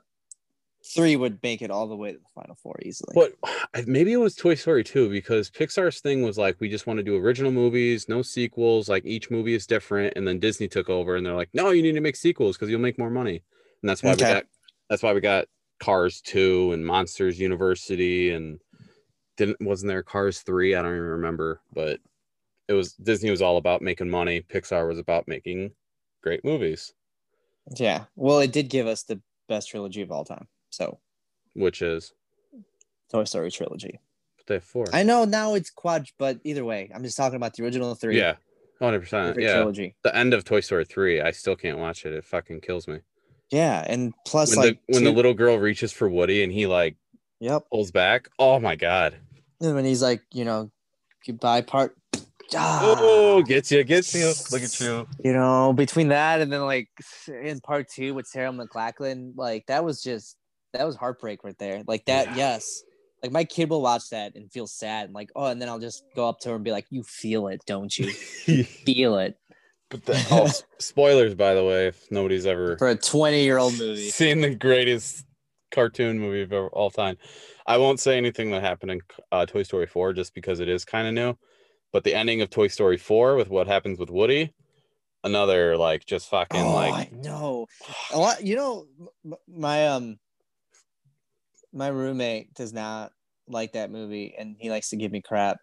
three 0.89 1.15
would 1.15 1.39
make 1.43 1.61
it 1.61 1.71
all 1.71 1.87
the 1.87 1.95
way 1.95 2.11
to 2.11 2.17
the 2.17 2.23
final 2.33 2.55
four 2.55 2.75
easily. 2.83 3.13
But 3.15 3.87
maybe 3.87 4.13
it 4.13 4.17
was 4.17 4.35
Toy 4.35 4.55
Story 4.55 4.83
2 4.83 5.09
because 5.09 5.49
Pixar's 5.49 6.01
thing 6.01 6.23
was 6.23 6.37
like, 6.37 6.59
we 6.59 6.69
just 6.69 6.87
want 6.87 6.97
to 6.97 7.03
do 7.03 7.15
original 7.15 7.51
movies, 7.51 8.09
no 8.09 8.21
sequels. 8.21 8.89
Like 8.89 9.05
each 9.05 9.29
movie 9.29 9.53
is 9.53 9.67
different. 9.67 10.13
And 10.15 10.27
then 10.27 10.39
Disney 10.39 10.67
took 10.67 10.89
over 10.89 11.15
and 11.15 11.25
they're 11.25 11.35
like, 11.35 11.49
no, 11.53 11.69
you 11.69 11.81
need 11.81 11.93
to 11.93 12.01
make 12.01 12.15
sequels 12.15 12.57
because 12.57 12.69
you'll 12.69 12.79
make 12.79 12.97
more 12.97 13.09
money. 13.09 13.43
And 13.81 13.89
that's 13.89 14.03
why 14.03 14.11
okay. 14.11 14.25
we 14.25 14.33
got, 14.33 14.43
that's 14.89 15.03
why 15.03 15.13
we 15.13 15.21
got 15.21 15.45
Cars 15.79 16.21
2 16.21 16.71
and 16.73 16.85
Monsters 16.85 17.39
University. 17.39 18.31
And 18.31 18.59
didn't, 19.37 19.61
wasn't 19.61 19.89
there 19.89 20.03
Cars 20.03 20.39
3? 20.41 20.75
I 20.75 20.81
don't 20.81 20.91
even 20.91 21.03
remember, 21.03 21.61
but 21.73 21.99
it 22.67 22.73
was 22.73 22.93
Disney 22.93 23.31
was 23.31 23.41
all 23.41 23.57
about 23.57 23.81
making 23.81 24.09
money. 24.09 24.41
Pixar 24.41 24.87
was 24.87 24.99
about 24.99 25.27
making 25.27 25.71
great 26.21 26.43
movies. 26.43 26.93
Yeah. 27.75 28.05
Well, 28.15 28.39
it 28.39 28.51
did 28.51 28.69
give 28.69 28.87
us 28.87 29.03
the 29.03 29.21
best 29.47 29.69
trilogy 29.69 30.01
of 30.01 30.11
all 30.11 30.25
time. 30.25 30.47
So, 30.69 30.99
which 31.53 31.81
is 31.81 32.13
Toy 33.11 33.23
Story 33.23 33.51
trilogy. 33.51 33.99
But 34.37 34.47
they 34.47 34.53
have 34.55 34.63
four. 34.63 34.85
I 34.93 35.03
know 35.03 35.25
now 35.25 35.55
it's 35.55 35.69
quad, 35.69 36.07
but 36.17 36.39
either 36.43 36.63
way, 36.65 36.91
I'm 36.93 37.03
just 37.03 37.17
talking 37.17 37.35
about 37.35 37.53
the 37.53 37.63
original 37.63 37.95
three. 37.95 38.17
Yeah, 38.17 38.35
hundred 38.79 39.01
percent. 39.01 39.39
Yeah, 39.39 39.55
trilogy. 39.55 39.95
The 40.03 40.15
end 40.15 40.33
of 40.33 40.43
Toy 40.45 40.59
Story 40.59 40.85
three, 40.85 41.21
I 41.21 41.31
still 41.31 41.55
can't 41.55 41.79
watch 41.79 42.05
it. 42.05 42.13
It 42.13 42.25
fucking 42.25 42.61
kills 42.61 42.87
me. 42.87 42.99
Yeah, 43.51 43.83
and 43.87 44.13
plus, 44.27 44.55
when 44.55 44.67
like 44.67 44.79
the, 44.87 44.93
when 44.93 45.03
two... 45.03 45.09
the 45.09 45.15
little 45.15 45.33
girl 45.33 45.57
reaches 45.57 45.91
for 45.91 46.07
Woody 46.07 46.43
and 46.43 46.53
he 46.53 46.67
like, 46.67 46.97
yep, 47.39 47.63
pulls 47.71 47.91
back. 47.91 48.29
Oh 48.37 48.59
my 48.59 48.75
god. 48.75 49.15
And 49.59 49.75
when 49.75 49.85
he's 49.85 50.01
like, 50.01 50.21
you 50.31 50.45
know, 50.45 50.71
goodbye 51.25 51.61
part. 51.61 51.95
Ah. 52.55 52.95
Oh, 52.97 53.43
gets 53.43 53.71
you, 53.71 53.83
gets 53.83 54.13
you. 54.15 54.33
Look 54.51 54.63
at 54.63 54.79
you. 54.79 55.07
You 55.23 55.33
know, 55.33 55.71
between 55.73 56.07
that 56.07 56.41
and 56.41 56.51
then 56.51 56.61
like 56.61 56.89
in 57.27 57.59
part 57.59 57.89
two 57.89 58.13
with 58.13 58.25
Sarah 58.25 58.51
McLachlan, 58.51 59.33
like 59.35 59.65
that 59.67 59.83
was 59.83 60.01
just 60.01 60.35
that 60.73 60.85
was 60.85 60.95
heartbreak 60.95 61.43
right 61.43 61.57
there. 61.57 61.83
Like 61.87 62.05
that, 62.05 62.27
yeah. 62.29 62.35
yes. 62.35 62.83
Like 63.21 63.31
my 63.31 63.43
kid 63.43 63.69
will 63.69 63.81
watch 63.81 64.09
that 64.11 64.35
and 64.35 64.51
feel 64.51 64.67
sad 64.67 65.05
and 65.05 65.13
like, 65.13 65.29
oh, 65.35 65.45
and 65.45 65.61
then 65.61 65.67
I'll 65.67 65.79
just 65.79 66.03
go 66.15 66.29
up 66.29 66.39
to 66.41 66.49
her 66.49 66.55
and 66.55 66.63
be 66.63 66.71
like, 66.71 66.85
"You 66.89 67.03
feel 67.03 67.47
it, 67.47 67.61
don't 67.65 67.95
you? 67.97 68.11
feel 68.63 69.17
it." 69.17 69.37
But 69.89 70.05
the 70.05 70.27
oh, 70.31 70.49
spoilers, 70.79 71.35
by 71.35 71.53
the 71.53 71.63
way, 71.63 71.87
if 71.87 72.09
nobody's 72.11 72.45
ever 72.45 72.77
for 72.77 72.87
a 72.87 72.95
twenty-year-old 72.95 73.77
movie 73.77 74.09
seen 74.09 74.39
the 74.39 74.55
greatest 74.55 75.25
cartoon 75.71 76.19
movie 76.19 76.41
of 76.41 76.69
all 76.71 76.89
time. 76.89 77.17
I 77.65 77.77
won't 77.77 77.99
say 77.99 78.17
anything 78.17 78.51
that 78.51 78.63
happened 78.63 78.91
in 78.91 79.01
uh, 79.31 79.45
Toy 79.45 79.63
Story 79.63 79.85
4 79.85 80.13
just 80.13 80.33
because 80.33 80.59
it 80.59 80.69
is 80.69 80.85
kind 80.85 81.07
of 81.07 81.13
new. 81.13 81.37
But 81.91 82.03
the 82.03 82.15
ending 82.15 82.41
of 82.41 82.49
Toy 82.49 82.67
Story 82.67 82.97
4 82.97 83.35
with 83.35 83.49
what 83.49 83.67
happens 83.67 83.99
with 83.99 84.09
Woody, 84.09 84.53
another 85.23 85.77
like 85.77 86.05
just 86.05 86.29
fucking 86.29 86.61
oh, 86.61 86.73
like 86.73 87.11
no, 87.11 87.67
a 88.11 88.17
lot. 88.17 88.43
You 88.43 88.55
know, 88.55 88.85
my 89.47 89.87
um 89.87 90.19
my 91.73 91.87
roommate 91.87 92.53
does 92.53 92.73
not 92.73 93.11
like 93.47 93.73
that 93.73 93.91
movie 93.91 94.35
and 94.37 94.55
he 94.59 94.69
likes 94.69 94.89
to 94.89 94.95
give 94.95 95.11
me 95.11 95.21
crap. 95.21 95.57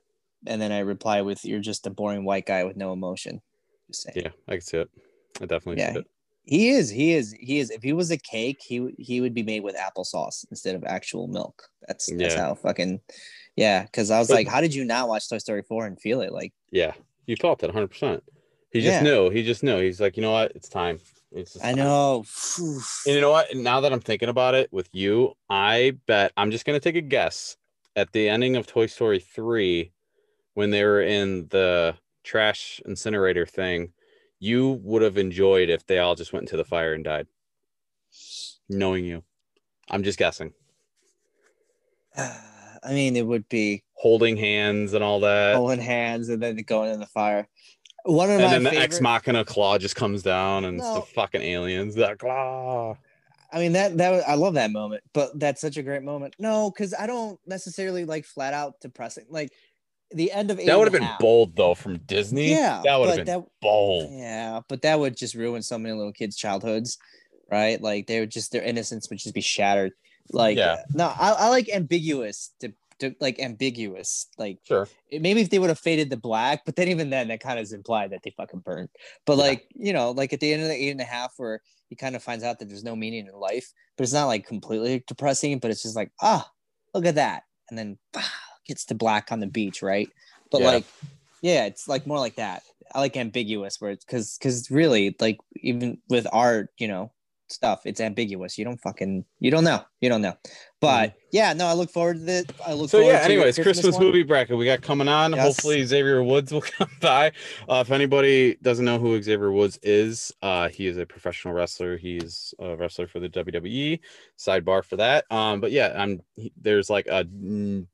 And 0.46 0.60
then 0.60 0.70
i 0.72 0.80
reply 0.80 1.22
with 1.22 1.44
you're 1.44 1.60
just 1.60 1.86
a 1.86 1.90
boring 1.90 2.24
white 2.24 2.46
guy 2.46 2.64
with 2.64 2.76
no 2.76 2.92
emotion. 2.92 3.40
Yeah 4.14 4.30
i 4.48 4.52
can 4.52 4.60
see 4.60 4.78
it. 4.78 4.90
I 5.40 5.46
definitely 5.46 5.82
yeah, 5.82 5.92
see 5.92 5.98
it. 6.00 6.06
He 6.44 6.68
is 6.70 6.90
he 6.90 7.12
is 7.12 7.34
he 7.40 7.58
is. 7.58 7.70
If 7.70 7.82
he 7.82 7.92
was 7.92 8.10
a 8.10 8.16
cake 8.16 8.60
he 8.64 8.94
he 8.98 9.20
would 9.20 9.34
be 9.34 9.42
made 9.42 9.62
with 9.62 9.76
applesauce 9.76 10.44
instead 10.50 10.76
of 10.76 10.84
actual 10.84 11.26
milk. 11.26 11.62
That's 11.88 12.06
that's 12.06 12.34
yeah. 12.34 12.40
how 12.40 12.54
fucking 12.54 13.00
yeah 13.56 13.82
because 13.84 14.10
i 14.10 14.18
was 14.18 14.28
but, 14.28 14.34
like 14.34 14.48
how 14.48 14.60
did 14.60 14.74
you 14.74 14.84
not 14.84 15.08
watch 15.08 15.28
toy 15.28 15.38
story 15.38 15.62
4 15.62 15.86
and 15.86 16.00
feel 16.00 16.20
it? 16.20 16.32
Like 16.32 16.52
yeah 16.70 16.92
you 17.26 17.36
felt 17.36 17.62
it 17.64 17.72
100% 17.72 18.20
he 18.70 18.80
just 18.80 18.96
yeah. 18.96 19.02
knew 19.02 19.30
he 19.30 19.42
just 19.42 19.62
knew. 19.62 19.80
He's 19.80 20.00
like 20.00 20.16
you 20.16 20.22
know 20.22 20.32
what? 20.32 20.52
It's 20.54 20.68
time 20.68 20.98
it's 21.32 21.62
I 21.62 21.72
know. 21.72 22.24
And 22.58 23.14
you 23.14 23.20
know 23.20 23.30
what? 23.30 23.54
Now 23.54 23.80
that 23.80 23.92
I'm 23.92 24.00
thinking 24.00 24.28
about 24.28 24.54
it 24.54 24.72
with 24.72 24.88
you, 24.92 25.34
I 25.50 25.96
bet 26.06 26.32
I'm 26.36 26.50
just 26.50 26.64
gonna 26.64 26.80
take 26.80 26.96
a 26.96 27.00
guess 27.00 27.56
at 27.96 28.12
the 28.12 28.28
ending 28.28 28.56
of 28.56 28.66
Toy 28.66 28.86
Story 28.86 29.18
3 29.18 29.90
when 30.54 30.70
they 30.70 30.84
were 30.84 31.02
in 31.02 31.48
the 31.48 31.96
trash 32.24 32.80
incinerator 32.84 33.46
thing, 33.46 33.92
you 34.38 34.80
would 34.82 35.02
have 35.02 35.16
enjoyed 35.16 35.70
if 35.70 35.86
they 35.86 35.98
all 35.98 36.14
just 36.14 36.32
went 36.32 36.44
into 36.44 36.56
the 36.56 36.64
fire 36.64 36.92
and 36.92 37.04
died. 37.04 37.26
Knowing 38.68 39.04
you. 39.04 39.22
I'm 39.90 40.02
just 40.02 40.18
guessing. 40.18 40.52
I 42.16 42.92
mean, 42.92 43.16
it 43.16 43.26
would 43.26 43.48
be 43.48 43.82
holding 43.94 44.36
hands 44.36 44.92
and 44.92 45.02
all 45.02 45.20
that. 45.20 45.56
Holding 45.56 45.80
hands 45.80 46.28
and 46.28 46.42
then 46.42 46.56
going 46.56 46.92
in 46.92 47.00
the 47.00 47.06
fire. 47.06 47.48
One 48.06 48.30
of 48.30 48.40
and 48.40 48.44
my 48.44 48.50
then 48.50 48.62
the 48.62 48.76
ex 48.76 49.00
machina 49.00 49.44
claw 49.44 49.78
just 49.78 49.96
comes 49.96 50.22
down 50.22 50.64
and 50.64 50.78
no. 50.78 50.94
the 50.94 51.00
fucking 51.02 51.42
aliens 51.42 51.96
that 51.96 52.12
ah. 52.12 52.14
claw. 52.14 52.98
I 53.52 53.58
mean 53.58 53.72
that 53.72 53.96
that 53.98 54.28
I 54.28 54.34
love 54.34 54.54
that 54.54 54.70
moment, 54.70 55.02
but 55.12 55.38
that's 55.38 55.60
such 55.60 55.76
a 55.76 55.82
great 55.82 56.02
moment. 56.02 56.34
No, 56.38 56.70
because 56.70 56.94
I 56.94 57.06
don't 57.06 57.38
necessarily 57.46 58.04
like 58.04 58.24
flat 58.24 58.54
out 58.54 58.80
depressing. 58.80 59.26
Like 59.28 59.52
the 60.12 60.30
end 60.30 60.50
of 60.50 60.58
that 60.58 60.78
would 60.78 60.86
have 60.86 60.92
been 60.92 61.02
half. 61.02 61.18
bold 61.18 61.56
though 61.56 61.74
from 61.74 61.98
Disney. 61.98 62.50
Yeah, 62.50 62.80
that 62.84 62.98
would 62.98 63.08
have 63.08 63.16
been 63.16 63.26
that, 63.26 63.44
bold. 63.60 64.10
Yeah, 64.12 64.60
but 64.68 64.82
that 64.82 64.98
would 64.98 65.16
just 65.16 65.34
ruin 65.34 65.62
so 65.62 65.78
many 65.78 65.94
little 65.94 66.12
kids' 66.12 66.36
childhoods. 66.36 66.98
right? 67.50 67.80
Like 67.80 68.06
they 68.06 68.20
would 68.20 68.30
just 68.30 68.52
their 68.52 68.62
innocence 68.62 69.08
would 69.10 69.18
just 69.18 69.34
be 69.34 69.40
shattered. 69.40 69.92
Like 70.32 70.58
yeah. 70.58 70.82
no, 70.92 71.06
I, 71.06 71.32
I 71.32 71.48
like 71.48 71.68
ambiguous 71.68 72.52
to 72.60 72.72
like 73.20 73.38
ambiguous. 73.38 74.26
Like 74.38 74.58
sure, 74.64 74.88
maybe 75.10 75.40
if 75.40 75.50
they 75.50 75.58
would 75.58 75.70
have 75.70 75.78
faded 75.78 76.10
the 76.10 76.16
black, 76.16 76.64
but 76.64 76.76
then 76.76 76.88
even 76.88 77.10
then 77.10 77.28
that 77.28 77.40
kind 77.40 77.58
of 77.58 77.62
is 77.62 77.72
implied 77.72 78.10
that 78.10 78.20
they 78.22 78.32
fucking 78.36 78.60
burned. 78.60 78.88
But 79.24 79.36
yeah. 79.36 79.44
like 79.44 79.66
you 79.74 79.92
know, 79.92 80.10
like 80.10 80.32
at 80.32 80.40
the 80.40 80.52
end 80.52 80.62
of 80.62 80.68
the 80.68 80.74
eight 80.74 80.90
and 80.90 81.00
a 81.00 81.04
half, 81.04 81.34
where 81.36 81.60
he 81.88 81.96
kind 81.96 82.16
of 82.16 82.22
finds 82.22 82.44
out 82.44 82.58
that 82.58 82.68
there's 82.68 82.84
no 82.84 82.96
meaning 82.96 83.26
in 83.26 83.34
life, 83.34 83.72
but 83.96 84.04
it's 84.04 84.12
not 84.12 84.26
like 84.26 84.46
completely 84.46 85.04
depressing, 85.06 85.58
but 85.58 85.70
it's 85.70 85.82
just 85.82 85.96
like 85.96 86.10
ah, 86.20 86.48
look 86.94 87.06
at 87.06 87.16
that, 87.16 87.44
and 87.70 87.78
then 87.78 87.98
ah, 88.16 88.34
gets 88.66 88.84
to 88.86 88.94
black 88.94 89.32
on 89.32 89.40
the 89.40 89.46
beach, 89.46 89.82
right? 89.82 90.08
But 90.50 90.60
yeah. 90.60 90.66
like 90.66 90.84
yeah, 91.42 91.66
it's 91.66 91.88
like 91.88 92.06
more 92.06 92.18
like 92.18 92.36
that. 92.36 92.62
I 92.94 93.00
like 93.00 93.16
ambiguous 93.16 93.80
where 93.80 93.90
it's 93.90 94.04
because 94.04 94.38
because 94.38 94.70
really 94.70 95.14
like 95.20 95.38
even 95.56 95.98
with 96.08 96.26
art, 96.32 96.70
you 96.78 96.88
know, 96.88 97.12
stuff. 97.48 97.82
It's 97.84 98.00
ambiguous. 98.00 98.58
You 98.58 98.64
don't 98.64 98.80
fucking 98.80 99.24
you 99.40 99.50
don't 99.50 99.64
know. 99.64 99.82
You 100.00 100.08
don't 100.08 100.22
know. 100.22 100.34
But 100.80 101.10
mm-hmm. 101.10 101.18
yeah, 101.32 101.52
no, 101.52 101.66
I 101.66 101.72
look 101.72 101.90
forward 101.90 102.26
to 102.26 102.32
it. 102.32 102.52
I 102.66 102.72
look 102.74 102.90
so 102.90 103.00
yeah, 103.00 103.20
anyways, 103.22 103.58
Christmas, 103.58 103.98
movie 103.98 104.22
bracket 104.22 104.56
we 104.56 104.64
got 104.64 104.82
coming 104.82 105.08
on. 105.08 105.32
Yes. 105.32 105.42
Hopefully 105.42 105.84
Xavier 105.84 106.22
Woods 106.22 106.52
will 106.52 106.60
come 106.60 106.90
by. 107.00 107.32
Uh, 107.68 107.82
if 107.86 107.90
anybody 107.90 108.56
doesn't 108.62 108.84
know 108.84 108.98
who 108.98 109.20
Xavier 109.22 109.52
Woods 109.52 109.78
is, 109.82 110.32
uh, 110.42 110.68
he 110.68 110.86
is 110.86 110.96
a 110.96 111.06
professional 111.06 111.54
wrestler. 111.54 111.96
He's 111.96 112.54
a 112.58 112.76
wrestler 112.76 113.06
for 113.06 113.20
the 113.20 113.28
WWE. 113.28 114.00
Sidebar 114.38 114.84
for 114.84 114.96
that. 114.96 115.24
Um, 115.30 115.60
but 115.60 115.72
yeah, 115.72 115.94
I'm 115.96 116.20
there's 116.60 116.90
like 116.90 117.06
a 117.06 117.24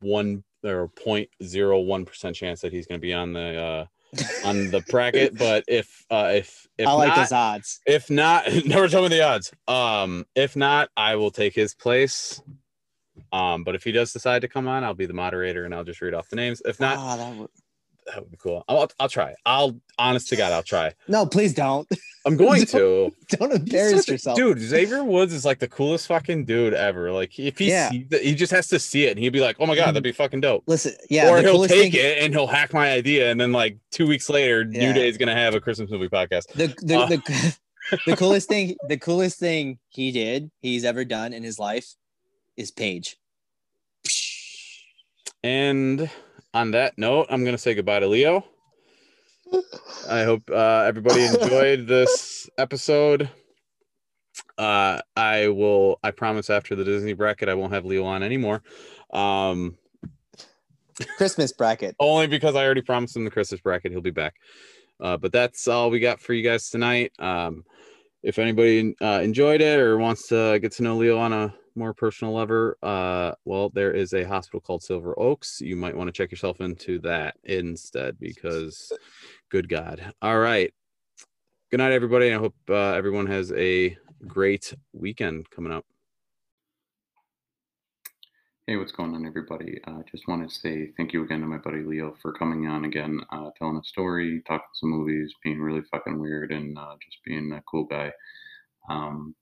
one 0.01 0.45
or 0.65 0.89
0.01 0.89 2.07
percent 2.07 2.37
chance 2.37 2.61
that 2.61 2.73
he's 2.73 2.87
going 2.87 3.01
to 3.01 3.03
be 3.03 3.13
on 3.13 3.33
the 3.33 3.61
uh 3.61 3.85
on 4.45 4.71
the 4.71 4.81
bracket, 4.89 5.35
but 5.39 5.65
if 5.69 6.05
uh 6.11 6.33
if 6.35 6.67
if 6.79 6.87
I 6.87 6.93
like 6.93 7.09
not, 7.09 7.19
his 7.19 7.33
odds. 7.33 7.81
If 7.87 8.11
not, 8.11 8.45
never 8.67 8.89
tell 8.89 9.03
me 9.03 9.09
the 9.09 9.23
odds. 9.23 9.53
Um, 9.69 10.27
if 10.35 10.57
not, 10.57 10.91
I 10.97 11.17
will 11.17 11.31
take 11.31 11.55
his 11.55 11.75
place. 11.75 12.43
Um, 13.31 13.65
but 13.65 13.75
if 13.75 13.85
he 13.85 13.93
does 13.93 14.13
decide 14.13 14.43
to 14.43 14.49
come 14.49 14.69
on, 14.69 14.85
I'll 14.85 14.95
be 14.95 15.07
the 15.07 15.15
moderator 15.15 15.65
and 15.65 15.75
I'll 15.75 15.85
just 15.85 16.01
read 16.01 16.15
off 16.15 16.29
the 16.29 16.37
names. 16.37 16.63
If 16.65 16.81
not, 16.81 16.97
oh, 16.99 17.41
would 17.41 17.51
that 18.07 18.21
would 18.21 18.31
be 18.31 18.37
cool. 18.37 18.65
I'll, 18.69 18.91
I'll 18.99 19.09
try. 19.09 19.35
I'll 19.47 19.79
honest 19.99 20.29
to 20.29 20.37
God, 20.37 20.53
I'll 20.53 20.63
try. 20.63 20.93
No, 21.09 21.25
please 21.27 21.55
don't. 21.55 21.89
I'm 22.27 22.37
going 22.37 22.67
to. 22.67 23.13
Don't 23.29 23.53
embarrass 23.53 24.09
yourself, 24.09 24.37
dude. 24.37 24.59
Xavier 24.59 25.05
Woods 25.05 25.33
is 25.33 25.45
like 25.45 25.59
the 25.59 25.69
coolest 25.69 26.07
fucking 26.09 26.45
dude 26.45 26.75
ever. 26.75 27.13
Like 27.13 27.39
if 27.39 27.59
he 27.59 27.69
yeah. 27.69 27.91
sees 27.91 28.07
he 28.21 28.35
just 28.35 28.53
has 28.53 28.69
to 28.69 28.79
see 28.79 29.05
it 29.05 29.11
and 29.11 29.19
he'd 29.19 29.31
be 29.31 29.41
like, 29.41 29.57
oh 29.61 29.67
my 29.67 29.77
god, 29.77 29.89
that'd 29.89 30.03
be 30.03 30.13
fucking 30.13 30.41
dope. 30.41 30.65
Listen, 30.67 30.93
yeah, 31.11 31.31
or 31.31 31.41
he'll 31.41 31.67
take 31.67 31.93
thing... 31.93 32.03
it 32.03 32.23
and 32.23 32.35
he'll 32.35 32.47
hack 32.47 32.73
my 32.73 32.91
idea, 32.91 33.31
and 33.31 33.41
then 33.41 33.53
like 33.53 33.79
two 33.91 34.07
weeks 34.07 34.29
later, 34.29 34.63
yeah. 34.63 34.87
New 34.87 34.93
Day 34.93 35.09
is 35.09 35.17
gonna 35.17 35.35
have 35.35 35.55
a 35.55 35.61
Christmas 35.61 35.91
movie 35.91 36.09
podcast. 36.09 36.49
The 36.55 36.75
the, 36.83 36.97
uh, 36.97 37.07
the, 37.07 37.59
the 38.07 38.17
coolest 38.17 38.49
thing, 38.49 38.77
the 38.89 38.99
coolest 38.99 39.39
thing 39.39 39.79
he 39.89 40.13
did, 40.13 40.51
he's 40.61 40.85
ever 40.85 41.05
done 41.05 41.33
in 41.33 41.43
his 41.43 41.59
life, 41.59 41.95
is 42.57 42.71
Paige. 42.71 43.17
And 45.43 46.09
on 46.55 46.73
that 46.73 46.99
note, 46.99 47.27
I'm 47.31 47.45
gonna 47.45 47.59
say 47.59 47.75
goodbye 47.75 48.01
to 48.01 48.07
Leo. 48.07 48.45
I 50.09 50.25
hope 50.25 50.43
uh, 50.51 50.85
everybody 50.87 51.25
enjoyed 51.27 51.87
this 51.87 52.49
episode. 52.59 53.29
Uh, 54.57 55.01
I 55.17 55.49
will. 55.49 55.99
I 56.03 56.11
promise 56.11 56.51
after 56.51 56.75
the 56.75 56.85
Disney 56.85 57.13
bracket, 57.13 57.49
I 57.49 57.55
won't 57.55 57.73
have 57.73 57.85
Leo 57.85 58.05
on 58.05 58.23
anymore. 58.23 58.63
Um, 59.13 59.77
Christmas 61.17 61.53
bracket. 61.53 61.97
only 61.99 62.27
because 62.27 62.55
I 62.55 62.65
already 62.65 62.83
promised 62.83 63.17
him 63.17 63.25
the 63.25 63.31
Christmas 63.31 63.61
bracket. 63.61 63.93
He'll 63.93 64.01
be 64.01 64.11
back. 64.11 64.35
Uh, 65.01 65.17
but 65.17 65.33
that's 65.33 65.67
all 65.67 65.91
we 65.91 66.01
got 66.01 66.21
for 66.21 66.33
you 66.33 66.43
guys 66.43 66.71
tonight. 66.71 67.13
Um, 67.19 67.65
if 68.23 68.39
anybody 68.39 68.95
uh, 69.01 69.21
enjoyed 69.23 69.61
it 69.61 69.81
or 69.81 69.99
wants 69.99 70.29
to 70.29 70.59
get 70.61 70.73
to 70.73 70.83
know 70.83 70.97
Leo 70.97 71.19
on 71.19 71.33
a 71.33 71.55
more 71.75 71.95
personal 71.95 72.35
level, 72.35 72.75
uh, 72.83 73.33
well, 73.45 73.71
there 73.71 73.93
is 73.93 74.13
a 74.13 74.25
hospital 74.25 74.61
called 74.61 74.83
Silver 74.83 75.19
Oaks. 75.19 75.61
You 75.61 75.77
might 75.77 75.97
want 75.97 76.09
to 76.09 76.13
check 76.13 76.31
yourself 76.31 76.61
into 76.61 76.99
that 77.01 77.37
instead 77.45 78.19
because 78.19 78.93
Good 79.53 79.69
God. 79.69 80.15
All 80.23 80.39
right. 80.39 80.73
Good 81.71 81.77
night, 81.77 81.93
everybody. 81.93 82.33
I 82.33 82.39
hope 82.39 82.55
uh, 82.71 82.93
everyone 82.95 83.27
has 83.27 83.53
a 83.53 83.95
great 84.27 84.75
weekend 84.95 85.51
coming 85.51 85.73
up. 85.73 85.85
Hey, 88.67 88.77
what's 88.77 88.93
going 88.93 89.15
on, 89.15 89.27
everybody? 89.27 89.79
I 89.87 89.91
uh, 89.91 90.03
just 90.11 90.27
want 90.27 90.49
to 90.49 90.55
say 90.55 90.91
thank 90.97 91.13
you 91.13 91.23
again 91.23 91.41
to 91.41 91.47
my 91.47 91.59
buddy 91.59 91.83
Leo 91.83 92.17
for 92.23 92.33
coming 92.33 92.67
on 92.67 92.87
again, 92.87 93.21
uh, 93.31 93.51
telling 93.59 93.77
a 93.77 93.85
story, 93.85 94.43
talking 94.47 94.65
some 94.73 94.89
movies, 94.89 95.35
being 95.45 95.61
really 95.61 95.83
fucking 95.91 96.19
weird, 96.19 96.51
and 96.51 96.79
uh, 96.79 96.95
just 97.05 97.19
being 97.27 97.53
a 97.53 97.63
cool 97.71 97.85
guy. 97.85 98.11
Um, 98.89 99.35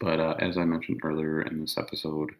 but 0.00 0.18
uh, 0.18 0.34
as 0.38 0.56
I 0.56 0.64
mentioned 0.64 1.00
earlier 1.04 1.42
in 1.42 1.60
this 1.60 1.76
episode, 1.78 2.30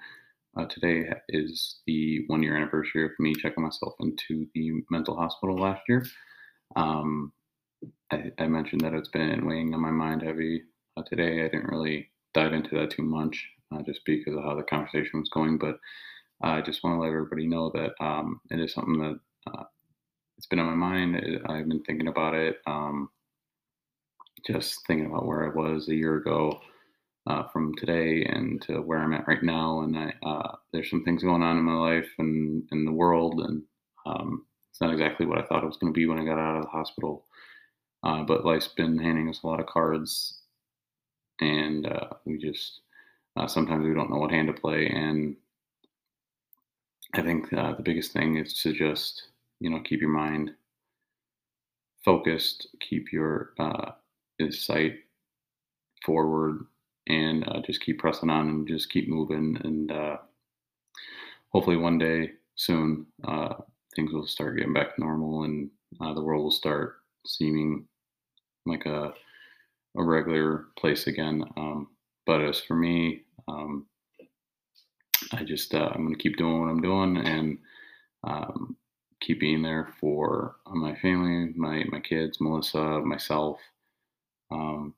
uh, 0.56 0.64
today 0.66 1.08
is 1.28 1.76
the 1.86 2.24
one 2.26 2.42
year 2.42 2.56
anniversary 2.56 3.04
of 3.04 3.12
me 3.18 3.34
checking 3.34 3.62
myself 3.62 3.94
into 4.00 4.46
the 4.54 4.82
mental 4.90 5.14
hospital 5.16 5.56
last 5.56 5.82
year. 5.88 6.04
Um, 6.74 7.32
I, 8.10 8.32
I, 8.38 8.46
mentioned 8.46 8.80
that 8.82 8.94
it's 8.94 9.08
been 9.08 9.46
weighing 9.46 9.74
on 9.74 9.80
my 9.80 9.90
mind 9.90 10.22
heavy 10.22 10.62
uh, 10.96 11.02
today. 11.02 11.44
I 11.44 11.48
didn't 11.48 11.70
really 11.70 12.10
dive 12.34 12.52
into 12.52 12.74
that 12.76 12.90
too 12.90 13.02
much 13.02 13.46
uh, 13.72 13.82
just 13.82 14.00
because 14.04 14.34
of 14.34 14.42
how 14.42 14.54
the 14.54 14.62
conversation 14.62 15.20
was 15.20 15.28
going, 15.30 15.58
but 15.58 15.78
I 16.42 16.62
just 16.62 16.82
want 16.82 16.96
to 16.96 17.00
let 17.00 17.08
everybody 17.08 17.46
know 17.46 17.70
that 17.74 17.92
um, 18.04 18.40
it 18.50 18.60
is 18.60 18.72
something 18.72 18.98
that 18.98 19.20
uh, 19.52 19.64
it's 20.36 20.46
been 20.46 20.58
on 20.58 20.66
my 20.66 20.74
mind. 20.74 21.40
I've 21.46 21.68
been 21.68 21.82
thinking 21.82 22.08
about 22.08 22.34
it, 22.34 22.56
um, 22.66 23.10
just 24.46 24.86
thinking 24.86 25.06
about 25.06 25.26
where 25.26 25.44
I 25.44 25.54
was 25.54 25.88
a 25.88 25.94
year 25.94 26.16
ago. 26.16 26.60
Uh, 27.26 27.46
from 27.48 27.74
today 27.76 28.24
and 28.24 28.62
to 28.62 28.80
where 28.80 28.98
I'm 28.98 29.12
at 29.12 29.28
right 29.28 29.42
now, 29.42 29.82
and 29.82 29.96
I, 29.96 30.14
uh, 30.26 30.56
there's 30.72 30.88
some 30.88 31.04
things 31.04 31.22
going 31.22 31.42
on 31.42 31.58
in 31.58 31.62
my 31.62 31.74
life 31.74 32.08
and 32.18 32.66
in 32.72 32.86
the 32.86 32.92
world, 32.92 33.40
and 33.40 33.62
um, 34.06 34.46
it's 34.70 34.80
not 34.80 34.90
exactly 34.92 35.26
what 35.26 35.38
I 35.38 35.42
thought 35.42 35.62
it 35.62 35.66
was 35.66 35.76
going 35.76 35.92
to 35.92 35.96
be 35.96 36.06
when 36.06 36.18
I 36.18 36.24
got 36.24 36.38
out 36.38 36.56
of 36.56 36.62
the 36.62 36.70
hospital. 36.70 37.26
Uh, 38.02 38.22
but 38.22 38.46
life's 38.46 38.68
been 38.68 38.98
handing 38.98 39.28
us 39.28 39.42
a 39.42 39.46
lot 39.46 39.60
of 39.60 39.66
cards, 39.66 40.40
and 41.40 41.86
uh, 41.86 42.08
we 42.24 42.38
just 42.38 42.80
uh, 43.36 43.46
sometimes 43.46 43.84
we 43.86 43.94
don't 43.94 44.10
know 44.10 44.16
what 44.16 44.30
hand 44.30 44.48
to 44.48 44.54
play. 44.58 44.86
And 44.88 45.36
I 47.12 47.20
think 47.20 47.52
uh, 47.52 47.74
the 47.74 47.82
biggest 47.82 48.12
thing 48.12 48.38
is 48.38 48.54
to 48.62 48.72
just 48.72 49.28
you 49.60 49.68
know 49.68 49.80
keep 49.80 50.00
your 50.00 50.10
mind 50.10 50.52
focused, 52.02 52.68
keep 52.80 53.12
your 53.12 53.52
sight 54.50 55.00
forward, 56.04 56.64
and 57.10 57.46
uh, 57.48 57.60
just 57.66 57.82
keep 57.82 57.98
pressing 57.98 58.30
on 58.30 58.48
and 58.48 58.68
just 58.68 58.90
keep 58.90 59.08
moving. 59.08 59.58
And 59.64 59.92
hopefully, 61.52 61.76
one 61.76 61.98
day 61.98 62.30
soon 62.56 63.06
things 63.96 64.12
will 64.12 64.26
start 64.26 64.56
getting 64.56 64.72
back 64.72 64.94
to 64.94 65.00
normal 65.00 65.44
and 65.44 65.70
uh, 66.00 66.14
the 66.14 66.22
world 66.22 66.44
will 66.44 66.50
start 66.50 66.96
seeming 67.26 67.86
like 68.66 68.86
a, 68.86 69.12
a 69.96 70.02
regular 70.04 70.66
place 70.78 71.06
again. 71.06 71.44
Um, 71.56 71.88
but 72.26 72.42
as 72.42 72.60
for 72.60 72.76
me, 72.76 73.22
um, 73.48 73.86
I 75.32 75.44
just 75.44 75.74
uh, 75.74 75.90
I'm 75.94 76.04
gonna 76.04 76.16
keep 76.16 76.36
doing 76.36 76.60
what 76.60 76.70
I'm 76.70 76.82
doing 76.82 77.16
and 77.18 77.58
um, 78.24 78.76
keep 79.20 79.40
being 79.40 79.62
there 79.62 79.94
for 80.00 80.56
my 80.66 80.94
family, 80.96 81.52
my 81.56 81.84
my 81.90 82.00
kids, 82.00 82.38
Melissa, 82.40 83.00
myself. 83.00 83.60
Um, 84.50 84.94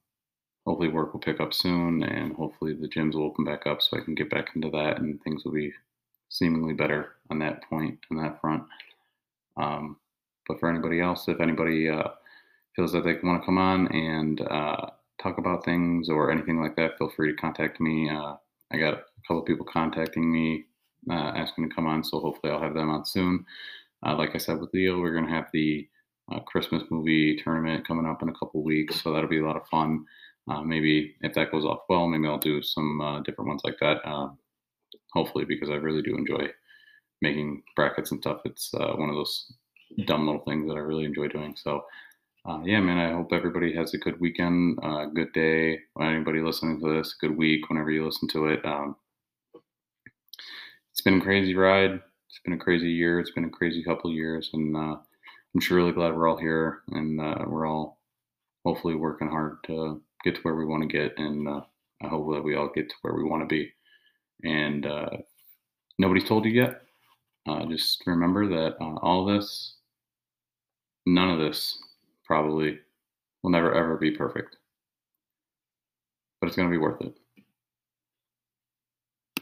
hopefully, 0.66 0.88
work 0.88 1.12
will 1.12 1.20
pick 1.20 1.40
up 1.40 1.54
soon, 1.54 2.02
and 2.02 2.34
hopefully 2.34 2.74
the 2.74 2.88
gyms 2.88 3.14
will 3.14 3.24
open 3.24 3.44
back 3.44 3.66
up 3.66 3.82
so 3.82 3.96
I 3.96 4.04
can 4.04 4.14
get 4.14 4.30
back 4.30 4.50
into 4.54 4.70
that, 4.70 4.98
and 4.98 5.22
things 5.22 5.44
will 5.44 5.52
be 5.52 5.72
seemingly 6.28 6.72
better 6.74 7.16
on 7.30 7.38
that 7.40 7.62
point 7.68 7.98
on 8.10 8.16
that 8.18 8.40
front. 8.40 8.64
Um, 9.56 9.96
but 10.48 10.58
for 10.58 10.68
anybody 10.70 11.00
else, 11.00 11.28
if 11.28 11.40
anybody 11.40 11.88
uh, 11.88 12.08
feels 12.74 12.92
that 12.92 13.04
they 13.04 13.16
want 13.22 13.40
to 13.40 13.46
come 13.46 13.58
on 13.58 13.88
and 13.88 14.40
uh, 14.40 14.86
talk 15.22 15.38
about 15.38 15.64
things 15.64 16.08
or 16.08 16.30
anything 16.30 16.60
like 16.60 16.76
that, 16.76 16.98
feel 16.98 17.10
free 17.10 17.30
to 17.30 17.36
contact 17.40 17.80
me. 17.80 18.08
Uh, 18.08 18.34
I 18.72 18.78
got 18.78 18.94
a 18.94 19.02
couple 19.28 19.42
people 19.42 19.66
contacting 19.66 20.32
me 20.32 20.64
uh, 21.10 21.32
asking 21.36 21.68
to 21.68 21.74
come 21.74 21.86
on, 21.86 22.02
so 22.02 22.20
hopefully 22.20 22.52
I'll 22.52 22.62
have 22.62 22.74
them 22.74 22.90
on 22.90 23.04
soon. 23.04 23.44
Uh, 24.04 24.16
like 24.16 24.34
I 24.34 24.38
said 24.38 24.60
with 24.60 24.72
Leo, 24.72 25.00
we're 25.00 25.12
going 25.12 25.26
to 25.26 25.32
have 25.32 25.48
the 25.52 25.88
uh, 26.32 26.40
Christmas 26.40 26.82
movie 26.90 27.36
tournament 27.36 27.86
coming 27.86 28.06
up 28.06 28.22
in 28.22 28.28
a 28.28 28.34
couple 28.34 28.62
weeks, 28.62 29.02
so 29.02 29.12
that'll 29.12 29.28
be 29.28 29.40
a 29.40 29.44
lot 29.46 29.56
of 29.56 29.66
fun. 29.68 30.06
Maybe 30.64 31.14
if 31.22 31.34
that 31.34 31.50
goes 31.50 31.64
off 31.64 31.80
well, 31.88 32.06
maybe 32.06 32.26
I'll 32.26 32.38
do 32.38 32.62
some 32.62 33.22
different 33.24 33.48
ones 33.48 33.62
like 33.64 33.78
that. 33.80 33.98
hopefully, 35.12 35.44
because 35.44 35.70
I 35.70 35.74
really 35.74 36.02
do 36.02 36.16
enjoy 36.16 36.48
making 37.22 37.62
brackets 37.74 38.10
and 38.10 38.20
stuff. 38.20 38.40
It's 38.44 38.74
uh, 38.74 38.92
one 38.96 39.08
of 39.08 39.14
those 39.14 39.52
dumb 40.06 40.26
little 40.26 40.42
things 40.42 40.68
that 40.68 40.74
I 40.74 40.80
really 40.80 41.04
enjoy 41.04 41.28
doing. 41.28 41.54
So, 41.56 41.84
uh, 42.44 42.60
yeah, 42.64 42.80
man, 42.80 42.98
I 42.98 43.12
hope 43.12 43.32
everybody 43.32 43.74
has 43.74 43.94
a 43.94 43.98
good 43.98 44.20
weekend, 44.20 44.78
uh, 44.82 45.06
good 45.06 45.32
day. 45.32 45.78
Anybody 46.00 46.40
listening 46.40 46.80
to 46.80 46.92
this, 46.92 47.14
good 47.20 47.36
week 47.36 47.68
whenever 47.68 47.90
you 47.90 48.04
listen 48.04 48.28
to 48.28 48.46
it. 48.46 48.64
Um, 48.64 48.96
it's 50.90 51.00
been 51.02 51.20
a 51.20 51.24
crazy 51.24 51.54
ride. 51.54 52.00
It's 52.28 52.40
been 52.44 52.54
a 52.54 52.58
crazy 52.58 52.90
year. 52.90 53.20
It's 53.20 53.30
been 53.30 53.44
a 53.44 53.50
crazy 53.50 53.84
couple 53.84 54.10
years, 54.10 54.50
and 54.52 54.76
uh, 54.76 54.96
I'm 55.54 55.60
sure 55.60 55.76
really 55.76 55.92
glad 55.92 56.14
we're 56.14 56.28
all 56.28 56.36
here 56.36 56.80
and 56.90 57.20
uh, 57.20 57.44
we're 57.46 57.66
all 57.66 57.98
hopefully 58.64 58.94
working 58.94 59.28
hard 59.28 59.58
to 59.66 60.00
get 60.24 60.36
to 60.36 60.40
where 60.42 60.54
we 60.54 60.64
want 60.64 60.82
to 60.82 60.88
get, 60.88 61.18
and 61.18 61.48
uh, 61.48 61.60
I 62.02 62.08
hope 62.08 62.32
that 62.34 62.42
we 62.42 62.56
all 62.56 62.70
get 62.74 62.88
to 62.88 62.94
where 63.02 63.14
we 63.14 63.24
want 63.24 63.42
to 63.42 63.46
be. 63.46 63.72
And 64.44 64.86
uh, 64.86 65.10
nobody's 65.98 66.28
told 66.28 66.44
you 66.44 66.52
yet. 66.52 66.82
Uh, 67.48 67.64
just 67.66 68.02
remember 68.06 68.48
that 68.48 68.76
uh, 68.80 68.96
all 69.02 69.24
this, 69.24 69.74
none 71.06 71.30
of 71.30 71.40
this, 71.40 71.78
probably 72.24 72.78
will 73.42 73.50
never 73.50 73.74
ever 73.74 73.96
be 73.96 74.12
perfect, 74.12 74.56
but 76.40 76.46
it's 76.46 76.56
going 76.56 76.68
to 76.68 76.72
be 76.72 76.78
worth 76.78 77.00
it. 77.00 77.14